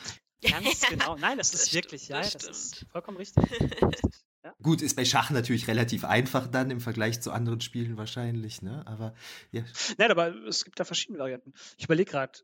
ganz 0.42 0.80
genau. 0.88 1.16
Nein, 1.16 1.38
das, 1.38 1.50
das 1.50 1.62
ist 1.62 1.68
stimmt, 1.68 1.84
wirklich, 1.84 2.08
ja, 2.08 2.20
das, 2.20 2.32
das 2.32 2.44
ist 2.44 2.86
vollkommen 2.90 3.16
richtig. 3.16 3.44
richtig. 3.50 4.00
Ja. 4.44 4.54
Gut, 4.62 4.82
ist 4.82 4.96
bei 4.96 5.04
Schach 5.04 5.30
natürlich 5.30 5.68
relativ 5.68 6.04
einfach 6.04 6.48
dann 6.48 6.70
im 6.70 6.80
Vergleich 6.80 7.20
zu 7.20 7.30
anderen 7.30 7.60
Spielen 7.60 7.96
wahrscheinlich, 7.96 8.60
ne? 8.60 8.82
Aber 8.86 9.14
ja. 9.52 9.62
Nein, 9.98 10.10
aber 10.10 10.34
es 10.46 10.64
gibt 10.64 10.80
da 10.80 10.84
verschiedene 10.84 11.18
Varianten. 11.18 11.54
Ich 11.78 11.84
überlege 11.84 12.10
gerade, 12.10 12.40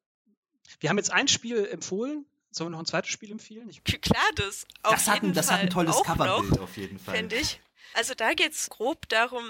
wir 0.79 0.91
haben 0.91 0.99
jetzt 0.99 1.13
ein 1.13 1.29
Spiel 1.29 1.67
empfohlen, 1.67 2.25
Sollen 2.51 2.71
wir 2.71 2.73
noch 2.73 2.79
ein 2.81 2.87
zweites 2.87 3.11
Spiel 3.11 3.31
empfehlen? 3.31 3.69
Ich 3.69 3.85
Kyklades. 3.85 4.67
Auf 4.83 4.95
das, 4.95 5.07
hat 5.07 5.23
ein, 5.23 5.33
das 5.35 5.51
hat 5.51 5.61
ein 5.61 5.71
tolles 5.71 5.97
Coverbild 6.03 6.59
auf 6.59 6.77
jeden 6.77 6.99
Fall. 6.99 7.17
Finde 7.17 7.37
ich. 7.37 7.61
Also 7.95 8.15
da 8.15 8.33
geht 8.33 8.53
es 8.53 8.71
grob 8.71 9.09
darum, 9.09 9.45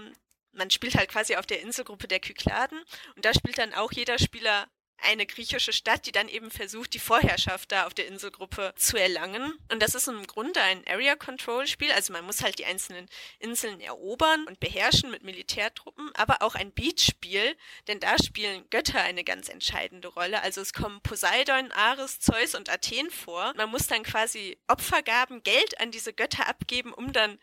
man 0.53 0.71
spielt 0.71 0.95
halt 0.97 1.09
quasi 1.09 1.37
auf 1.37 1.47
der 1.47 1.61
Inselgruppe 1.63 2.09
der 2.09 2.21
Kykladen 2.21 2.79
und 3.17 3.25
da 3.25 3.33
spielt 3.35 3.59
dann 3.59 3.75
auch 3.75 3.93
jeder 3.93 4.19
Spieler 4.19 4.67
eine 5.01 5.27
griechische 5.27 5.73
Stadt, 5.73 6.07
die 6.07 6.13
dann 6.13 6.29
eben 6.29 6.51
versucht, 6.51 6.95
die 6.95 6.99
Vorherrschaft 6.99 7.73
da 7.73 7.87
auf 7.87 7.95
der 7.95 8.07
Inselgruppe 8.07 8.73
zu 8.77 8.97
erlangen. 8.97 9.55
Und 9.71 9.81
das 9.83 9.95
ist 9.95 10.09
im 10.09 10.27
Grunde 10.27 10.61
ein 10.61 10.87
Area 10.87 11.17
Control 11.17 11.67
Spiel, 11.67 11.93
also 11.93 12.13
man 12.13 12.25
muss 12.25 12.43
halt 12.43 12.59
die 12.59 12.65
einzelnen 12.65 13.09
Inseln 13.39 13.81
erobern 13.81 14.47
und 14.47 14.61
beherrschen 14.61 15.11
mit 15.11 15.23
Militärtruppen, 15.23 16.11
aber 16.15 16.43
auch 16.43 16.55
ein 16.55 16.73
Beach-Spiel, 16.73 17.57
denn 17.87 18.01
da 18.01 18.17
spielen 18.19 18.69
Götter 18.71 19.01
eine 19.01 19.25
ganz 19.25 19.49
entscheidende 19.49 20.09
Rolle. 20.09 20.43
Also 20.43 20.61
es 20.61 20.73
kommen 20.73 21.01
Poseidon, 21.03 21.73
Ares, 21.73 22.21
Zeus 22.21 22.55
und 22.55 22.69
Athen 22.69 23.11
vor. 23.11 23.53
Man 23.57 23.71
muss 23.71 23.87
dann 23.87 24.03
quasi 24.03 24.59
Opfergaben, 24.69 25.43
Geld 25.43 25.81
an 25.81 25.91
diese 25.91 26.13
Götter 26.13 26.49
abgeben, 26.49 26.93
um 26.93 27.13
dann 27.13 27.39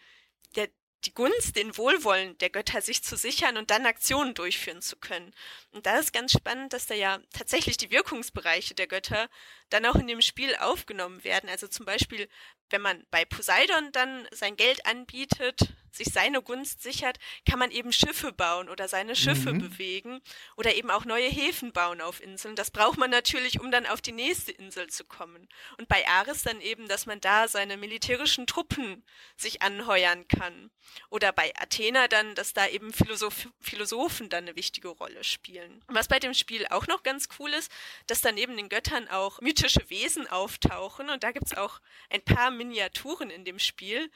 der, 0.55 0.69
die 1.05 1.13
Gunst, 1.13 1.55
den 1.55 1.77
Wohlwollen 1.77 2.37
der 2.39 2.49
Götter 2.49 2.81
sich 2.81 3.03
zu 3.03 3.15
sichern 3.15 3.57
und 3.57 3.69
dann 3.69 3.85
Aktionen 3.85 4.33
durchführen 4.33 4.81
zu 4.81 4.95
können. 4.95 5.33
Und 5.71 5.85
da 5.85 5.97
ist 5.99 6.13
ganz 6.13 6.31
spannend, 6.31 6.73
dass 6.73 6.87
da 6.87 6.95
ja 6.95 7.19
tatsächlich 7.33 7.77
die 7.77 7.91
Wirkungsbereiche 7.91 8.75
der 8.75 8.87
Götter 8.87 9.29
dann 9.69 9.85
auch 9.85 9.95
in 9.95 10.07
dem 10.07 10.21
Spiel 10.21 10.55
aufgenommen 10.55 11.23
werden. 11.23 11.49
Also 11.49 11.67
zum 11.67 11.85
Beispiel, 11.85 12.27
wenn 12.69 12.81
man 12.81 13.05
bei 13.11 13.25
Poseidon 13.25 13.91
dann 13.91 14.27
sein 14.31 14.55
Geld 14.55 14.85
anbietet, 14.85 15.59
sich 15.95 16.07
seine 16.07 16.41
Gunst 16.41 16.81
sichert, 16.81 17.17
kann 17.47 17.59
man 17.59 17.71
eben 17.71 17.91
Schiffe 17.91 18.31
bauen 18.31 18.69
oder 18.69 18.87
seine 18.87 19.15
Schiffe 19.15 19.53
mhm. 19.53 19.59
bewegen 19.59 20.21
oder 20.57 20.75
eben 20.75 20.91
auch 20.91 21.05
neue 21.05 21.29
Häfen 21.29 21.71
bauen 21.71 22.01
auf 22.01 22.21
Inseln. 22.21 22.55
Das 22.55 22.71
braucht 22.71 22.97
man 22.97 23.09
natürlich, 23.09 23.59
um 23.59 23.71
dann 23.71 23.85
auf 23.85 24.01
die 24.01 24.11
nächste 24.11 24.51
Insel 24.51 24.87
zu 24.87 25.05
kommen. 25.05 25.47
Und 25.77 25.87
bei 25.87 26.07
Ares 26.07 26.43
dann 26.43 26.61
eben, 26.61 26.87
dass 26.87 27.05
man 27.05 27.21
da 27.21 27.47
seine 27.47 27.77
militärischen 27.77 28.47
Truppen 28.47 29.03
sich 29.37 29.61
anheuern 29.61 30.27
kann. 30.27 30.71
Oder 31.09 31.31
bei 31.31 31.53
Athena 31.55 32.07
dann, 32.07 32.35
dass 32.35 32.53
da 32.53 32.67
eben 32.67 32.93
Philosoph 32.93 33.47
Philosophen 33.59 34.29
dann 34.29 34.45
eine 34.45 34.55
wichtige 34.55 34.89
Rolle 34.89 35.23
spielen. 35.23 35.83
Was 35.87 36.07
bei 36.07 36.19
dem 36.19 36.33
Spiel 36.33 36.67
auch 36.67 36.87
noch 36.87 37.03
ganz 37.03 37.27
cool 37.39 37.51
ist, 37.53 37.71
dass 38.07 38.21
da 38.21 38.31
neben 38.31 38.55
den 38.55 38.69
Göttern 38.69 39.07
auch 39.07 39.41
mythische 39.41 39.89
Wesen 39.89 40.27
auftauchen. 40.27 41.09
Und 41.09 41.23
da 41.23 41.31
gibt 41.31 41.47
es 41.47 41.57
auch 41.57 41.79
ein 42.09 42.23
paar 42.23 42.51
Miniaturen 42.51 43.29
in 43.29 43.45
dem 43.45 43.59
Spiel. 43.59 44.11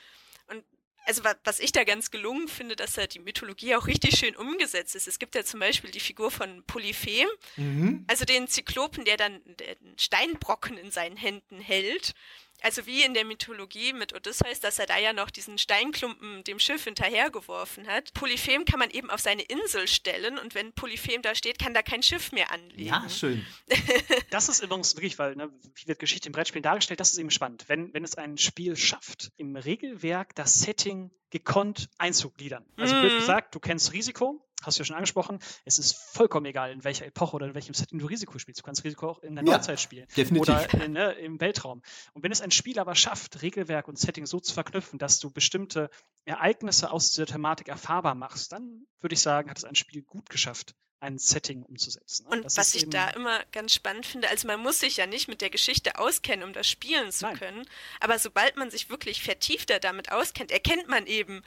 Also 1.06 1.24
was 1.43 1.60
ich 1.60 1.72
da 1.72 1.84
ganz 1.84 2.12
gelungen 2.12 2.47
finde, 2.47 2.76
dass 2.76 2.93
da 2.93 3.08
die 3.08 3.20
Mythologie 3.20 3.76
auch 3.76 3.88
richtig 3.88 4.18
schön 4.18 4.36
umgesetzt 4.36 4.95
ist. 4.95 5.08
Es 5.08 5.18
gibt 5.18 5.36
ja 5.36 5.43
zum 5.43 5.60
Beispiel 5.60 5.91
die 5.91 6.00
Figur 6.00 6.30
von 6.30 6.64
Polyphem, 6.66 7.28
mhm. 7.58 8.06
also 8.08 8.26
den 8.26 8.47
Zyklopen, 8.47 9.06
der 9.06 9.18
dann 9.18 9.41
den 9.45 9.97
Steinbrocken 9.97 10.78
in 10.78 10.91
seinen 10.91 11.18
Händen 11.18 11.60
hält 11.60 12.14
also 12.62 12.86
wie 12.86 13.03
in 13.03 13.14
der 13.14 13.26
Mythologie 13.26 13.93
mit 13.93 14.14
Odysseus, 14.14 14.60
dass 14.60 14.80
er 14.80 14.86
da 14.86 14.97
ja 14.97 15.14
noch 15.14 15.30
diesen 15.30 15.57
Steinklumpen 15.57 16.43
dem 16.43 16.60
Schiff 16.60 16.84
hinterhergeworfen 16.84 17.88
hat. 17.88 18.14
Polyphem 18.14 18.66
kann 18.66 18.80
man 18.80 18.89
eben 18.89 19.10
auf 19.10 19.20
seine 19.20 19.43
Insel 19.43 19.88
stellen 19.88 20.38
und 20.38 20.55
wenn 20.55 20.74
Polyphem 20.74 21.22
da 21.22 21.36
steht, 21.36 21.60
kann 21.60 21.74
da 21.74 21.82
kein 21.82 22.03
Schiff 22.03 22.32
mehr 22.32 22.51
anlegen. 22.51 22.86
Ja, 22.86 23.07
schön. 23.10 23.45
das 24.30 24.49
ist 24.49 24.62
übrigens 24.62 24.95
wirklich, 24.95 25.18
weil, 25.20 25.36
ne, 25.36 25.49
wie 25.76 25.88
wird 25.88 25.99
Geschichte 25.99 26.28
im 26.28 26.34
Brettspiel 26.34 26.62
dargestellt, 26.62 26.99
das 26.99 27.12
ist 27.12 27.18
eben 27.18 27.32
spannend. 27.32 27.66
Wenn, 27.68 27.93
wenn 27.93 28.03
es 28.03 28.16
ein 28.16 28.38
Spiel 28.38 28.76
schafft, 28.76 29.32
im 29.38 29.55
Regelwerk 29.55 30.36
das 30.36 30.55
Setting 30.60 31.12
gekonnt 31.30 31.89
einzugliedern. 31.97 32.66
Also 32.76 32.95
mm. 32.95 33.01
blöd 33.01 33.20
gesagt, 33.20 33.55
du 33.55 33.60
kennst 33.60 33.93
Risiko, 33.93 34.41
hast 34.64 34.78
du 34.78 34.82
ja 34.82 34.86
schon 34.86 34.95
angesprochen, 34.95 35.39
es 35.66 35.80
ist 35.80 35.95
vollkommen 35.95 36.45
egal, 36.45 36.72
in 36.72 36.84
welcher 36.84 37.05
Epoche 37.05 37.36
oder 37.36 37.47
in 37.47 37.53
welchem 37.53 37.74
Setting 37.74 37.99
du 37.99 38.05
Risiko 38.05 38.38
spielst. 38.39 38.60
Du 38.62 38.66
kannst 38.66 38.84
Risiko 38.84 39.10
auch 39.10 39.20
in 39.20 39.36
der 39.36 39.45
ja, 39.45 39.57
Neuzeit 39.57 39.80
spielen. 39.80 40.07
Definitiv. 40.16 40.49
Oder 40.49 40.84
in, 40.84 40.93
ne, 40.93 41.12
im 41.14 41.39
Weltraum. 41.39 41.82
Und 42.14 42.24
wenn 42.24 42.32
es 42.32 42.41
ein 42.41 42.51
Spiel 42.51 42.80
aber 42.80 42.95
schafft, 42.95 43.41
Regelwerk 43.41 43.88
und 43.88 43.97
Setting 43.97 44.26
so 44.26 44.39
zu 44.39 44.53
verknüpfen, 44.53 44.99
dass 44.99 45.20
du 45.20 45.32
bestimmte 45.32 45.89
Ereignisse 46.26 46.91
aus 46.91 47.12
dieser 47.12 47.26
Thematik 47.26 47.68
erfahrbar 47.68 48.16
machst, 48.16 48.51
dann 48.51 48.86
würde 48.99 49.14
ich 49.14 49.22
sagen, 49.22 49.49
hat 49.49 49.57
es 49.57 49.64
ein 49.64 49.76
Spiel 49.76 50.01
gut 50.03 50.30
geschafft, 50.30 50.76
ein 51.01 51.18
Setting 51.18 51.64
umzusetzen. 51.64 52.26
Ne? 52.26 52.38
Und 52.38 52.45
das 52.45 52.57
was 52.57 52.76
ich 52.76 52.89
da 52.89 53.10
immer 53.10 53.43
ganz 53.51 53.74
spannend 53.74 54.05
finde, 54.05 54.30
also 54.30 54.47
man 54.47 54.60
muss 54.60 54.80
sich 54.80 54.97
ja 54.97 55.05
nicht 55.05 55.28
mit 55.28 55.41
der 55.41 55.49
Geschichte 55.49 55.97
auskennen, 55.97 56.45
um 56.45 56.53
das 56.53 56.68
spielen 56.68 57.12
zu 57.12 57.26
Nein. 57.26 57.38
können, 57.38 57.66
aber 57.99 58.20
sobald 58.20 58.57
man 58.57 58.70
sich 58.70 58.89
wirklich 58.89 59.22
vertiefter 59.22 59.80
damit 59.80 60.12
auskennt, 60.12 60.51
erkennt 60.51 60.88
man 60.88 61.07
eben, 61.07 61.41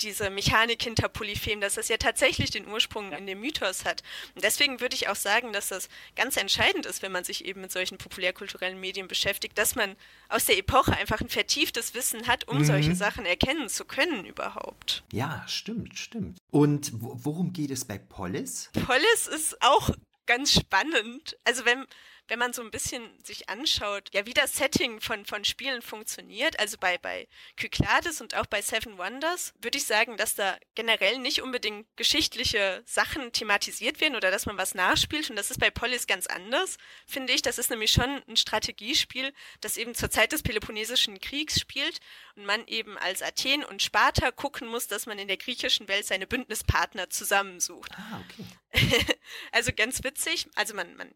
diese 0.00 0.30
Mechanik 0.30 0.82
hinter 0.82 1.08
Polyphem, 1.08 1.60
dass 1.60 1.74
das 1.74 1.88
ja 1.88 1.96
tatsächlich 1.96 2.50
den 2.50 2.68
Ursprung 2.68 3.12
ja. 3.12 3.18
in 3.18 3.26
dem 3.26 3.40
Mythos 3.40 3.84
hat. 3.84 4.02
Und 4.34 4.44
deswegen 4.44 4.80
würde 4.80 4.94
ich 4.94 5.08
auch 5.08 5.16
sagen, 5.16 5.52
dass 5.52 5.68
das 5.68 5.88
ganz 6.16 6.36
entscheidend 6.36 6.86
ist, 6.86 7.02
wenn 7.02 7.12
man 7.12 7.24
sich 7.24 7.44
eben 7.44 7.60
mit 7.60 7.72
solchen 7.72 7.98
populärkulturellen 7.98 8.78
Medien 8.78 9.08
beschäftigt, 9.08 9.58
dass 9.58 9.74
man 9.74 9.96
aus 10.28 10.44
der 10.44 10.58
Epoche 10.58 10.96
einfach 10.96 11.20
ein 11.20 11.28
vertieftes 11.28 11.94
Wissen 11.94 12.26
hat, 12.26 12.46
um 12.48 12.58
mhm. 12.58 12.64
solche 12.64 12.94
Sachen 12.94 13.26
erkennen 13.26 13.68
zu 13.68 13.84
können 13.84 14.24
überhaupt. 14.24 15.04
Ja, 15.12 15.44
stimmt, 15.46 15.98
stimmt. 15.98 16.38
Und 16.50 16.92
worum 16.94 17.52
geht 17.52 17.70
es 17.70 17.84
bei 17.84 17.98
Polis? 17.98 18.70
Polis 18.86 19.26
ist 19.26 19.60
auch 19.62 19.90
ganz 20.26 20.52
spannend. 20.52 21.36
Also 21.44 21.64
wenn 21.64 21.84
wenn 22.28 22.38
man 22.38 22.52
so 22.52 22.62
ein 22.62 22.70
bisschen 22.70 23.02
sich 23.24 23.48
anschaut, 23.48 24.10
ja, 24.12 24.26
wie 24.26 24.34
das 24.34 24.54
Setting 24.54 25.00
von, 25.00 25.24
von 25.24 25.44
Spielen 25.44 25.82
funktioniert, 25.82 26.58
also 26.60 26.76
bei, 26.78 26.98
bei 26.98 27.26
Kyklades 27.56 28.20
und 28.20 28.34
auch 28.36 28.46
bei 28.46 28.62
Seven 28.62 28.98
Wonders, 28.98 29.54
würde 29.60 29.78
ich 29.78 29.86
sagen, 29.86 30.16
dass 30.16 30.34
da 30.34 30.56
generell 30.74 31.18
nicht 31.18 31.42
unbedingt 31.42 31.86
geschichtliche 31.96 32.82
Sachen 32.84 33.32
thematisiert 33.32 34.00
werden 34.00 34.16
oder 34.16 34.30
dass 34.30 34.46
man 34.46 34.58
was 34.58 34.74
nachspielt. 34.74 35.30
Und 35.30 35.36
das 35.36 35.50
ist 35.50 35.58
bei 35.58 35.70
Polis 35.70 36.06
ganz 36.06 36.26
anders, 36.26 36.76
finde 37.06 37.32
ich. 37.32 37.42
Das 37.42 37.58
ist 37.58 37.70
nämlich 37.70 37.92
schon 37.92 38.22
ein 38.28 38.36
Strategiespiel, 38.36 39.32
das 39.60 39.76
eben 39.76 39.94
zur 39.94 40.10
Zeit 40.10 40.32
des 40.32 40.42
Peloponnesischen 40.42 41.18
Kriegs 41.20 41.58
spielt 41.58 41.98
und 42.36 42.44
man 42.44 42.66
eben 42.66 42.98
als 42.98 43.22
Athen 43.22 43.64
und 43.64 43.82
Sparta 43.82 44.30
gucken 44.30 44.68
muss, 44.68 44.86
dass 44.86 45.06
man 45.06 45.18
in 45.18 45.28
der 45.28 45.38
griechischen 45.38 45.88
Welt 45.88 46.06
seine 46.06 46.26
Bündnispartner 46.26 47.10
zusammensucht. 47.10 47.90
Ah, 47.96 48.22
okay. 48.24 48.46
also 49.52 49.72
ganz 49.72 50.04
witzig. 50.04 50.46
Also 50.54 50.74
man, 50.74 50.94
man 50.96 51.12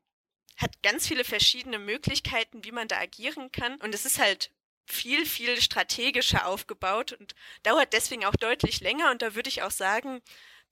hat 0.57 0.82
ganz 0.82 1.07
viele 1.07 1.24
verschiedene 1.24 1.78
Möglichkeiten, 1.78 2.64
wie 2.64 2.72
man 2.72 2.88
da 2.88 2.99
agieren 2.99 3.51
kann. 3.53 3.76
Und 3.80 3.95
es 3.95 4.05
ist 4.05 4.18
halt 4.18 4.51
viel, 4.86 5.26
viel 5.26 5.61
strategischer 5.61 6.47
aufgebaut 6.47 7.12
und 7.12 7.34
dauert 7.62 7.93
deswegen 7.93 8.24
auch 8.24 8.36
deutlich 8.36 8.80
länger. 8.80 9.11
Und 9.11 9.22
da 9.22 9.34
würde 9.34 9.49
ich 9.49 9.62
auch 9.62 9.70
sagen, 9.70 10.20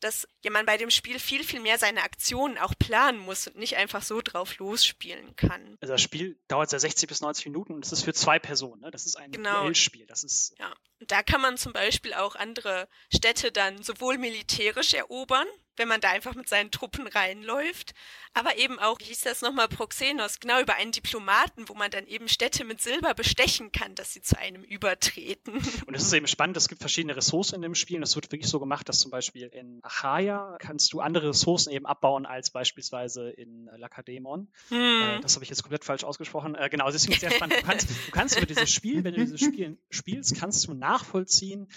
dass 0.01 0.27
ja 0.43 0.51
man 0.51 0.67
bei 0.67 0.77
dem 0.77 0.91
Spiel 0.91 1.19
viel, 1.19 1.45
viel 1.45 1.61
mehr 1.61 1.79
seine 1.79 2.03
Aktionen 2.03 2.59
auch 2.59 2.75
planen 2.79 3.19
muss 3.19 3.47
und 3.47 3.57
nicht 3.57 3.77
einfach 3.77 4.03
so 4.03 4.21
drauf 4.23 4.59
losspielen 4.59 5.37
kann. 5.37 5.77
Also 5.81 5.93
das 5.95 6.03
Spiel 6.03 6.39
dauert 6.49 6.73
ja 6.73 6.79
60 6.79 7.09
bis 7.09 7.21
90 7.21 7.47
Minuten 7.47 7.75
und 7.75 7.85
es 7.85 7.93
ist 7.93 8.03
für 8.03 8.15
zwei 8.15 8.39
Personen. 8.39 8.81
Ne? 8.81 8.91
Das 8.91 9.07
ist 9.07 9.17
ein 9.17 9.31
genau. 9.31 9.63
Duellspiel. 9.63 10.07
Das 10.07 10.25
ist 10.25 10.55
ja. 10.59 10.75
Und 11.01 11.11
da 11.11 11.23
kann 11.23 11.41
man 11.41 11.57
zum 11.57 11.73
Beispiel 11.73 12.15
auch 12.15 12.35
andere 12.35 12.89
Städte 13.15 13.53
dann 13.53 13.83
sowohl 13.83 14.19
militärisch 14.19 14.95
erobern, 14.95 15.47
wenn 15.81 15.89
man 15.89 16.01
da 16.01 16.11
einfach 16.11 16.35
mit 16.35 16.49
seinen 16.49 16.71
Truppen 16.71 17.07
reinläuft. 17.07 17.95
Aber 18.35 18.57
eben 18.59 18.79
auch, 18.79 19.01
wie 19.01 19.05
hieß 19.05 19.23
das 19.23 19.41
nochmal, 19.41 19.67
Proxenos, 19.67 20.39
genau 20.39 20.61
über 20.61 20.75
einen 20.75 20.93
Diplomaten, 20.93 21.69
wo 21.69 21.75
man 21.75 21.91
dann 21.91 22.07
eben 22.07 22.29
Städte 22.29 22.65
mit 22.65 22.81
Silber 22.81 23.15
bestechen 23.15 23.73
kann, 23.73 23.97
dass 23.97 24.13
sie 24.13 24.21
zu 24.21 24.39
einem 24.39 24.63
übertreten. 24.63 25.55
Und 25.87 25.95
es 25.95 26.03
ist 26.03 26.13
eben 26.13 26.29
spannend, 26.29 26.57
es 26.57 26.69
gibt 26.69 26.81
verschiedene 26.81 27.17
Ressourcen 27.17 27.57
in 27.57 27.63
dem 27.63 27.75
Spiel. 27.75 27.97
Und 27.97 28.05
es 28.05 28.15
wird 28.15 28.31
wirklich 28.31 28.49
so 28.49 28.61
gemacht, 28.61 28.89
dass 28.89 29.01
zum 29.01 29.11
Beispiel 29.11 29.47
in 29.47 29.81
Achaia 29.83 30.57
kannst 30.61 30.93
du 30.93 31.01
andere 31.01 31.31
Ressourcen 31.31 31.73
eben 31.73 31.87
abbauen 31.87 32.27
als 32.27 32.51
beispielsweise 32.51 33.31
in 33.31 33.69
Lacedemon. 33.77 34.53
Hm. 34.69 34.77
Äh, 34.79 35.21
das 35.21 35.35
habe 35.35 35.45
ich 35.45 35.51
jetzt 35.51 35.63
komplett 35.63 35.85
falsch 35.85 36.05
ausgesprochen. 36.05 36.55
Äh, 36.55 36.69
genau, 36.69 36.91
deswegen 36.91 37.15
ist 37.15 37.23
es 37.23 37.29
sehr 37.29 37.37
spannend. 37.37 37.57
Du 37.57 37.67
kannst, 37.67 37.89
du 37.91 38.11
kannst 38.13 38.37
über 38.37 38.47
dieses 38.47 38.71
Spiel, 38.71 39.03
wenn 39.03 39.15
du 39.15 39.21
dieses 39.21 39.41
Spiel 39.41 39.79
spielst, 39.89 40.39
kannst 40.39 40.67
du 40.69 40.75
nachvollziehen, 40.75 41.69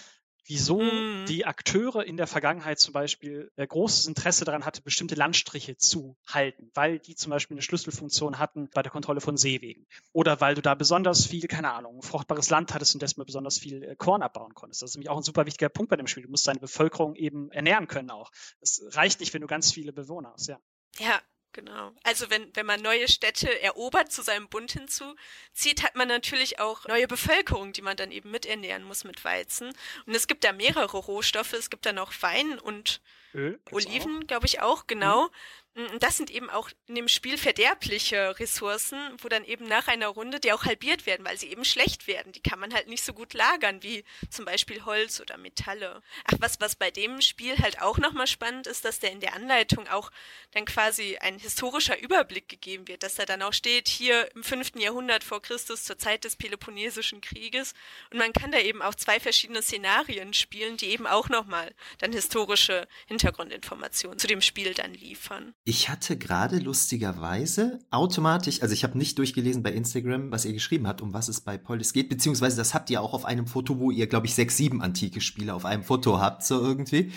wieso 0.46 0.80
mhm. 0.80 1.24
die 1.26 1.46
Akteure 1.46 2.04
in 2.04 2.16
der 2.16 2.26
Vergangenheit 2.26 2.78
zum 2.78 2.92
Beispiel 2.92 3.50
äh, 3.56 3.66
großes 3.66 4.06
Interesse 4.06 4.44
daran 4.44 4.64
hatte, 4.64 4.82
bestimmte 4.82 5.14
Landstriche 5.14 5.76
zu 5.76 6.16
halten, 6.26 6.70
weil 6.74 6.98
die 6.98 7.14
zum 7.14 7.30
Beispiel 7.30 7.54
eine 7.54 7.62
Schlüsselfunktion 7.62 8.38
hatten 8.38 8.68
bei 8.74 8.82
der 8.82 8.92
Kontrolle 8.92 9.20
von 9.20 9.36
Seewegen. 9.36 9.86
Oder 10.12 10.40
weil 10.40 10.54
du 10.54 10.62
da 10.62 10.74
besonders 10.74 11.26
viel, 11.26 11.46
keine 11.46 11.72
Ahnung, 11.72 12.02
fruchtbares 12.02 12.50
Land 12.50 12.74
hattest 12.74 12.94
und 12.94 13.02
deshalb 13.02 13.26
besonders 13.26 13.58
viel 13.58 13.82
äh, 13.82 13.96
Korn 13.96 14.22
abbauen 14.22 14.54
konntest. 14.54 14.82
Das 14.82 14.90
ist 14.90 14.96
nämlich 14.96 15.10
auch 15.10 15.16
ein 15.16 15.22
super 15.22 15.46
wichtiger 15.46 15.68
Punkt 15.68 15.90
bei 15.90 15.96
dem 15.96 16.06
Spiel. 16.06 16.24
Du 16.24 16.30
musst 16.30 16.46
deine 16.46 16.60
Bevölkerung 16.60 17.14
eben 17.16 17.50
ernähren 17.50 17.88
können 17.88 18.10
auch. 18.10 18.30
Es 18.60 18.82
reicht 18.90 19.20
nicht, 19.20 19.34
wenn 19.34 19.40
du 19.40 19.46
ganz 19.46 19.72
viele 19.72 19.92
Bewohner 19.92 20.32
hast, 20.32 20.48
ja. 20.48 20.58
Ja, 20.98 21.20
Genau. 21.54 21.92
Also 22.02 22.30
wenn, 22.30 22.54
wenn 22.54 22.66
man 22.66 22.82
neue 22.82 23.06
Städte 23.06 23.62
erobert, 23.62 24.10
zu 24.10 24.22
seinem 24.22 24.48
Bund 24.48 24.72
hinzuzieht, 24.72 25.84
hat 25.84 25.94
man 25.94 26.08
natürlich 26.08 26.58
auch 26.58 26.84
neue 26.86 27.06
Bevölkerung, 27.06 27.72
die 27.72 27.80
man 27.80 27.96
dann 27.96 28.10
eben 28.10 28.32
miternähren 28.32 28.82
muss 28.82 29.04
mit 29.04 29.24
Weizen. 29.24 29.72
Und 30.04 30.14
es 30.16 30.26
gibt 30.26 30.42
da 30.42 30.52
mehrere 30.52 30.96
Rohstoffe. 30.96 31.52
Es 31.52 31.70
gibt 31.70 31.86
da 31.86 31.92
noch 31.92 32.12
Wein 32.20 32.58
und 32.58 33.00
Öl, 33.34 33.60
Oliven, 33.70 34.26
glaube 34.26 34.46
ich 34.46 34.60
auch, 34.60 34.88
genau. 34.88 35.26
Mhm. 35.26 35.30
Mm, 35.76 35.98
das 35.98 36.16
sind 36.16 36.30
eben 36.30 36.50
auch 36.50 36.70
in 36.86 36.94
dem 36.94 37.08
Spiel 37.08 37.36
verderbliche 37.36 38.38
Ressourcen, 38.38 38.96
wo 39.18 39.28
dann 39.28 39.44
eben 39.44 39.66
nach 39.66 39.88
einer 39.88 40.06
Runde 40.06 40.38
die 40.38 40.52
auch 40.52 40.64
halbiert 40.64 41.04
werden, 41.06 41.26
weil 41.26 41.36
sie 41.36 41.50
eben 41.50 41.64
schlecht 41.64 42.06
werden. 42.06 42.32
Die 42.32 42.42
kann 42.42 42.60
man 42.60 42.72
halt 42.72 42.86
nicht 42.86 43.02
so 43.04 43.12
gut 43.12 43.34
lagern 43.34 43.82
wie 43.82 44.04
zum 44.30 44.44
Beispiel 44.44 44.84
Holz 44.84 45.20
oder 45.20 45.36
Metalle. 45.36 46.02
Ach, 46.24 46.34
was, 46.38 46.60
was 46.60 46.76
bei 46.76 46.90
dem 46.92 47.20
Spiel 47.20 47.58
halt 47.58 47.82
auch 47.82 47.98
nochmal 47.98 48.28
spannend 48.28 48.68
ist, 48.68 48.84
dass 48.84 49.00
der 49.00 49.10
in 49.10 49.20
der 49.20 49.34
Anleitung 49.34 49.88
auch 49.88 50.12
dann 50.52 50.64
quasi 50.64 51.16
ein 51.16 51.38
historischer 51.38 51.98
Überblick 52.00 52.48
gegeben 52.48 52.86
wird, 52.86 53.02
dass 53.02 53.16
da 53.16 53.24
dann 53.26 53.42
auch 53.42 53.52
steht, 53.52 53.88
hier 53.88 54.32
im 54.34 54.44
fünften 54.44 54.80
Jahrhundert 54.80 55.24
vor 55.24 55.42
Christus 55.42 55.84
zur 55.84 55.98
Zeit 55.98 56.22
des 56.24 56.36
Peloponnesischen 56.36 57.20
Krieges. 57.20 57.74
Und 58.10 58.18
man 58.18 58.32
kann 58.32 58.52
da 58.52 58.58
eben 58.60 58.80
auch 58.80 58.94
zwei 58.94 59.18
verschiedene 59.18 59.62
Szenarien 59.62 60.34
spielen, 60.34 60.76
die 60.76 60.90
eben 60.90 61.08
auch 61.08 61.28
nochmal 61.28 61.74
dann 61.98 62.12
historische 62.12 62.86
Hintergrundinformationen 63.06 64.20
zu 64.20 64.28
dem 64.28 64.40
Spiel 64.40 64.74
dann 64.74 64.94
liefern. 64.94 65.54
Ich 65.66 65.88
hatte 65.88 66.18
gerade 66.18 66.58
lustigerweise 66.58 67.78
automatisch, 67.90 68.60
also 68.60 68.74
ich 68.74 68.84
habe 68.84 68.98
nicht 68.98 69.16
durchgelesen 69.16 69.62
bei 69.62 69.72
Instagram, 69.72 70.30
was 70.30 70.44
ihr 70.44 70.52
geschrieben 70.52 70.86
habt, 70.86 71.00
um 71.00 71.14
was 71.14 71.28
es 71.28 71.40
bei 71.40 71.56
Polis 71.56 71.94
geht, 71.94 72.10
beziehungsweise 72.10 72.58
das 72.58 72.74
habt 72.74 72.90
ihr 72.90 73.00
auch 73.00 73.14
auf 73.14 73.24
einem 73.24 73.46
Foto, 73.46 73.78
wo 73.78 73.90
ihr, 73.90 74.06
glaube 74.06 74.26
ich, 74.26 74.34
sechs, 74.34 74.58
sieben 74.58 74.82
antike 74.82 75.22
Spiele 75.22 75.54
auf 75.54 75.64
einem 75.64 75.82
Foto 75.82 76.20
habt, 76.20 76.44
so 76.44 76.60
irgendwie. 76.60 77.12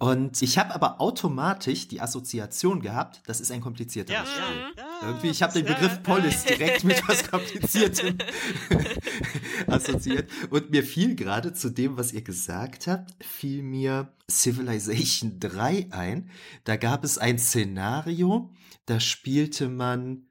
Und 0.00 0.42
ich 0.42 0.58
habe 0.58 0.74
aber 0.74 1.00
automatisch 1.00 1.86
die 1.86 2.00
Assoziation 2.00 2.80
gehabt, 2.80 3.22
das 3.26 3.40
ist 3.40 3.52
ein 3.52 3.60
komplizierter 3.60 4.14
ja, 4.14 4.26
Spiel. 4.26 4.74
Ja, 4.78 5.06
irgendwie, 5.06 5.28
ich 5.28 5.40
habe 5.40 5.52
den 5.52 5.66
Begriff 5.66 6.02
Polis 6.02 6.42
direkt 6.42 6.82
mit 6.82 7.06
was 7.06 7.22
Kompliziertem 7.30 8.18
assoziiert. 9.68 10.28
Und 10.50 10.70
mir 10.70 10.82
fiel 10.82 11.14
gerade 11.14 11.52
zu 11.52 11.70
dem, 11.70 11.96
was 11.96 12.12
ihr 12.12 12.22
gesagt 12.22 12.88
habt, 12.88 13.14
fiel 13.24 13.62
mir 13.62 14.08
Civilization 14.30 15.38
3 15.40 15.88
ein. 15.90 16.30
Da 16.64 16.76
gab 16.76 17.04
es 17.04 17.18
ein 17.18 17.38
Szenario, 17.38 18.52
da 18.86 19.00
spielte 19.00 19.68
man 19.68 20.26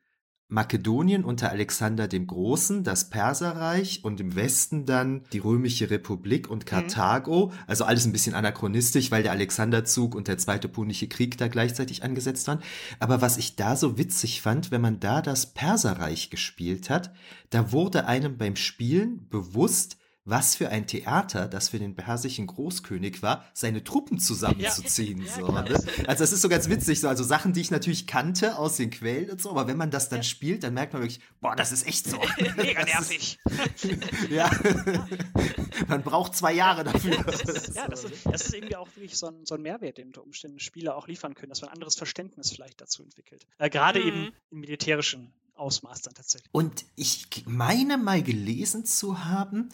Makedonien 0.51 1.23
unter 1.23 1.49
Alexander 1.49 2.09
dem 2.09 2.27
Großen, 2.27 2.83
das 2.83 3.09
Perserreich 3.09 4.03
und 4.03 4.19
im 4.19 4.35
Westen 4.35 4.85
dann 4.85 5.23
die 5.31 5.39
Römische 5.39 5.89
Republik 5.89 6.49
und 6.49 6.65
mhm. 6.65 6.65
Karthago. 6.65 7.47
Mhm. 7.47 7.53
Also 7.67 7.85
alles 7.85 8.05
ein 8.05 8.11
bisschen 8.11 8.35
anachronistisch, 8.35 9.11
weil 9.11 9.23
der 9.23 9.31
Alexanderzug 9.31 10.13
und 10.13 10.27
der 10.27 10.37
Zweite 10.37 10.67
Punische 10.67 11.07
Krieg 11.07 11.37
da 11.37 11.47
gleichzeitig 11.47 12.03
angesetzt 12.03 12.49
waren. 12.49 12.61
Aber 12.99 13.21
was 13.21 13.37
ich 13.37 13.55
da 13.55 13.77
so 13.77 13.97
witzig 13.97 14.41
fand, 14.41 14.71
wenn 14.71 14.81
man 14.81 14.99
da 14.99 15.21
das 15.21 15.53
Perserreich 15.53 16.29
gespielt 16.29 16.89
hat, 16.89 17.13
da 17.49 17.71
wurde 17.71 18.05
einem 18.05 18.37
beim 18.37 18.57
Spielen 18.57 19.29
bewusst, 19.29 19.97
was 20.23 20.55
für 20.55 20.69
ein 20.69 20.85
Theater 20.87 21.47
das 21.47 21.69
für 21.69 21.79
den 21.79 21.95
persischen 21.95 22.47
Großkönig 22.47 23.21
war, 23.21 23.45
seine 23.53 23.83
Truppen 23.83 24.19
zusammenzuziehen. 24.19 25.23
Ja. 25.23 25.31
So, 25.31 25.51
ne? 25.51 25.63
Also 26.07 26.23
das 26.23 26.31
ist 26.31 26.41
so 26.41 26.49
ganz 26.49 26.69
witzig, 26.69 26.99
so 26.99 27.07
also 27.07 27.23
Sachen, 27.23 27.53
die 27.53 27.61
ich 27.61 27.71
natürlich 27.71 28.05
kannte 28.07 28.57
aus 28.57 28.77
den 28.77 28.91
Quellen 28.91 29.31
und 29.31 29.41
so, 29.41 29.49
aber 29.49 29.67
wenn 29.67 29.77
man 29.77 29.89
das 29.89 30.09
dann 30.09 30.19
ja. 30.19 30.23
spielt, 30.23 30.63
dann 30.63 30.73
merkt 30.73 30.93
man 30.93 31.01
wirklich, 31.01 31.21
boah, 31.39 31.55
das 31.55 31.71
ist 31.71 31.87
echt 31.87 32.07
so. 32.07 32.19
Mega 32.55 32.83
nervig. 32.83 33.39
ja. 34.29 34.51
man 35.87 36.03
braucht 36.03 36.35
zwei 36.35 36.53
Jahre 36.53 36.83
dafür. 36.83 37.15
ja, 37.73 37.87
das 37.87 38.03
ist, 38.03 38.25
das 38.25 38.45
ist 38.45 38.53
irgendwie 38.53 38.75
auch 38.75 38.87
wirklich 38.95 39.17
so 39.17 39.27
ein, 39.27 39.45
so 39.45 39.55
ein 39.55 39.61
Mehrwert, 39.61 39.97
den 39.97 40.07
unter 40.07 40.23
Umständen 40.23 40.59
Spieler 40.59 40.95
auch 40.95 41.07
liefern 41.07 41.33
können, 41.33 41.49
dass 41.49 41.61
man 41.61 41.69
ein 41.69 41.75
anderes 41.75 41.95
Verständnis 41.95 42.51
vielleicht 42.51 42.79
dazu 42.79 43.03
entwickelt. 43.03 43.47
Äh, 43.57 43.69
Gerade 43.69 43.99
mhm. 43.99 44.07
eben 44.07 44.31
im 44.51 44.59
militärischen 44.59 45.33
Ausmaß 45.61 46.01
dann 46.01 46.15
tatsächlich. 46.15 46.49
Und 46.51 46.85
ich 46.95 47.27
meine 47.45 47.97
mal 47.97 48.23
gelesen 48.23 48.83
zu 48.85 49.23
haben, 49.25 49.69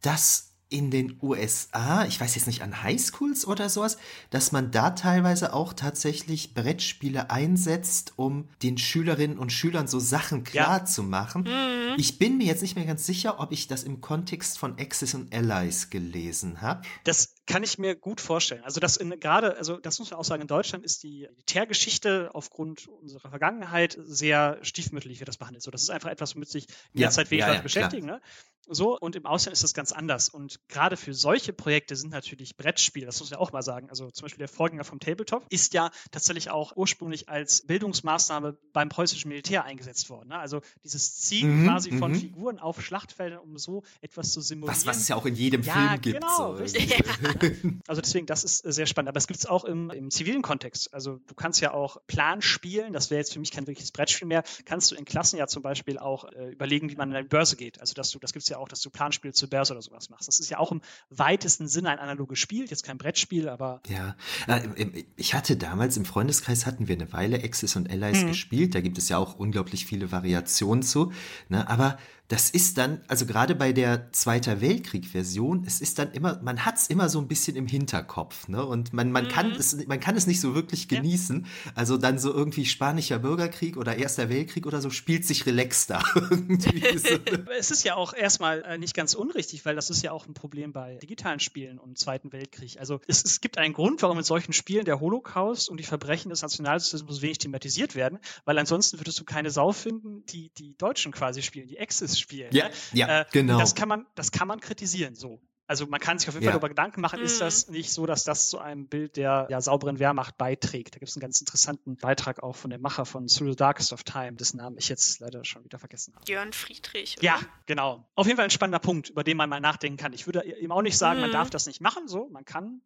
dass 0.00 0.52
in 0.72 0.90
den 0.90 1.18
USA, 1.20 2.06
ich 2.06 2.18
weiß 2.18 2.34
jetzt 2.34 2.46
nicht 2.46 2.62
an 2.62 2.82
Highschools 2.82 3.46
oder 3.46 3.68
sowas, 3.68 3.98
dass 4.30 4.52
man 4.52 4.70
da 4.70 4.90
teilweise 4.90 5.52
auch 5.52 5.74
tatsächlich 5.74 6.54
Brettspiele 6.54 7.30
einsetzt, 7.30 8.14
um 8.16 8.48
den 8.62 8.78
Schülerinnen 8.78 9.38
und 9.38 9.52
Schülern 9.52 9.86
so 9.86 10.00
Sachen 10.00 10.44
klar 10.44 10.78
ja. 10.78 10.84
zu 10.86 11.02
machen. 11.02 11.42
Mhm. 11.42 11.96
Ich 11.98 12.18
bin 12.18 12.38
mir 12.38 12.46
jetzt 12.46 12.62
nicht 12.62 12.74
mehr 12.74 12.86
ganz 12.86 13.04
sicher, 13.04 13.38
ob 13.38 13.52
ich 13.52 13.68
das 13.68 13.82
im 13.82 14.00
Kontext 14.00 14.58
von 14.58 14.78
Axis 14.78 15.12
und 15.14 15.34
Allies 15.34 15.90
gelesen 15.90 16.62
habe. 16.62 16.82
Das 17.04 17.34
kann 17.46 17.62
ich 17.62 17.78
mir 17.78 17.96
gut 17.96 18.20
vorstellen. 18.20 18.62
Also 18.64 18.80
das 18.80 18.98
gerade, 18.98 19.56
also 19.56 19.76
das 19.78 19.98
muss 19.98 20.10
man 20.10 20.20
auch 20.20 20.24
sagen, 20.24 20.42
in 20.42 20.48
Deutschland 20.48 20.84
ist 20.84 21.02
die 21.02 21.28
Militärgeschichte 21.30 22.30
aufgrund 22.34 22.88
unserer 22.88 23.30
Vergangenheit 23.30 23.98
sehr 24.00 24.58
stiefmütterlich 24.62 25.20
wird 25.20 25.28
das 25.28 25.38
behandelt. 25.38 25.62
So, 25.62 25.70
das 25.70 25.82
ist 25.82 25.90
einfach 25.90 26.10
etwas, 26.10 26.36
womit 26.36 26.48
sich 26.48 26.66
derzeit 26.92 27.26
ja, 27.26 27.30
wenig 27.30 27.40
ja, 27.44 27.48
Leute 27.48 27.62
beschäftigen. 27.62 28.06
Ne? 28.06 28.20
So, 28.68 28.96
und 28.96 29.16
im 29.16 29.26
Ausland 29.26 29.54
ist 29.54 29.64
das 29.64 29.74
ganz 29.74 29.90
anders. 29.90 30.28
Und 30.28 30.60
gerade 30.68 30.96
für 30.96 31.14
solche 31.14 31.52
Projekte 31.52 31.96
sind 31.96 32.10
natürlich 32.12 32.56
Brettspiele, 32.56 33.06
das 33.06 33.18
muss 33.18 33.30
man 33.30 33.38
ja 33.38 33.42
auch 33.42 33.52
mal 33.52 33.62
sagen. 33.62 33.90
Also 33.90 34.10
zum 34.10 34.24
Beispiel 34.24 34.38
der 34.38 34.48
Vorgänger 34.48 34.84
vom 34.84 35.00
Tabletop 35.00 35.44
ist 35.50 35.74
ja 35.74 35.90
tatsächlich 36.12 36.50
auch 36.50 36.76
ursprünglich 36.76 37.28
als 37.28 37.66
Bildungsmaßnahme 37.66 38.56
beim 38.72 38.88
preußischen 38.88 39.28
Militär 39.28 39.64
eingesetzt 39.64 40.10
worden. 40.10 40.28
Ne? 40.28 40.38
Also 40.38 40.60
dieses 40.84 41.16
Ziehen 41.16 41.62
mhm, 41.62 41.66
quasi 41.66 41.98
von 41.98 42.12
mhm. 42.12 42.20
Figuren 42.20 42.58
auf 42.60 42.80
Schlachtfeldern, 42.82 43.40
um 43.40 43.58
so 43.58 43.82
etwas 44.00 44.32
zu 44.32 44.40
simulieren. 44.40 44.76
Was, 44.76 44.86
was 44.86 44.98
es 44.98 45.08
ja 45.08 45.16
auch 45.16 45.26
in 45.26 45.34
jedem 45.34 45.62
ja, 45.62 45.72
Film 45.72 46.00
gibt. 46.00 46.20
Genau, 46.20 46.56
so. 46.56 46.62
richtig. 46.62 47.02
also 47.86 48.00
deswegen, 48.00 48.26
das 48.26 48.44
ist 48.44 48.58
sehr 48.58 48.86
spannend. 48.86 49.08
Aber 49.08 49.18
es 49.18 49.26
gibt 49.26 49.40
es 49.40 49.46
auch 49.46 49.64
im, 49.64 49.90
im 49.90 50.10
zivilen 50.10 50.42
Kontext. 50.42 50.92
Also 50.94 51.20
du 51.26 51.34
kannst 51.34 51.60
ja 51.60 51.72
auch 51.72 51.98
Plan 52.06 52.42
spielen, 52.42 52.92
das 52.92 53.10
wäre 53.10 53.18
jetzt 53.18 53.32
für 53.32 53.40
mich 53.40 53.50
kein 53.50 53.66
wirkliches 53.66 53.92
Brettspiel 53.92 54.28
mehr, 54.28 54.42
kannst 54.64 54.90
du 54.90 54.94
in 54.94 55.04
Klassen 55.04 55.38
ja 55.38 55.46
zum 55.46 55.62
Beispiel 55.62 55.98
auch 55.98 56.24
äh, 56.24 56.50
überlegen, 56.52 56.90
wie 56.90 56.96
man 56.96 57.10
an 57.10 57.16
eine 57.16 57.28
Börse 57.28 57.56
geht. 57.56 57.80
Also 57.80 57.94
dass 57.94 58.10
du, 58.10 58.18
das 58.18 58.32
gibt 58.32 58.44
es 58.44 58.48
ja 58.48 58.58
auch, 58.58 58.68
dass 58.68 58.80
du 58.80 58.90
Planspiele 58.90 59.32
zur 59.32 59.50
Börse 59.50 59.72
oder 59.72 59.82
sowas 59.82 60.10
machst. 60.10 60.28
Das 60.28 60.40
ist 60.40 60.50
ja 60.50 60.58
auch 60.58 60.72
im 60.72 60.80
weitesten 61.10 61.68
Sinne 61.68 61.90
ein 61.90 61.98
analoges 61.98 62.38
Spiel, 62.38 62.66
jetzt 62.68 62.84
kein 62.84 62.98
Brettspiel, 62.98 63.48
aber. 63.48 63.80
Ja, 63.88 64.16
äh, 64.46 65.04
ich 65.16 65.34
hatte 65.34 65.56
damals 65.56 65.96
im 65.96 66.04
Freundeskreis 66.04 66.66
hatten 66.66 66.88
wir 66.88 66.96
eine 66.96 67.12
Weile 67.12 67.42
Axis 67.42 67.76
und 67.76 67.90
Allies 67.90 68.22
mhm. 68.22 68.28
gespielt. 68.28 68.74
Da 68.74 68.80
gibt 68.80 68.98
es 68.98 69.08
ja 69.08 69.18
auch 69.18 69.38
unglaublich 69.38 69.86
viele 69.86 70.12
Variationen 70.12 70.82
zu. 70.82 71.12
Ne? 71.48 71.68
Aber 71.68 71.98
das 72.32 72.48
ist 72.48 72.78
dann, 72.78 73.02
also 73.08 73.26
gerade 73.26 73.54
bei 73.54 73.74
der 73.74 74.10
Zweiter 74.12 74.62
Weltkrieg-Version, 74.62 75.64
es 75.66 75.82
ist 75.82 75.98
dann 75.98 76.12
immer, 76.12 76.40
man 76.42 76.64
hat 76.64 76.78
es 76.78 76.86
immer 76.86 77.10
so 77.10 77.18
ein 77.18 77.28
bisschen 77.28 77.56
im 77.56 77.66
Hinterkopf, 77.66 78.48
ne? 78.48 78.64
Und 78.64 78.94
man, 78.94 79.12
man, 79.12 79.24
mhm. 79.24 79.28
kann 79.28 79.50
es, 79.52 79.86
man 79.86 80.00
kann 80.00 80.16
es 80.16 80.26
nicht 80.26 80.40
so 80.40 80.54
wirklich 80.54 80.88
genießen. 80.88 81.44
Ja. 81.44 81.72
Also 81.74 81.98
dann 81.98 82.18
so 82.18 82.32
irgendwie 82.32 82.64
Spanischer 82.64 83.18
Bürgerkrieg 83.18 83.76
oder 83.76 83.96
Erster 83.96 84.30
Weltkrieg 84.30 84.66
oder 84.66 84.80
so 84.80 84.88
spielt 84.88 85.26
sich 85.26 85.44
relaxter. 85.44 86.02
es 87.58 87.70
ist 87.70 87.84
ja 87.84 87.96
auch 87.96 88.14
erstmal 88.14 88.62
äh, 88.62 88.78
nicht 88.78 88.94
ganz 88.94 89.12
unrichtig, 89.12 89.66
weil 89.66 89.76
das 89.76 89.90
ist 89.90 90.02
ja 90.02 90.12
auch 90.12 90.26
ein 90.26 90.32
Problem 90.32 90.72
bei 90.72 90.96
digitalen 91.02 91.38
Spielen 91.38 91.78
und 91.78 91.98
Zweiten 91.98 92.32
Weltkrieg. 92.32 92.78
Also 92.80 93.02
es, 93.06 93.22
es 93.26 93.42
gibt 93.42 93.58
einen 93.58 93.74
Grund, 93.74 94.00
warum 94.00 94.16
in 94.16 94.24
solchen 94.24 94.54
Spielen 94.54 94.86
der 94.86 95.00
Holocaust 95.00 95.68
und 95.68 95.78
die 95.78 95.84
Verbrechen 95.84 96.30
des 96.30 96.40
Nationalsozialismus 96.40 97.20
wenig 97.20 97.36
thematisiert 97.36 97.94
werden, 97.94 98.20
weil 98.46 98.58
ansonsten 98.58 98.98
würdest 98.98 99.20
du 99.20 99.24
keine 99.24 99.50
Sau 99.50 99.72
finden, 99.72 100.24
die 100.24 100.50
die 100.56 100.78
Deutschen 100.78 101.12
quasi 101.12 101.42
spielen, 101.42 101.68
die 101.68 101.78
Axis 101.78 102.21
spielen. 102.22 102.52
Ja, 102.52 102.68
ne? 102.68 102.74
ja 102.92 103.20
äh, 103.20 103.24
genau. 103.32 103.58
Das 103.58 103.74
kann 103.74 103.88
man, 103.88 104.06
das 104.14 104.32
kann 104.32 104.48
man 104.48 104.60
kritisieren 104.60 105.14
so. 105.14 105.40
Also 105.72 105.86
man 105.86 106.00
kann 106.00 106.18
sich 106.18 106.28
auf 106.28 106.34
jeden 106.34 106.44
Fall 106.44 106.52
darüber 106.52 106.68
Gedanken 106.68 107.00
machen, 107.00 107.20
mhm. 107.20 107.24
ist 107.24 107.40
das 107.40 107.68
nicht 107.68 107.92
so, 107.92 108.04
dass 108.04 108.24
das 108.24 108.50
zu 108.50 108.58
einem 108.58 108.88
Bild 108.88 109.16
der 109.16 109.46
ja, 109.48 109.60
sauberen 109.60 109.98
Wehrmacht 109.98 110.36
beiträgt? 110.36 110.94
Da 110.94 110.98
gibt 110.98 111.08
es 111.08 111.16
einen 111.16 111.22
ganz 111.22 111.40
interessanten 111.40 111.96
Beitrag 111.96 112.42
auch 112.42 112.56
von 112.56 112.70
dem 112.70 112.82
Macher 112.82 113.06
von 113.06 113.26
Through 113.26 113.52
the 113.52 113.56
Darkest 113.56 113.92
of 113.92 114.02
Time, 114.02 114.34
dessen 114.34 114.58
Namen 114.58 114.76
ich 114.76 114.90
jetzt 114.90 115.20
leider 115.20 115.44
schon 115.44 115.64
wieder 115.64 115.78
vergessen 115.78 116.14
habe. 116.14 116.30
Jörn 116.30 116.52
Friedrich. 116.52 117.16
Oder? 117.16 117.24
Ja, 117.24 117.40
genau. 117.64 118.06
Auf 118.14 118.26
jeden 118.26 118.36
Fall 118.36 118.44
ein 118.44 118.50
spannender 118.50 118.80
Punkt, 118.80 119.10
über 119.10 119.24
den 119.24 119.36
man 119.36 119.48
mal 119.48 119.60
nachdenken 119.60 119.96
kann. 119.96 120.12
Ich 120.12 120.26
würde 120.26 120.44
ihm 120.44 120.72
auch 120.72 120.82
nicht 120.82 120.98
sagen, 120.98 121.20
mhm. 121.20 121.22
man 121.22 121.32
darf 121.32 121.48
das 121.48 121.66
nicht 121.66 121.80
machen, 121.80 122.06
so, 122.06 122.28
man 122.28 122.44
kann 122.44 122.82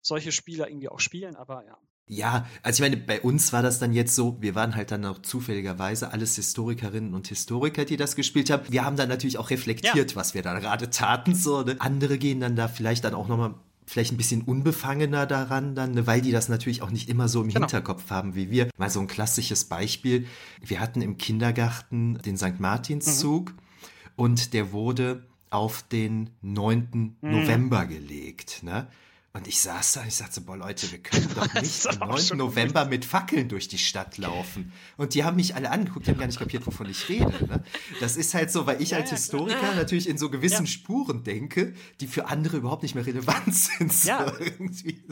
solche 0.00 0.32
Spieler 0.32 0.68
irgendwie 0.68 0.88
auch 0.88 1.00
spielen, 1.00 1.36
aber 1.36 1.64
ja. 1.64 1.78
Ja, 2.08 2.46
also 2.62 2.84
ich 2.84 2.88
meine, 2.88 3.02
bei 3.02 3.20
uns 3.20 3.52
war 3.52 3.62
das 3.62 3.80
dann 3.80 3.92
jetzt 3.92 4.14
so, 4.14 4.36
wir 4.40 4.54
waren 4.54 4.76
halt 4.76 4.92
dann 4.92 5.04
auch 5.04 5.20
zufälligerweise 5.22 6.12
alles 6.12 6.36
Historikerinnen 6.36 7.14
und 7.14 7.26
Historiker, 7.26 7.84
die 7.84 7.96
das 7.96 8.14
gespielt 8.14 8.48
haben. 8.48 8.62
Wir 8.68 8.84
haben 8.84 8.96
dann 8.96 9.08
natürlich 9.08 9.38
auch 9.38 9.50
reflektiert, 9.50 10.12
ja. 10.12 10.16
was 10.16 10.32
wir 10.32 10.42
da 10.42 10.56
gerade 10.60 10.88
taten. 10.90 11.34
So, 11.34 11.62
ne? 11.62 11.76
Andere 11.80 12.18
gehen 12.18 12.38
dann 12.38 12.54
da 12.54 12.68
vielleicht 12.68 13.02
dann 13.04 13.14
auch 13.14 13.26
nochmal 13.26 13.54
vielleicht 13.86 14.12
ein 14.12 14.16
bisschen 14.16 14.42
unbefangener 14.42 15.26
daran 15.26 15.74
dann, 15.74 15.92
ne, 15.92 16.06
weil 16.06 16.20
die 16.20 16.32
das 16.32 16.48
natürlich 16.48 16.82
auch 16.82 16.90
nicht 16.90 17.08
immer 17.08 17.28
so 17.28 17.40
im 17.42 17.48
genau. 17.48 17.60
Hinterkopf 17.60 18.10
haben 18.10 18.34
wie 18.34 18.50
wir. 18.50 18.68
Mal 18.76 18.90
so 18.90 19.00
ein 19.00 19.06
klassisches 19.06 19.64
Beispiel. 19.64 20.26
Wir 20.60 20.80
hatten 20.80 21.02
im 21.02 21.18
Kindergarten 21.18 22.18
den 22.18 22.36
St. 22.36 22.58
Martinszug 22.58 23.50
mhm. 23.50 23.56
und 24.16 24.52
der 24.52 24.72
wurde 24.72 25.24
auf 25.50 25.82
den 25.82 26.30
9. 26.42 26.88
Mhm. 26.92 27.30
November 27.30 27.86
gelegt. 27.86 28.62
Ne? 28.62 28.88
Und 29.36 29.46
ich 29.48 29.60
saß 29.60 29.92
da 29.92 30.00
und 30.00 30.08
ich 30.08 30.14
sagte, 30.14 30.40
boah 30.40 30.56
Leute, 30.56 30.90
wir 30.90 30.98
können 30.98 31.28
doch 31.34 31.52
nicht 31.60 31.86
am 32.00 32.08
9. 32.08 32.38
November 32.38 32.82
gut. 32.82 32.90
mit 32.90 33.04
Fackeln 33.04 33.50
durch 33.50 33.68
die 33.68 33.76
Stadt 33.76 34.16
laufen. 34.16 34.72
Und 34.96 35.12
die 35.12 35.24
haben 35.24 35.36
mich 35.36 35.54
alle 35.54 35.70
angeguckt, 35.70 36.06
die 36.06 36.10
haben 36.12 36.18
gar 36.18 36.26
nicht 36.26 36.38
kapiert, 36.38 36.66
wovon 36.66 36.88
ich 36.88 37.06
rede. 37.10 37.46
Ne? 37.46 37.62
Das 38.00 38.16
ist 38.16 38.32
halt 38.32 38.50
so, 38.50 38.66
weil 38.66 38.80
ich 38.80 38.90
ja, 38.90 38.98
als 38.98 39.10
Historiker 39.10 39.60
ja. 39.60 39.74
natürlich 39.74 40.08
in 40.08 40.16
so 40.16 40.30
gewissen 40.30 40.64
ja. 40.64 40.66
Spuren 40.66 41.22
denke, 41.22 41.74
die 42.00 42.06
für 42.06 42.28
andere 42.28 42.56
überhaupt 42.56 42.82
nicht 42.82 42.94
mehr 42.94 43.04
relevant 43.04 43.54
sind. 43.54 43.92
So 43.92 44.08
ja. 44.08 44.32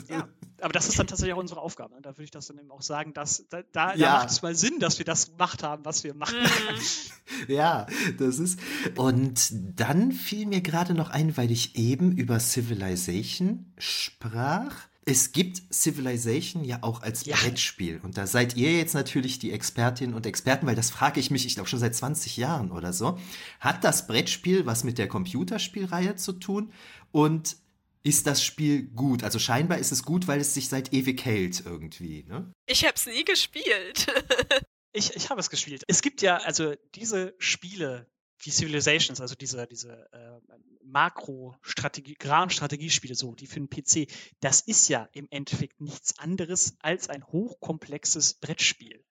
ja. 0.09 0.29
Aber 0.65 0.73
das 0.73 0.89
ist 0.89 0.99
dann 0.99 1.07
tatsächlich 1.07 1.35
auch 1.35 1.41
unsere 1.41 1.61
Aufgabe. 1.61 1.95
Ne? 1.95 2.01
Da 2.01 2.13
würde 2.13 2.25
ich 2.25 2.31
das 2.31 2.47
dann 2.47 2.59
eben 2.59 2.71
auch 2.71 2.81
sagen, 2.81 3.13
dass 3.13 3.45
da, 3.51 3.61
da, 3.73 3.95
da 3.95 4.13
macht 4.13 4.31
es 4.31 4.41
mal 4.41 4.55
Sinn, 4.55 4.79
dass 4.81 4.97
wir 4.99 5.05
das 5.05 5.33
gemacht 5.33 5.63
haben, 5.63 5.85
was 5.85 6.05
wir 6.05 6.15
machen. 6.15 6.39
Mhm. 6.41 7.49
ja, 7.55 7.87
das 8.19 8.39
ist. 8.39 8.59
Und 8.97 9.53
dann 9.79 10.11
fiel 10.11 10.47
mir 10.47 10.63
gerade 10.63 10.95
noch 10.95 11.11
ein, 11.11 11.37
weil 11.37 11.51
ich 11.51 11.77
eben 11.77 12.17
über 12.17 12.41
Civilization 12.41 13.75
sprach. 13.77 14.75
Es 15.05 15.33
gibt 15.33 15.61
Civilization 15.71 16.65
ja 16.65 16.79
auch 16.81 17.03
als 17.03 17.27
ja. 17.27 17.37
Brettspiel. 17.37 18.01
Und 18.03 18.17
da 18.17 18.27
seid 18.27 18.57
ihr 18.57 18.73
jetzt 18.73 18.95
natürlich 18.95 19.39
die 19.39 19.53
Expertinnen 19.53 20.15
und 20.15 20.25
Experten, 20.25 20.67
weil 20.67 20.77
das 20.77 20.89
frage 20.89 21.21
ich 21.21 21.31
mich, 21.31 21.45
ich 21.45 21.57
glaube 21.57 21.69
schon 21.69 21.79
seit 21.79 21.95
20 21.95 22.39
Jahren 22.39 22.73
oder 22.73 22.95
so. 22.95 23.19
Hat 23.61 23.85
das 23.85 24.07
Brettspiel 24.07 24.65
was 24.65 24.83
mit 24.83 24.97
der 24.97 25.09
Computerspielreihe 25.09 26.17
zu 26.17 26.33
tun? 26.33 26.73
Und 27.13 27.59
ist 28.05 28.27
das 28.27 28.45
Spiel 28.45 28.83
gut? 28.91 29.25
Also 29.25 29.39
scheinbar 29.39 29.79
ist 29.79 29.91
es 29.91 30.05
gut, 30.05 30.29
weil 30.29 30.41
es 30.41 30.55
sich 30.55 30.69
seit 30.69 30.93
ewig 30.93 31.25
hält 31.25 31.65
irgendwie, 31.65 32.25
ne? 32.25 32.53
Ich 32.67 32.85
habe 32.85 32.95
es 32.95 33.07
nie 33.07 33.25
gespielt. 33.25 34.07
ich 34.93 35.17
ich 35.17 35.31
habe 35.31 35.41
es 35.41 35.51
gespielt. 35.51 35.83
Es 35.89 36.03
gibt 36.03 36.23
ja, 36.23 36.37
also 36.37 36.75
diese 36.95 37.35
Spiele 37.39 38.07
wie 38.41 38.51
Civilizations, 38.51 39.21
also 39.21 39.35
diese, 39.35 39.67
diese 39.67 40.07
äh, 40.13 40.55
Makro-Strategie, 40.85 42.15
Gran-Strategiespiele, 42.15 43.15
so, 43.15 43.35
die 43.35 43.47
für 43.47 43.61
den 43.61 43.71
PC, 43.71 44.11
das 44.41 44.61
ist 44.61 44.89
ja 44.89 45.09
im 45.13 45.27
Endeffekt 45.31 45.81
nichts 45.81 46.19
anderes 46.19 46.77
als 46.81 47.09
ein 47.09 47.27
hochkomplexes 47.27 48.35
Brettspiel. 48.35 49.05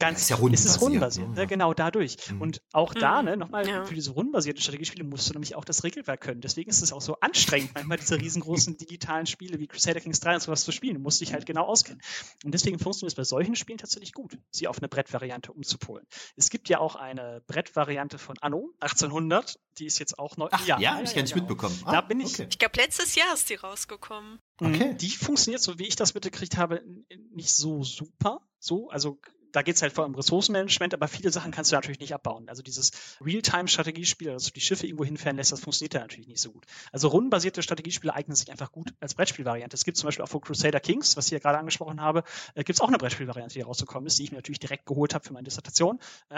Ganz, 0.00 0.18
ja, 0.18 0.22
ist 0.22 0.30
ja 0.30 0.36
rundenbasiert. 0.36 0.68
Es 0.70 0.76
ist 0.76 0.82
rundenbasiert, 0.82 1.28
ne? 1.30 1.46
genau 1.46 1.74
dadurch. 1.74 2.16
Mhm. 2.30 2.40
Und 2.40 2.62
auch 2.72 2.94
da, 2.94 3.20
Mhm. 3.22 3.28
ne, 3.28 3.36
nochmal, 3.36 3.68
Ja. 3.68 3.84
für 3.84 3.94
diese 3.94 4.10
rundenbasierten 4.10 4.60
Strategiespiele 4.60 5.04
musst 5.04 5.28
du 5.28 5.34
nämlich 5.34 5.54
auch 5.54 5.64
das 5.64 5.84
Regelwerk 5.84 6.20
können. 6.20 6.40
Deswegen 6.40 6.70
ist 6.70 6.82
es 6.82 6.92
auch 6.92 7.00
so 7.02 7.16
anstrengend, 7.20 7.70
manchmal 7.74 7.98
diese 7.98 8.18
riesengroßen 8.20 8.76
digitalen 8.78 9.26
Spiele 9.26 9.58
wie 9.60 9.66
Crusader 9.68 10.00
Kings 10.00 10.18
3 10.20 10.34
und 10.34 10.40
sowas 10.42 10.64
zu 10.64 10.72
spielen. 10.72 10.94
Du 10.94 11.00
musst 11.00 11.20
dich 11.20 11.32
halt 11.32 11.46
genau 11.46 11.66
auskennen. 11.66 12.00
Und 12.44 12.52
deswegen 12.52 12.78
funktioniert 12.78 13.12
es 13.12 13.16
bei 13.16 13.24
solchen 13.24 13.54
Spielen 13.56 13.78
tatsächlich 13.78 14.12
gut, 14.12 14.36
sie 14.50 14.66
auf 14.66 14.78
eine 14.78 14.88
Brettvariante 14.88 15.52
umzupolen. 15.52 16.06
Es 16.36 16.50
gibt 16.50 16.68
ja 16.68 16.78
auch 16.80 16.96
eine 16.96 17.42
Brettvariante 17.46 18.18
von 18.18 18.36
Anno 18.40 18.70
1800, 18.80 19.58
die 19.78 19.86
ist 19.86 19.98
jetzt 19.98 20.18
auch 20.18 20.36
neu. 20.36 20.48
Ach, 20.50 20.66
ja, 20.66 20.76
hab 20.76 21.02
ich 21.04 21.14
gar 21.14 21.22
nicht 21.22 21.34
mitbekommen. 21.34 21.78
Da 21.84 21.92
Ah, 21.92 22.00
bin 22.00 22.20
ich- 22.20 22.34
Okay. 22.34 22.46
Ich 22.50 22.58
glaube, 22.58 22.76
letztes 22.80 23.14
Jahr 23.14 23.32
ist 23.34 23.48
die 23.50 23.54
rausgekommen. 23.54 24.38
Mhm. 24.60 24.74
Okay. 24.74 24.94
Die 24.94 25.10
funktioniert, 25.10 25.62
so 25.62 25.78
wie 25.78 25.86
ich 25.86 25.96
das 25.96 26.14
mitgekriegt 26.14 26.56
habe, 26.56 26.82
nicht 27.34 27.52
so 27.52 27.82
super. 27.82 28.40
So, 28.58 28.88
also 28.90 29.18
da 29.52 29.62
geht 29.62 29.76
es 29.76 29.82
halt 29.82 29.92
vor 29.92 30.04
allem 30.04 30.12
um 30.12 30.16
Ressourcenmanagement, 30.16 30.94
aber 30.94 31.08
viele 31.08 31.30
Sachen 31.30 31.50
kannst 31.52 31.72
du 31.72 31.76
natürlich 31.76 32.00
nicht 32.00 32.14
abbauen. 32.14 32.48
Also 32.48 32.62
dieses 32.62 32.92
Real-Time-Strategiespiel, 33.20 34.32
dass 34.32 34.44
du 34.44 34.50
die 34.52 34.60
Schiffe 34.60 34.86
irgendwo 34.86 35.04
hinfahren 35.04 35.36
lässt, 35.36 35.52
das 35.52 35.60
funktioniert 35.60 35.94
da 35.94 36.00
natürlich 36.00 36.28
nicht 36.28 36.40
so 36.40 36.52
gut. 36.52 36.64
Also 36.92 37.08
rundenbasierte 37.08 37.62
Strategiespiele 37.62 38.14
eignen 38.14 38.36
sich 38.36 38.50
einfach 38.50 38.72
gut 38.72 38.92
als 39.00 39.14
Brettspielvariante. 39.14 39.74
Es 39.74 39.84
gibt 39.84 39.96
zum 39.96 40.08
Beispiel 40.08 40.24
auch 40.24 40.28
für 40.28 40.40
Crusader 40.40 40.80
Kings, 40.80 41.16
was 41.16 41.26
ich 41.26 41.32
ja 41.32 41.38
gerade 41.38 41.58
angesprochen 41.58 42.00
habe, 42.00 42.24
äh, 42.54 42.64
gibt 42.64 42.76
es 42.76 42.80
auch 42.80 42.88
eine 42.88 42.98
Brettspielvariante, 42.98 43.54
die 43.54 43.62
rausgekommen 43.62 44.06
ist, 44.06 44.18
die 44.18 44.24
ich 44.24 44.30
mir 44.30 44.38
natürlich 44.38 44.60
direkt 44.60 44.86
geholt 44.86 45.14
habe 45.14 45.24
für 45.24 45.32
meine 45.32 45.44
Dissertation. 45.44 45.98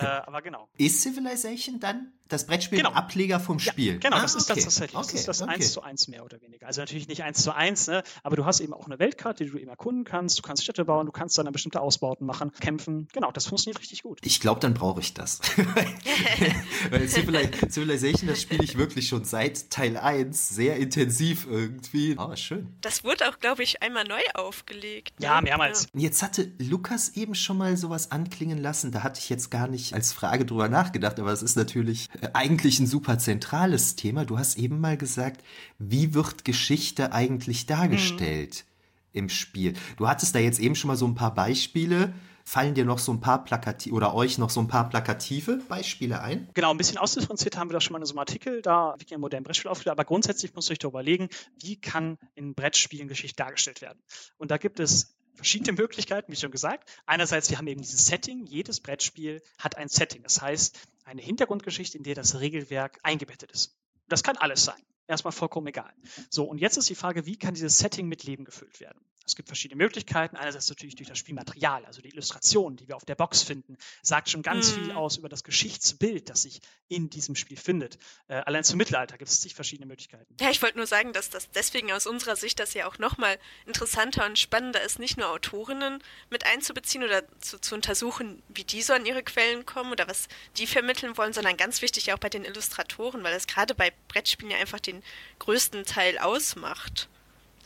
äh, 0.00 0.04
aber 0.04 0.42
genau. 0.42 0.68
Ist 0.76 1.02
Civilization 1.02 1.80
dann 1.80 2.12
das 2.28 2.46
Brettspiel 2.46 2.78
Genau. 2.78 2.90
ein 2.90 2.96
Ableger 2.96 3.40
vom 3.40 3.58
Spiel? 3.58 3.94
Ja, 3.94 3.98
genau, 3.98 4.16
Ah, 4.16 4.22
das 4.22 4.34
ist 4.34 4.50
okay. 4.50 4.54
das 4.60 4.64
tatsächlich. 4.64 4.92
Das 4.98 5.06
Okay, 5.08 5.16
ist 5.16 5.28
das 5.28 5.42
okay. 5.42 5.52
1 5.54 5.72
zu 5.72 5.82
1 5.82 6.08
mehr 6.08 6.24
oder 6.24 6.40
weniger. 6.42 6.66
Also 6.66 6.80
natürlich 6.80 7.08
nicht 7.08 7.22
1 7.22 7.42
zu 7.42 7.54
1, 7.54 7.86
ne? 7.88 8.02
aber 8.22 8.36
du 8.36 8.44
hast 8.44 8.60
eben 8.60 8.72
auch 8.72 8.86
eine 8.86 8.98
Weltkarte, 8.98 9.44
die 9.44 9.50
du 9.50 9.58
eben 9.58 9.68
erkunden 9.68 10.04
kannst. 10.04 10.38
Du 10.38 10.42
kannst 10.42 10.62
Städte 10.62 10.84
bauen, 10.84 11.06
du 11.06 11.12
kannst 11.12 11.38
dann 11.38 11.50
bestimmte 11.52 11.80
Ausbauten 11.80 12.26
machen, 12.26 12.52
kämpfen. 12.60 13.08
Genau, 13.12 13.30
das 13.32 13.46
funktioniert 13.46 13.80
richtig 13.80 14.02
gut. 14.02 14.18
Ich 14.22 14.40
glaube, 14.40 14.60
dann 14.60 14.74
brauche 14.74 15.00
ich 15.00 15.14
das. 15.14 15.40
Weil 16.90 17.02
Civili- 17.08 17.70
Civilization, 17.70 18.28
das 18.28 18.42
spiele 18.42 18.64
ich 18.64 18.76
wirklich 18.76 19.08
schon 19.08 19.24
seit 19.24 19.70
Teil 19.70 19.96
1 19.96 20.48
sehr 20.50 20.76
intensiv 20.76 21.46
irgendwie. 21.48 22.14
Ah, 22.18 22.36
schön. 22.36 22.68
Das 22.80 23.04
wurde 23.04 23.28
auch, 23.28 23.38
glaube 23.38 23.62
ich, 23.62 23.82
einmal 23.82 24.04
neu 24.04 24.20
aufgelegt. 24.34 25.20
ne? 25.20 25.26
Ja, 25.26 25.40
mehrmals. 25.40 25.86
Und 25.92 26.00
Jetzt 26.00 26.22
hatte 26.22 26.52
Lukas 26.58 27.10
eben 27.10 27.34
schon 27.34 27.58
mal 27.58 27.76
sowas 27.76 28.10
anklingen 28.10 28.58
lassen. 28.58 28.92
Da 28.92 29.02
hatte 29.02 29.20
ich 29.20 29.28
jetzt 29.28 29.50
gar 29.50 29.68
nicht 29.68 29.94
als 29.94 30.12
Frage 30.12 30.44
drüber 30.44 30.68
nachgedacht, 30.68 31.18
aber 31.20 31.32
es 31.32 31.42
ist 31.42 31.56
natürlich 31.56 32.08
eigentlich 32.32 32.80
ein 32.80 32.86
super 32.86 33.18
zentrales 33.18 33.96
Thema. 33.96 34.24
Du 34.24 34.38
hast 34.38 34.58
eben 34.58 34.80
mal 34.80 34.96
gesagt, 34.96 35.42
wie 35.78 36.14
wird 36.14 36.44
Geschichte 36.44 37.12
eigentlich 37.12 37.66
dargestellt 37.66 38.64
im 39.12 39.28
Spiel? 39.28 39.74
Du 39.96 40.08
hattest 40.08 40.34
da 40.34 40.38
jetzt 40.38 40.60
eben 40.60 40.74
schon 40.74 40.88
mal 40.88 40.96
so 40.96 41.06
ein 41.06 41.14
paar 41.14 41.34
Beispiele. 41.34 42.12
Fallen 42.48 42.74
dir 42.74 42.84
noch 42.84 43.00
so 43.00 43.12
ein 43.12 43.20
paar 43.20 43.42
plakative 43.42 43.92
oder 43.92 44.14
euch 44.14 44.38
noch 44.38 44.50
so 44.50 44.60
ein 44.60 44.68
paar 44.68 44.88
plakative 44.88 45.56
Beispiele 45.68 46.20
ein? 46.20 46.48
Genau, 46.54 46.70
ein 46.70 46.76
bisschen 46.76 46.96
ausdifferenziert 46.96 47.56
haben 47.56 47.70
wir 47.70 47.72
das 47.72 47.82
schon 47.82 47.94
mal 47.94 47.98
in 47.98 48.06
so 48.06 48.12
einem 48.12 48.20
Artikel, 48.20 48.62
da 48.62 48.94
wie 48.98 49.12
ein 49.12 49.20
modernen 49.20 49.42
Brettspiel 49.42 49.68
aufgestellt, 49.68 49.98
aber 49.98 50.04
grundsätzlich 50.04 50.54
muss 50.54 50.70
ich 50.70 50.78
darüber 50.78 51.00
überlegen, 51.00 51.28
wie 51.60 51.74
kann 51.74 52.18
in 52.36 52.54
Brettspielen 52.54 53.08
Geschichte 53.08 53.42
dargestellt 53.42 53.82
werden. 53.82 53.98
Und 54.36 54.52
da 54.52 54.58
gibt 54.58 54.78
es 54.78 55.16
verschiedene 55.34 55.72
Möglichkeiten, 55.72 56.30
wie 56.30 56.36
schon 56.36 56.52
gesagt. 56.52 56.88
Einerseits, 57.04 57.50
wir 57.50 57.58
haben 57.58 57.66
eben 57.66 57.82
dieses 57.82 58.06
Setting, 58.06 58.46
jedes 58.46 58.80
Brettspiel 58.80 59.42
hat 59.58 59.76
ein 59.76 59.88
Setting, 59.88 60.22
das 60.22 60.40
heißt 60.40 60.78
eine 61.06 61.22
Hintergrundgeschichte, 61.22 61.96
in 61.96 62.04
der 62.04 62.14
das 62.14 62.40
Regelwerk 62.40 62.98
eingebettet 63.02 63.52
ist. 63.52 63.78
Das 64.08 64.22
kann 64.22 64.36
alles 64.36 64.64
sein. 64.64 64.82
Erstmal 65.06 65.32
vollkommen 65.32 65.68
egal. 65.68 65.92
So, 66.30 66.44
und 66.44 66.58
jetzt 66.58 66.76
ist 66.76 66.88
die 66.90 66.96
Frage, 66.96 67.26
wie 67.26 67.38
kann 67.38 67.54
dieses 67.54 67.78
Setting 67.78 68.08
mit 68.08 68.24
Leben 68.24 68.44
gefüllt 68.44 68.80
werden? 68.80 69.00
Es 69.26 69.34
gibt 69.34 69.48
verschiedene 69.48 69.82
Möglichkeiten. 69.82 70.36
Einerseits 70.36 70.68
natürlich 70.68 70.94
durch 70.94 71.08
das 71.08 71.18
Spielmaterial, 71.18 71.84
also 71.84 72.00
die 72.00 72.08
Illustration, 72.10 72.76
die 72.76 72.86
wir 72.86 72.96
auf 72.96 73.04
der 73.04 73.16
Box 73.16 73.42
finden, 73.42 73.76
sagt 74.02 74.30
schon 74.30 74.42
ganz 74.42 74.70
Mhm. 74.70 74.74
viel 74.74 74.92
aus 74.92 75.16
über 75.16 75.28
das 75.28 75.42
Geschichtsbild, 75.42 76.30
das 76.30 76.42
sich 76.42 76.60
in 76.88 77.10
diesem 77.10 77.34
Spiel 77.34 77.56
findet. 77.56 77.98
Äh, 78.28 78.36
allein 78.36 78.62
zum 78.62 78.78
Mittelalter 78.78 79.18
gibt 79.18 79.28
es 79.30 79.40
zig 79.40 79.54
verschiedene 79.54 79.86
Möglichkeiten. 79.86 80.32
Ja, 80.40 80.50
ich 80.50 80.62
wollte 80.62 80.76
nur 80.78 80.86
sagen, 80.86 81.12
dass 81.12 81.28
das 81.28 81.50
deswegen 81.50 81.90
aus 81.92 82.06
unserer 82.06 82.36
Sicht 82.36 82.60
das 82.60 82.72
ja 82.74 82.86
auch 82.86 82.98
nochmal 82.98 83.38
interessanter 83.66 84.24
und 84.26 84.38
spannender 84.38 84.80
ist, 84.82 84.98
nicht 85.00 85.16
nur 85.16 85.28
Autorinnen 85.28 86.02
mit 86.30 86.46
einzubeziehen 86.46 87.02
oder 87.02 87.24
zu, 87.40 87.58
zu 87.60 87.74
untersuchen, 87.74 88.42
wie 88.48 88.64
die 88.64 88.82
so 88.82 88.92
an 88.92 89.06
ihre 89.06 89.24
Quellen 89.24 89.66
kommen 89.66 89.90
oder 89.90 90.06
was 90.06 90.28
die 90.56 90.68
vermitteln 90.68 91.16
wollen, 91.16 91.32
sondern 91.32 91.56
ganz 91.56 91.82
wichtig 91.82 92.12
auch 92.12 92.18
bei 92.18 92.28
den 92.28 92.44
Illustratoren, 92.44 93.24
weil 93.24 93.34
das 93.34 93.48
gerade 93.48 93.74
bei 93.74 93.92
Brettspielen 94.06 94.52
ja 94.52 94.58
einfach 94.58 94.78
den 94.80 95.02
größten 95.40 95.84
Teil 95.84 96.18
ausmacht, 96.18 97.08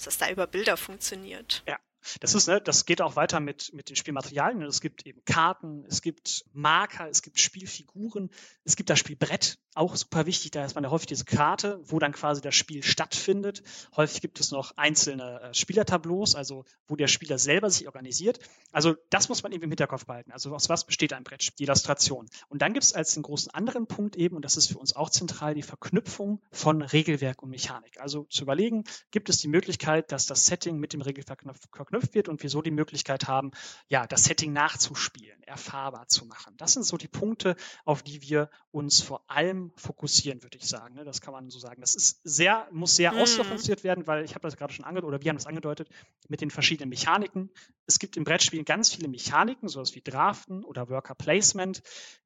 dass 0.05 0.17
das 0.17 0.19
da 0.19 0.33
über 0.33 0.47
Bilder 0.47 0.77
funktioniert. 0.77 1.63
Ja. 1.69 1.79
Das 2.21 2.35
ist, 2.35 2.49
ne, 2.49 2.63
das 2.63 2.87
geht 2.87 3.03
auch 3.03 3.17
weiter 3.17 3.41
mit, 3.41 3.75
mit 3.75 3.91
den 3.91 3.97
Spielmaterialien. 3.97 4.63
Es 4.63 4.81
gibt 4.81 5.05
eben 5.05 5.23
Karten, 5.27 5.85
es 5.87 6.01
gibt 6.01 6.47
Marker, 6.55 7.11
es 7.11 7.21
gibt 7.21 7.39
Spielfiguren, 7.39 8.31
es 8.65 8.77
gibt 8.77 8.89
das 8.89 8.99
Spielbrett, 8.99 9.59
auch 9.75 9.97
super 9.97 10.27
wichtig. 10.27 10.51
Da 10.53 10.65
ist 10.65 10.75
man 10.75 10.85
ja 10.85 10.91
häufig 10.91 11.07
diese 11.07 11.25
Karte, 11.25 11.81
wo 11.85 11.99
dann 11.99 12.13
quasi 12.13 12.41
das 12.41 12.55
Spiel 12.55 12.83
stattfindet. 12.83 13.63
Häufig 13.97 14.21
gibt 14.21 14.41
es 14.41 14.51
noch 14.51 14.77
einzelne 14.77 15.41
äh, 15.41 15.55
Spielertableaus, 15.55 16.35
also 16.35 16.65
wo 16.87 16.97
der 16.97 17.09
Spieler 17.09 17.39
selber 17.39 17.71
sich 17.71 17.87
organisiert. 17.87 18.39
Also 18.73 18.95
das 19.11 19.29
muss 19.29 19.43
man 19.43 19.53
eben 19.53 19.65
im 19.65 19.71
Hinterkopf 19.71 20.07
behalten. 20.07 20.33
Also 20.33 20.55
aus 20.55 20.69
was 20.69 20.85
besteht 20.85 21.13
ein 21.13 21.25
Brettspiel? 21.25 21.57
Die 21.59 21.65
Illustration. 21.65 22.29
Und 22.49 22.63
dann 22.63 22.73
gibt 22.73 22.85
es 22.85 22.93
als 22.93 23.15
den 23.15 23.23
großen 23.23 23.53
anderen 23.53 23.87
Punkt 23.87 24.17
eben, 24.17 24.37
und 24.37 24.45
das 24.45 24.57
ist 24.57 24.69
für 24.69 24.79
uns 24.79 24.95
auch 24.95 25.11
zentral, 25.11 25.55
die 25.55 25.63
Verknüpfung 25.63 26.43
von 26.53 26.83
Regelwerk 26.83 27.43
und 27.43 27.51
Mechanik. 27.51 28.01
Also 28.01 28.25
zu 28.25 28.43
überlegen, 28.43 28.85
gibt 29.11 29.29
es 29.29 29.39
die 29.39 29.49
Möglichkeit, 29.49 30.13
dass 30.13 30.27
das 30.27 30.47
Setting 30.47 30.79
mit 30.79 30.93
dem 30.93 31.01
Regelwerk 31.01 31.27
verknüpft 31.27 31.69
verknüpft 31.73 32.15
wird 32.15 32.29
und 32.29 32.43
wir 32.43 32.51
so 32.51 32.63
die 32.63 32.71
Möglichkeit 32.71 33.29
haben, 33.29 33.51
ja, 33.89 34.07
das 34.07 34.25
Setting 34.25 34.53
nachzuspielen, 34.53 35.43
erfahrbar 35.43 36.09
zu 36.09 36.27
machen. 36.27 36.55
Das 36.57 36.73
sind 36.73 36.85
so 36.85 36.97
die 36.97 37.09
Punkte, 37.09 37.57
auf 37.85 38.03
die 38.03 38.23
wir 38.23 38.51
uns 38.73 39.03
vor 39.03 39.23
allem 39.29 39.73
fokussieren, 39.77 40.43
würde 40.43 40.57
ich 40.57 40.67
sagen. 40.67 40.95
ne? 40.95 41.05
Das 41.05 41.21
kann 41.21 41.33
man 41.33 41.51
so 41.51 41.59
sagen. 41.59 41.81
Das 41.81 41.95
ist 41.95 42.21
sehr, 42.25 42.69
muss 42.71 42.97
sehr 42.97 43.13
Mhm. 43.13 43.19
ausdifferenziert 43.19 43.85
werden, 43.85 44.07
weil 44.07 44.25
ich 44.25 44.35
habe 44.35 44.43
das 44.43 44.57
gerade 44.57 44.73
schon 44.73 44.85
angedeutet, 44.85 45.09
oder 45.09 45.23
wir 45.25 45.29
haben 45.31 45.37
das 45.37 45.47
angedeutet, 45.47 45.89
mit 46.29 46.41
den 46.41 46.51
verschiedenen 46.51 46.89
Mechaniken. 46.89 47.51
Es 47.87 47.99
gibt 47.99 48.17
im 48.17 48.25
Brettspielen 48.25 48.65
ganz 48.65 48.95
viele 48.95 49.09
Mechaniken, 49.09 49.69
sowas 49.69 49.95
wie 49.95 50.01
Draften 50.01 50.65
oder 50.65 50.89
Worker 50.89 51.15
Placement, 51.15 51.83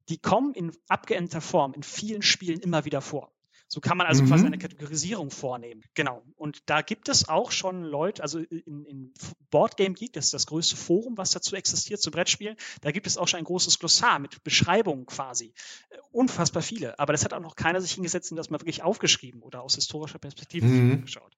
die 0.09 0.17
kommen 0.17 0.53
in 0.53 0.71
abgeänderter 0.87 1.41
Form 1.41 1.73
in 1.73 1.83
vielen 1.83 2.21
Spielen 2.21 2.59
immer 2.59 2.85
wieder 2.85 3.01
vor. 3.01 3.31
So 3.75 3.81
kann 3.81 3.97
man 3.97 4.07
also 4.07 4.23
Mhm. 4.23 4.27
quasi 4.29 4.45
eine 4.45 4.57
Kategorisierung 4.57 5.31
vornehmen. 5.31 5.83
Genau. 5.95 6.23
Und 6.37 6.61
da 6.67 6.81
gibt 6.81 7.09
es 7.09 7.27
auch 7.27 7.51
schon 7.51 7.83
Leute, 7.83 8.23
also 8.23 8.39
in, 8.39 8.85
in 8.85 9.13
Boardgame 9.51 9.95
Geek, 9.95 10.13
das 10.13 10.25
ist 10.27 10.33
das 10.33 10.45
größte 10.47 10.77
Forum, 10.77 11.17
was 11.17 11.31
dazu 11.31 11.57
existiert, 11.57 12.01
zu 12.01 12.09
Brettspielen, 12.09 12.55
da 12.79 12.91
gibt 12.91 13.05
es 13.05 13.17
auch 13.17 13.27
schon 13.27 13.39
ein 13.39 13.43
großes 13.43 13.77
Glossar 13.79 14.19
mit 14.19 14.41
Beschreibungen 14.45 15.05
quasi. 15.05 15.53
Äh, 15.89 15.97
Unfassbar 16.13 16.63
viele. 16.63 16.97
Aber 16.99 17.11
das 17.11 17.25
hat 17.25 17.33
auch 17.33 17.41
noch 17.41 17.57
keiner 17.57 17.81
sich 17.81 17.91
hingesetzt 17.91 18.31
und 18.31 18.37
das 18.37 18.49
mal 18.49 18.61
wirklich 18.61 18.81
aufgeschrieben 18.81 19.41
oder 19.41 19.61
aus 19.61 19.75
historischer 19.75 20.19
Perspektive 20.19 20.67
Mhm. 20.67 20.93
angeschaut. 20.93 21.37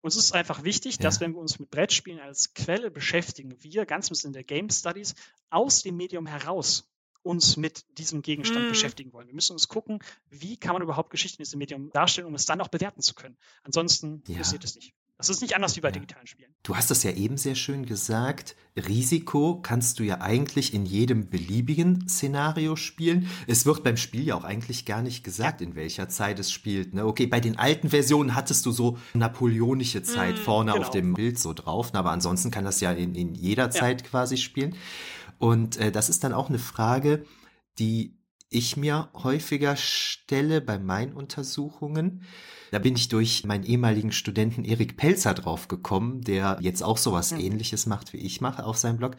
Uns 0.00 0.16
ist 0.16 0.34
einfach 0.34 0.64
wichtig, 0.64 0.98
dass 0.98 1.14
Ja. 1.16 1.20
wenn 1.20 1.34
wir 1.34 1.38
uns 1.38 1.60
mit 1.60 1.70
Brettspielen 1.70 2.18
als 2.18 2.52
Quelle 2.52 2.90
beschäftigen, 2.90 3.54
wir 3.60 3.86
ganz 3.86 4.06
ein 4.06 4.08
bisschen 4.08 4.30
in 4.30 4.32
der 4.34 4.42
Game 4.42 4.70
Studies 4.70 5.14
aus 5.50 5.82
dem 5.84 5.96
Medium 5.96 6.26
heraus 6.26 6.90
uns 7.26 7.56
mit 7.56 7.84
diesem 7.98 8.22
Gegenstand 8.22 8.66
Mhm. 8.66 8.70
beschäftigen 8.70 9.12
wollen. 9.12 9.26
Wir 9.26 9.34
müssen 9.34 9.52
uns 9.52 9.68
gucken, 9.68 9.98
wie 10.30 10.56
kann 10.56 10.72
man 10.74 10.82
überhaupt 10.82 11.10
Geschichten 11.10 11.42
in 11.42 11.44
diesem 11.44 11.58
Medium 11.58 11.90
darstellen, 11.90 12.26
um 12.28 12.34
es 12.34 12.46
dann 12.46 12.60
auch 12.60 12.68
bewerten 12.68 13.02
zu 13.02 13.14
können. 13.14 13.36
Ansonsten 13.64 14.22
Ja. 14.28 14.38
passiert 14.38 14.64
es 14.64 14.74
nicht. 14.76 14.92
Das 15.18 15.30
ist 15.30 15.40
nicht 15.40 15.56
anders 15.56 15.74
wie 15.76 15.80
bei 15.80 15.88
Ja. 15.88 15.92
digitalen 15.92 16.26
Spielen. 16.26 16.54
Du 16.62 16.76
hast 16.76 16.90
das 16.90 17.02
ja 17.02 17.10
eben 17.10 17.38
sehr 17.38 17.54
schön 17.54 17.86
gesagt. 17.86 18.54
Risiko 18.76 19.60
kannst 19.62 19.98
du 19.98 20.02
ja 20.04 20.20
eigentlich 20.20 20.74
in 20.74 20.84
jedem 20.84 21.30
beliebigen 21.30 22.06
Szenario 22.06 22.76
spielen. 22.76 23.26
Es 23.46 23.64
wird 23.64 23.82
beim 23.82 23.96
Spiel 23.96 24.24
ja 24.24 24.34
auch 24.36 24.44
eigentlich 24.44 24.84
gar 24.84 25.00
nicht 25.00 25.24
gesagt, 25.24 25.62
in 25.62 25.74
welcher 25.74 26.10
Zeit 26.10 26.38
es 26.38 26.52
spielt. 26.52 26.92
Ne? 26.92 27.06
Okay, 27.06 27.26
bei 27.26 27.40
den 27.40 27.58
alten 27.58 27.88
Versionen 27.88 28.34
hattest 28.34 28.66
du 28.66 28.72
so 28.72 28.98
napoleonische 29.14 30.02
Zeit 30.02 30.34
Mm, 30.36 30.42
vorne 30.42 30.72
genau. 30.72 30.84
auf 30.84 30.90
dem 30.90 31.14
Bild 31.14 31.38
so 31.38 31.54
drauf, 31.54 31.94
aber 31.94 32.10
ansonsten 32.10 32.50
kann 32.50 32.64
das 32.66 32.80
ja 32.80 32.92
in, 32.92 33.14
in 33.14 33.34
jeder 33.34 33.70
Zeit 33.70 34.04
quasi 34.04 34.36
spielen. 34.36 34.76
Und 35.38 35.76
äh, 35.76 35.92
das 35.92 36.08
ist 36.08 36.24
dann 36.24 36.32
auch 36.32 36.48
eine 36.48 36.58
Frage, 36.58 37.24
die 37.78 38.18
ich 38.48 38.76
mir 38.76 39.10
häufiger 39.12 39.76
stelle 39.76 40.60
bei 40.60 40.78
meinen 40.78 41.12
Untersuchungen. 41.12 42.22
Da 42.70 42.78
bin 42.78 42.94
ich 42.94 43.08
durch 43.08 43.44
meinen 43.44 43.64
ehemaligen 43.64 44.12
Studenten 44.12 44.64
Erik 44.64 44.96
Pelzer 44.96 45.34
drauf 45.34 45.68
gekommen, 45.68 46.22
der 46.22 46.58
jetzt 46.60 46.82
auch 46.82 46.98
sowas 46.98 47.32
Mhm. 47.32 47.40
ähnliches 47.40 47.86
macht, 47.86 48.12
wie 48.12 48.18
ich 48.18 48.40
mache 48.40 48.64
auf 48.64 48.78
seinem 48.78 48.98
Blog. 48.98 49.16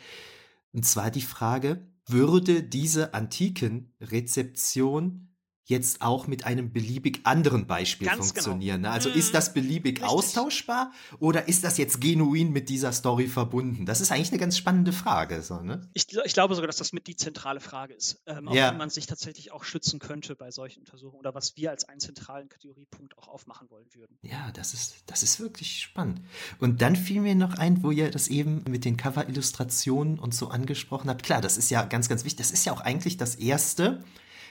Und 0.71 0.85
zwar 0.85 1.11
die 1.11 1.21
Frage, 1.21 1.87
würde 2.05 2.63
diese 2.63 3.13
antiken 3.13 3.93
Rezeption 3.99 5.29
jetzt 5.69 6.01
auch 6.01 6.27
mit 6.27 6.45
einem 6.45 6.71
beliebig 6.71 7.19
anderen 7.25 7.67
Beispiel 7.67 8.07
Ganz 8.07 8.33
genau. 8.33 8.45
funktionieren. 8.45 8.81
Ne? 8.81 8.89
Also 8.89 9.09
Mhm. 9.09 9.15
ist 9.15 9.33
das 9.33 9.53
beliebig 9.53 9.97
Richtig. 9.97 10.09
austauschbar 10.09 10.93
oder 11.19 11.47
ist 11.49 11.63
das 11.65 11.77
jetzt 11.77 11.99
genuin 11.99 12.51
mit 12.53 12.69
dieser 12.69 12.93
Story 12.93 13.27
verbunden? 13.27 13.85
Das 13.85 13.99
ist 13.99 14.11
eigentlich 14.11 14.31
eine 14.31 14.39
ganz 14.39 14.57
spannende 14.57 14.93
Frage. 14.93 15.41
So, 15.41 15.59
ne? 15.59 15.89
Ich, 15.93 16.07
ich 16.25 16.33
glaube 16.33 16.55
sogar, 16.55 16.67
dass 16.67 16.77
das 16.77 16.93
mit 16.93 17.07
die 17.07 17.17
zentrale 17.17 17.59
Frage 17.59 17.93
ist, 17.93 18.21
ähm, 18.27 18.47
auf 18.47 18.55
Ja. 18.55 18.71
die 18.71 18.77
man 18.77 18.89
sich 18.89 19.07
tatsächlich 19.07 19.51
auch 19.51 19.65
schützen 19.65 19.99
könnte 19.99 20.35
bei 20.35 20.51
solchen 20.51 20.79
Untersuchungen 20.79 21.19
oder 21.19 21.35
was 21.35 21.57
wir 21.57 21.69
als 21.71 21.83
einen 21.83 21.99
zentralen 21.99 22.47
Kategoriepunkt 22.47 23.17
auch 23.17 23.27
aufmachen 23.27 23.69
wollen 23.69 23.87
würden. 23.93 24.17
Ja, 24.21 24.51
das 24.53 24.73
ist, 24.73 24.95
das 25.07 25.21
ist 25.21 25.39
wirklich 25.41 25.81
spannend. 25.81 26.21
Und 26.59 26.81
dann 26.81 26.95
fiel 26.95 27.19
mir 27.21 27.35
noch 27.35 27.55
ein, 27.55 27.83
wo 27.83 27.91
ihr 27.91 28.09
das 28.09 28.29
eben 28.29 28.63
mit 28.69 28.85
den 28.85 28.95
Cover-Illustrationen 28.95 30.17
und 30.17 30.33
so 30.33 30.47
angesprochen 30.47 31.09
habt. 31.09 31.23
Klar, 31.23 31.41
das 31.41 31.57
ist 31.57 31.69
ja 31.69 31.83
ganz, 31.83 32.07
ganz 32.09 32.23
wichtig. 32.23 32.37
Das 32.37 32.51
ist 32.51 32.65
ja 32.65 32.71
auch 32.71 32.81
eigentlich 32.81 33.17
das 33.17 33.35
Erste, 33.35 34.03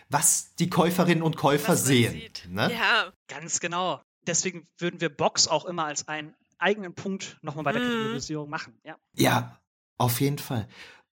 was 0.08 0.54
die 0.58 0.70
Käuferinnen 0.70 1.22
und 1.22 1.36
Käufer 1.36 1.72
Was 1.72 1.84
sehen. 1.84 2.20
Ne? 2.48 2.72
Ja, 2.72 3.12
Ganz 3.28 3.60
genau. 3.60 4.00
Deswegen 4.26 4.66
würden 4.78 5.00
wir 5.00 5.08
Box 5.08 5.46
auch 5.46 5.64
immer 5.66 5.84
als 5.84 6.08
einen 6.08 6.34
eigenen 6.58 6.94
Punkt 6.94 7.38
nochmal 7.42 7.64
bei 7.64 7.72
der 7.72 7.82
Mhm. 7.82 7.86
Kategorisierung 7.92 8.48
machen. 8.50 8.74
Ja. 8.84 8.96
Ja, 9.14 9.60
auf 9.98 10.20
jeden 10.20 10.38
Fall. 10.38 10.68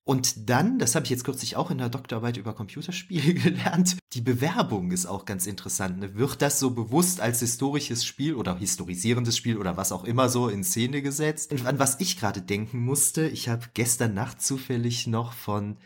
Und 0.07 0.51
dann, 0.51 0.79
das 0.79 0.95
habe 0.95 1.05
ich 1.05 1.11
jetzt 1.11 1.25
kürzlich 1.25 1.57
auch 1.57 1.71
in 1.71 1.79
der 1.79 1.89
Doktorarbeit 1.89 2.37
über 2.37 2.53
Computerspiele 2.55 3.35
gelernt, 3.75 3.97
die 4.13 4.21
Bewerbung 4.21 4.91
ist 4.91 5.07
auch 5.07 5.25
ganz 5.25 5.47
interessant. 5.47 5.99
Ne? 5.99 6.15
Wird 6.15 6.43
das 6.43 6.59
so 6.61 6.71
bewusst 6.73 7.21
als 7.21 7.41
historisches 7.41 8.05
Spiel 8.05 8.35
oder 8.35 8.57
historisierendes 8.59 9.37
Spiel 9.37 9.57
oder 9.59 9.77
was 9.77 9.93
auch 9.93 10.05
immer 10.05 10.29
so 10.29 10.49
in 10.49 10.63
Szene 10.63 11.01
gesetzt? 11.01 11.53
Und 11.53 11.67
an 11.67 11.79
was 11.79 12.01
ich 12.01 12.19
gerade 12.19 12.43
denken 12.43 12.81
musste, 12.81 13.27
ich 13.29 13.49
habe 13.49 13.67
gestern 13.75 14.13
Nacht 14.13 14.43
zufällig 14.43 15.07
noch 15.07 15.33
von 15.33 15.79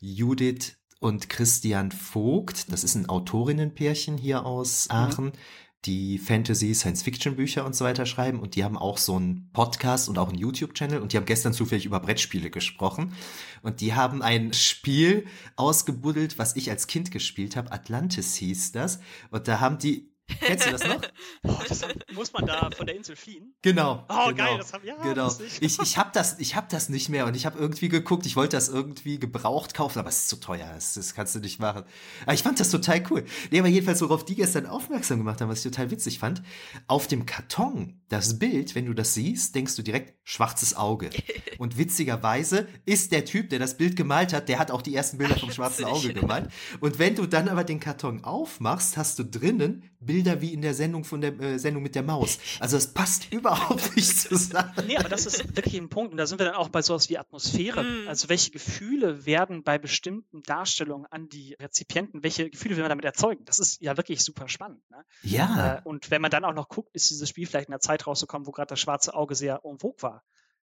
Judith 0.00 0.76
und 1.00 1.28
Christian 1.28 1.90
Vogt, 1.90 2.70
das 2.70 2.84
ist 2.84 2.94
ein 2.94 3.08
Autorinnenpärchen 3.08 4.16
hier 4.16 4.46
aus 4.46 4.88
Aachen, 4.90 5.32
die 5.86 6.18
Fantasy, 6.18 6.74
Science-Fiction-Bücher 6.74 7.64
und 7.64 7.74
so 7.74 7.86
weiter 7.86 8.04
schreiben. 8.04 8.38
Und 8.38 8.54
die 8.54 8.64
haben 8.64 8.76
auch 8.76 8.98
so 8.98 9.16
einen 9.16 9.50
Podcast 9.52 10.10
und 10.10 10.18
auch 10.18 10.28
einen 10.28 10.38
YouTube-Channel. 10.38 11.00
Und 11.00 11.12
die 11.12 11.16
haben 11.16 11.24
gestern 11.24 11.54
zufällig 11.54 11.86
über 11.86 12.00
Brettspiele 12.00 12.50
gesprochen. 12.50 13.14
Und 13.62 13.80
die 13.80 13.94
haben 13.94 14.20
ein 14.20 14.52
Spiel 14.52 15.26
ausgebuddelt, 15.56 16.38
was 16.38 16.54
ich 16.54 16.70
als 16.70 16.86
Kind 16.86 17.10
gespielt 17.10 17.56
habe, 17.56 17.72
Atlantis 17.72 18.34
hieß 18.36 18.72
das. 18.72 19.00
Und 19.30 19.48
da 19.48 19.60
haben 19.60 19.78
die, 19.78 20.12
kennst 20.40 20.66
du 20.66 20.70
das 20.70 20.84
noch? 20.84 21.00
Das 21.68 21.82
haben, 21.82 21.92
muss 22.12 22.32
man 22.32 22.46
da 22.46 22.70
von 22.76 22.86
der 22.86 22.96
Insel 22.96 23.16
fliehen? 23.16 23.54
Genau. 23.62 24.04
Oh, 24.08 24.28
genau, 24.28 24.34
geil, 24.34 24.58
das 24.58 24.72
haben 24.72 24.84
ja. 24.84 24.96
Genau. 24.96 25.32
Ich, 25.60 25.78
ich 25.78 25.98
habe 25.98 26.10
das, 26.12 26.38
ich 26.38 26.56
hab 26.56 26.68
das 26.68 26.88
nicht 26.88 27.08
mehr 27.08 27.26
und 27.26 27.36
ich 27.36 27.46
habe 27.46 27.58
irgendwie 27.58 27.88
geguckt, 27.88 28.26
ich 28.26 28.36
wollte 28.36 28.56
das 28.56 28.68
irgendwie 28.68 29.18
gebraucht 29.18 29.74
kaufen, 29.74 29.98
aber 29.98 30.08
es 30.08 30.20
ist 30.20 30.28
zu 30.28 30.36
teuer, 30.36 30.70
das, 30.74 30.94
das 30.94 31.14
kannst 31.14 31.34
du 31.34 31.40
nicht 31.40 31.60
machen. 31.60 31.84
Aber 32.22 32.34
ich 32.34 32.42
fand 32.42 32.60
das 32.60 32.70
total 32.70 33.02
cool. 33.10 33.24
Nee, 33.50 33.60
aber 33.60 33.68
jedenfalls, 33.68 34.00
worauf 34.02 34.24
die 34.24 34.34
gestern 34.34 34.66
aufmerksam 34.66 35.18
gemacht 35.18 35.40
haben, 35.40 35.48
was 35.48 35.64
ich 35.64 35.70
total 35.70 35.90
witzig 35.90 36.18
fand, 36.18 36.42
auf 36.86 37.06
dem 37.06 37.26
Karton, 37.26 38.00
das 38.08 38.38
Bild, 38.38 38.74
wenn 38.74 38.86
du 38.86 38.94
das 38.94 39.14
siehst, 39.14 39.54
denkst 39.54 39.76
du 39.76 39.82
direkt 39.82 40.14
schwarzes 40.24 40.76
Auge. 40.76 41.10
Und 41.58 41.78
witzigerweise 41.78 42.68
ist 42.84 43.12
der 43.12 43.24
Typ, 43.24 43.50
der 43.50 43.58
das 43.58 43.76
Bild 43.76 43.96
gemalt 43.96 44.32
hat, 44.32 44.48
der 44.48 44.58
hat 44.58 44.70
auch 44.70 44.82
die 44.82 44.94
ersten 44.94 45.18
Bilder 45.18 45.36
vom 45.36 45.50
schwarzen 45.50 45.84
Auge 45.84 46.12
gemalt. 46.12 46.50
Und 46.80 46.98
wenn 46.98 47.14
du 47.14 47.26
dann 47.26 47.48
aber 47.48 47.64
den 47.64 47.80
Karton 47.80 48.24
aufmachst, 48.24 48.96
hast 48.96 49.18
du 49.18 49.24
drinnen 49.24 49.84
Bilder 50.00 50.19
wie 50.40 50.52
in 50.52 50.62
der 50.62 50.74
Sendung 50.74 51.04
von 51.04 51.20
der 51.20 51.38
äh, 51.40 51.58
Sendung 51.58 51.82
mit 51.82 51.94
der 51.94 52.02
Maus. 52.02 52.38
Also 52.58 52.76
es 52.76 52.92
passt 52.92 53.32
überhaupt 53.32 53.96
nicht 53.96 54.18
zusammen. 54.18 54.72
Nee, 54.86 54.96
aber 54.96 55.08
das 55.08 55.26
ist 55.26 55.56
wirklich 55.56 55.76
ein 55.76 55.88
Punkt. 55.88 56.12
Und 56.12 56.18
da 56.18 56.26
sind 56.26 56.38
wir 56.38 56.46
dann 56.46 56.54
auch 56.54 56.68
bei 56.68 56.82
sowas 56.82 57.08
wie 57.08 57.18
Atmosphäre. 57.18 57.82
Mhm. 57.82 58.08
Also 58.08 58.28
welche 58.28 58.50
Gefühle 58.50 59.26
werden 59.26 59.62
bei 59.62 59.78
bestimmten 59.78 60.42
Darstellungen 60.42 61.06
an 61.06 61.28
die 61.28 61.54
Rezipienten, 61.54 62.22
welche 62.22 62.50
Gefühle 62.50 62.76
will 62.76 62.82
man 62.82 62.90
damit 62.90 63.04
erzeugen? 63.04 63.44
Das 63.44 63.58
ist 63.58 63.80
ja 63.80 63.96
wirklich 63.96 64.22
super 64.22 64.48
spannend. 64.48 64.82
Ne? 64.90 65.04
Ja. 65.22 65.76
Äh, 65.76 65.80
und 65.84 66.10
wenn 66.10 66.22
man 66.22 66.30
dann 66.30 66.44
auch 66.44 66.54
noch 66.54 66.68
guckt, 66.68 66.90
ist 66.94 67.10
dieses 67.10 67.28
Spiel 67.28 67.46
vielleicht 67.46 67.68
in 67.68 67.74
einer 67.74 67.80
Zeit 67.80 68.06
rausgekommen, 68.06 68.46
wo 68.46 68.52
gerade 68.52 68.68
das 68.68 68.80
schwarze 68.80 69.14
Auge 69.14 69.34
sehr 69.34 69.60
en 69.64 69.78
vogue 69.78 70.02
war. 70.02 70.22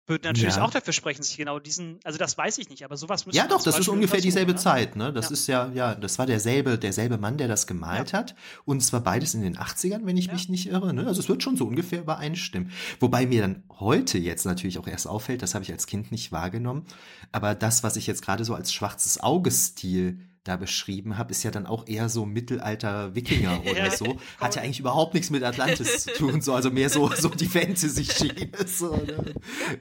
Würde 0.10 0.28
natürlich 0.28 0.56
Ja. 0.56 0.64
auch 0.64 0.72
dafür 0.72 0.92
sprechen, 0.92 1.22
sich 1.22 1.38
genau 1.38 1.60
diesen, 1.60 2.00
also 2.04 2.18
das 2.18 2.36
weiß 2.36 2.58
ich 2.58 2.70
nicht, 2.70 2.84
aber 2.84 2.98
sowas 2.98 3.28
müssen 3.28 3.38
Ja, 3.38 3.46
doch, 3.48 3.62
das 3.62 3.78
ist 3.78 3.88
ungefähr 3.88 4.20
dieselbe 4.20 4.54
untersuchen, 4.54 4.80
ne? 4.80 4.86
Zeit, 4.88 4.96
ne? 4.96 5.14
Das 5.14 5.26
Ja. 5.28 5.32
ist 5.34 5.48
ja, 5.48 5.72
ja, 5.72 5.96
das 5.96 6.18
war 6.18 6.26
derselbe, 6.26 6.80
derselbe 6.80 7.20
Mann, 7.20 7.38
der 7.38 7.48
das 7.48 7.68
gemalt 7.68 8.12
hat. 8.12 8.34
Und 8.66 8.82
zwar 8.82 9.02
beides 9.02 9.36
in 9.36 9.44
den 9.44 9.56
80ern, 9.58 10.06
wenn 10.08 10.18
ich 10.18 10.26
Ja. 10.26 10.34
mich 10.34 10.50
nicht 10.50 10.68
irre, 10.68 10.94
ne? 10.96 11.06
Also 11.06 11.20
es 11.22 11.30
wird 11.30 11.44
schon 11.44 11.58
so 11.58 11.66
ungefähr 11.68 12.00
übereinstimmen. 12.00 12.72
Wobei 13.00 13.28
mir 13.28 13.42
dann 13.42 13.64
heute 13.80 14.18
jetzt 14.18 14.46
natürlich 14.46 14.80
auch 14.80 14.88
erst 14.88 15.08
auffällt, 15.08 15.44
das 15.44 15.54
habe 15.54 15.64
ich 15.64 15.72
als 15.72 15.86
Kind 15.86 16.12
nicht 16.12 16.32
wahrgenommen. 16.32 16.86
Aber 17.32 17.54
das, 17.54 17.84
was 17.84 17.96
ich 17.96 18.08
jetzt 18.08 18.24
gerade 18.24 18.44
so 18.46 18.56
als 18.56 18.74
schwarzes 18.74 19.20
Auge-Stil 19.22 20.20
da 20.50 20.58
beschrieben 20.58 21.18
habe, 21.18 21.32
ist 21.32 21.44
ja 21.44 21.52
dann 21.52 21.66
auch 21.66 21.88
eher 21.88 22.10
so 22.10 22.26
Mittelalter 22.26 23.16
Wikinger 23.16 23.62
oder 23.66 23.86
Ja. 23.86 23.92
so. 23.92 24.18
Hat 24.40 24.56
ja 24.56 24.62
eigentlich 24.62 24.80
überhaupt 24.82 25.14
nichts 25.14 25.30
mit 25.30 25.44
Atlantis 25.44 26.04
zu 26.04 26.14
tun, 26.14 26.42
so, 26.42 26.54
also 26.54 26.70
mehr 26.72 26.90
so, 26.90 27.10
so 27.16 27.30
die 27.30 27.48
Fantasy-Schiene. 27.48 28.50
So, 28.68 28.96
ne? 28.96 29.34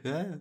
ja. 0.04 0.40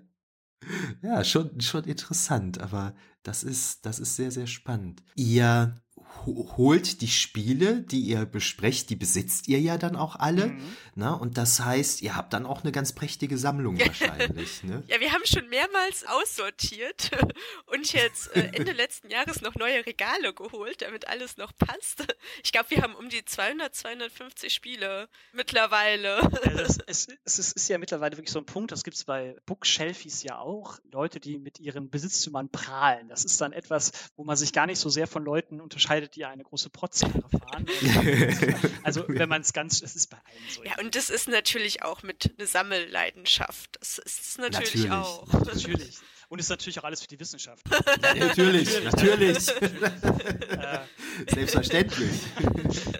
Ja, 1.01 1.23
schon, 1.23 1.61
schon 1.61 1.85
interessant, 1.85 2.59
aber 2.59 2.93
das 3.23 3.43
ist, 3.43 3.85
das 3.85 3.99
ist 3.99 4.15
sehr, 4.15 4.31
sehr 4.31 4.47
spannend. 4.47 5.01
Ihr 5.15 5.81
holt 6.25 7.01
die 7.01 7.07
Spiele, 7.07 7.81
die 7.81 8.01
ihr 8.01 8.25
besprecht, 8.25 8.89
die 8.89 8.95
besitzt 8.95 9.47
ihr 9.47 9.59
ja 9.59 9.77
dann 9.77 9.95
auch 9.95 10.15
alle, 10.15 10.47
Mhm. 10.47 10.77
ne? 10.95 11.17
Und 11.17 11.37
das 11.37 11.59
heißt, 11.59 12.01
ihr 12.01 12.15
habt 12.15 12.33
dann 12.33 12.45
auch 12.45 12.63
eine 12.63 12.71
ganz 12.71 12.93
prächtige 12.93 13.37
Sammlung 13.37 13.79
wahrscheinlich, 13.79 14.63
ne? 14.63 14.83
Ja, 14.87 14.99
wir 14.99 15.11
haben 15.13 15.25
schon 15.25 15.47
mehrmals 15.49 16.05
aussortiert 16.07 17.11
und 17.67 17.91
jetzt 17.93 18.35
äh, 18.35 18.49
Ende 18.53 18.71
letzten 18.73 19.09
Jahres 19.09 19.41
noch 19.41 19.55
neue 19.55 19.85
Regale 19.85 20.33
geholt, 20.33 20.81
damit 20.81 21.07
alles 21.07 21.37
noch 21.37 21.51
passt. 21.57 22.05
Ich 22.43 22.51
glaube, 22.51 22.69
wir 22.69 22.81
haben 22.81 22.95
um 22.95 23.09
die 23.09 23.23
200, 23.25 23.73
250 23.75 24.53
Spiele 24.53 25.09
mittlerweile. 25.33 26.17
Also 26.43 26.59
es, 26.63 26.77
es, 26.87 27.07
es 27.25 27.39
ist, 27.39 27.55
ist 27.55 27.67
ja 27.69 27.77
mittlerweile 27.77 28.17
wirklich 28.17 28.31
so 28.31 28.39
ein 28.39 28.45
Punkt, 28.45 28.71
das 28.71 28.83
gibt 28.83 28.97
es 28.97 29.03
bei 29.05 29.35
Bookshelfies 29.45 30.23
ja 30.23 30.37
auch, 30.39 30.79
Leute, 30.91 31.19
die 31.19 31.37
mit 31.37 31.59
ihren 31.59 31.89
Besitztümern 31.89 32.49
prahlen. 32.49 33.07
Das 33.09 33.23
ist 33.25 33.39
dann 33.41 33.53
etwas, 33.53 33.91
wo 34.15 34.23
man 34.23 34.35
sich 34.37 34.53
gar 34.53 34.65
nicht 34.65 34.79
so 34.79 34.89
sehr 34.89 35.07
von 35.07 35.23
Leuten 35.23 35.61
unterscheidet, 35.61 36.06
die 36.15 36.25
eine 36.25 36.43
große 36.43 36.69
Protzkarre 36.69 37.29
fahren. 37.29 37.65
also 38.83 39.03
wenn 39.07 39.29
man 39.29 39.41
es 39.41 39.53
ganz, 39.53 39.81
es 39.81 39.95
ist 39.95 40.09
bei 40.09 40.17
allen 40.17 40.49
so. 40.49 40.63
Ja, 40.63 40.77
und 40.79 40.95
das 40.95 41.09
ist 41.09 41.27
natürlich 41.27 41.83
auch 41.83 42.03
mit 42.03 42.33
eine 42.37 42.47
Sammelleidenschaft. 42.47 43.77
Das 43.79 43.97
ist 43.99 44.21
es 44.21 44.37
natürlich, 44.37 44.85
Natürlich. 44.85 44.91
auch. 44.91 45.27
Natürlich. 45.45 45.97
Und 46.29 46.39
ist 46.39 46.49
natürlich 46.49 46.77
auch 46.77 46.83
alles 46.83 46.99
für 47.01 47.07
die 47.07 47.17
Wissenschaft. 47.21 47.65
natürlich, 48.19 48.83
natürlich. 48.83 49.47
äh, 49.47 50.79
Selbstverständlich. 51.25 52.09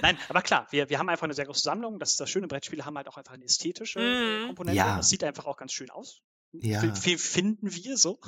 nein, 0.01 0.17
aber 0.29 0.41
klar, 0.41 0.65
wir, 0.71 0.89
wir 0.89 0.97
haben 0.97 1.09
einfach 1.09 1.25
eine 1.25 1.34
sehr 1.34 1.45
große 1.45 1.59
Sammlung. 1.61 1.99
Das 1.99 2.11
ist 2.11 2.21
das 2.21 2.29
schöne, 2.29 2.47
Brettspiele 2.47 2.85
haben 2.85 2.95
halt 2.95 3.09
auch 3.09 3.17
einfach 3.17 3.34
eine 3.34 3.43
ästhetische 3.43 3.99
Mhm. 3.99 4.47
Komponente. 4.47 4.77
Ja. 4.77 4.95
Das 4.95 5.09
sieht 5.09 5.25
einfach 5.25 5.45
auch 5.45 5.57
ganz 5.57 5.73
schön 5.73 5.89
aus. 5.89 6.21
Ja. 6.53 6.82
F- 6.84 7.22
Finden 7.22 7.74
wir 7.76 7.98
so. 7.98 8.19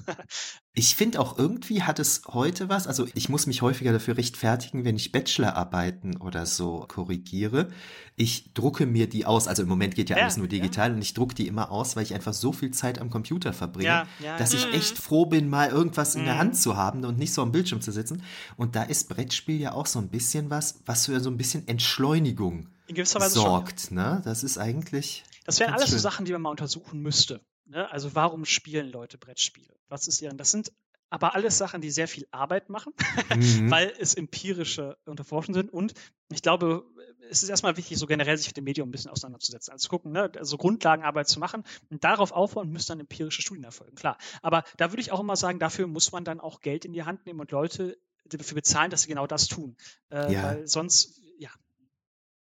Ich 0.73 0.95
finde 0.95 1.19
auch 1.19 1.37
irgendwie 1.39 1.83
hat 1.83 1.97
es 1.99 2.21
heute 2.27 2.69
was, 2.69 2.85
also 2.85 3.07
ich 3.15 3.27
muss 3.29 3.47
mich 3.47 3.61
häufiger 3.61 3.91
dafür 3.91 4.17
rechtfertigen, 4.17 4.85
wenn 4.85 4.95
ich 4.95 5.11
Bachelorarbeiten 5.11 6.17
oder 6.17 6.45
so 6.45 6.85
korrigiere. 6.87 7.69
Ich 8.15 8.53
drucke 8.53 8.85
mir 8.85 9.07
die 9.09 9.25
aus, 9.25 9.47
also 9.47 9.63
im 9.63 9.69
Moment 9.69 9.95
geht 9.95 10.09
ja 10.09 10.17
Ja, 10.17 10.23
alles 10.23 10.37
nur 10.37 10.45
ja. 10.45 10.51
digital 10.51 10.93
und 10.93 11.01
ich 11.01 11.13
drucke 11.13 11.33
die 11.33 11.47
immer 11.47 11.71
aus, 11.71 11.95
weil 11.95 12.03
ich 12.03 12.13
einfach 12.13 12.33
so 12.33 12.51
viel 12.53 12.71
Zeit 12.71 12.99
am 12.99 13.09
Computer 13.09 13.51
verbringe, 13.51 13.87
Ja, 13.87 14.07
ja, 14.19 14.37
dass 14.37 14.53
ja. 14.53 14.59
ich 14.59 14.73
echt 14.73 14.97
froh 14.97 15.25
bin, 15.25 15.49
mal 15.49 15.69
irgendwas 15.69 16.15
in 16.15 16.25
der. 16.25 16.37
Hand 16.37 16.55
zu 16.55 16.77
haben 16.77 17.03
und 17.05 17.17
nicht 17.17 17.33
so 17.33 17.41
am 17.41 17.51
Bildschirm 17.51 17.81
zu 17.81 17.91
sitzen. 17.91 18.21
Und 18.57 18.75
da 18.75 18.83
ist 18.83 19.09
Brettspiel 19.09 19.59
ja 19.59 19.73
auch 19.73 19.85
so 19.87 19.99
ein 19.99 20.09
bisschen 20.09 20.49
was, 20.49 20.81
was 20.85 21.07
für 21.07 21.19
so 21.19 21.29
ein 21.29 21.37
bisschen 21.37 21.67
Entschleunigung 21.67 22.67
In 22.87 22.95
gewisser 22.95 23.19
Weise 23.19 23.35
schon. 23.35 23.43
sorgt. 23.43 23.91
Ne? 23.91 24.21
Das 24.23 24.43
ist 24.43 24.57
eigentlich. 24.57 25.23
Das 25.45 25.59
wären 25.59 25.73
alles 25.73 25.85
so 25.87 25.91
schön. 25.93 25.99
Sachen, 25.99 26.25
die 26.25 26.31
man 26.33 26.41
mal 26.43 26.49
untersuchen 26.51 27.01
müsste. 27.01 27.41
Ne? 27.69 27.89
Also 27.91 28.15
warum 28.15 28.45
spielen 28.45 28.91
Leute 28.91 29.17
Brettspiele? 29.17 29.73
Was 29.87 30.07
ist 30.07 30.21
deren? 30.21 30.37
Das 30.37 30.51
sind 30.51 30.71
aber 31.11 31.33
alles 31.33 31.57
Sachen, 31.57 31.81
die 31.81 31.89
sehr 31.89 32.07
viel 32.07 32.27
Arbeit 32.31 32.69
machen, 32.69 32.93
Mhm. 33.35 33.71
weil 33.71 33.93
es 33.99 34.13
empirische 34.13 34.97
Unterforschen 35.05 35.53
sind. 35.53 35.71
Und 35.71 35.93
ich 36.31 36.41
glaube, 36.43 36.85
es 37.31 37.41
ist 37.43 37.49
erstmal 37.49 37.77
wichtig, 37.77 37.97
so 37.97 38.05
generell 38.07 38.37
sich 38.37 38.47
mit 38.47 38.57
dem 38.57 38.63
Medium 38.63 38.89
ein 38.89 38.91
bisschen 38.91 39.11
auseinanderzusetzen. 39.11 39.71
Also 39.71 39.83
zu 39.83 39.89
gucken, 39.89 40.11
ne? 40.11 40.31
also 40.37 40.57
Grundlagenarbeit 40.57 41.27
zu 41.27 41.39
machen 41.39 41.63
und 41.89 42.03
darauf 42.03 42.31
aufbauen 42.31 42.69
müssen 42.71 42.89
dann 42.89 42.99
empirische 42.99 43.41
Studien 43.41 43.63
erfolgen, 43.63 43.95
klar. 43.95 44.17
Aber 44.41 44.63
da 44.77 44.91
würde 44.91 45.01
ich 45.01 45.11
auch 45.11 45.19
immer 45.19 45.35
sagen, 45.35 45.59
dafür 45.59 45.87
muss 45.87 46.11
man 46.11 46.23
dann 46.25 46.39
auch 46.39 46.61
Geld 46.61 46.85
in 46.85 46.93
die 46.93 47.03
Hand 47.03 47.25
nehmen 47.25 47.39
und 47.39 47.51
Leute 47.51 47.97
dafür 48.25 48.55
bezahlen, 48.55 48.91
dass 48.91 49.03
sie 49.03 49.07
genau 49.09 49.25
das 49.25 49.47
tun. 49.47 49.75
Äh, 50.11 50.31
Ja. 50.33 50.43
Weil 50.43 50.67
sonst, 50.67 51.21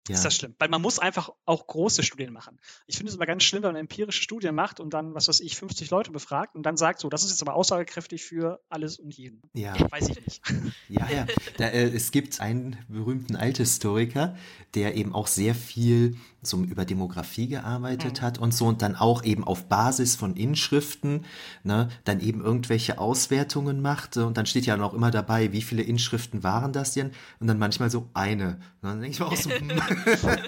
ja, 0.08 0.16
ist 0.16 0.26
das 0.26 0.36
schlimm. 0.36 0.56
Weil 0.58 0.70
man 0.70 0.82
muss 0.82 1.00
einfach 1.00 1.30
auch 1.46 1.68
große 1.68 2.04
Studien 2.04 2.34
machen. 2.34 2.60
Ich 2.88 2.98
finde 2.98 3.10
es 3.10 3.16
immer 3.16 3.26
ganz 3.26 3.44
schlimm, 3.44 3.64
wenn 3.64 3.74
man 3.74 3.82
empirische 3.82 4.22
Studien 4.22 4.56
macht 4.56 4.80
und 4.80 4.94
dann, 4.94 5.14
was 5.14 5.28
weiß 5.28 5.40
ich, 5.42 5.56
50 5.56 5.90
Leute 5.90 6.12
befragt 6.12 6.56
und 6.56 6.64
dann 6.64 6.78
sagt, 6.78 7.00
so, 7.00 7.10
das 7.10 7.24
ist 7.24 7.32
jetzt 7.32 7.42
aber 7.42 7.56
aussagekräftig 7.56 8.24
für 8.24 8.60
alles 8.70 8.98
und 8.98 9.16
jeden. 9.16 9.42
Ja. 9.54 9.76
Weiß 9.92 10.10
ich 10.10 10.26
nicht. 10.26 10.42
Ja, 10.88 11.08
ja. 11.10 11.28
Da, 11.58 11.66
äh, 11.66 11.88
es 11.88 12.12
gibt 12.12 12.42
einen 12.42 12.78
berühmten 12.88 13.36
Althistoriker, 13.36 14.36
der 14.74 14.96
eben 14.96 15.14
auch 15.14 15.28
sehr 15.28 15.54
viel 15.54 16.18
so 16.42 16.58
über 16.64 16.86
Demografie 16.86 17.48
gearbeitet 17.48 18.22
mhm. 18.22 18.26
hat 18.26 18.38
und 18.38 18.54
so 18.54 18.66
und 18.66 18.82
dann 18.82 18.96
auch 18.96 19.24
eben 19.24 19.44
auf 19.44 19.68
Basis 19.68 20.16
von 20.16 20.36
Inschriften, 20.36 21.26
ne, 21.64 21.90
dann 22.06 22.22
eben 22.22 22.42
irgendwelche 22.42 22.98
Auswertungen 22.98 23.82
machte 23.82 24.26
und 24.26 24.38
dann 24.38 24.46
steht 24.46 24.66
ja 24.66 24.78
noch 24.78 24.94
immer 24.94 25.12
dabei, 25.12 25.52
wie 25.52 25.62
viele 25.62 25.84
Inschriften 25.84 26.44
waren 26.44 26.72
das 26.72 26.94
denn? 26.94 27.12
Und 27.40 27.48
dann 27.48 27.60
manchmal 27.60 27.90
so 27.90 28.10
eine. 28.14 28.60
Und 28.82 28.90
dann 28.90 29.02
denke 29.02 29.12
ich 29.12 29.20
mir 29.20 29.28
auch 29.28 29.36
so, 29.36 29.50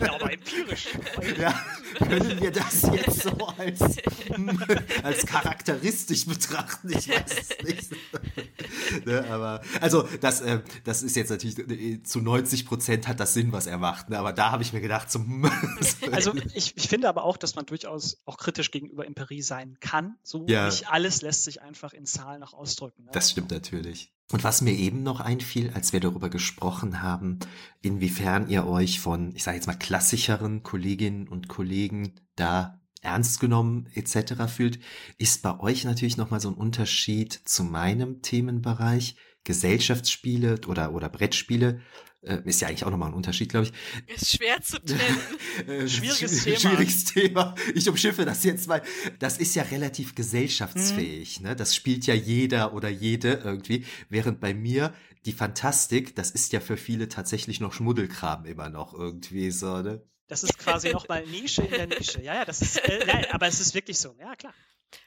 ja, 0.02 0.14
aber 0.14 0.34
empirisch. 0.34 0.88
Ja, 1.38 1.54
können 1.98 2.42
wir 2.42 2.52
das 2.52 2.84
jetzt 2.84 3.22
so 3.24 3.48
als, 3.58 3.80
als 5.04 5.26
charakteristisch 5.26 6.26
betrachten? 6.26 6.90
Ich 6.90 7.10
weiß 7.10 7.50
es 7.50 7.64
nicht. 7.64 7.92
ne, 9.06 9.26
aber, 9.30 9.62
also, 9.80 10.04
das, 10.20 10.42
äh, 10.42 10.62
das 10.84 11.04
ist 11.04 11.16
jetzt 11.16 11.30
natürlich, 11.30 11.58
äh, 11.60 12.04
zu 12.04 12.22
90 12.22 12.66
Prozent 12.66 13.08
hat 13.08 13.20
das 13.20 13.34
Sinn, 13.34 13.52
was 13.52 13.68
er 13.68 13.78
macht. 13.78 14.10
Ne? 14.10 14.20
Aber 14.20 14.34
da 14.34 14.52
habe 14.52 14.64
ich 14.64 14.74
mir 14.74 14.82
gedacht, 14.82 15.12
so, 15.12 15.24
also 16.12 16.34
ich, 16.54 16.76
ich 16.76 16.88
finde 16.88 17.10
aber 17.10 17.24
auch, 17.24 17.38
dass 17.38 17.56
man 17.56 17.66
durchaus 17.66 18.18
auch 18.26 18.38
kritisch 18.38 18.72
gegenüber 18.72 19.06
Empirie 19.06 19.42
sein 19.42 19.78
kann. 19.80 20.18
So 20.24 20.46
ja. 20.48 20.66
nicht 20.66 20.90
alles 20.90 21.22
lässt 21.22 21.44
sich 21.44 21.62
einfach 21.62 21.94
in 21.94 22.06
Zahlen 22.06 22.40
noch 22.40 22.54
ausdrücken. 22.54 23.04
Ne? 23.06 23.12
Das 23.14 23.32
stimmt 23.32 23.52
natürlich. 23.52 24.12
Und 24.32 24.44
was 24.44 24.62
mir 24.62 24.74
eben 24.74 25.04
noch 25.04 25.20
einfiel, 25.20 25.72
als 25.72 25.92
wir 25.92 26.00
darüber 26.00 26.30
gesprochen 26.30 27.02
haben, 27.02 27.40
inwiefern 27.82 28.48
ihr 28.48 28.66
euch 28.66 29.00
von, 29.00 29.36
ich 29.36 29.44
sage 29.44 29.58
jetzt 29.58 29.68
mal, 29.68 29.76
klassischeren 29.76 30.64
Kolleginnen 30.64 31.28
und 31.28 31.50
Kollegen 31.50 32.14
da 32.36 32.80
ernst 33.02 33.40
genommen 33.40 33.88
etc. 33.94 34.44
fühlt, 34.48 34.80
ist 35.18 35.42
bei 35.42 35.60
euch 35.60 35.84
natürlich 35.84 36.18
nochmal 36.18 36.40
so 36.40 36.50
ein 36.50 36.56
Unterschied 36.56 37.34
zu 37.34 37.64
meinem 37.64 38.22
Themenbereich. 38.22 39.16
Gesellschaftsspiele 39.44 40.62
oder, 40.68 40.94
oder 40.94 41.10
Brettspiele 41.10 41.82
ist 42.22 42.62
ja 42.62 42.68
eigentlich 42.68 42.86
auch 42.86 42.92
nochmal 42.92 43.10
ein 43.10 43.16
Unterschied, 43.16 43.50
glaube 43.50 43.68
ich. 43.68 44.14
Ist 44.16 44.38
schwer 44.38 44.62
zu 44.62 44.80
trennen. 44.80 45.22
äh, 45.68 45.88
Schwieriges 45.88 46.44
Thema. 46.44 46.60
Schwieriges 46.60 47.06
Thema. 47.06 47.56
Ich 47.74 47.90
umschiffe 47.90 48.26
das 48.26 48.44
jetzt 48.44 48.68
mal. 48.68 48.82
Das 49.20 49.38
ist 49.38 49.56
ja 49.56 49.64
relativ 49.64 50.14
gesellschaftsfähig. 50.14 51.40
Mhm. 51.40 51.48
Ne? 51.48 51.56
Das 51.56 51.76
spielt 51.76 52.06
ja 52.06 52.14
jeder 52.14 52.74
oder 52.74 52.90
jede 52.90 53.42
irgendwie. 53.44 53.86
Während 54.10 54.40
bei 54.40 54.54
mir 54.54 54.94
die 55.26 55.34
Fantastik, 55.34 56.16
das 56.16 56.32
ist 56.32 56.54
ja 56.54 56.60
für 56.60 56.78
viele 56.78 57.10
tatsächlich 57.10 57.60
noch 57.60 57.74
Schmuddelkram 57.74 58.46
immer 58.46 58.70
noch 58.70 58.94
irgendwie 58.94 59.52
so, 59.52 59.82
ne? 59.82 60.04
Das 60.28 60.44
ist 60.44 60.58
quasi 60.58 60.92
nochmal 60.94 61.26
Nische 61.26 61.64
in 61.64 61.72
der 61.72 61.88
Nische. 61.88 62.24
Ja, 62.24 62.36
ja, 62.36 62.46
das 62.46 62.62
ist, 62.62 62.78
äh, 62.88 63.06
ja, 63.06 63.34
aber 63.34 63.48
es 63.48 63.60
ist 63.60 63.76
wirklich 63.76 64.00
so. 64.00 64.16
Ja, 64.18 64.34
klar. 64.36 64.54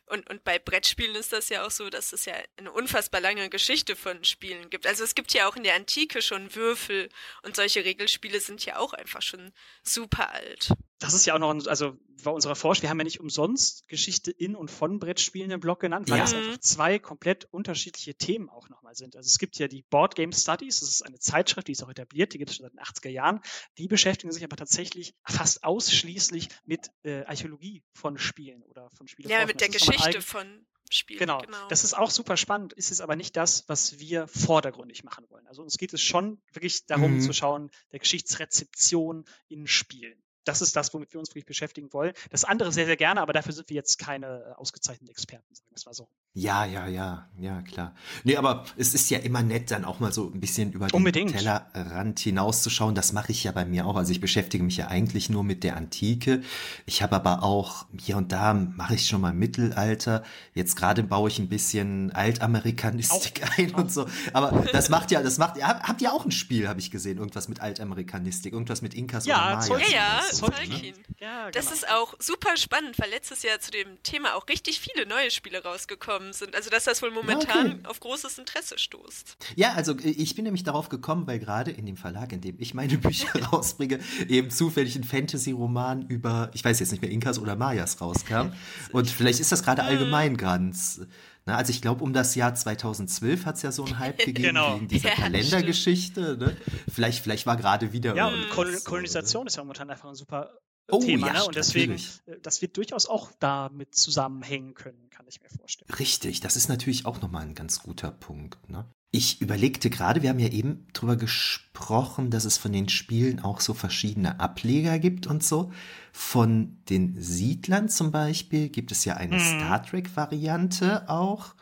Und, 0.07 0.29
und 0.29 0.45
bei 0.45 0.59
Brettspielen 0.59 1.15
ist 1.17 1.33
das 1.33 1.49
ja 1.49 1.67
auch 1.67 1.71
so, 1.71 1.89
dass 1.91 2.13
es 2.13 2.25
ja 2.27 2.35
eine 2.57 2.71
unfassbar 2.73 3.21
lange 3.21 3.49
Geschichte 3.49 3.97
von 3.97 4.23
Spielen 4.25 4.71
gibt. 4.71 4.87
Also 4.87 5.03
es 5.05 5.15
gibt 5.15 5.33
ja 5.33 5.49
auch 5.49 5.57
in 5.57 5.65
der 5.65 5.75
Antike 5.75 6.23
schon 6.23 6.55
Würfel 6.55 7.09
und 7.43 7.57
solche 7.57 7.85
Regelspiele 7.85 8.41
sind 8.41 8.65
ja 8.65 8.79
auch 8.79 8.93
einfach 8.93 9.23
schon 9.23 9.53
super 9.83 10.33
alt 10.33 10.71
das 11.05 11.15
ist 11.15 11.27
ja 11.27 11.35
auch 11.35 11.39
noch, 11.39 11.51
ein, 11.51 11.67
also 11.69 11.97
bei 12.23 12.31
unserer 12.31 12.55
Forschung, 12.55 12.85
wir 12.85 12.91
haben 12.91 12.99
ja 12.99 13.05
nicht 13.05 13.21
umsonst 13.21 13.87
Geschichte 13.89 14.31
in 14.31 14.57
und 14.57 14.71
von 14.71 14.99
Brettspielen 14.99 15.51
im 15.51 15.61
Blog 15.61 15.81
genannt, 15.81 16.09
weil 16.09 16.19
ja. 16.19 16.25
es 16.25 16.33
einfach 16.33 16.59
zwei 16.59 16.99
komplett 16.99 17.47
unterschiedliche 17.51 18.15
Themen 18.15 18.49
auch 18.49 18.71
nochmal 18.71 18.95
sind. 18.95 19.15
Also 19.15 19.27
es 19.27 19.39
gibt 19.39 19.59
ja 19.59 19.69
die 19.69 19.83
Board 19.91 20.15
Game 20.15 20.33
Studies, 20.33 20.81
das 20.81 20.89
ist 20.89 21.03
eine 21.03 21.19
Zeitschrift, 21.19 21.69
die 21.69 21.73
ist 21.73 21.85
auch 21.85 21.91
etabliert, 21.91 22.33
die 22.33 22.39
gibt 22.39 22.51
es 22.51 22.57
schon 22.57 22.65
seit 22.65 22.73
den 22.73 22.81
80er 22.81 23.11
Jahren. 23.11 23.41
Die 23.77 23.89
beschäftigen 23.89 24.33
sich 24.33 24.43
aber 24.43 24.57
tatsächlich 24.57 25.15
fast 25.27 25.65
ausschließlich 25.65 26.49
mit 26.65 26.89
äh, 27.03 27.25
Archäologie 27.25 27.83
von 27.93 28.17
Spielen 28.17 28.63
oder 28.63 28.89
von 28.97 29.07
Spielen. 29.07 29.29
Ja, 29.29 29.45
mit 29.45 29.61
der 29.61 29.69
Geschichte 29.69 29.94
von 30.23 30.67
Spielen. 30.91 31.19
Genau. 31.19 31.39
genau. 31.39 31.69
Das 31.69 31.83
ist 31.83 31.95
auch 31.95 32.11
super 32.11 32.37
spannend, 32.37 32.73
ist 32.73 32.93
es 32.93 33.01
aber 33.01 33.17
nicht 33.17 33.37
das, 33.37 33.69
was 33.69 33.99
wir 33.99 34.29
vordergründig 34.29 35.03
machen 35.03 35.25
wollen. 35.29 35.47
Also 35.47 35.63
uns 35.63 35.77
geht 35.77 35.93
es 35.93 36.03
schon 36.03 36.41
wirklich 36.53 36.87
darum 36.87 37.15
mhm. 37.15 37.21
zu 37.21 37.33
schauen, 37.33 37.71
der 37.91 37.99
Geschichtsrezeption 37.99 39.25
in 39.49 39.67
Spielen 39.67 40.23
das 40.45 40.61
ist 40.61 40.77
das, 40.77 40.93
womit 40.95 41.13
wir 41.13 41.21
uns 41.21 41.31
wirklich 41.31 41.47
beschäftigen 41.47 41.93
wollen. 41.93 42.13
Das 42.31 42.45
andere 42.45 42.73
sehr, 42.73 42.87
sehr 42.87 42.97
gerne, 42.97 43.21
aber 43.21 43.33
dafür 43.33 43.53
sind 43.53 43.69
wir 43.69 43.77
jetzt 43.77 43.99
keine 43.99 44.27
äh, 44.27 44.53
ausgezeichneten 44.53 45.09
Experten, 45.09 45.55
sagen 45.55 45.71
wir 45.71 45.77
es 45.77 45.87
mal 45.87 45.95
so. 45.95 46.09
Ja, 46.37 46.65
ja, 46.65 46.89
ja, 46.89 47.29
ja, 47.39 47.63
klar. 47.63 47.95
Nee, 48.25 48.37
aber 48.37 48.65
es 48.77 48.93
ist 48.93 49.09
ja 49.09 49.21
immer 49.21 49.45
nett, 49.45 49.71
dann 49.71 49.85
auch 49.85 50.01
mal 50.01 50.13
so 50.13 50.33
ein 50.35 50.41
bisschen 50.41 50.73
über 50.73 50.89
den 50.89 50.97
Unbedingt. 50.97 51.31
Tellerrand 51.31 52.19
hinauszuschauen. 52.19 52.97
Das 52.97 53.13
mache 53.13 53.31
ich 53.31 53.45
ja 53.45 53.53
bei 53.53 53.65
mir 53.65 53.87
auch. 53.87 53.95
Also 53.95 54.11
ich 54.11 54.21
beschäftige 54.21 54.65
mich 54.65 54.77
ja 54.77 54.89
eigentlich 54.89 55.31
nur 55.31 55.45
mit 55.45 55.63
der 55.63 55.77
Antike. 55.77 56.43
Ich 56.87 57.03
habe 57.05 57.15
aber 57.15 57.45
auch 57.45 57.87
hier 57.97 58.17
und 58.17 58.33
da 58.33 58.53
mache 58.53 58.97
ich 58.97 59.07
schon 59.07 59.21
mal 59.21 59.33
Mittelalter. 59.33 60.25
Jetzt 60.55 60.75
gerade 60.75 61.05
baue 61.05 61.29
ich 61.29 61.39
ein 61.39 61.49
bisschen 61.49 62.11
Altamerikanistik 62.11 63.45
auch, 63.45 63.59
ein 63.59 63.73
und 63.77 63.93
so. 63.93 64.07
Aber 64.33 64.67
das 64.73 64.89
macht 64.89 65.13
ja, 65.13 65.23
das 65.23 65.39
macht, 65.39 65.63
habt 65.63 66.03
ihr 66.03 66.13
auch 66.13 66.25
ein 66.25 66.33
Spiel, 66.33 66.67
habe 66.67 66.81
ich 66.81 66.91
gesehen, 66.91 67.19
irgendwas 67.19 67.47
mit 67.47 67.61
Altamerikanistik, 67.61 68.53
irgendwas 68.53 68.83
mit 68.83 68.95
Inkas 68.95 69.25
ja, 69.25 69.61
oder 69.61 69.79
Mayas. 69.79 69.93
Ja, 69.93 70.49
ja, 70.49 70.51
Tolkien. 70.51 70.97
Ne? 70.97 71.03
Ja, 71.21 71.39
genau. 71.43 71.51
Das 71.53 71.71
ist 71.71 71.89
auch 71.89 72.15
super 72.19 72.57
spannend, 72.57 72.99
weil 72.99 73.11
letztes 73.11 73.45
Jahr 73.45 73.61
zu 73.61 73.71
dem 73.71 74.03
Thema 74.03 74.35
auch 74.35 74.49
richtig 74.49 74.81
viele 74.81 75.07
neue 75.07 75.31
Spiele 75.31 75.63
rausgekommen 75.63 76.24
gekommen 76.25 76.33
sind. 76.33 76.57
Also 76.57 76.71
dass 76.71 76.85
das 76.85 77.03
wohl 77.03 77.11
momentan 77.11 77.67
okay. 77.67 77.79
auf 77.85 78.01
großes 78.01 78.39
Interesse 78.39 78.79
stoßt. 78.79 79.37
Ja, 79.57 79.73
also 79.75 79.93
äh, 79.93 80.11
ich 80.11 80.35
bin 80.35 80.45
nämlich 80.45 80.65
darauf 80.65 80.89
gekommen, 80.89 81.27
weil 81.27 81.39
gerade 81.39 81.71
in 81.71 81.87
dem 81.87 81.97
Verlag, 81.97 82.33
in 82.33 82.41
dem 82.41 82.57
ich 82.59 82.75
meine 82.75 82.99
Bücher 82.99 83.39
rausbringe, 83.53 83.99
eben 84.29 84.51
zufällig 84.51 84.97
ein 84.97 85.05
Fantasy-Roman 85.05 86.07
über, 86.09 86.51
ich 86.55 86.65
weiß 86.65 86.81
jetzt 86.81 86.93
nicht 86.93 87.03
mehr, 87.03 87.11
Inkas 87.11 87.39
oder 87.39 87.57
Mayas 87.57 88.01
rauskam. 88.01 88.53
Und 88.93 89.11
vielleicht 89.11 89.41
ist 89.41 89.53
das 89.53 89.63
gerade 89.63 89.83
hm. 89.83 89.89
allgemein 89.89 90.37
ganz. 90.37 91.01
Na, 91.47 91.57
also 91.57 91.71
ich 91.71 91.83
glaube, 91.83 92.03
um 92.03 92.15
das 92.15 92.35
Jahr 92.35 92.55
2012 92.55 93.45
hat 93.45 93.57
es 93.57 93.63
ja 93.63 93.71
so 93.71 93.85
einen 93.85 93.99
Hype 93.99 94.19
gegeben 94.25 94.49
genau. 94.49 94.77
wegen 94.77 94.89
dieser 94.89 95.09
ja, 95.11 95.15
Kalendergeschichte. 95.15 96.39
Ne? 96.39 96.57
Vielleicht, 96.91 97.23
vielleicht 97.23 97.45
war 97.45 97.57
gerade 97.57 97.93
wieder. 97.93 98.17
Ja, 98.17 98.29
und 98.29 98.49
Kol 98.49 98.75
Kolonisation 98.83 99.47
ist 99.47 99.57
ja 99.57 99.63
momentan 99.63 99.91
einfach 99.91 100.09
ein 100.09 100.15
super 100.15 100.59
oh, 100.91 101.01
Thema. 101.01 101.29
Ja, 101.29 101.33
ne? 101.33 101.45
Und 101.45 101.57
deswegen, 101.57 101.93
natürlich. 101.93 102.21
Äh, 102.27 102.41
das 102.43 102.63
wird 102.63 102.77
durchaus 102.77 103.07
auch 103.07 103.33
damit 103.39 103.95
zusammenhängen 103.95 104.75
können, 104.75 105.11
kann 105.11 105.27
ich 105.29 105.41
mir 105.41 105.49
vorstellen. 105.49 105.91
Richtig, 105.99 106.41
das 106.41 106.57
ist 106.57 106.69
natürlich 106.69 107.07
auch 107.07 107.21
nochmal 107.21 107.43
ein 107.43 107.55
ganz 107.55 107.81
guter 107.81 108.11
Punkt. 108.11 108.69
Ne? 108.69 108.87
Ich 109.11 109.41
überlegte 109.41 109.91
gerade, 109.91 110.23
wir 110.23 110.31
haben 110.31 110.41
ja 110.41 110.49
eben 110.49 110.89
drüber 110.93 111.17
gesprochen, 111.17 112.31
dass 112.31 112.45
es 112.45 112.59
von 112.59 112.73
den 112.73 112.89
Spielen 112.89 113.39
auch 113.41 113.61
so 113.61 113.73
verschiedene 113.73 114.41
Ableger 114.41 114.99
gibt 114.99 115.27
und 115.27 115.45
so. 115.45 115.73
Von 116.13 116.79
den 116.89 117.15
Siedlern 117.21 117.89
zum 117.89 118.11
Beispiel 118.11 118.69
gibt 118.69 118.91
es 118.91 119.05
ja 119.05 119.15
eine 119.15 119.37
mhm. 119.37 119.41
Star 119.41 119.83
Trek-Variante 119.85 121.09
auch. 121.09 121.55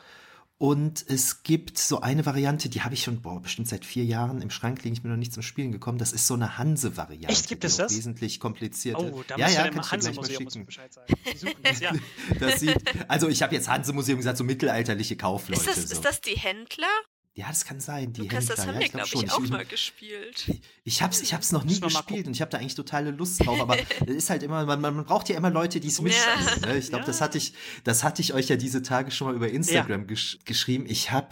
Und 0.63 1.05
es 1.09 1.43
gibt 1.43 1.77
so 1.77 2.03
eine 2.03 2.25
Variante, 2.25 2.69
die 2.69 2.83
habe 2.83 2.95
ich 2.95 3.03
schon, 3.03 3.21
boah, 3.21 3.43
bestimmt 3.43 3.67
seit 3.67 3.85
vier 3.85 4.05
Jahren 4.05 4.41
im 4.41 4.51
Schrank 4.51 4.85
liegen, 4.85 4.95
ich 4.95 5.03
bin 5.03 5.11
noch 5.11 5.19
nicht 5.19 5.33
zum 5.33 5.43
Spielen 5.43 5.73
gekommen. 5.73 5.99
Das 5.99 6.13
ist 6.13 6.29
so 6.29 6.35
eine 6.35 6.57
Hanse-Variante. 6.57 7.33
Echt, 7.33 7.49
gibt 7.49 7.65
es 7.65 7.79
das? 7.79 7.93
Wesentlich 7.93 8.39
komplizierter. 8.39 9.13
Oh, 9.13 9.25
da 9.27 9.37
ja, 9.39 9.47
muss 9.47 9.55
ja, 9.57 9.67
ja 9.67 9.91
Hanse-Museum 9.91 10.65
Bescheid 10.65 10.93
sagen. 10.93 11.13
Die 11.33 11.37
suchen 11.37 11.57
das, 11.65 11.81
ja. 11.81 11.93
das 12.39 12.61
sieht, 12.61 12.81
also 13.09 13.29
ich 13.29 13.43
habe 13.43 13.57
jetzt 13.57 13.69
Hanse-Museum 13.69 14.19
gesagt, 14.19 14.39
so 14.39 14.45
mittelalterliche 14.45 15.17
Kaufleute. 15.17 15.69
Ist 15.69 15.69
das, 15.69 15.89
so. 15.89 15.95
ist 15.95 16.05
das 16.05 16.21
die 16.21 16.37
Händler? 16.37 16.87
Ja, 17.35 17.49
das 17.49 17.65
kann 17.65 17.81
sein. 17.81 18.13
Die 18.13 18.21
Lukas, 18.21 18.41
Händler. 18.41 18.57
das 18.57 18.67
haben 18.67 18.75
ja, 18.75 18.81
wir, 18.81 18.89
glaube 18.91 19.09
glaub 19.09 19.25
ich, 19.25 19.33
auch 19.33 19.43
ich, 19.43 19.51
mal 19.51 19.65
gespielt. 19.65 20.45
Ich, 20.49 20.61
ich 20.85 21.03
habe 21.03 21.15
es 21.15 21.23
ich 21.23 21.33
hab's 21.33 21.51
noch 21.51 21.65
nie 21.65 21.81
gespielt 21.81 22.27
und 22.27 22.35
ich 22.35 22.43
habe 22.43 22.51
da 22.51 22.59
eigentlich 22.59 22.75
totale 22.75 23.11
Lust 23.11 23.45
drauf. 23.45 23.59
Aber 23.59 23.79
es 24.07 24.15
ist 24.15 24.31
halt 24.31 24.43
immer, 24.43 24.67
man, 24.67 24.81
man 24.81 25.05
braucht 25.05 25.31
ja 25.31 25.37
immer 25.37 25.51
Leute, 25.51 25.81
die 25.81 25.89
es 25.89 26.01
mitspielen. 26.03 26.61
Ja. 26.61 26.69
Ne? 26.69 26.79
Ich 26.79 26.91
glaube, 26.91 27.05
ja. 27.05 27.07
das 27.07 27.23
hatte 27.23 27.39
ich, 27.39 27.55
das 27.85 28.05
hatte 28.05 28.21
ich 28.21 28.35
euch 28.35 28.49
ja 28.49 28.57
diese 28.57 28.83
Tage 28.83 29.11
schon 29.11 29.29
mal 29.29 29.35
über 29.35 29.49
Instagram 29.49 30.03
ja. 30.03 30.07
gesch 30.07 30.41
geschrieben. 30.45 30.85
Ich 30.87 31.11
habe 31.11 31.31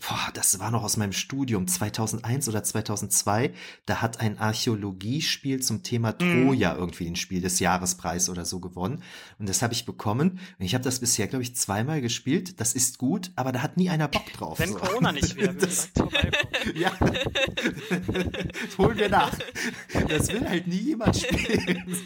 boah, 0.00 0.30
das 0.34 0.58
war 0.58 0.70
noch 0.70 0.82
aus 0.82 0.96
meinem 0.96 1.12
Studium 1.12 1.66
2001 1.66 2.48
oder 2.48 2.62
2002, 2.62 3.52
da 3.86 4.02
hat 4.02 4.20
ein 4.20 4.38
Archäologiespiel 4.38 5.60
zum 5.60 5.82
Thema 5.82 6.12
mhm. 6.12 6.46
Troja 6.46 6.74
irgendwie 6.76 7.04
den 7.04 7.16
Spiel 7.16 7.40
des 7.40 7.60
Jahrespreis 7.60 8.28
oder 8.28 8.44
so 8.44 8.60
gewonnen 8.60 9.02
und 9.38 9.48
das 9.48 9.62
habe 9.62 9.74
ich 9.74 9.84
bekommen 9.84 10.38
und 10.58 10.64
ich 10.64 10.74
habe 10.74 10.84
das 10.84 11.00
bisher 11.00 11.26
glaube 11.26 11.42
ich 11.42 11.56
zweimal 11.56 12.00
gespielt, 12.00 12.60
das 12.60 12.74
ist 12.74 12.98
gut, 12.98 13.32
aber 13.36 13.52
da 13.52 13.62
hat 13.62 13.76
nie 13.76 13.90
einer 13.90 14.08
Bock 14.08 14.32
drauf. 14.32 14.58
Wenn 14.58 14.70
so. 14.70 14.76
Corona 14.76 15.12
nicht 15.12 15.36
wäre, 15.36 15.54
das, 15.54 15.90
Ja. 16.74 16.92
holen 18.78 18.98
wir 18.98 19.08
nach. 19.08 19.36
Das 20.08 20.28
will 20.28 20.48
halt 20.48 20.66
nie 20.66 20.76
jemand 20.78 21.16
spielen. 21.16 21.84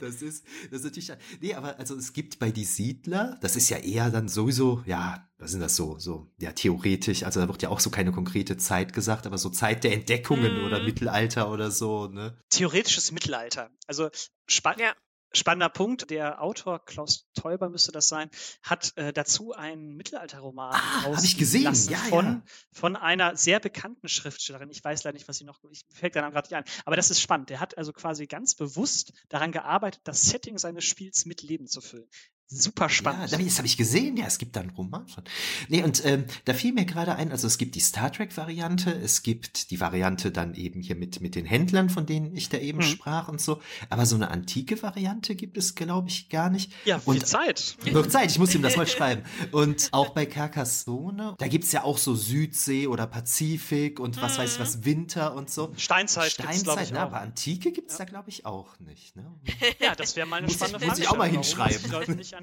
Das 0.00 0.22
ist 0.22 0.44
das 0.70 0.80
ist 0.80 0.84
natürlich 0.84 1.12
Nee, 1.40 1.54
aber 1.54 1.78
also 1.78 1.96
es 1.96 2.12
gibt 2.12 2.38
bei 2.38 2.50
die 2.50 2.64
Siedler, 2.64 3.38
das 3.40 3.56
ist 3.56 3.68
ja 3.70 3.78
eher 3.78 4.10
dann 4.10 4.28
sowieso 4.28 4.82
ja, 4.86 5.28
was 5.42 5.50
sind 5.50 5.60
das 5.60 5.74
so 5.74 5.98
so 5.98 6.30
ja, 6.38 6.52
theoretisch 6.52 7.24
also 7.24 7.40
da 7.40 7.48
wird 7.48 7.62
ja 7.62 7.68
auch 7.68 7.80
so 7.80 7.90
keine 7.90 8.12
konkrete 8.12 8.56
Zeit 8.56 8.92
gesagt, 8.92 9.26
aber 9.26 9.38
so 9.38 9.50
Zeit 9.50 9.82
der 9.84 9.92
Entdeckungen 9.92 10.62
mm. 10.62 10.64
oder 10.64 10.82
Mittelalter 10.82 11.50
oder 11.50 11.70
so, 11.70 12.06
ne? 12.06 12.38
Theoretisches 12.50 13.10
Mittelalter. 13.12 13.70
Also 13.86 14.08
spannend. 14.46 14.80
Ja. 14.80 14.94
spannender 15.32 15.68
Punkt. 15.68 16.10
Der 16.10 16.42
Autor, 16.42 16.84
Klaus 16.84 17.26
Teuber 17.34 17.68
müsste 17.70 17.90
das 17.90 18.06
sein, 18.06 18.30
hat 18.62 18.92
äh, 18.96 19.12
dazu 19.12 19.52
einen 19.52 19.96
Mittelalterroman 19.96 20.74
ah, 20.74 21.02
habe 21.02 21.24
ich 21.24 21.36
gesehen. 21.36 21.74
Ja, 21.88 21.98
von, 21.98 22.24
ja. 22.24 22.42
von 22.70 22.96
einer 22.96 23.36
sehr 23.36 23.58
bekannten 23.58 24.08
Schriftstellerin. 24.08 24.70
Ich 24.70 24.84
weiß 24.84 25.02
leider 25.04 25.14
nicht, 25.14 25.28
was 25.28 25.38
sie 25.38 25.44
noch, 25.44 25.58
ich 25.70 25.84
fällt 25.92 26.14
der 26.14 26.22
Name 26.22 26.34
gerade 26.34 26.46
nicht 26.46 26.54
ein. 26.54 26.64
Aber 26.84 26.96
das 26.96 27.10
ist 27.10 27.20
spannend. 27.20 27.50
Der 27.50 27.60
hat 27.60 27.76
also 27.78 27.92
quasi 27.92 28.26
ganz 28.26 28.54
bewusst 28.54 29.12
daran 29.28 29.50
gearbeitet, 29.50 30.02
das 30.04 30.22
Setting 30.22 30.58
seines 30.58 30.84
Spiels 30.84 31.26
mit 31.26 31.42
Leben 31.42 31.66
zu 31.66 31.80
füllen. 31.80 32.08
Super 32.54 32.88
spannend. 32.88 33.30
Ja, 33.30 33.38
das 33.38 33.56
habe 33.56 33.66
ich 33.66 33.76
gesehen. 33.76 34.16
Ja, 34.16 34.26
es 34.26 34.38
gibt 34.38 34.56
da 34.56 34.60
einen 34.60 34.70
Roman 34.70 35.06
von. 35.08 35.24
Nee, 35.68 35.82
und 35.82 36.04
ähm, 36.04 36.24
da 36.44 36.52
fiel 36.52 36.72
mir 36.72 36.84
gerade 36.84 37.14
ein, 37.16 37.32
also 37.32 37.46
es 37.46 37.56
gibt 37.56 37.74
die 37.74 37.80
Star 37.80 38.12
Trek-Variante, 38.12 38.90
es 38.90 39.22
gibt 39.22 39.70
die 39.70 39.80
Variante 39.80 40.30
dann 40.30 40.54
eben 40.54 40.82
hier 40.82 40.94
mit, 40.94 41.20
mit 41.20 41.34
den 41.34 41.46
Händlern, 41.46 41.88
von 41.88 42.04
denen 42.04 42.36
ich 42.36 42.48
da 42.50 42.58
eben 42.58 42.80
hm. 42.80 42.86
sprach 42.86 43.28
und 43.28 43.40
so. 43.40 43.60
Aber 43.88 44.04
so 44.06 44.16
eine 44.16 44.30
antike 44.30 44.82
Variante 44.82 45.34
gibt 45.34 45.56
es, 45.56 45.74
glaube 45.74 46.08
ich, 46.08 46.28
gar 46.28 46.50
nicht. 46.50 46.72
Ja, 46.84 46.98
viel 46.98 47.14
und, 47.14 47.26
Zeit. 47.26 47.76
Wird 47.84 48.12
Zeit, 48.12 48.30
ich 48.30 48.38
muss 48.38 48.54
ihm 48.54 48.62
das 48.62 48.76
mal 48.76 48.86
schreiben. 48.86 49.22
Und 49.50 49.88
auch 49.92 50.10
bei 50.10 50.26
Carcassonne, 50.26 51.34
da 51.38 51.48
gibt 51.48 51.64
es 51.64 51.72
ja 51.72 51.84
auch 51.84 51.98
so 51.98 52.14
Südsee 52.14 52.86
oder 52.86 53.06
Pazifik 53.06 53.98
und 53.98 54.20
was 54.20 54.32
hm. 54.32 54.44
weiß 54.44 54.54
ich 54.54 54.60
was, 54.60 54.84
Winter 54.84 55.34
und 55.34 55.50
so. 55.50 55.72
Steinzeit. 55.76 56.32
Steinzeit, 56.32 56.92
ne, 56.92 57.00
aber 57.00 57.20
Antike 57.20 57.72
gibt 57.72 57.90
es 57.90 57.98
ja. 57.98 58.04
da, 58.04 58.10
glaube 58.10 58.28
ich, 58.28 58.44
auch 58.44 58.78
nicht. 58.80 59.16
Ne? 59.16 59.32
Ja, 59.80 59.94
das 59.94 60.16
wäre 60.16 60.26
mal 60.26 60.36
eine 60.36 60.50
spannende 60.50 60.78
Frage. 60.80 60.90
Muss 60.90 60.98
ich 60.98 61.08
auch 61.08 61.16
mal 61.16 61.28
hinschreiben. 61.28 62.41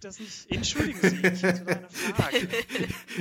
Das 0.00 0.18
nicht, 0.18 0.50
entschuldigen 0.50 1.00
Sie, 1.00 1.16
ich 1.26 1.42
hätte 1.42 1.66
eine 1.66 1.88
Frage. 1.88 2.48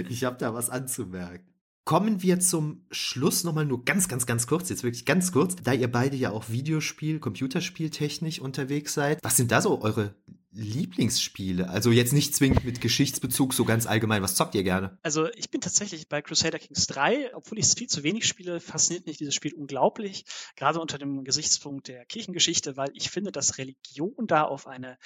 Ich 0.10 0.24
habe 0.24 0.38
da 0.38 0.54
was 0.54 0.70
anzumerken. 0.70 1.48
Kommen 1.84 2.22
wir 2.22 2.40
zum 2.40 2.86
Schluss 2.92 3.44
nochmal 3.44 3.66
nur 3.66 3.84
ganz, 3.84 4.08
ganz, 4.08 4.26
ganz 4.26 4.46
kurz, 4.46 4.70
jetzt 4.70 4.84
wirklich 4.84 5.06
ganz 5.06 5.32
kurz, 5.32 5.56
da 5.56 5.74
ihr 5.74 5.92
beide 5.92 6.16
ja 6.16 6.30
auch 6.30 6.50
Videospiel, 6.50 7.20
Computerspieltechnisch 7.20 8.40
unterwegs 8.40 8.94
seid. 8.94 9.20
Was 9.24 9.38
sind 9.38 9.52
da 9.52 9.62
so 9.62 9.82
eure 9.82 10.16
Lieblingsspiele? 10.52 11.70
Also 11.70 11.92
jetzt 11.92 12.14
nicht 12.14 12.36
zwingend 12.36 12.64
mit 12.64 12.82
Geschichtsbezug, 12.82 13.54
so 13.54 13.66
ganz 13.66 13.86
allgemein. 13.86 14.22
Was 14.22 14.36
zockt 14.36 14.56
ihr 14.56 14.64
gerne? 14.64 14.98
Also 15.02 15.28
ich 15.36 15.50
bin 15.50 15.62
tatsächlich 15.62 16.10
bei 16.10 16.22
Crusader 16.22 16.60
Kings 16.60 16.88
3, 16.88 17.36
obwohl 17.36 17.60
ich 17.60 17.68
viel 17.68 17.88
zu 17.88 18.04
wenig 18.04 18.28
spiele, 18.28 18.60
fasziniert 18.60 19.06
mich 19.06 19.18
dieses 19.18 19.34
Spiel 19.34 19.54
unglaublich. 19.54 20.26
Gerade 20.56 20.80
unter 20.80 20.98
dem 20.98 21.24
Gesichtspunkt 21.24 21.88
der 21.88 22.06
Kirchengeschichte, 22.06 22.78
weil 22.78 22.90
ich 22.94 23.10
finde, 23.10 23.32
dass 23.32 23.58
Religion 23.58 24.28
da 24.28 24.44
auf 24.44 24.68
eine 24.68 24.98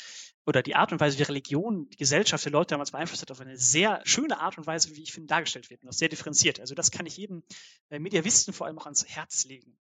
oder 0.46 0.62
die 0.62 0.76
Art 0.76 0.92
und 0.92 1.00
Weise, 1.00 1.18
wie 1.18 1.24
Religion 1.24 1.90
die 1.90 1.98
Gesellschaft 1.98 2.46
der 2.46 2.52
Leute 2.52 2.70
damals 2.70 2.92
beeinflusst 2.92 3.22
hat, 3.22 3.32
auf 3.32 3.42
eine 3.42 3.58
sehr 3.58 4.02
schöne 4.04 4.40
Art 4.40 4.58
und 4.58 4.68
Weise, 4.68 4.96
wie 4.96 5.02
ich 5.02 5.12
finde, 5.12 5.28
dargestellt 5.28 5.70
wird 5.70 5.84
und 5.84 5.90
auch 5.90 5.94
sehr 5.94 6.10
differenziert. 6.10 6.60
Also 6.60 6.76
das 6.76 6.92
kann 6.92 7.06
ich 7.06 7.18
jedem 7.18 7.44
äh, 7.90 8.00
Mediavisten 8.00 8.54
vor 8.54 8.68
allem 8.68 8.78
auch 8.78 8.86
ans 8.86 9.06
Herz 9.06 9.46
legen. 9.46 9.78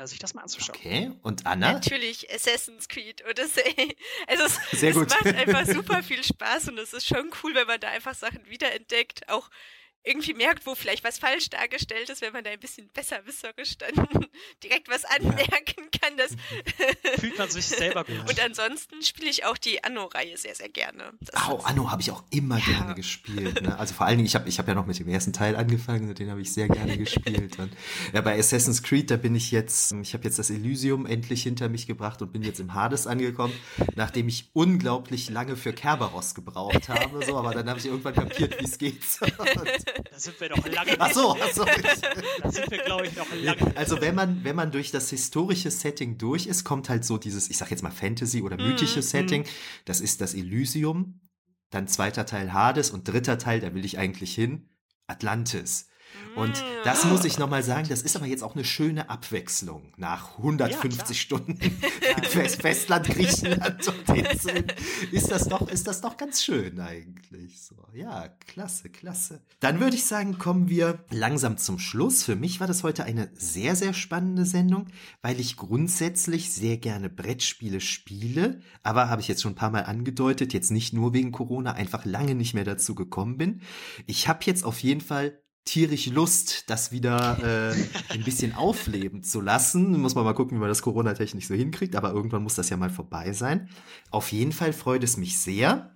Also 0.00 0.12
sich 0.12 0.18
das 0.18 0.32
mal 0.32 0.42
anzuschauen. 0.42 0.76
Okay, 0.78 1.10
und 1.22 1.44
Anna? 1.44 1.74
Natürlich 1.74 2.32
Assassin's 2.32 2.88
Creed 2.88 3.22
Odyssey. 3.28 3.96
Also 4.26 4.44
es, 4.72 4.80
Sehr 4.80 4.92
gut. 4.94 5.08
es 5.08 5.14
macht 5.14 5.36
einfach 5.36 5.66
super 5.74 6.02
viel 6.02 6.24
Spaß 6.24 6.68
und 6.68 6.78
es 6.78 6.94
ist 6.94 7.06
schon 7.06 7.30
cool, 7.42 7.54
wenn 7.54 7.66
man 7.66 7.78
da 7.78 7.88
einfach 7.88 8.14
Sachen 8.14 8.48
wiederentdeckt, 8.48 9.28
auch 9.28 9.50
irgendwie 10.02 10.34
merkt, 10.34 10.66
wo 10.66 10.74
vielleicht 10.74 11.04
was 11.04 11.18
falsch 11.18 11.50
dargestellt 11.50 12.08
ist, 12.08 12.22
wenn 12.22 12.32
man 12.32 12.42
da 12.42 12.50
ein 12.50 12.58
bisschen 12.58 12.88
besserwisserisch 12.92 13.76
dann 13.78 13.90
direkt 14.62 14.88
was 14.88 15.04
anmerken 15.04 15.44
ja. 15.78 16.00
kann. 16.00 16.16
Das 16.16 16.36
Fühlt 17.20 17.38
man 17.38 17.50
sich 17.50 17.66
selber 17.66 18.04
gut. 18.04 18.18
Und 18.28 18.40
ansonsten 18.40 19.02
spiele 19.02 19.30
ich 19.30 19.44
auch 19.44 19.58
die 19.58 19.84
Anno-Reihe 19.84 20.36
sehr, 20.36 20.54
sehr 20.54 20.70
gerne. 20.70 21.12
oh, 21.50 21.60
Anno 21.64 21.90
habe 21.90 22.00
ich 22.00 22.10
auch 22.10 22.24
immer 22.30 22.58
ja. 22.58 22.64
gerne 22.64 22.94
gespielt. 22.94 23.60
Ne? 23.60 23.78
Also 23.78 23.94
vor 23.94 24.06
allen 24.06 24.18
Dingen, 24.18 24.26
ich 24.26 24.34
habe 24.34 24.48
ich 24.48 24.58
hab 24.58 24.66
ja 24.68 24.74
noch 24.74 24.86
mit 24.86 24.98
dem 24.98 25.08
ersten 25.08 25.32
Teil 25.32 25.54
angefangen, 25.54 26.14
den 26.14 26.30
habe 26.30 26.40
ich 26.40 26.52
sehr 26.52 26.68
gerne 26.68 26.96
gespielt. 26.96 27.58
Und, 27.58 27.72
ja, 28.14 28.22
bei 28.22 28.38
Assassin's 28.38 28.82
Creed, 28.82 29.10
da 29.10 29.16
bin 29.16 29.34
ich 29.34 29.50
jetzt, 29.50 29.92
ich 29.92 30.14
habe 30.14 30.24
jetzt 30.24 30.38
das 30.38 30.50
Elysium 30.50 31.04
endlich 31.04 31.42
hinter 31.42 31.68
mich 31.68 31.86
gebracht 31.86 32.22
und 32.22 32.32
bin 32.32 32.42
jetzt 32.42 32.60
im 32.60 32.72
Hades 32.72 33.06
angekommen, 33.06 33.54
nachdem 33.96 34.28
ich 34.28 34.48
unglaublich 34.54 35.28
lange 35.28 35.56
für 35.56 35.74
Kerberos 35.74 36.34
gebraucht 36.34 36.88
habe. 36.88 37.24
So, 37.24 37.36
aber 37.36 37.52
dann 37.52 37.68
habe 37.68 37.78
ich 37.78 37.86
irgendwann 37.86 38.14
kapiert, 38.14 38.58
wie 38.58 38.64
es 38.64 38.78
geht. 38.78 39.00
Da 40.10 40.18
sind 40.18 40.40
wir 40.40 40.50
noch 40.50 40.66
lange. 40.66 40.96
Ach 40.98 41.12
so, 41.12 41.36
ach 41.40 41.52
so. 41.52 41.64
Da 42.42 42.50
sind 42.50 42.70
wir, 42.70 42.78
glaube 42.78 43.06
ich, 43.06 43.16
noch 43.16 43.26
lange. 43.34 43.76
Also 43.76 44.00
wenn 44.00 44.14
man, 44.14 44.44
wenn 44.44 44.56
man 44.56 44.70
durch 44.70 44.90
das 44.90 45.10
historische 45.10 45.70
Setting 45.70 46.18
durch 46.18 46.46
ist, 46.46 46.64
kommt 46.64 46.88
halt 46.88 47.04
so 47.04 47.18
dieses, 47.18 47.50
ich 47.50 47.58
sag 47.58 47.70
jetzt 47.70 47.82
mal 47.82 47.90
Fantasy 47.90 48.42
oder 48.42 48.56
mythische 48.56 49.00
mm, 49.00 49.02
Setting. 49.02 49.44
Das 49.84 50.00
ist 50.00 50.20
das 50.20 50.34
Elysium. 50.34 51.20
Dann 51.70 51.86
zweiter 51.86 52.26
Teil 52.26 52.52
Hades 52.52 52.90
und 52.90 53.06
dritter 53.06 53.38
Teil, 53.38 53.60
da 53.60 53.74
will 53.74 53.84
ich 53.84 53.98
eigentlich 53.98 54.34
hin, 54.34 54.68
Atlantis. 55.06 55.88
Und 56.36 56.62
das 56.84 57.04
muss 57.04 57.24
ich 57.24 57.38
nochmal 57.38 57.62
sagen, 57.62 57.88
das 57.88 58.02
ist 58.02 58.16
aber 58.16 58.26
jetzt 58.26 58.42
auch 58.42 58.54
eine 58.54 58.64
schöne 58.64 59.10
Abwechslung 59.10 59.92
nach 59.96 60.38
150 60.38 61.08
ja, 61.08 61.14
Stunden 61.14 61.58
Fest 62.22 62.62
Festland 62.62 63.06
Griechenland 63.06 63.88
und 63.88 64.16
Inseln. 64.16 64.66
Ist 65.10 65.30
das 65.30 65.48
doch, 65.48 65.68
ist 65.68 65.86
das 65.86 66.00
doch 66.00 66.16
ganz 66.16 66.42
schön 66.42 66.78
eigentlich. 66.80 67.60
So, 67.60 67.74
ja, 67.92 68.28
klasse, 68.46 68.90
klasse. 68.90 69.40
Dann 69.58 69.80
würde 69.80 69.96
ich 69.96 70.04
sagen, 70.04 70.38
kommen 70.38 70.68
wir 70.68 71.04
langsam 71.10 71.56
zum 71.58 71.78
Schluss. 71.78 72.22
Für 72.22 72.36
mich 72.36 72.60
war 72.60 72.66
das 72.66 72.84
heute 72.84 73.04
eine 73.04 73.30
sehr, 73.34 73.74
sehr 73.74 73.92
spannende 73.92 74.44
Sendung, 74.44 74.86
weil 75.22 75.40
ich 75.40 75.56
grundsätzlich 75.56 76.52
sehr 76.52 76.78
gerne 76.78 77.10
Brettspiele 77.10 77.80
spiele, 77.80 78.60
aber 78.82 79.10
habe 79.10 79.20
ich 79.20 79.28
jetzt 79.28 79.42
schon 79.42 79.52
ein 79.52 79.56
paar 79.56 79.70
Mal 79.70 79.84
angedeutet, 79.84 80.52
jetzt 80.52 80.70
nicht 80.70 80.92
nur 80.92 81.12
wegen 81.12 81.32
Corona, 81.32 81.72
einfach 81.72 82.04
lange 82.04 82.34
nicht 82.34 82.54
mehr 82.54 82.64
dazu 82.64 82.94
gekommen 82.94 83.36
bin. 83.36 83.62
Ich 84.06 84.28
habe 84.28 84.40
jetzt 84.44 84.64
auf 84.64 84.80
jeden 84.80 85.00
Fall 85.00 85.40
tierisch 85.70 86.06
Lust, 86.06 86.68
das 86.68 86.90
wieder 86.90 87.38
äh, 87.70 88.12
ein 88.12 88.24
bisschen 88.24 88.54
aufleben 88.54 89.22
zu 89.22 89.40
lassen. 89.40 90.00
Muss 90.00 90.16
man 90.16 90.24
mal 90.24 90.32
gucken, 90.32 90.56
wie 90.56 90.60
man 90.60 90.68
das 90.68 90.82
Corona-technisch 90.82 91.46
so 91.46 91.54
hinkriegt, 91.54 91.94
aber 91.94 92.10
irgendwann 92.10 92.42
muss 92.42 92.56
das 92.56 92.70
ja 92.70 92.76
mal 92.76 92.90
vorbei 92.90 93.32
sein. 93.32 93.68
Auf 94.10 94.32
jeden 94.32 94.50
Fall 94.50 94.72
freut 94.72 95.04
es 95.04 95.16
mich 95.16 95.38
sehr, 95.38 95.94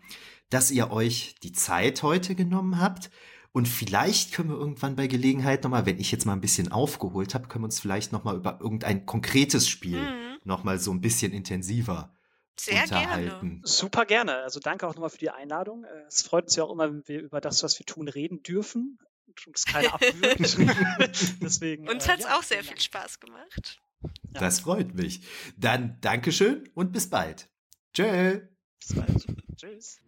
dass 0.49 0.71
ihr 0.71 0.93
euch 0.93 1.35
die 1.43 1.51
Zeit 1.51 2.05
heute 2.05 2.37
genommen 2.37 2.81
habt. 2.81 3.11
Und 3.51 3.67
vielleicht 3.67 4.33
können 4.33 4.51
wir 4.51 4.57
irgendwann 4.57 4.95
bei 4.95 5.09
Gelegenheit 5.09 5.65
nochmal, 5.65 5.87
wenn 5.87 5.99
ich 5.99 6.13
jetzt 6.13 6.25
mal 6.25 6.35
ein 6.35 6.41
bisschen 6.41 6.71
aufgeholt 6.71 7.35
habe, 7.35 7.49
können 7.49 7.65
wir 7.65 7.67
uns 7.67 7.81
vielleicht 7.81 8.13
nochmal 8.13 8.37
über 8.37 8.61
irgendein 8.61 9.07
konkretes 9.07 9.69
Spiel 9.69 10.01
mhm. 10.01 10.39
nochmal 10.45 10.79
so 10.79 10.93
ein 10.93 11.01
bisschen 11.01 11.33
intensiver 11.33 12.15
sehr 12.57 12.85
unterhalten. 12.85 13.49
Gerne. 13.49 13.61
Super 13.65 14.05
gerne. 14.07 14.37
Also 14.37 14.61
danke 14.61 14.87
auch 14.87 14.95
nochmal 14.95 15.11
für 15.11 15.19
die 15.19 15.31
Einladung. 15.31 15.83
Äh, 15.83 16.07
es 16.07 16.23
freut 16.23 16.45
uns 16.45 16.55
ja 16.55 16.63
auch 16.63 16.71
immer, 16.71 16.89
wenn 16.89 17.03
wir 17.09 17.21
über 17.21 17.41
das, 17.41 17.65
was 17.65 17.77
wir 17.81 17.87
tun, 17.87 18.07
reden 18.07 18.45
dürfen 18.45 19.01
und 19.47 19.56
es 19.56 19.65
keiner 19.65 19.94
abwürgt. 19.94 20.59
Deswegen, 21.43 21.89
Uns 21.89 22.06
äh, 22.06 22.11
hat 22.11 22.20
es 22.20 22.24
ja, 22.24 22.36
auch 22.39 22.43
sehr 22.43 22.65
viel 22.65 22.81
Spaß 22.81 23.20
gemacht. 23.20 23.81
Ja. 24.32 24.40
Das 24.40 24.61
freut 24.61 24.94
mich. 24.94 25.23
Dann 25.56 25.98
Dankeschön 26.01 26.69
und 26.74 26.93
bis 26.93 27.09
bald. 27.09 27.48
Tschö. 27.94 28.40
Bis 28.81 28.94
bald. 28.94 29.27
Tschüss. 29.56 30.01